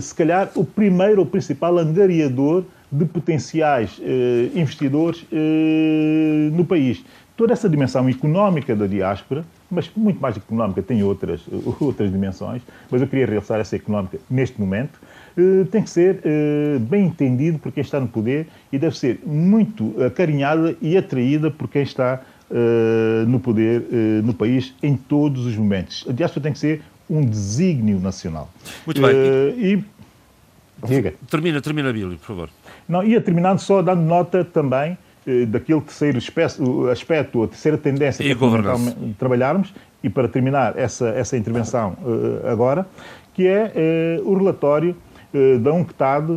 se 0.01 0.15
calhar, 0.15 0.51
o 0.55 0.65
primeiro 0.65 1.21
ou 1.21 1.25
principal 1.25 1.77
angariador 1.77 2.63
de 2.93 3.05
potenciais 3.05 3.99
eh, 4.03 4.49
investidores 4.53 5.25
eh, 5.31 6.49
no 6.51 6.63
país. 6.63 7.03
Toda 7.35 7.51
essa 7.51 7.67
dimensão 7.67 8.07
económica 8.07 8.75
da 8.75 8.85
diáspora, 8.85 9.43
mas 9.71 9.89
muito 9.95 10.21
mais 10.21 10.37
económica, 10.37 10.83
tem 10.83 11.01
outras, 11.01 11.41
outras 11.81 12.11
dimensões, 12.11 12.61
mas 12.91 13.01
eu 13.01 13.07
queria 13.07 13.25
realçar 13.25 13.59
essa 13.59 13.75
económica 13.75 14.19
neste 14.29 14.61
momento, 14.61 15.01
tem 15.71 15.81
que 15.81 15.89
ser 15.89 16.19
bem 16.81 17.07
entendido 17.07 17.57
por 17.57 17.71
quem 17.71 17.81
está 17.81 17.99
no 17.99 18.07
poder 18.07 18.45
e 18.71 18.77
deve 18.77 18.95
ser 18.95 19.19
muito 19.25 19.95
acarinhada 20.03 20.75
e 20.79 20.95
atraída 20.95 21.49
por 21.49 21.67
quem 21.67 21.81
está 21.81 22.21
no 23.27 23.39
poder 23.39 23.83
no 24.23 24.35
país 24.35 24.75
em 24.83 24.95
todos 24.95 25.47
os 25.47 25.55
momentos. 25.55 26.05
A 26.07 26.11
diáspora 26.11 26.43
tem 26.43 26.53
que 26.53 26.59
ser 26.59 26.83
um 27.13 27.23
desígnio 27.23 27.99
nacional. 27.99 28.49
Muito 28.85 28.99
bem. 28.99 29.11
Uh, 29.11 29.59
e... 29.59 29.85
Diga. 30.85 31.13
Termina, 31.29 31.61
termina, 31.61 31.93
Bílio, 31.93 32.17
por 32.17 32.25
favor. 32.25 32.49
Não, 32.89 33.03
ia 33.03 33.21
terminando 33.21 33.59
só 33.59 33.81
dando 33.81 34.01
nota 34.01 34.43
também 34.43 34.97
uh, 35.27 35.45
daquele 35.45 35.81
terceiro 35.81 36.17
aspecto, 36.91 37.43
a 37.43 37.47
terceira 37.47 37.77
tendência 37.77 38.23
e 38.23 38.35
que 38.35 39.13
trabalharmos, 39.19 39.73
e 40.03 40.09
para 40.09 40.27
terminar 40.27 40.77
essa, 40.77 41.09
essa 41.09 41.37
intervenção 41.37 41.95
uh, 42.01 42.47
agora, 42.47 42.87
que 43.33 43.47
é 43.47 43.71
o 44.23 44.35
relatório 44.37 44.95
da 45.59 45.73
UNCTAD, 45.73 46.27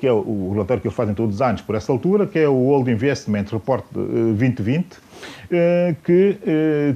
que 0.00 0.04
é 0.04 0.12
o, 0.12 0.16
o, 0.16 0.50
relatório 0.52 0.80
que 0.80 0.88
eles 0.88 0.96
fazem 0.96 1.14
todos 1.14 1.36
os 1.36 1.40
anos 1.40 1.60
por 1.60 1.76
essa 1.76 1.92
altura, 1.92 2.26
que 2.26 2.40
é 2.40 2.48
o 2.48 2.54
World 2.54 2.90
Investment 2.90 3.44
Report 3.52 3.84
2020, 3.92 4.96
que 6.04 6.38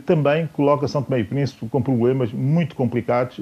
também 0.05 0.49
coloca 0.53 0.87
São 0.89 1.03
Tomé 1.03 1.21
e 1.21 1.25
Príncipe 1.25 1.67
com 1.69 1.81
problemas 1.81 2.33
muito 2.33 2.75
complicados 2.75 3.41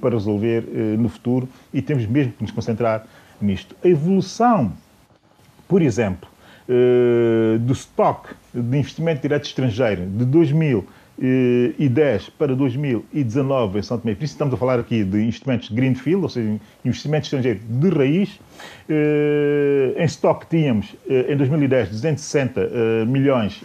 para 0.00 0.10
resolver 0.10 0.62
no 0.98 1.08
futuro 1.08 1.48
e 1.72 1.80
temos 1.80 2.06
mesmo 2.06 2.32
que 2.32 2.42
nos 2.42 2.50
concentrar 2.50 3.06
nisto. 3.40 3.74
A 3.82 3.88
evolução, 3.88 4.72
por 5.66 5.80
exemplo, 5.82 6.28
do 7.60 7.72
estoque 7.72 8.34
de 8.52 8.78
investimento 8.78 9.22
direto 9.22 9.46
estrangeiro 9.46 10.06
de 10.06 10.24
2000 10.24 10.86
e 11.22 11.86
10 11.86 12.30
para 12.30 12.56
2019 12.56 13.78
em 13.78 13.82
São 13.82 13.98
Tomé 13.98 14.12
e 14.12 14.14
Príncipe, 14.14 14.36
estamos 14.36 14.54
a 14.54 14.56
falar 14.56 14.78
aqui 14.80 15.04
de 15.04 15.20
investimentos 15.20 15.68
greenfield, 15.68 16.22
ou 16.22 16.28
seja, 16.30 16.58
investimento 16.82 17.24
estrangeiro 17.24 17.60
de 17.68 17.88
raiz. 17.90 18.40
Eh, 18.88 19.94
em 19.98 20.04
estoque 20.04 20.46
tínhamos, 20.48 20.96
eh, 21.08 21.32
em 21.32 21.36
2010, 21.36 21.90
260 21.90 22.60
eh, 22.60 23.04
milhões 23.04 23.62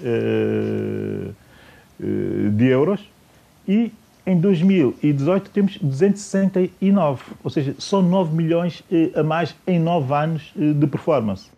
de 1.98 2.66
euros 2.66 3.10
e 3.66 3.90
em 4.28 4.38
2018 4.38 5.50
temos 5.52 5.78
269, 5.78 7.24
ou 7.42 7.50
seja, 7.50 7.74
são 7.80 8.02
9 8.02 8.36
milhões 8.36 8.84
a 9.16 9.24
mais 9.24 9.56
em 9.66 9.80
9 9.80 10.14
anos 10.14 10.54
de 10.56 10.88
performance. 10.88 11.50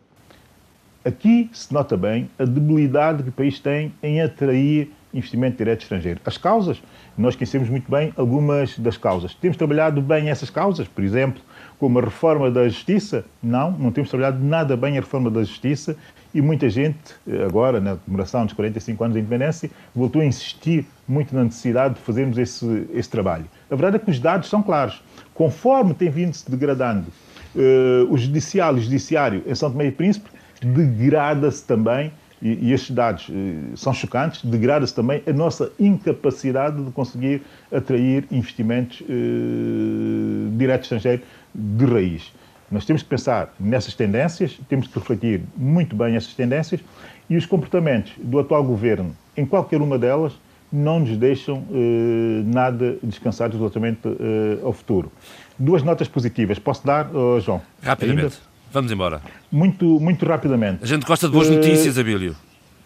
Aqui 1.04 1.50
se 1.54 1.74
nota 1.74 1.98
bem 1.98 2.30
a 2.38 2.46
debilidade 2.46 3.24
que 3.24 3.30
o 3.30 3.32
país 3.32 3.60
tem 3.60 3.92
em 4.04 4.22
atrair 4.22 4.92
investimento 5.18 5.58
direto 5.58 5.82
estrangeiro. 5.82 6.20
As 6.26 6.38
causas, 6.38 6.82
nós 7.18 7.36
conhecemos 7.36 7.70
muito 7.70 7.90
bem 7.90 8.14
algumas 8.16 8.78
das 8.80 8.98
causas. 8.98 9.34
Temos 9.34 9.58
trabalhado 9.58 10.02
bem 10.02 10.30
essas 10.30 10.50
causas, 10.50 10.88
por 10.88 11.04
exemplo, 11.04 11.42
como 11.80 12.00
a 12.00 12.02
reforma 12.02 12.50
da 12.50 12.68
justiça? 12.68 13.26
Não, 13.42 13.72
não 13.72 13.92
temos 13.92 14.10
trabalhado 14.10 14.44
nada 14.44 14.76
bem 14.76 14.98
a 14.98 15.02
reforma 15.02 15.30
da 15.30 15.44
justiça 15.44 15.96
e 16.34 16.42
muita 16.42 16.70
gente, 16.70 16.98
agora, 17.46 17.80
na 17.80 17.96
comemoração 17.96 18.46
dos 18.46 18.54
45 18.54 19.04
anos 19.04 19.14
da 19.16 19.20
independência, 19.20 19.72
voltou 19.96 20.22
a 20.22 20.26
insistir 20.26 20.86
muito 21.08 21.34
na 21.36 21.44
necessidade 21.44 21.96
de 21.96 22.02
fazermos 22.02 22.38
esse, 22.38 22.88
esse 22.94 23.10
trabalho. 23.10 23.46
A 23.72 23.76
verdade 23.76 23.96
é 23.96 24.00
que 24.00 24.12
os 24.12 24.20
dados 24.20 24.50
são 24.50 24.62
claros. 24.62 25.02
Conforme 25.34 25.94
tem 25.94 26.10
vindo-se 26.10 26.50
degradando 26.50 27.08
uh, 27.56 28.12
o 28.12 28.18
judicial 28.18 28.76
e 28.76 28.80
o 28.80 28.84
judiciário 28.84 29.44
em 29.48 29.56
São 29.56 29.72
Tomé 29.72 29.88
e 29.88 29.92
Príncipe, 29.92 30.30
degrada-se 30.62 31.64
também 31.64 32.12
e, 32.42 32.68
e 32.70 32.74
estes 32.74 32.96
dados 32.96 33.28
eh, 33.30 33.76
são 33.76 33.94
chocantes, 33.94 34.44
degrada-se 34.44 34.94
também 34.94 35.22
a 35.28 35.34
nossa 35.34 35.72
incapacidade 35.80 36.84
de 36.84 36.92
conseguir 36.92 37.42
atrair 37.72 38.26
investimentos 38.32 39.02
eh, 39.02 40.50
direto 40.58 40.84
estrangeiro 40.84 41.22
de 41.54 41.86
raiz. 41.86 42.32
Nós 42.70 42.86
temos 42.86 43.02
que 43.02 43.10
pensar 43.10 43.54
nessas 43.60 43.94
tendências, 43.94 44.60
temos 44.68 44.88
que 44.88 45.00
refletir 45.00 45.42
muito 45.56 45.96
bem 45.96 46.16
essas 46.16 46.34
tendências 46.34 46.82
e 47.30 47.38
os 47.38 47.46
comportamentos 47.46 48.14
do 48.18 48.40
atual 48.40 48.64
governo, 48.64 49.16
em 49.36 49.46
qualquer 49.46 49.82
uma 49.82 49.98
delas, 49.98 50.34
não 50.72 51.00
nos 51.00 51.16
deixam 51.18 51.66
eh, 51.72 52.44
nada 52.46 52.98
descansados 53.02 53.58
relativamente 53.58 54.00
eh, 54.06 54.60
ao 54.64 54.74
futuro. 54.74 55.12
Duas 55.58 55.82
notas 55.82 56.08
positivas. 56.08 56.60
Posso 56.60 56.86
dar, 56.86 57.10
oh, 57.16 57.40
João? 57.40 57.62
Rapidamente. 57.82 58.24
Ainda? 58.24 58.47
Vamos 58.78 58.92
embora. 58.92 59.22
Muito, 59.52 60.00
muito 60.00 60.24
rapidamente. 60.24 60.84
A 60.84 60.86
gente 60.86 61.04
gosta 61.04 61.26
de 61.26 61.34
boas 61.34 61.50
notícias, 61.50 61.98
uh, 61.98 62.00
Abílio. 62.00 62.36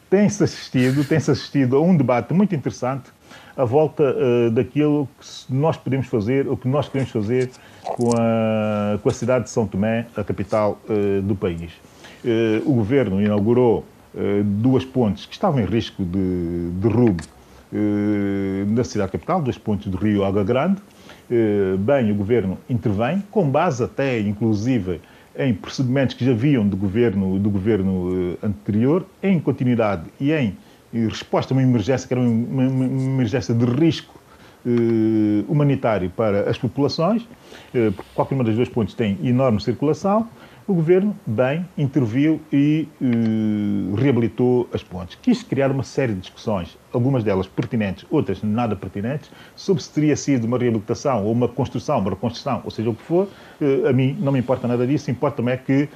Tem-se 0.09 0.41
assistido, 0.41 1.03
tem 1.03 1.17
assistido 1.17 1.75
a 1.75 1.81
um 1.81 1.97
debate 1.97 2.33
muito 2.33 2.55
interessante 2.55 3.09
à 3.57 3.65
volta 3.65 4.01
uh, 4.01 4.49
daquilo 4.51 5.09
que 5.19 5.53
nós 5.53 5.75
podemos 5.75 6.07
fazer, 6.07 6.47
o 6.47 6.55
que 6.55 6.65
nós 6.69 6.87
queremos 6.87 7.11
fazer 7.11 7.49
com 7.83 8.09
a, 8.17 8.99
com 8.99 9.09
a 9.09 9.11
cidade 9.11 9.43
de 9.43 9.49
São 9.49 9.67
Tomé, 9.67 10.07
a 10.15 10.23
capital 10.23 10.79
uh, 10.87 11.21
do 11.23 11.35
país. 11.35 11.73
O 12.65 12.73
governo 12.75 13.19
inaugurou 13.19 13.83
duas 14.45 14.85
pontes 14.85 15.25
que 15.25 15.33
estavam 15.33 15.59
em 15.59 15.65
risco 15.65 16.05
de 16.05 16.69
derrubo 16.73 17.23
na 18.67 18.83
cidade 18.83 19.11
capital, 19.11 19.41
duas 19.41 19.57
pontes 19.57 19.87
do 19.87 19.97
Rio 19.97 20.23
Água 20.23 20.43
Grande. 20.43 20.79
bem, 21.79 22.11
o 22.11 22.15
governo 22.15 22.59
intervém, 22.69 23.23
com 23.31 23.49
base 23.49 23.83
até, 23.83 24.19
inclusive, 24.19 25.01
em 25.37 25.53
procedimentos 25.53 26.15
que 26.15 26.25
já 26.25 26.31
haviam 26.31 26.67
do 26.67 26.75
governo, 26.75 27.39
do 27.39 27.49
governo 27.49 28.37
eh, 28.41 28.45
anterior, 28.45 29.05
em 29.23 29.39
continuidade 29.39 30.03
e 30.19 30.31
em 30.31 30.57
resposta 31.07 31.53
a 31.53 31.55
uma 31.55 31.63
emergência 31.63 32.07
que 32.07 32.13
era 32.13 32.21
uma, 32.21 32.63
uma, 32.63 32.85
uma 32.85 33.13
emergência 33.13 33.53
de 33.53 33.65
risco 33.65 34.19
eh, 34.65 35.43
humanitário 35.47 36.09
para 36.09 36.49
as 36.49 36.57
populações, 36.57 37.27
eh, 37.73 37.91
porque 37.95 38.11
qualquer 38.13 38.35
uma 38.35 38.43
das 38.43 38.55
duas 38.55 38.69
pontes 38.69 38.93
tem 38.93 39.17
enorme 39.23 39.61
circulação, 39.61 40.27
o 40.71 40.73
governo, 40.73 41.15
bem, 41.25 41.67
interviu 41.77 42.39
e 42.51 42.87
uh, 43.01 43.95
reabilitou 43.95 44.67
as 44.73 44.81
pontes. 44.81 45.17
Quis 45.21 45.43
criar 45.43 45.69
uma 45.69 45.83
série 45.83 46.13
de 46.13 46.21
discussões, 46.21 46.77
algumas 46.93 47.23
delas 47.23 47.45
pertinentes, 47.45 48.05
outras 48.09 48.41
nada 48.41 48.75
pertinentes, 48.75 49.29
sobre 49.55 49.83
se 49.83 49.89
teria 49.89 50.15
sido 50.15 50.45
uma 50.45 50.57
reabilitação 50.57 51.25
ou 51.25 51.31
uma 51.31 51.47
construção, 51.47 51.99
uma 51.99 52.11
reconstrução, 52.11 52.61
ou 52.63 52.71
seja, 52.71 52.89
o 52.89 52.95
que 52.95 53.03
for. 53.03 53.27
Uh, 53.59 53.87
a 53.87 53.93
mim 53.93 54.17
não 54.19 54.31
me 54.31 54.39
importa 54.39 54.67
nada 54.67 54.87
disso, 54.87 55.11
importa-me 55.11 55.51
é 55.51 55.57
que 55.57 55.89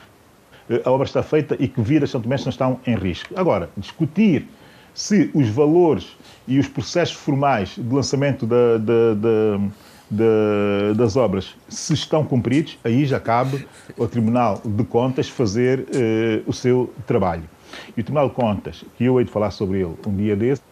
uh, 0.69 0.81
a 0.84 0.91
obra 0.91 1.06
está 1.06 1.23
feita 1.23 1.56
e 1.57 1.68
que 1.68 1.81
vidas 1.81 2.10
São 2.10 2.22
Tomé 2.22 2.35
não 2.38 2.49
estão 2.49 2.80
em 2.85 2.95
risco. 2.95 3.34
Agora, 3.38 3.69
discutir 3.77 4.45
se 4.93 5.30
os 5.34 5.49
valores 5.49 6.18
e 6.47 6.60
os 6.60 6.68
processos 6.68 7.15
formais 7.15 7.76
de 7.76 7.93
lançamento 7.93 8.45
da, 8.45 8.77
da, 8.77 9.14
da 9.14 9.60
de, 10.10 10.94
das 10.95 11.15
obras, 11.15 11.56
se 11.68 11.94
estão 11.94 12.23
cumpridos, 12.23 12.77
aí 12.84 13.06
já 13.06 13.19
cabe 13.19 13.68
ao 13.98 14.07
Tribunal 14.07 14.61
de 14.64 14.84
Contas 14.84 15.30
fazer 15.30 15.86
eh, 15.94 16.41
o 16.45 16.53
seu 16.53 16.94
trabalho. 17.07 17.44
E 17.95 18.02
o 18.02 18.03
Tribunal 18.03 18.30
de 18.30 18.36
Contas, 18.36 18.86
que 18.98 19.06
eu 19.06 19.19
hei 19.19 19.26
de 19.26 19.32
falar 19.32 19.52
sobre 19.52 19.80
ele 19.80 19.95
um 20.06 20.15
dia 20.15 20.36
desses, 20.36 20.64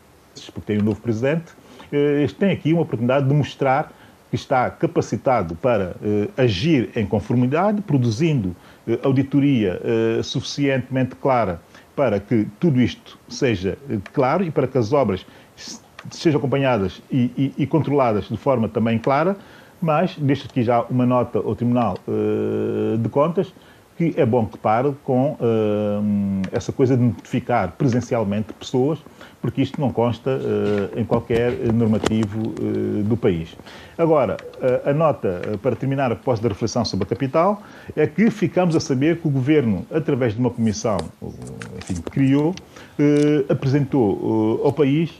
porque 0.53 0.73
tem 0.73 0.79
um 0.79 0.83
novo 0.83 1.01
presidente, 1.01 1.51
eh, 1.91 2.27
tem 2.37 2.51
aqui 2.51 2.73
uma 2.73 2.83
oportunidade 2.83 3.27
de 3.27 3.33
mostrar 3.33 3.91
que 4.29 4.35
está 4.35 4.69
capacitado 4.69 5.55
para 5.55 5.95
eh, 6.03 6.27
agir 6.37 6.91
em 6.95 7.05
conformidade, 7.05 7.81
produzindo 7.81 8.55
auditoria 9.01 9.79
suficientemente 10.21 11.15
clara 11.15 11.61
para 11.95 12.19
que 12.19 12.45
tudo 12.59 12.81
isto 12.81 13.17
seja 13.29 13.77
claro 14.11 14.43
e 14.43 14.51
para 14.51 14.67
que 14.67 14.77
as 14.77 14.91
obras 14.91 15.25
sejam 16.11 16.39
acompanhadas 16.39 17.01
e, 17.11 17.31
e, 17.37 17.53
e, 17.63 17.67
controladas 17.67 18.25
de 18.25 18.37
forma 18.37 18.67
também 18.67 18.97
clara, 18.97 19.37
mas 19.81 20.15
deixo 20.17 20.47
aqui 20.49 20.63
já 20.63 20.81
uma 20.89 21.05
nota 21.05 21.39
ao 21.39 21.55
Tribunal 21.55 21.97
uh, 22.07 22.97
de 22.97 23.09
Contas 23.09 23.53
que 23.95 24.13
é 24.17 24.25
bom 24.25 24.45
que 24.45 24.57
pare 24.57 24.91
com 25.03 25.33
uh, 25.33 25.37
essa 26.51 26.71
coisa 26.71 26.97
de 26.97 27.03
notificar 27.03 27.73
presencialmente 27.77 28.51
pessoas, 28.53 28.97
porque 29.39 29.61
isto 29.61 29.79
não 29.79 29.91
consta 29.91 30.31
uh, 30.31 30.99
em 30.99 31.05
qualquer 31.05 31.51
normativo 31.71 32.41
do 33.03 33.15
país. 33.15 33.55
Agora, 33.95 34.37
a 34.83 34.93
nota, 34.93 35.59
para 35.61 35.75
terminar, 35.75 36.11
após 36.11 36.39
da 36.39 36.49
reflexão 36.49 36.83
sobre 36.83 37.05
a 37.05 37.07
capital, 37.07 37.61
é 37.95 38.07
que 38.07 38.31
ficamos 38.31 38.75
a 38.75 38.79
saber 38.79 39.19
que 39.19 39.27
o 39.27 39.31
Governo, 39.31 39.85
através 39.93 40.33
de 40.33 40.39
uma 40.39 40.49
comissão 40.49 40.97
enfim, 41.77 42.01
que 42.01 42.09
criou, 42.09 42.55
apresentou 43.47 44.61
ao 44.63 44.73
país 44.73 45.11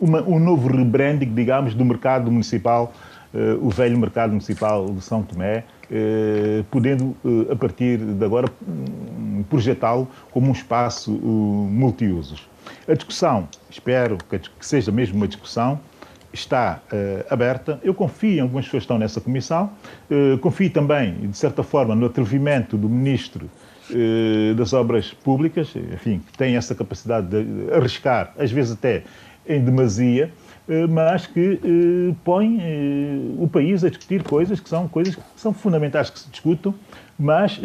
uma, 0.00 0.22
um 0.22 0.38
novo 0.38 0.68
rebranding, 0.68 1.32
digamos, 1.34 1.74
do 1.74 1.84
mercado 1.84 2.30
municipal, 2.30 2.92
uh, 3.32 3.64
o 3.64 3.70
velho 3.70 3.98
mercado 3.98 4.30
municipal 4.30 4.86
de 4.86 5.00
São 5.00 5.22
Tomé, 5.22 5.64
uh, 5.90 6.64
podendo, 6.70 7.16
uh, 7.24 7.52
a 7.52 7.56
partir 7.56 7.98
de 7.98 8.24
agora, 8.24 8.48
um, 8.66 9.42
projetá-lo 9.48 10.08
como 10.30 10.48
um 10.48 10.52
espaço 10.52 11.10
multiusos. 11.12 12.48
A 12.88 12.94
discussão, 12.94 13.48
espero 13.68 14.18
que, 14.28 14.40
seja 14.60 14.92
mesmo 14.92 15.16
uma 15.16 15.26
discussão, 15.26 15.80
está 16.32 16.80
aberta. 17.28 17.80
Eu 17.82 17.92
confio 17.92 18.38
em 18.38 18.40
algumas 18.40 18.64
pessoas 18.64 18.82
que 18.82 18.84
estão 18.84 18.98
nessa 18.98 19.20
comissão, 19.20 19.70
confio 20.40 20.70
também, 20.70 21.14
de 21.14 21.36
certa 21.36 21.64
forma, 21.64 21.96
no 21.96 22.06
atrevimento 22.06 22.76
do 22.76 22.88
Ministro 22.88 23.46
eh, 23.46 23.59
das 24.56 24.72
obras 24.72 25.12
públicas, 25.12 25.74
enfim, 25.92 26.20
que 26.30 26.38
têm 26.38 26.56
essa 26.56 26.74
capacidade 26.74 27.26
de 27.28 27.72
arriscar, 27.72 28.32
às 28.38 28.50
vezes 28.50 28.72
até 28.72 29.02
em 29.46 29.60
demasia, 29.60 30.30
eh, 30.68 30.86
mas 30.86 31.26
que 31.26 31.58
eh, 31.62 32.14
põe 32.24 32.58
o 33.38 33.48
país 33.48 33.82
a 33.82 33.88
discutir 33.88 34.22
coisas 34.22 34.60
que 34.60 34.68
são 34.68 34.86
coisas 34.86 35.16
que 35.16 35.22
são 35.36 35.52
fundamentais 35.52 36.10
que 36.10 36.20
se 36.20 36.28
discutam, 36.30 36.74
mas 37.18 37.60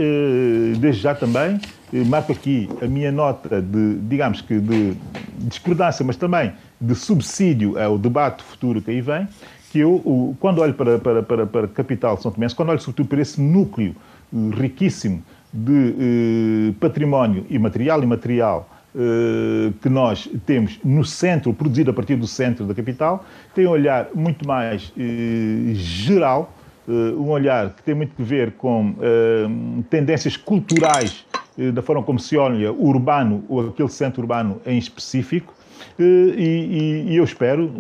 desde 0.81 1.01
já 1.01 1.15
também 1.15 1.61
marco 2.07 2.33
aqui 2.33 2.67
a 2.81 2.87
minha 2.87 3.09
nota 3.09 3.61
de, 3.61 3.95
digamos 4.01 4.41
que 4.41 4.59
de 4.59 4.97
discordância, 5.37 6.03
mas 6.03 6.17
também 6.17 6.51
de 6.81 6.93
subsídio 6.93 7.79
ao 7.79 7.97
debate 7.97 8.43
futuro 8.43 8.81
que 8.81 8.91
aí 8.91 8.99
vem, 8.99 9.25
que 9.71 9.79
eu, 9.79 10.35
quando 10.41 10.59
olho 10.59 10.73
para, 10.73 10.99
para, 10.99 11.23
para, 11.23 11.45
para 11.45 11.65
a 11.65 11.67
capital 11.69 12.19
São 12.21 12.31
Tomé, 12.31 12.47
quando 12.49 12.69
olho 12.69 12.81
sobretudo 12.81 13.07
para 13.07 13.21
esse 13.21 13.39
núcleo 13.39 13.95
riquíssimo 14.57 15.23
de 15.55 15.95
eh, 16.69 16.73
património 16.79 17.45
imaterial 17.49 18.01
e 18.01 18.03
imaterial 18.03 18.69
eh, 18.93 19.71
que 19.81 19.87
nós 19.87 20.29
temos 20.45 20.79
no 20.83 21.05
centro, 21.05 21.53
produzido 21.53 21.91
a 21.91 21.93
partir 21.93 22.17
do 22.17 22.27
centro 22.27 22.65
da 22.65 22.73
capital, 22.73 23.25
tem 23.53 23.65
um 23.65 23.69
olhar 23.69 24.09
muito 24.13 24.45
mais 24.45 24.91
eh, 24.97 25.73
geral 25.75 26.51
um 26.87 27.29
olhar 27.31 27.71
que 27.71 27.81
tem 27.81 27.95
muito 27.95 28.13
a 28.21 28.23
ver 28.23 28.51
com 28.51 28.93
tendências 29.89 30.37
culturais 30.37 31.25
da 31.73 31.81
forma 31.81 32.03
como 32.03 32.19
se 32.19 32.37
olha 32.37 32.71
o 32.71 32.85
urbano 32.85 33.43
ou 33.49 33.69
aquele 33.69 33.89
centro 33.89 34.21
urbano 34.21 34.61
em 34.67 34.77
específico. 34.77 35.51
E, 35.97 36.03
e, 36.37 37.11
e 37.11 37.17
eu 37.17 37.23
espero 37.23 37.71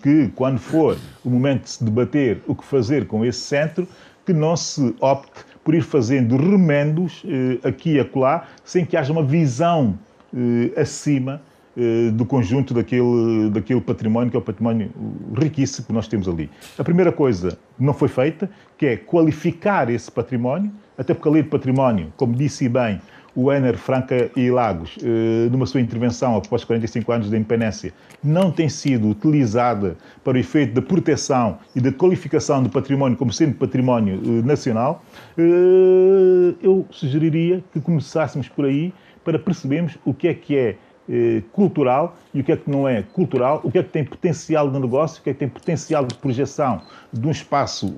que, 0.00 0.30
quando 0.36 0.60
for 0.60 0.96
o 1.24 1.28
momento 1.28 1.64
de 1.64 1.70
se 1.70 1.84
debater 1.84 2.40
o 2.46 2.54
que 2.54 2.64
fazer 2.64 3.08
com 3.08 3.24
esse 3.24 3.40
centro, 3.40 3.84
que 4.24 4.32
não 4.32 4.56
se 4.56 4.94
opte 5.00 5.44
por 5.64 5.74
ir 5.74 5.82
fazendo 5.82 6.36
remendos 6.36 7.22
aqui 7.62 7.94
e 7.94 8.00
acolá, 8.00 8.48
sem 8.64 8.84
que 8.84 8.96
haja 8.96 9.12
uma 9.12 9.22
visão 9.22 9.98
acima 10.76 11.40
eh, 11.74 12.10
do 12.10 12.26
conjunto 12.26 12.74
daquele, 12.74 13.48
daquele 13.50 13.80
património, 13.80 14.30
que 14.30 14.36
é 14.36 14.38
o 14.38 14.42
património 14.42 14.90
riquíssimo 15.34 15.86
que 15.86 15.92
nós 15.92 16.06
temos 16.06 16.28
ali. 16.28 16.50
A 16.76 16.84
primeira 16.84 17.10
coisa 17.10 17.58
não 17.78 17.94
foi 17.94 18.08
feita, 18.08 18.50
que 18.76 18.84
é 18.84 18.96
qualificar 18.98 19.88
esse 19.88 20.12
património, 20.12 20.70
até 20.98 21.14
porque 21.14 21.26
a 21.30 21.32
lei 21.32 21.42
de 21.42 21.48
património, 21.48 22.12
como 22.14 22.34
disse 22.34 22.68
bem 22.68 23.00
o 23.34 23.52
Ener 23.52 23.76
Franca 23.76 24.30
e 24.36 24.50
Lagos, 24.50 24.98
eh, 25.02 25.48
numa 25.50 25.66
sua 25.66 25.80
intervenção 25.80 26.36
após 26.36 26.64
45 26.64 27.12
anos 27.12 27.30
da 27.30 27.36
independência, 27.36 27.92
não 28.22 28.50
tem 28.50 28.68
sido 28.68 29.08
utilizada 29.08 29.96
para 30.22 30.36
o 30.36 30.40
efeito 30.40 30.74
da 30.74 30.82
proteção 30.82 31.58
e 31.74 31.80
da 31.80 31.90
qualificação 31.90 32.62
do 32.62 32.68
património 32.68 33.16
como 33.16 33.32
sendo 33.32 33.54
património 33.54 34.20
eh, 34.24 34.46
nacional, 34.46 35.02
eu 36.62 36.86
sugeriria 36.90 37.62
que 37.72 37.80
começássemos 37.80 38.48
por 38.48 38.66
aí 38.66 38.92
para 39.24 39.38
percebermos 39.38 39.98
o 40.04 40.12
que 40.12 40.28
é 40.28 40.34
que 40.34 40.56
é 40.56 40.76
eh, 41.08 41.42
cultural 41.52 42.16
e 42.32 42.40
o 42.40 42.44
que 42.44 42.52
é 42.52 42.56
que 42.56 42.70
não 42.70 42.88
é 42.88 43.02
cultural, 43.02 43.60
o 43.64 43.72
que 43.72 43.78
é 43.78 43.82
que 43.82 43.88
tem 43.88 44.04
potencial 44.04 44.70
de 44.70 44.78
negócio, 44.78 45.20
o 45.20 45.24
que 45.24 45.30
é 45.30 45.32
que 45.32 45.38
tem 45.40 45.48
potencial 45.48 46.06
de 46.06 46.14
projeção 46.14 46.80
de 47.12 47.26
um 47.26 47.30
espaço 47.32 47.92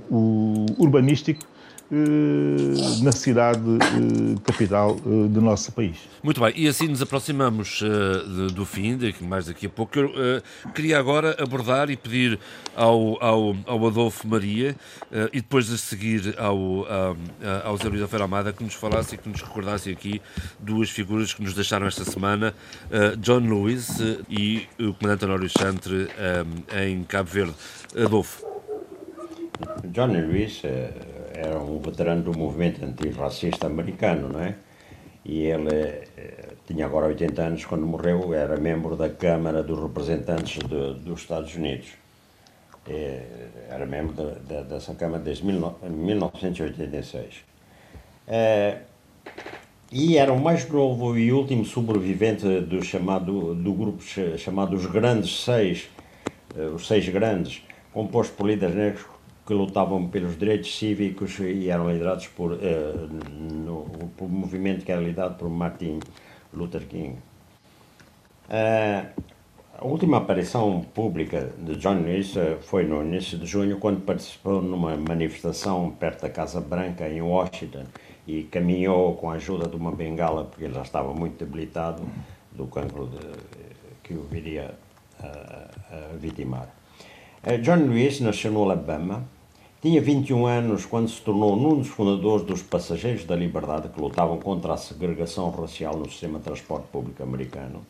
urbanístico 0.78 1.44
eh, 1.44 1.53
na 3.02 3.12
cidade 3.12 3.60
eh, 3.60 4.40
capital 4.44 4.96
eh, 4.98 5.28
do 5.28 5.40
nosso 5.40 5.72
país. 5.72 5.96
Muito 6.22 6.40
bem, 6.40 6.52
e 6.56 6.66
assim 6.66 6.88
nos 6.88 7.02
aproximamos 7.02 7.82
do 8.54 8.64
fim, 8.64 8.98
mais 9.20 9.46
daqui 9.46 9.66
a 9.66 9.68
pouco. 9.68 9.98
Eu 9.98 10.42
queria 10.74 10.98
agora 10.98 11.36
abordar 11.38 11.90
e 11.90 11.96
pedir 11.96 12.38
ao, 12.74 13.22
ao, 13.22 13.56
ao 13.66 13.86
Adolfo 13.86 14.26
Maria 14.26 14.74
e 15.32 15.40
depois 15.40 15.66
de 15.66 15.76
seguir 15.76 16.34
ao, 16.38 16.86
ao 17.62 17.76
Zé 17.76 17.88
Luís 17.88 18.00
Alfeira 18.00 18.24
Amada 18.24 18.52
que 18.52 18.64
nos 18.64 18.72
falasse 18.72 19.16
e 19.16 19.18
que 19.18 19.28
nos 19.28 19.42
recordasse 19.42 19.90
aqui 19.90 20.22
duas 20.58 20.88
figuras 20.88 21.34
que 21.34 21.42
nos 21.42 21.52
deixaram 21.52 21.86
esta 21.86 22.04
semana, 22.04 22.54
John 23.18 23.40
Lewis 23.40 23.98
e 24.30 24.66
o 24.80 24.94
comandante 24.94 25.26
Honório 25.26 25.50
Chantre 25.50 26.08
em 26.82 27.04
Cabo 27.04 27.28
Verde. 27.28 27.54
Adolfo. 28.02 28.46
John 29.92 30.06
Lewis 30.06 30.62
era 31.35 31.59
um 31.59 31.78
veterano 31.81 32.23
do 32.23 32.39
movimento 32.39 32.85
antirracista 32.85 33.66
americano, 33.66 34.28
não 34.28 34.40
é? 34.40 34.55
E 35.24 35.43
ele 35.47 35.74
eh, 35.74 36.52
tinha 36.66 36.86
agora 36.86 37.06
80 37.06 37.43
anos 37.43 37.65
quando 37.65 37.86
morreu, 37.86 38.32
era 38.35 38.56
membro 38.56 38.94
da 38.94 39.09
Câmara 39.09 39.62
dos 39.62 39.81
Representantes 39.81 40.59
de, 40.59 40.94
dos 41.01 41.20
Estados 41.20 41.55
Unidos. 41.55 41.89
Eh, 42.89 43.23
era 43.70 43.86
membro 43.86 44.15
de, 44.15 44.35
de, 44.40 44.62
dessa 44.65 44.94
Câmara 44.94 45.23
desde 45.23 45.44
1986. 45.44 47.36
É, 48.27 48.78
e 49.90 50.16
era 50.19 50.32
o 50.32 50.40
mais 50.40 50.69
novo 50.69 51.16
e 51.16 51.32
último 51.32 51.65
sobrevivente 51.65 52.61
do, 52.61 52.82
chamado, 52.85 53.55
do 53.55 53.73
grupo 53.73 54.02
chamado 54.39 54.77
Os 54.77 54.86
Grandes 54.86 55.44
Seis, 55.44 55.89
eh, 56.56 56.66
os 56.66 56.86
Seis 56.86 57.09
Grandes, 57.09 57.62
composto 57.93 58.35
por 58.35 58.47
líderes 58.47 58.74
negros 58.74 59.14
que 59.46 59.52
lutavam 59.52 60.08
pelos 60.08 60.38
direitos 60.38 60.76
cívicos 60.76 61.38
e 61.38 61.68
eram 61.68 61.90
liderados 61.90 62.28
por, 62.28 62.52
uh, 62.52 62.56
no, 63.40 63.84
por 64.16 64.24
um 64.24 64.28
movimento 64.28 64.84
que 64.84 64.90
era 64.90 65.00
liderado 65.00 65.34
por 65.34 65.50
Martin 65.50 66.00
Luther 66.52 66.86
King. 66.86 67.18
Uh, 68.48 69.22
a 69.76 69.84
última 69.84 70.18
aparição 70.18 70.80
pública 70.94 71.50
de 71.58 71.76
John 71.76 72.00
Lewis 72.02 72.34
uh, 72.36 72.56
foi 72.62 72.84
no 72.84 73.02
início 73.02 73.36
de 73.36 73.44
junho, 73.44 73.78
quando 73.78 74.00
participou 74.00 74.62
numa 74.62 74.96
manifestação 74.96 75.90
perto 75.90 76.22
da 76.22 76.30
Casa 76.30 76.60
Branca, 76.60 77.06
em 77.06 77.20
Washington, 77.20 77.84
e 78.26 78.44
caminhou 78.44 79.14
com 79.16 79.30
a 79.30 79.34
ajuda 79.34 79.68
de 79.68 79.76
uma 79.76 79.92
bengala, 79.92 80.44
porque 80.44 80.64
ele 80.64 80.74
já 80.74 80.82
estava 80.82 81.12
muito 81.12 81.44
debilitado 81.44 82.02
do 82.52 82.66
cancro 82.66 83.08
de, 83.08 83.18
que 84.02 84.14
o 84.14 84.22
viria 84.22 84.74
a 85.20 86.16
vitimar. 86.16 86.68
John 87.62 87.86
Lewis 87.86 88.20
nasceu 88.20 88.50
no 88.50 88.62
Alabama 88.62 89.24
tinha 89.85 90.01
21 90.01 90.47
anos 90.47 90.86
quando 90.86 91.11
se 91.11 91.20
tornou 91.20 91.55
um 91.55 91.77
dos 91.77 91.89
fundadores 91.89 92.47
dos 92.47 92.62
Passageiros 92.62 93.27
da 93.27 93.36
Liberdade 93.36 93.90
que 93.90 94.01
lutavam 94.01 94.39
contra 94.39 94.73
a 94.73 94.78
segregação 94.78 95.51
racial 95.51 95.94
no 95.98 96.11
sistema 96.11 96.39
de 96.39 96.44
transporte 96.47 96.86
público 96.90 97.23
americano. 97.23 97.85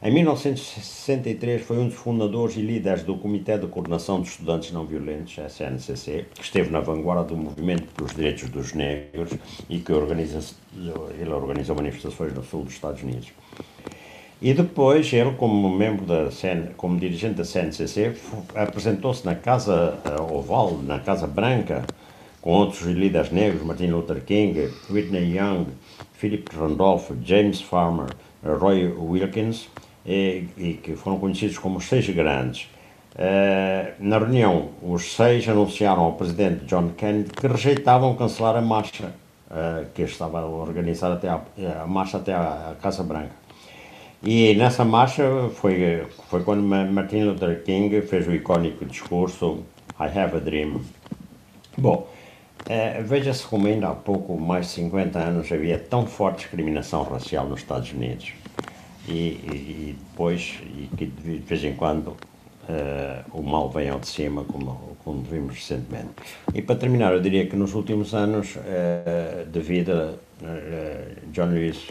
Em 0.00 0.12
1963 0.12 1.62
foi 1.62 1.78
um 1.78 1.88
dos 1.88 1.96
fundadores 1.96 2.56
e 2.56 2.60
líderes 2.60 3.02
do 3.02 3.16
Comitê 3.16 3.58
de 3.58 3.66
Coordenação 3.66 4.20
de 4.22 4.28
Estudantes 4.28 4.70
Não 4.70 4.86
Violentos, 4.86 5.36
SNCC, 5.36 6.26
que 6.32 6.44
esteve 6.44 6.70
na 6.70 6.78
vanguarda 6.78 7.24
do 7.24 7.36
movimento 7.36 7.92
pelos 7.92 8.14
direitos 8.14 8.48
dos 8.48 8.72
negros 8.72 9.32
e 9.68 9.80
que 9.80 9.92
organiza, 9.92 10.54
ele 11.18 11.30
organizou 11.30 11.74
manifestações 11.74 12.32
no 12.34 12.44
sul 12.44 12.62
dos 12.62 12.74
Estados 12.74 13.02
Unidos. 13.02 13.32
E 14.40 14.52
depois 14.52 15.10
ele, 15.12 15.32
como 15.32 15.68
membro 15.70 16.04
da 16.04 16.30
CN, 16.30 16.74
como 16.76 16.98
dirigente 17.00 17.36
da 17.36 17.44
CNCC, 17.44 18.14
apresentou-se 18.54 19.24
na 19.24 19.34
Casa 19.34 19.98
eh, 20.04 20.20
Oval, 20.20 20.78
na 20.82 20.98
Casa 20.98 21.26
Branca, 21.26 21.84
com 22.42 22.50
outros 22.52 22.82
líderes 22.82 23.30
negros, 23.30 23.62
Martin 23.62 23.86
Luther 23.86 24.22
King, 24.22 24.70
Whitney 24.90 25.36
Young, 25.36 25.66
Philip 26.12 26.54
Randolph, 26.54 27.10
James 27.24 27.60
Farmer, 27.60 28.08
Roy 28.44 28.86
Wilkins, 28.86 29.68
e, 30.04 30.44
e 30.56 30.74
que 30.74 30.94
foram 30.94 31.18
conhecidos 31.18 31.58
como 31.58 31.78
os 31.78 31.84
Seis 31.86 32.08
Grandes. 32.10 32.68
Uh, 33.16 33.94
na 33.98 34.18
reunião, 34.18 34.68
os 34.82 35.16
seis 35.16 35.48
anunciaram 35.48 36.02
ao 36.02 36.12
presidente 36.12 36.66
John 36.66 36.90
Kennedy 36.90 37.30
que 37.30 37.46
rejeitavam 37.46 38.14
cancelar 38.14 38.56
a 38.56 38.60
marcha 38.60 39.06
uh, 39.50 39.86
que 39.94 40.02
estava 40.02 40.40
a 40.40 40.46
organizar 40.46 41.10
até 41.12 41.30
a, 41.30 41.40
marcha 41.86 42.18
até 42.18 42.34
a 42.34 42.74
Casa 42.82 43.02
Branca. 43.02 43.45
E 44.26 44.56
nessa 44.56 44.84
marcha 44.84 45.22
foi, 45.54 46.04
foi 46.28 46.42
quando 46.42 46.60
Martin 46.60 47.22
Luther 47.22 47.62
King 47.62 48.02
fez 48.02 48.26
o 48.26 48.34
icónico 48.34 48.84
discurso 48.84 49.62
I 50.00 50.18
have 50.18 50.36
a 50.36 50.40
dream. 50.40 50.80
Bom, 51.78 52.08
é, 52.68 53.00
veja-se 53.02 53.46
como 53.46 53.68
ainda 53.68 53.88
há 53.88 53.94
pouco, 53.94 54.36
mais 54.36 54.66
de 54.66 54.72
50 54.72 55.16
anos, 55.16 55.52
havia 55.52 55.78
tão 55.78 56.08
forte 56.08 56.38
discriminação 56.38 57.04
racial 57.04 57.46
nos 57.46 57.60
Estados 57.60 57.92
Unidos. 57.92 58.32
E, 59.06 59.12
e, 59.12 59.94
e 59.94 59.96
depois, 60.10 60.58
e 60.76 60.88
que 60.96 61.06
de 61.06 61.38
vez 61.38 61.62
em 61.62 61.74
quando, 61.74 62.16
Uh, 62.68 63.22
o 63.38 63.42
mal 63.44 63.70
vem 63.70 63.88
ao 63.88 64.00
de 64.00 64.08
cima, 64.08 64.42
como, 64.42 64.96
como 65.04 65.22
vimos 65.22 65.54
recentemente. 65.54 66.10
E 66.52 66.60
para 66.60 66.74
terminar, 66.74 67.12
eu 67.12 67.20
diria 67.20 67.46
que 67.46 67.54
nos 67.54 67.74
últimos 67.74 68.12
anos, 68.12 68.56
uh, 68.56 69.46
devido 69.46 69.92
a 69.92 70.14
uh, 70.44 71.30
John 71.30 71.44
Lewis 71.44 71.86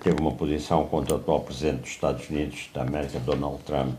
teve 0.00 0.20
uma 0.20 0.32
posição 0.32 0.86
contra 0.86 1.14
o 1.14 1.18
atual 1.18 1.40
presidente 1.40 1.80
dos 1.80 1.90
Estados 1.90 2.28
Unidos 2.30 2.68
da 2.72 2.82
América, 2.82 3.18
Donald 3.20 3.62
Trump, 3.64 3.98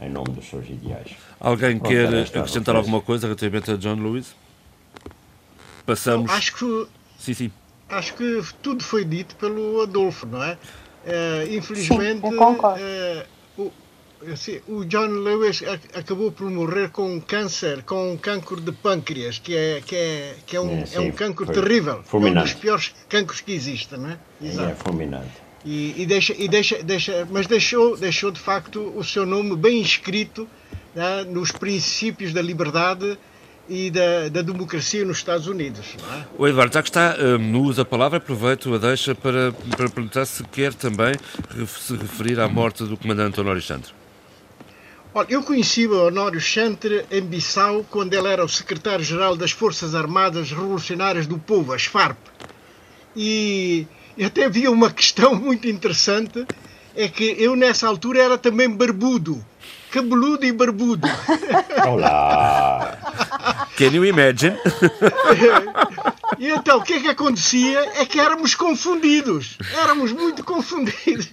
em 0.00 0.10
nome 0.10 0.30
dos 0.30 0.48
seus 0.48 0.68
ideais. 0.68 1.12
Alguém 1.40 1.78
Pronto, 1.78 1.90
quer 1.90 2.38
acrescentar 2.38 2.76
alguma 2.76 3.00
coisa 3.00 3.26
relativamente 3.26 3.70
a 3.70 3.76
John 3.76 3.94
Lewis? 3.94 4.34
Passamos. 5.86 6.30
Acho 6.30 6.54
que. 6.54 6.86
Sim, 7.18 7.34
sim. 7.34 7.52
Acho 7.88 8.14
que 8.14 8.42
tudo 8.62 8.82
foi 8.82 9.04
dito 9.04 9.36
pelo 9.36 9.82
Adolfo, 9.82 10.26
não 10.26 10.42
é? 10.42 10.58
Uh, 11.04 11.54
infelizmente, 11.54 12.26
sim, 12.26 12.34
uh, 12.34 13.24
Assim, 14.32 14.60
o 14.68 14.84
John 14.84 15.06
Lewis 15.06 15.62
acabou 15.94 16.30
por 16.32 16.50
morrer 16.50 16.90
com 16.90 17.14
um 17.14 17.20
câncer, 17.20 17.82
com 17.82 18.12
um 18.12 18.16
cancro 18.16 18.60
de 18.60 18.72
pâncreas, 18.72 19.38
que 19.38 19.56
é, 19.56 19.82
que 19.84 19.96
é, 19.96 20.34
que 20.46 20.56
é, 20.56 20.60
um, 20.60 20.82
é, 20.82 20.86
sim, 20.86 20.96
é 20.96 21.00
um 21.00 21.10
cancro 21.10 21.46
terrível. 21.46 22.02
Fulminante. 22.04 22.38
É 22.38 22.40
um 22.40 22.44
dos 22.44 22.54
piores 22.54 22.94
cancros 23.08 23.40
que 23.40 23.52
existem, 23.52 23.98
não 23.98 24.10
é? 24.10 24.18
é 24.42 24.46
Exato. 24.46 24.70
É 24.70 24.74
fulminante. 24.74 25.44
E, 25.64 26.02
e, 26.02 26.06
deixa, 26.06 26.34
e 26.36 26.46
deixa, 26.46 26.82
deixa, 26.82 27.26
mas 27.30 27.46
deixou, 27.46 27.96
deixou 27.96 28.30
de 28.30 28.38
facto 28.38 28.92
o 28.94 29.02
seu 29.02 29.24
nome 29.24 29.56
bem 29.56 29.80
escrito 29.80 30.46
né, 30.94 31.24
nos 31.24 31.50
princípios 31.50 32.32
da 32.34 32.42
liberdade 32.42 33.18
e 33.66 33.90
da, 33.90 34.28
da, 34.28 34.42
democracia 34.42 35.04
nos 35.06 35.16
Estados 35.16 35.46
Unidos. 35.46 35.96
Não 36.02 36.14
é? 36.14 36.26
O 36.36 36.46
Eduardo, 36.46 36.74
já 36.74 36.82
que 36.82 36.88
está 36.90 37.16
um, 37.18 37.38
no 37.38 37.62
uso 37.62 37.78
da 37.78 37.84
palavra, 37.84 38.18
aproveito 38.18 38.74
a 38.74 38.78
deixa 38.78 39.14
para, 39.14 39.52
para 39.52 39.88
perguntar 39.88 40.26
se 40.26 40.44
quer 40.44 40.74
também 40.74 41.14
se 41.66 41.96
referir 41.96 42.38
à 42.40 42.46
morte 42.46 42.84
do 42.84 42.96
comandante 42.96 43.40
Honório 43.40 43.62
Santos. 43.62 43.94
Olha, 45.16 45.28
eu 45.30 45.44
conheci 45.44 45.86
o 45.86 46.06
Honório 46.06 46.40
Chantre 46.40 47.04
em 47.08 47.20
Bissau 47.20 47.86
quando 47.88 48.14
ele 48.14 48.26
era 48.26 48.44
o 48.44 48.48
secretário-geral 48.48 49.36
das 49.36 49.52
Forças 49.52 49.94
Armadas 49.94 50.50
Revolucionárias 50.50 51.24
do 51.24 51.38
Povo, 51.38 51.72
as 51.72 51.84
FARP. 51.84 52.18
E, 53.14 53.86
e 54.16 54.24
até 54.24 54.46
havia 54.46 54.72
uma 54.72 54.90
questão 54.92 55.36
muito 55.36 55.68
interessante, 55.68 56.44
é 56.96 57.06
que 57.06 57.36
eu 57.38 57.54
nessa 57.54 57.86
altura 57.86 58.24
era 58.24 58.36
também 58.36 58.68
barbudo, 58.68 59.44
cabeludo 59.94 60.44
e 60.44 60.50
barbudo. 60.50 61.06
Olá! 61.86 62.98
Can 63.76 63.94
you 63.94 64.04
imagine? 64.04 64.56
E 66.36 66.48
então, 66.48 66.78
o 66.78 66.82
que 66.82 66.94
é 66.94 67.00
que 67.00 67.08
acontecia? 67.08 67.78
É 68.00 68.04
que 68.04 68.18
éramos 68.18 68.56
confundidos. 68.56 69.56
Éramos 69.72 70.10
muito 70.10 70.42
confundidos. 70.42 71.30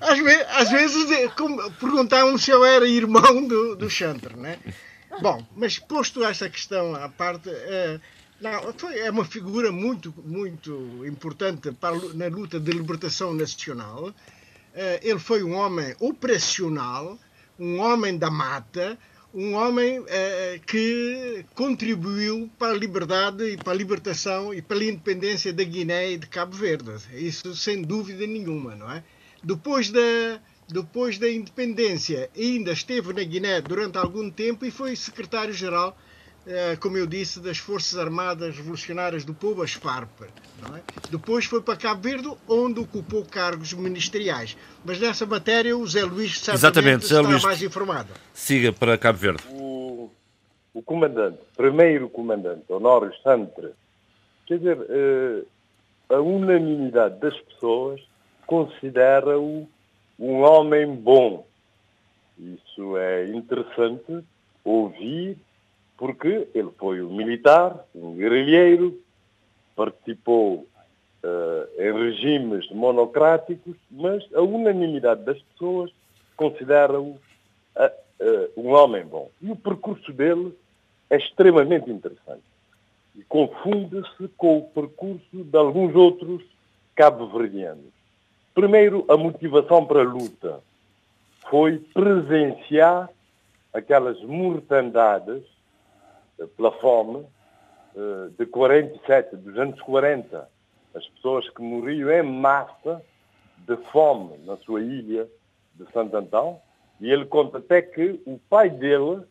Às, 0.00 0.18
ve 0.18 0.34
às 0.50 0.68
vezes 0.68 1.08
eh, 1.12 1.30
perguntavam 1.78 2.36
se 2.36 2.50
eu 2.50 2.64
era 2.64 2.84
irmão 2.88 3.46
do, 3.46 3.76
do 3.76 3.88
Chantre, 3.88 4.36
né? 4.36 4.58
Bom, 5.20 5.46
mas 5.56 5.78
posto 5.78 6.24
esta 6.24 6.50
questão 6.50 6.92
à 6.96 7.08
parte, 7.08 7.50
é, 7.50 8.00
não, 8.40 8.72
foi, 8.76 8.98
é 8.98 9.10
uma 9.12 9.24
figura 9.24 9.70
muito, 9.70 10.12
muito 10.24 11.06
importante 11.06 11.70
para, 11.70 11.94
na 12.14 12.26
luta 12.26 12.58
de 12.58 12.72
libertação 12.72 13.32
nacional. 13.32 14.12
É, 14.74 14.98
ele 15.04 15.20
foi 15.20 15.44
um 15.44 15.54
homem 15.54 15.94
operacional, 16.00 17.16
um 17.58 17.80
homem 17.80 18.16
da 18.16 18.30
mata, 18.30 18.98
um 19.34 19.54
homem 19.54 20.04
eh, 20.08 20.60
que 20.66 21.44
contribuiu 21.54 22.50
para 22.58 22.72
a 22.72 22.76
liberdade 22.76 23.44
e 23.44 23.56
para 23.56 23.72
a 23.72 23.76
libertação 23.76 24.52
e 24.52 24.60
para 24.60 24.78
a 24.78 24.84
independência 24.84 25.52
da 25.52 25.64
Guiné 25.64 26.12
e 26.12 26.18
de 26.18 26.26
Cabo 26.26 26.54
Verde. 26.54 26.92
Isso 27.14 27.54
sem 27.54 27.82
dúvida 27.82 28.26
nenhuma, 28.26 28.74
não 28.74 28.90
é? 28.90 29.02
Depois 29.42 29.90
da, 29.90 30.40
depois 30.68 31.18
da 31.18 31.30
independência, 31.30 32.30
ainda 32.36 32.72
esteve 32.72 33.12
na 33.12 33.22
Guiné 33.22 33.60
durante 33.60 33.96
algum 33.96 34.30
tempo 34.30 34.66
e 34.66 34.70
foi 34.70 34.94
secretário-geral 34.94 35.96
eh, 35.96 36.11
como 36.80 36.96
eu 36.96 37.06
disse, 37.06 37.40
das 37.40 37.58
Forças 37.58 37.98
Armadas 37.98 38.56
Revolucionárias 38.56 39.24
do 39.24 39.32
Povo, 39.32 39.62
as 39.62 39.72
FARP. 39.74 40.22
É? 40.22 40.80
Depois 41.10 41.44
foi 41.44 41.60
para 41.60 41.76
Cabo 41.76 42.02
Verde, 42.02 42.32
onde 42.48 42.80
ocupou 42.80 43.24
cargos 43.24 43.72
ministeriais. 43.72 44.56
Mas 44.84 45.00
nessa 45.00 45.26
matéria 45.26 45.76
o 45.76 45.86
Zé 45.86 46.04
Luís 46.04 46.48
Exatamente, 46.48 47.04
está 47.04 47.20
Luís, 47.20 47.42
mais 47.42 47.62
informado. 47.62 48.12
Siga 48.32 48.72
para 48.72 48.98
Cabo 48.98 49.18
Verde. 49.18 49.42
O, 49.50 50.10
o 50.74 50.82
comandante, 50.82 51.38
primeiro 51.56 52.08
comandante, 52.08 52.64
Honório 52.68 53.12
Santre, 53.22 53.70
quer 54.46 54.58
dizer, 54.58 54.78
eh, 54.88 55.44
a 56.08 56.20
unanimidade 56.20 57.18
das 57.20 57.38
pessoas 57.40 58.00
considera-o 58.46 59.68
um 60.18 60.42
homem 60.42 60.94
bom. 60.94 61.46
Isso 62.38 62.96
é 62.96 63.28
interessante 63.28 64.24
ouvir 64.64 65.36
porque 66.02 66.48
ele 66.52 66.70
foi 66.78 67.00
um 67.00 67.14
militar, 67.14 67.86
um 67.94 68.16
guerrilheiro, 68.16 69.00
participou 69.76 70.66
uh, 71.22 71.80
em 71.80 71.92
regimes 71.92 72.68
monocráticos, 72.72 73.76
mas 73.88 74.24
a 74.34 74.40
unanimidade 74.42 75.22
das 75.22 75.40
pessoas 75.40 75.92
considera-o 76.36 77.10
uh, 77.10 77.20
um 78.56 78.72
homem 78.72 79.06
bom. 79.06 79.30
E 79.40 79.52
o 79.52 79.54
percurso 79.54 80.12
dele 80.12 80.52
é 81.08 81.18
extremamente 81.18 81.88
interessante. 81.88 82.42
E 83.14 83.22
confunde-se 83.22 84.26
com 84.36 84.58
o 84.58 84.62
percurso 84.62 85.22
de 85.32 85.56
alguns 85.56 85.94
outros 85.94 86.42
cabo-verdianos. 86.96 87.92
Primeiro, 88.52 89.04
a 89.06 89.16
motivação 89.16 89.86
para 89.86 90.00
a 90.00 90.02
luta 90.02 90.58
foi 91.48 91.78
presenciar 91.78 93.08
aquelas 93.72 94.20
mortandades 94.22 95.51
pela 96.56 96.72
fome 96.72 97.24
eh, 97.94 98.30
de 98.38 98.46
47, 98.46 99.36
dos 99.36 99.56
anos 99.58 99.80
40. 99.82 100.48
As 100.94 101.06
pessoas 101.08 101.48
que 101.50 101.62
morriam 101.62 102.10
em 102.10 102.22
massa 102.22 103.02
de 103.58 103.76
fome 103.90 104.38
na 104.44 104.56
sua 104.58 104.80
ilha 104.80 105.28
de 105.74 105.90
Santo 105.92 106.16
Antão. 106.16 106.60
E 107.00 107.10
ele 107.10 107.26
conta 107.26 107.58
até 107.58 107.82
que 107.82 108.20
o 108.26 108.38
pai 108.48 108.70
dele 108.70 109.22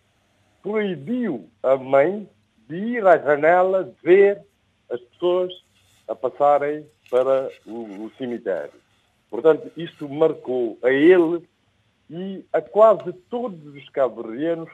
proibiu 0.61 1.49
a 1.63 1.75
mãe 1.75 2.29
de 2.67 2.75
ir 2.75 3.05
à 3.05 3.17
janela 3.17 3.93
ver 4.03 4.41
as 4.89 4.99
pessoas 4.99 5.51
a 6.07 6.15
passarem 6.15 6.85
para 7.09 7.49
o, 7.65 8.05
o 8.05 8.11
cemitério. 8.17 8.73
Portanto, 9.29 9.71
isto 9.77 10.07
marcou 10.09 10.77
a 10.83 10.89
ele 10.89 11.47
e 12.09 12.45
a 12.51 12.61
quase 12.61 13.13
todos 13.29 13.65
os 13.73 13.89
cabo-verdianos 13.89 14.69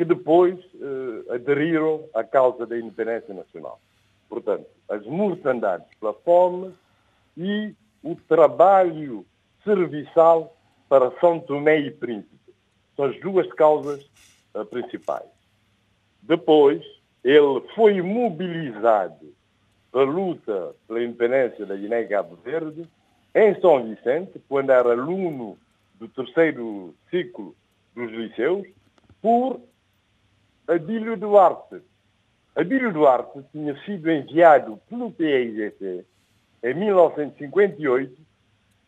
que 0.00 0.04
depois 0.06 0.58
eh, 0.80 1.34
aderiram 1.34 2.08
à 2.14 2.24
causa 2.24 2.66
da 2.66 2.78
independência 2.78 3.34
nacional. 3.34 3.78
Portanto, 4.30 4.64
as 4.88 5.04
mortandades 5.04 5.86
pela 6.00 6.14
fome 6.14 6.72
e 7.36 7.74
o 8.02 8.14
trabalho 8.14 9.26
serviçal 9.62 10.56
para 10.88 11.12
São 11.20 11.38
Tomé 11.38 11.80
e 11.80 11.90
Príncipe. 11.90 12.54
São 12.96 13.04
as 13.04 13.20
duas 13.20 13.46
causas 13.52 14.10
uh, 14.54 14.64
principais. 14.64 15.28
Depois, 16.22 16.82
ele 17.22 17.60
foi 17.74 18.00
mobilizado 18.00 19.34
para 19.92 20.00
a 20.00 20.04
luta 20.04 20.74
pela 20.88 21.04
independência 21.04 21.66
da 21.66 21.76
Guiné-Cabo 21.76 22.36
Verde 22.36 22.88
em 23.34 23.60
São 23.60 23.84
Vicente, 23.84 24.40
quando 24.48 24.70
era 24.70 24.92
aluno 24.92 25.58
do 25.96 26.08
terceiro 26.08 26.94
ciclo 27.10 27.54
dos 27.94 28.10
liceus, 28.10 28.66
por 29.20 29.60
Abílio 30.66 31.16
Duarte. 31.16 31.82
Abílio 32.54 32.92
Duarte 32.92 33.42
tinha 33.52 33.74
sido 33.84 34.10
enviado 34.10 34.80
pelo 34.88 35.10
PIGC 35.10 36.04
em 36.62 36.74
1958 36.74 38.16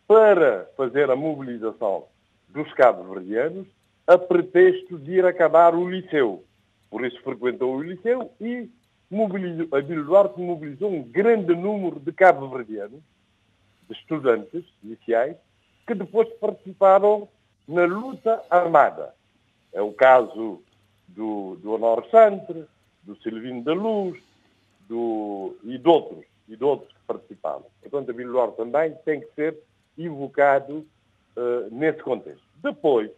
para 0.06 0.68
fazer 0.76 1.10
a 1.10 1.16
mobilização 1.16 2.04
dos 2.48 2.72
cabo-verdianos 2.74 3.66
a 4.06 4.18
pretexto 4.18 4.98
de 4.98 5.12
ir 5.12 5.24
acabar 5.24 5.74
o 5.74 5.88
liceu. 5.88 6.44
Por 6.90 7.04
isso 7.04 7.20
frequentou 7.22 7.76
o 7.76 7.82
liceu 7.82 8.30
e 8.40 8.68
Abílio 9.72 10.04
Duarte 10.04 10.40
mobilizou 10.40 10.90
um 10.90 11.02
grande 11.02 11.54
número 11.54 12.00
de 12.00 12.12
cabo-verdianos, 12.12 13.00
de 13.88 13.94
estudantes 13.94 14.64
iniciais, 14.82 15.36
que 15.86 15.94
depois 15.94 16.28
participaram 16.40 17.28
na 17.68 17.84
luta 17.84 18.42
armada. 18.48 19.14
É 19.72 19.82
o 19.82 19.92
caso 19.92 20.62
do, 21.14 21.56
do 21.56 21.72
Honor 21.72 22.06
Santre, 22.10 22.64
do 23.02 23.16
Silvino 23.16 23.62
da 23.62 23.72
Luz 23.72 24.20
do, 24.88 25.56
e, 25.64 25.78
de 25.78 25.88
outros, 25.88 26.24
e 26.48 26.56
de 26.56 26.64
outros 26.64 26.92
que 26.92 27.00
participaram. 27.06 27.64
Portanto, 27.80 28.10
a 28.10 28.14
Vila 28.14 28.52
também 28.52 28.94
tem 29.04 29.20
que 29.20 29.32
ser 29.34 29.58
evocado 29.98 30.86
uh, 31.36 31.74
nesse 31.74 32.02
contexto. 32.02 32.42
Depois, 32.62 33.10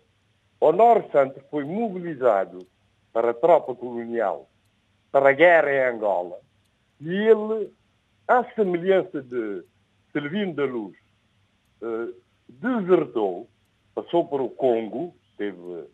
Honor 0.61 1.05
Santre 1.13 1.43
foi 1.51 1.65
mobilizado 1.65 2.67
para 3.13 3.31
a 3.31 3.35
tropa 3.35 3.75
colonial, 3.75 4.49
para 5.13 5.31
a 5.31 5.33
guerra 5.33 5.73
em 5.73 5.95
Angola, 5.97 6.39
e 7.01 7.13
ele, 7.13 7.73
à 8.27 8.45
semelhança 8.55 9.23
de 9.23 9.63
Silvino 10.13 10.55
da 10.55 10.65
Luz, 10.65 10.97
uh, 11.83 12.15
desertou, 12.49 13.49
passou 13.95 14.27
para 14.27 14.43
o 14.43 14.51
Congo, 14.51 15.15
esteve 15.31 15.85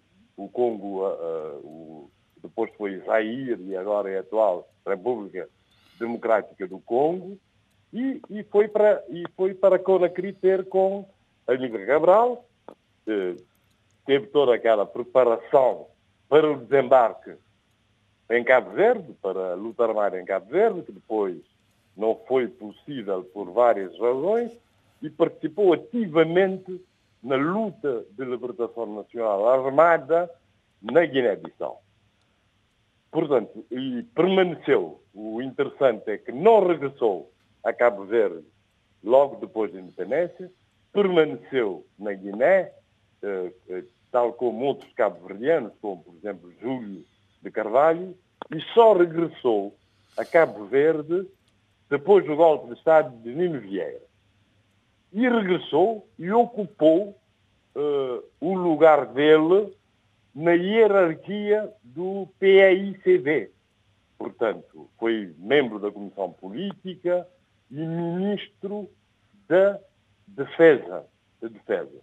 o 0.44 0.48
Congo, 0.48 1.06
uh, 1.06 1.56
o, 1.62 2.10
depois 2.42 2.70
foi 2.76 2.98
Zaire 3.00 3.62
e 3.62 3.76
agora 3.76 4.10
é 4.10 4.16
a 4.16 4.20
atual 4.20 4.68
República 4.86 5.48
Democrática 5.98 6.66
do 6.66 6.80
Congo, 6.80 7.38
e, 7.92 8.20
e, 8.30 8.42
foi, 8.44 8.68
para, 8.68 9.04
e 9.10 9.24
foi 9.36 9.52
para 9.52 9.78
Conakry 9.78 10.32
ter 10.32 10.64
com 10.66 11.06
a 11.46 11.54
Nigra 11.54 11.84
Cabral, 11.84 12.44
teve 14.06 14.28
toda 14.28 14.54
aquela 14.54 14.86
preparação 14.86 15.86
para 16.28 16.50
o 16.50 16.56
desembarque 16.64 17.34
em 18.30 18.44
Cabo 18.44 18.70
Verde, 18.70 19.12
para 19.20 19.52
a 19.52 19.54
luta 19.54 19.84
armada 19.84 20.20
em 20.20 20.24
Cabo 20.24 20.46
Verde, 20.46 20.82
que 20.82 20.92
depois 20.92 21.36
não 21.96 22.14
foi 22.26 22.46
possível 22.48 23.24
por 23.24 23.50
várias 23.50 23.98
razões, 23.98 24.56
e 25.02 25.10
participou 25.10 25.72
ativamente 25.72 26.80
na 27.22 27.36
luta 27.36 28.04
de 28.12 28.24
libertação 28.24 28.86
nacional 28.86 29.48
armada 29.48 30.30
na 30.80 31.04
Guiné-Bissau. 31.04 31.82
Portanto, 33.10 33.64
e 33.70 34.02
permaneceu. 34.14 35.00
O 35.12 35.42
interessante 35.42 36.10
é 36.10 36.18
que 36.18 36.32
não 36.32 36.66
regressou 36.66 37.30
a 37.64 37.72
Cabo 37.72 38.04
Verde 38.04 38.44
logo 39.02 39.36
depois 39.36 39.72
da 39.72 39.80
independência, 39.80 40.50
permaneceu 40.92 41.84
na 41.98 42.12
Guiné, 42.12 42.72
eh, 43.22 43.52
eh, 43.68 43.84
tal 44.12 44.32
como 44.34 44.64
outros 44.64 44.92
cabo-verdianos, 44.92 45.72
como 45.80 46.02
por 46.02 46.14
exemplo 46.14 46.52
Júlio 46.60 47.04
de 47.42 47.50
Carvalho, 47.50 48.16
e 48.54 48.60
só 48.74 48.92
regressou 48.92 49.74
a 50.16 50.24
Cabo 50.24 50.66
Verde 50.66 51.26
depois 51.88 52.24
do 52.24 52.36
golpe 52.36 52.68
de 52.68 52.74
Estado 52.74 53.16
de 53.22 53.34
Nino 53.34 53.60
Vieira 53.60 54.09
e 55.12 55.28
regressou 55.28 56.08
e 56.18 56.30
ocupou 56.30 57.16
uh, 57.74 58.22
o 58.40 58.54
lugar 58.54 59.06
dele 59.06 59.74
na 60.34 60.52
hierarquia 60.52 61.72
do 61.82 62.28
PAICV. 62.38 63.50
Portanto, 64.16 64.88
foi 64.98 65.34
membro 65.38 65.78
da 65.78 65.90
Comissão 65.90 66.30
Política 66.32 67.26
e 67.70 67.74
ministro 67.74 68.88
da 69.48 69.78
Defesa. 70.26 71.04
Da 71.40 71.48
defesa. 71.48 72.00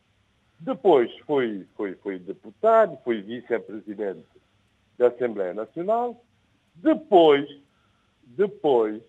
Depois 0.59 1.15
foi, 1.19 1.65
foi, 1.75 1.93
foi 1.95 2.17
deputado, 2.17 2.97
foi 3.03 3.21
vice-presidente 3.21 4.25
da 4.97 5.07
Assembleia 5.07 5.53
Nacional. 5.53 6.19
Depois, 6.75 7.47
depois, 8.23 9.01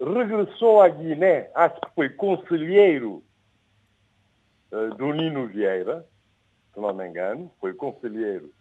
regressou 0.00 0.80
à 0.80 0.88
Guiné, 0.88 1.50
acho 1.54 1.80
que 1.80 1.94
foi 1.94 2.08
conselheiro 2.10 3.22
uh, 4.72 4.94
do 4.96 5.12
Nino 5.12 5.46
Vieira, 5.46 6.06
se 6.72 6.80
não 6.80 6.92
me 6.92 7.06
engano, 7.06 7.50
foi 7.60 7.72
conselheiro 7.74 8.52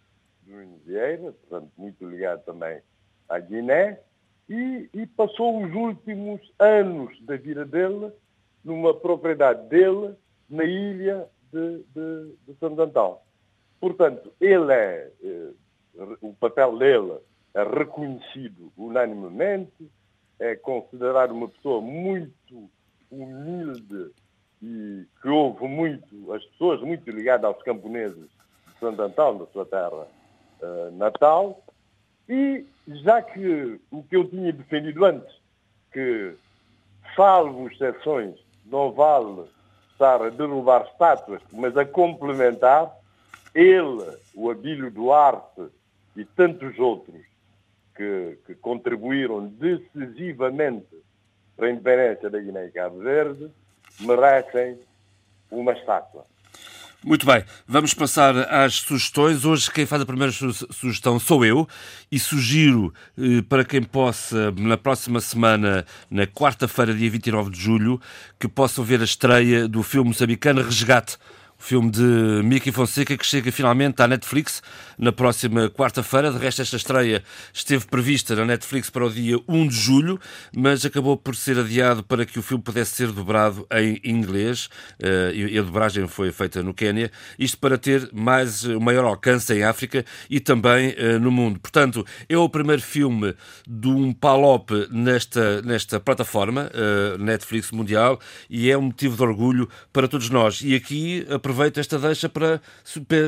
do 0.43 0.55
Nino 0.55 0.79
Vieira, 0.85 1.31
portanto, 1.33 1.71
muito 1.77 2.07
ligado 2.07 2.43
também 2.43 2.81
à 3.27 3.39
Guiné, 3.39 3.99
e, 4.47 4.89
e 4.93 5.05
passou 5.07 5.63
os 5.63 5.73
últimos 5.73 6.39
anos 6.59 7.19
da 7.25 7.35
vida 7.35 7.65
dele 7.65 8.11
numa 8.63 8.93
propriedade 8.93 9.67
dele 9.67 10.15
na 10.49 10.63
ilha 10.63 11.27
de, 11.51 11.83
de, 11.95 12.35
de 12.47 12.59
Santo 12.59 12.81
Antão. 12.81 13.19
Portanto, 13.79 14.31
ele 14.39 14.71
é, 14.71 15.11
eh, 15.23 15.51
o 16.21 16.33
papel 16.33 16.77
dele 16.77 17.17
é 17.53 17.63
reconhecido 17.63 18.71
unanimemente, 18.77 19.89
é 20.39 20.55
considerado 20.55 21.31
uma 21.31 21.47
pessoa 21.47 21.81
muito 21.81 22.69
humilde 23.11 24.11
e 24.61 25.05
que 25.21 25.27
houve 25.27 25.67
muito, 25.67 26.33
as 26.33 26.43
pessoas 26.45 26.81
muito 26.81 27.09
ligadas 27.09 27.45
aos 27.45 27.61
camponeses 27.63 28.17
de 28.17 28.79
Santo 28.79 29.01
Antão, 29.01 29.37
da 29.37 29.45
sua 29.47 29.65
terra 29.65 30.07
uh, 30.61 30.91
natal, 30.93 31.63
e 32.27 32.65
já 32.87 33.21
que 33.21 33.79
o 33.91 34.03
que 34.03 34.15
eu 34.15 34.27
tinha 34.27 34.51
defendido 34.51 35.05
antes, 35.05 35.35
que 35.91 36.35
salvo 37.15 37.67
exceções, 37.67 38.35
não 38.65 38.91
vale 38.91 39.45
estar 39.91 40.21
a 40.21 40.29
derrubar 40.29 40.87
estátuas, 40.91 41.41
mas 41.51 41.77
a 41.77 41.85
complementar, 41.85 42.91
ele, 43.53 44.17
o 44.33 44.49
Abílio 44.49 44.91
Duarte 44.91 45.67
e 46.15 46.25
tantos 46.25 46.77
outros 46.79 47.21
que, 47.95 48.37
que 48.45 48.55
contribuíram 48.55 49.47
decisivamente 49.47 50.85
para 51.55 51.67
a 51.67 51.71
independência 51.71 52.29
da 52.29 52.39
Guiné 52.39 52.67
e 52.67 52.71
Cabo 52.71 52.99
Verde, 52.99 53.49
merecem 54.01 54.77
uma 55.49 55.71
estátua. 55.71 56.25
Muito 57.03 57.23
bem, 57.23 57.43
vamos 57.67 57.93
passar 57.93 58.35
às 58.51 58.77
sugestões. 58.77 59.45
Hoje 59.45 59.69
quem 59.71 59.85
faz 59.85 60.01
a 60.01 60.05
primeira 60.07 60.33
sugestão 60.33 61.19
sou 61.19 61.45
eu 61.45 61.67
e 62.11 62.17
sugiro 62.17 62.91
eh, 63.15 63.43
para 63.47 63.63
quem 63.63 63.83
possa, 63.83 64.51
na 64.57 64.75
próxima 64.75 65.21
semana, 65.21 65.85
na 66.09 66.25
quarta-feira, 66.25 66.95
dia 66.95 67.09
29 67.09 67.51
de 67.51 67.59
julho, 67.59 68.01
que 68.39 68.47
possam 68.47 68.83
ver 68.83 69.01
a 69.01 69.03
estreia 69.03 69.67
do 69.67 69.83
filme 69.83 70.09
moçambicano 70.09 70.63
Resgate 70.63 71.19
filme 71.57 71.89
de 71.89 72.41
Mickey 72.43 72.71
Fonseca 72.71 73.17
que 73.17 73.25
chega 73.25 73.51
finalmente 73.51 74.01
à 74.01 74.07
Netflix 74.07 74.61
na 74.97 75.11
próxima 75.11 75.69
quarta-feira. 75.69 76.31
De 76.31 76.37
resto, 76.37 76.61
esta 76.61 76.75
estreia 76.75 77.23
esteve 77.53 77.85
prevista 77.85 78.35
na 78.35 78.45
Netflix 78.45 78.89
para 78.89 79.05
o 79.05 79.09
dia 79.09 79.37
1 79.47 79.67
de 79.67 79.75
julho, 79.75 80.19
mas 80.55 80.85
acabou 80.85 81.17
por 81.17 81.35
ser 81.35 81.57
adiado 81.57 82.03
para 82.03 82.25
que 82.25 82.37
o 82.39 82.43
filme 82.43 82.63
pudesse 82.63 82.95
ser 82.95 83.11
dobrado 83.11 83.65
em 83.71 83.99
inglês 84.03 84.69
eh, 85.01 85.31
e 85.33 85.57
a 85.57 85.61
dobragem 85.61 86.07
foi 86.07 86.31
feita 86.31 86.61
no 86.61 86.73
Quênia. 86.73 87.11
Isto 87.37 87.57
para 87.57 87.77
ter 87.77 88.09
mais, 88.13 88.63
o 88.63 88.79
maior 88.79 89.05
alcance 89.05 89.53
em 89.53 89.63
África 89.63 90.05
e 90.29 90.39
também 90.39 90.93
eh, 90.97 91.17
no 91.17 91.31
mundo. 91.31 91.59
Portanto, 91.59 92.05
é 92.29 92.37
o 92.37 92.47
primeiro 92.49 92.81
filme 92.81 93.33
de 93.67 93.87
um 93.87 94.13
palop 94.13 94.69
nesta, 94.91 95.61
nesta 95.61 95.99
plataforma 95.99 96.69
eh, 96.73 97.17
Netflix 97.17 97.71
mundial 97.71 98.19
e 98.49 98.69
é 98.69 98.77
um 98.77 98.83
motivo 98.83 99.15
de 99.15 99.23
orgulho 99.23 99.69
para 99.91 100.07
todos 100.07 100.29
nós. 100.29 100.61
E 100.61 100.75
aqui 100.75 101.25
aproveito 101.45 101.79
esta 101.79 101.99
deixa 101.99 102.27
para 102.27 102.59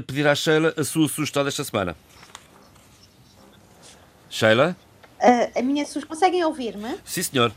pedir 0.07 0.27
à 0.27 0.34
Sheila 0.34 0.73
a 0.76 0.84
sua 0.84 1.07
sugestão 1.07 1.44
desta 1.44 1.64
semana. 1.64 1.95
Sheila? 4.27 4.76
Uh, 5.22 5.60
a 5.60 5.61
minha 5.61 5.85
sugestão. 5.85 6.15
Conseguem 6.15 6.44
ouvir-me? 6.44 6.98
Sim, 7.06 7.22
senhor. 7.22 7.52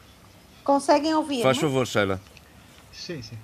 Conseguem 0.63 1.15
ouvir-me? 1.15 1.43
Faz 1.43 1.57
favor, 1.57 1.87
Sheila. 1.87 2.21
Sim, 2.93 3.23
sim. 3.23 3.39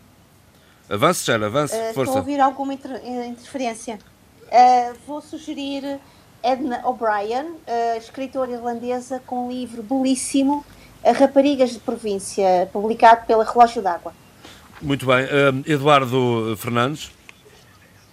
Avance, 0.90 1.24
Sheila, 1.24 1.46
avance, 1.46 1.74
uh, 1.74 1.94
força. 1.94 2.00
Estou 2.02 2.16
a 2.16 2.18
ouvir 2.18 2.38
alguma 2.38 2.74
inter 2.74 3.00
eh, 3.02 3.26
interferência. 3.28 3.98
Uh, 4.42 4.96
vou 5.06 5.22
sugerir 5.22 5.98
Edna 6.42 6.86
O'Brien, 6.86 7.46
uh, 7.46 7.96
escritora 7.96 8.52
irlandesa, 8.52 9.22
com 9.26 9.46
um 9.46 9.50
livro 9.50 9.82
belíssimo, 9.82 10.64
Raparigas 11.02 11.70
de 11.70 11.78
Província, 11.78 12.68
publicado 12.72 13.24
pela 13.26 13.42
Relógio 13.42 13.80
d'Água. 13.80 14.12
Muito 14.80 15.06
bem. 15.06 15.24
Uh, 15.24 15.72
Eduardo 15.72 16.56
Fernandes. 16.56 17.10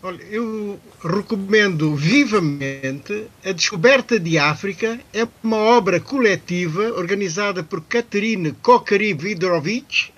Olha, 0.02 0.22
eu 0.24 0.78
recomendo 1.02 1.96
vivamente 1.96 3.28
A 3.46 3.54
Descoberta 3.54 4.20
de 4.20 4.38
África. 4.38 5.00
É 5.14 5.26
uma 5.42 5.58
obra 5.58 6.00
coletiva 6.00 6.92
organizada 6.98 7.64
por 7.64 7.82
Caterine 7.82 8.52
Kokari 8.62 9.14
Vidorovic 9.14 10.12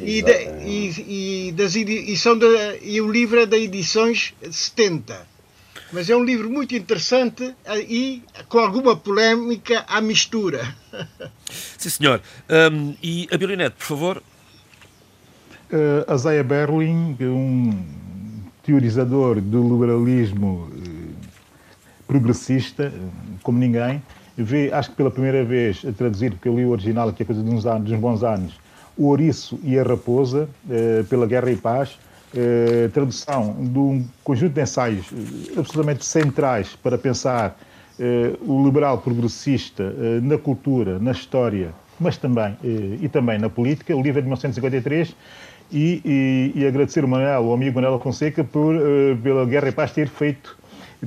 e, 0.00 0.22
da, 0.22 0.42
e, 0.42 1.48
e, 1.48 1.52
das, 1.52 1.76
e, 1.76 2.16
são 2.16 2.36
da, 2.36 2.76
e 2.82 3.00
o 3.00 3.10
livro 3.10 3.38
é 3.38 3.46
da 3.46 3.56
edições 3.56 4.34
70. 4.50 5.26
Mas 5.92 6.10
é 6.10 6.16
um 6.16 6.24
livro 6.24 6.50
muito 6.50 6.74
interessante 6.74 7.54
eh, 7.64 7.80
e 7.80 8.22
com 8.48 8.58
alguma 8.58 8.96
polémica 8.96 9.84
à 9.88 10.00
mistura. 10.00 10.76
Sim, 11.78 11.88
senhor. 11.88 12.20
Um, 12.50 12.94
e 13.02 13.28
a 13.30 13.36
Biolinete, 13.36 13.76
por 13.76 13.86
favor 13.86 14.22
uh, 15.72 16.04
eh, 16.06 16.14
Isaiah 16.14 16.42
Berlin, 16.42 17.16
um 17.20 17.72
teorizador 18.62 19.40
do 19.40 19.62
liberalismo 19.62 20.68
uh, 20.70 21.26
progressista, 22.06 22.92
como 23.42 23.58
ninguém, 23.58 24.02
vê, 24.36 24.72
acho 24.72 24.90
que 24.90 24.96
pela 24.96 25.10
primeira 25.10 25.44
vez, 25.44 25.84
a 25.86 25.92
traduzir, 25.92 26.32
porque 26.32 26.48
eu 26.48 26.56
li 26.56 26.64
o 26.64 26.70
original 26.70 27.08
aqui 27.08 27.22
a 27.22 27.26
coisa 27.26 27.42
de 27.42 27.50
uns, 27.50 27.66
anos, 27.66 27.88
de 27.88 27.94
uns 27.94 28.00
bons 28.00 28.22
anos, 28.22 28.58
O 28.96 29.06
Ouriço 29.06 29.58
e 29.62 29.78
a 29.78 29.82
Raposa, 29.82 30.48
uh, 30.66 31.04
pela 31.04 31.26
Guerra 31.26 31.50
e 31.50 31.56
Paz, 31.56 31.98
uh, 32.34 32.88
tradução 32.90 33.56
de 33.58 33.78
um 33.78 34.04
conjunto 34.24 34.54
de 34.54 34.62
ensaios 34.62 35.06
absolutamente 35.56 36.04
centrais 36.04 36.76
para 36.76 36.98
pensar 36.98 37.56
o 38.46 38.64
liberal 38.64 38.98
progressista 38.98 39.92
na 40.22 40.38
cultura, 40.38 41.00
na 41.00 41.10
história, 41.10 41.74
mas 41.98 42.16
também, 42.16 42.56
e 42.62 43.08
também 43.08 43.40
na 43.40 43.50
política. 43.50 43.92
O 43.92 44.00
livro 44.00 44.20
é 44.20 44.22
de 44.22 44.28
1953 44.28 45.16
e, 45.70 46.00
e, 46.04 46.60
e 46.60 46.66
agradecer 46.66 47.04
o 47.04 47.08
Manuel, 47.08 47.44
o 47.44 47.52
amigo 47.52 47.80
Manuel 47.80 48.00
Fonseca, 48.00 48.42
por, 48.42 48.74
uh, 48.74 49.16
pela 49.22 49.44
Guerra 49.44 49.68
e 49.68 49.72
Paz 49.72 49.92
ter 49.92 50.08
feito, 50.08 50.56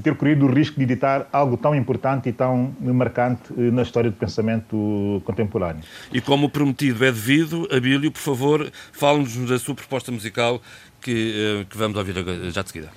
ter 0.01 0.15
corrido 0.15 0.45
o 0.45 0.51
risco 0.51 0.77
de 0.77 0.83
editar 0.83 1.27
algo 1.31 1.57
tão 1.57 1.75
importante 1.75 2.29
e 2.29 2.31
tão 2.31 2.73
marcante 2.79 3.51
uh, 3.51 3.71
na 3.71 3.81
história 3.81 4.09
do 4.09 4.15
pensamento 4.15 5.21
contemporâneo. 5.25 5.83
E 6.13 6.21
como 6.21 6.49
prometido 6.49 7.03
é 7.03 7.11
devido, 7.11 7.67
Abílio, 7.71 8.11
por 8.11 8.19
favor, 8.19 8.71
fale-nos 8.91 9.35
da 9.49 9.57
sua 9.57 9.75
proposta 9.75 10.11
musical 10.11 10.61
que, 11.01 11.61
uh, 11.61 11.65
que 11.65 11.77
vamos 11.77 11.97
ouvir 11.97 12.13
já 12.51 12.61
de 12.61 12.69
seguida. 12.69 12.89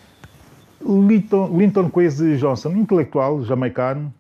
Linton, 0.87 1.57
Linton 1.57 1.89
Kwesi 1.89 2.37
Johnson, 2.37 2.73
intelectual 2.73 3.43
jamaicano, 3.43 4.13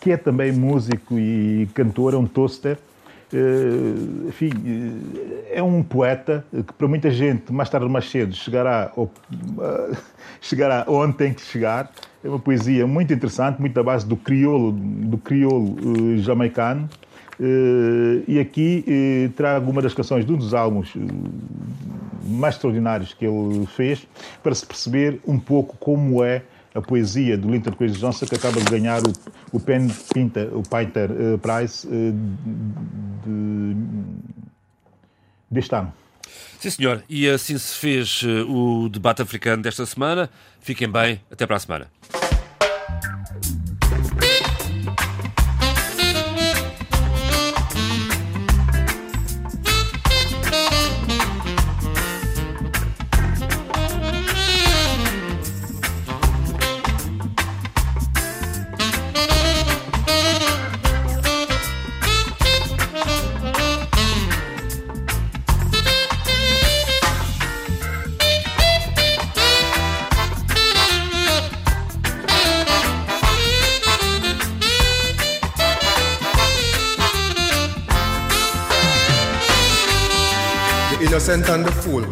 que 0.00 0.12
é 0.12 0.16
também 0.16 0.52
músico 0.52 1.18
e 1.18 1.68
cantor, 1.74 2.14
é 2.14 2.16
um 2.16 2.26
toaster, 2.26 2.78
enfim, 4.28 4.50
uh, 4.50 5.44
é 5.50 5.62
um 5.62 5.82
poeta 5.82 6.44
que 6.50 6.72
para 6.74 6.86
muita 6.86 7.10
gente, 7.10 7.52
mais 7.52 7.68
tarde 7.70 7.86
ou 7.86 7.92
mais 7.92 8.10
cedo, 8.10 8.34
chegará, 8.34 8.92
uh, 8.96 9.10
chegará 10.40 10.84
onde 10.88 11.16
tem 11.16 11.32
que 11.32 11.40
chegar. 11.42 11.90
É 12.22 12.28
uma 12.28 12.38
poesia 12.38 12.86
muito 12.86 13.12
interessante, 13.12 13.60
muito 13.60 13.78
à 13.78 13.82
base 13.82 14.06
do 14.06 14.16
crioulo, 14.16 14.72
do 14.72 15.18
crioulo 15.18 15.76
jamaicano. 16.18 16.88
e 18.28 18.38
aqui 18.38 19.32
trago 19.34 19.68
uma 19.68 19.82
das 19.82 19.92
canções 19.92 20.24
de 20.24 20.32
um 20.32 20.36
dos 20.36 20.54
álbuns 20.54 20.94
mais 22.24 22.54
extraordinários 22.54 23.12
que 23.12 23.26
ele 23.26 23.66
fez, 23.66 24.06
para 24.40 24.54
se 24.54 24.64
perceber 24.64 25.20
um 25.26 25.36
pouco 25.36 25.76
como 25.78 26.22
é 26.22 26.42
a 26.74 26.80
poesia 26.80 27.36
do 27.36 27.50
Linton 27.50 27.72
Kwesi 27.72 27.98
Johnson, 27.98 28.26
que 28.26 28.34
acaba 28.34 28.60
de 28.60 28.70
ganhar 28.70 29.02
o, 29.02 29.12
o 29.52 29.60
Pen 29.60 29.88
Pinter, 30.12 30.56
o 30.56 30.62
Painter 30.62 31.10
uh, 31.10 31.38
Prize 31.38 31.86
uh, 31.86 32.12
de, 33.24 33.76
deste 35.50 35.74
ano. 35.74 35.92
Sim, 36.58 36.70
senhor. 36.70 37.02
E 37.08 37.28
assim 37.28 37.58
se 37.58 37.76
fez 37.76 38.22
uh, 38.22 38.48
o 38.50 38.88
debate 38.88 39.20
africano 39.20 39.62
desta 39.62 39.84
semana. 39.84 40.30
Fiquem 40.60 40.88
bem. 40.88 41.20
Até 41.30 41.46
para 41.46 41.56
a 41.56 41.60
semana. 41.60 41.90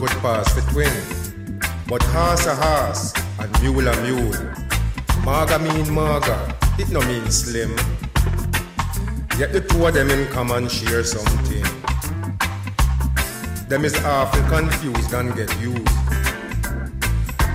Could 0.01 0.16
pass 0.22 0.48
twin. 0.72 0.90
But 1.86 2.02
horse 2.05 2.47
a 2.47 2.55
horse 2.55 3.12
and 3.39 3.51
mule 3.60 3.86
a 3.86 3.94
mule. 4.02 4.55
Maga 5.24 5.59
mean 5.59 5.93
maga, 5.93 6.56
it 6.78 6.89
no 6.89 7.01
mean 7.02 7.31
slim. 7.31 7.77
Yet 9.39 9.52
the 9.52 9.60
two 9.60 9.86
of 9.86 9.93
them 9.93 10.09
in 10.09 10.27
common 10.28 10.68
share 10.68 11.05
something. 11.05 11.64
Them 13.68 13.85
is 13.85 13.94
often 14.05 14.43
confused 14.48 15.12
and 15.12 15.36
get 15.36 15.55
used. 15.60 15.86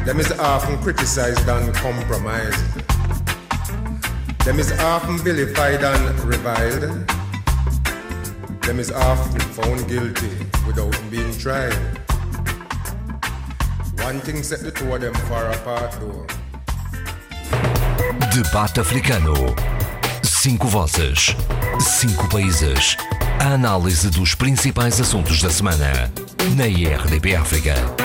Them 0.05 0.19
is 0.19 0.31
often 0.34 0.77
criticized 0.84 1.49
and 1.49 1.73
compromised. 1.73 2.63
Them 4.45 4.59
is 4.59 4.72
often 4.73 5.17
vilified 5.17 5.84
and 5.84 6.19
reviled. 6.19 6.84
Them 8.61 8.80
is 8.80 8.91
often 8.91 9.39
found 9.39 9.88
guilty 9.88 10.30
without 10.67 10.95
being 11.09 11.35
tried. 11.39 12.05
One 14.06 14.19
thing 14.19 14.44
set 14.44 14.60
the 14.60 14.69
two 14.69 14.94
of 14.94 15.02
them 15.02 15.15
far 15.27 15.49
apart 15.52 15.94
though. 15.99 16.27
Debate 18.30 18.80
Africano. 18.80 19.34
Cinco 20.22 20.68
vozes. 20.68 21.36
Cinco 21.80 22.27
países. 22.27 22.98
A 23.40 23.56
análise 23.56 24.11
dos 24.11 24.36
principais 24.36 25.02
assuntos 25.02 25.41
da 25.41 25.49
semana. 25.49 26.11
Na 26.56 26.68
IRDP 26.68 27.36
África. 27.36 28.05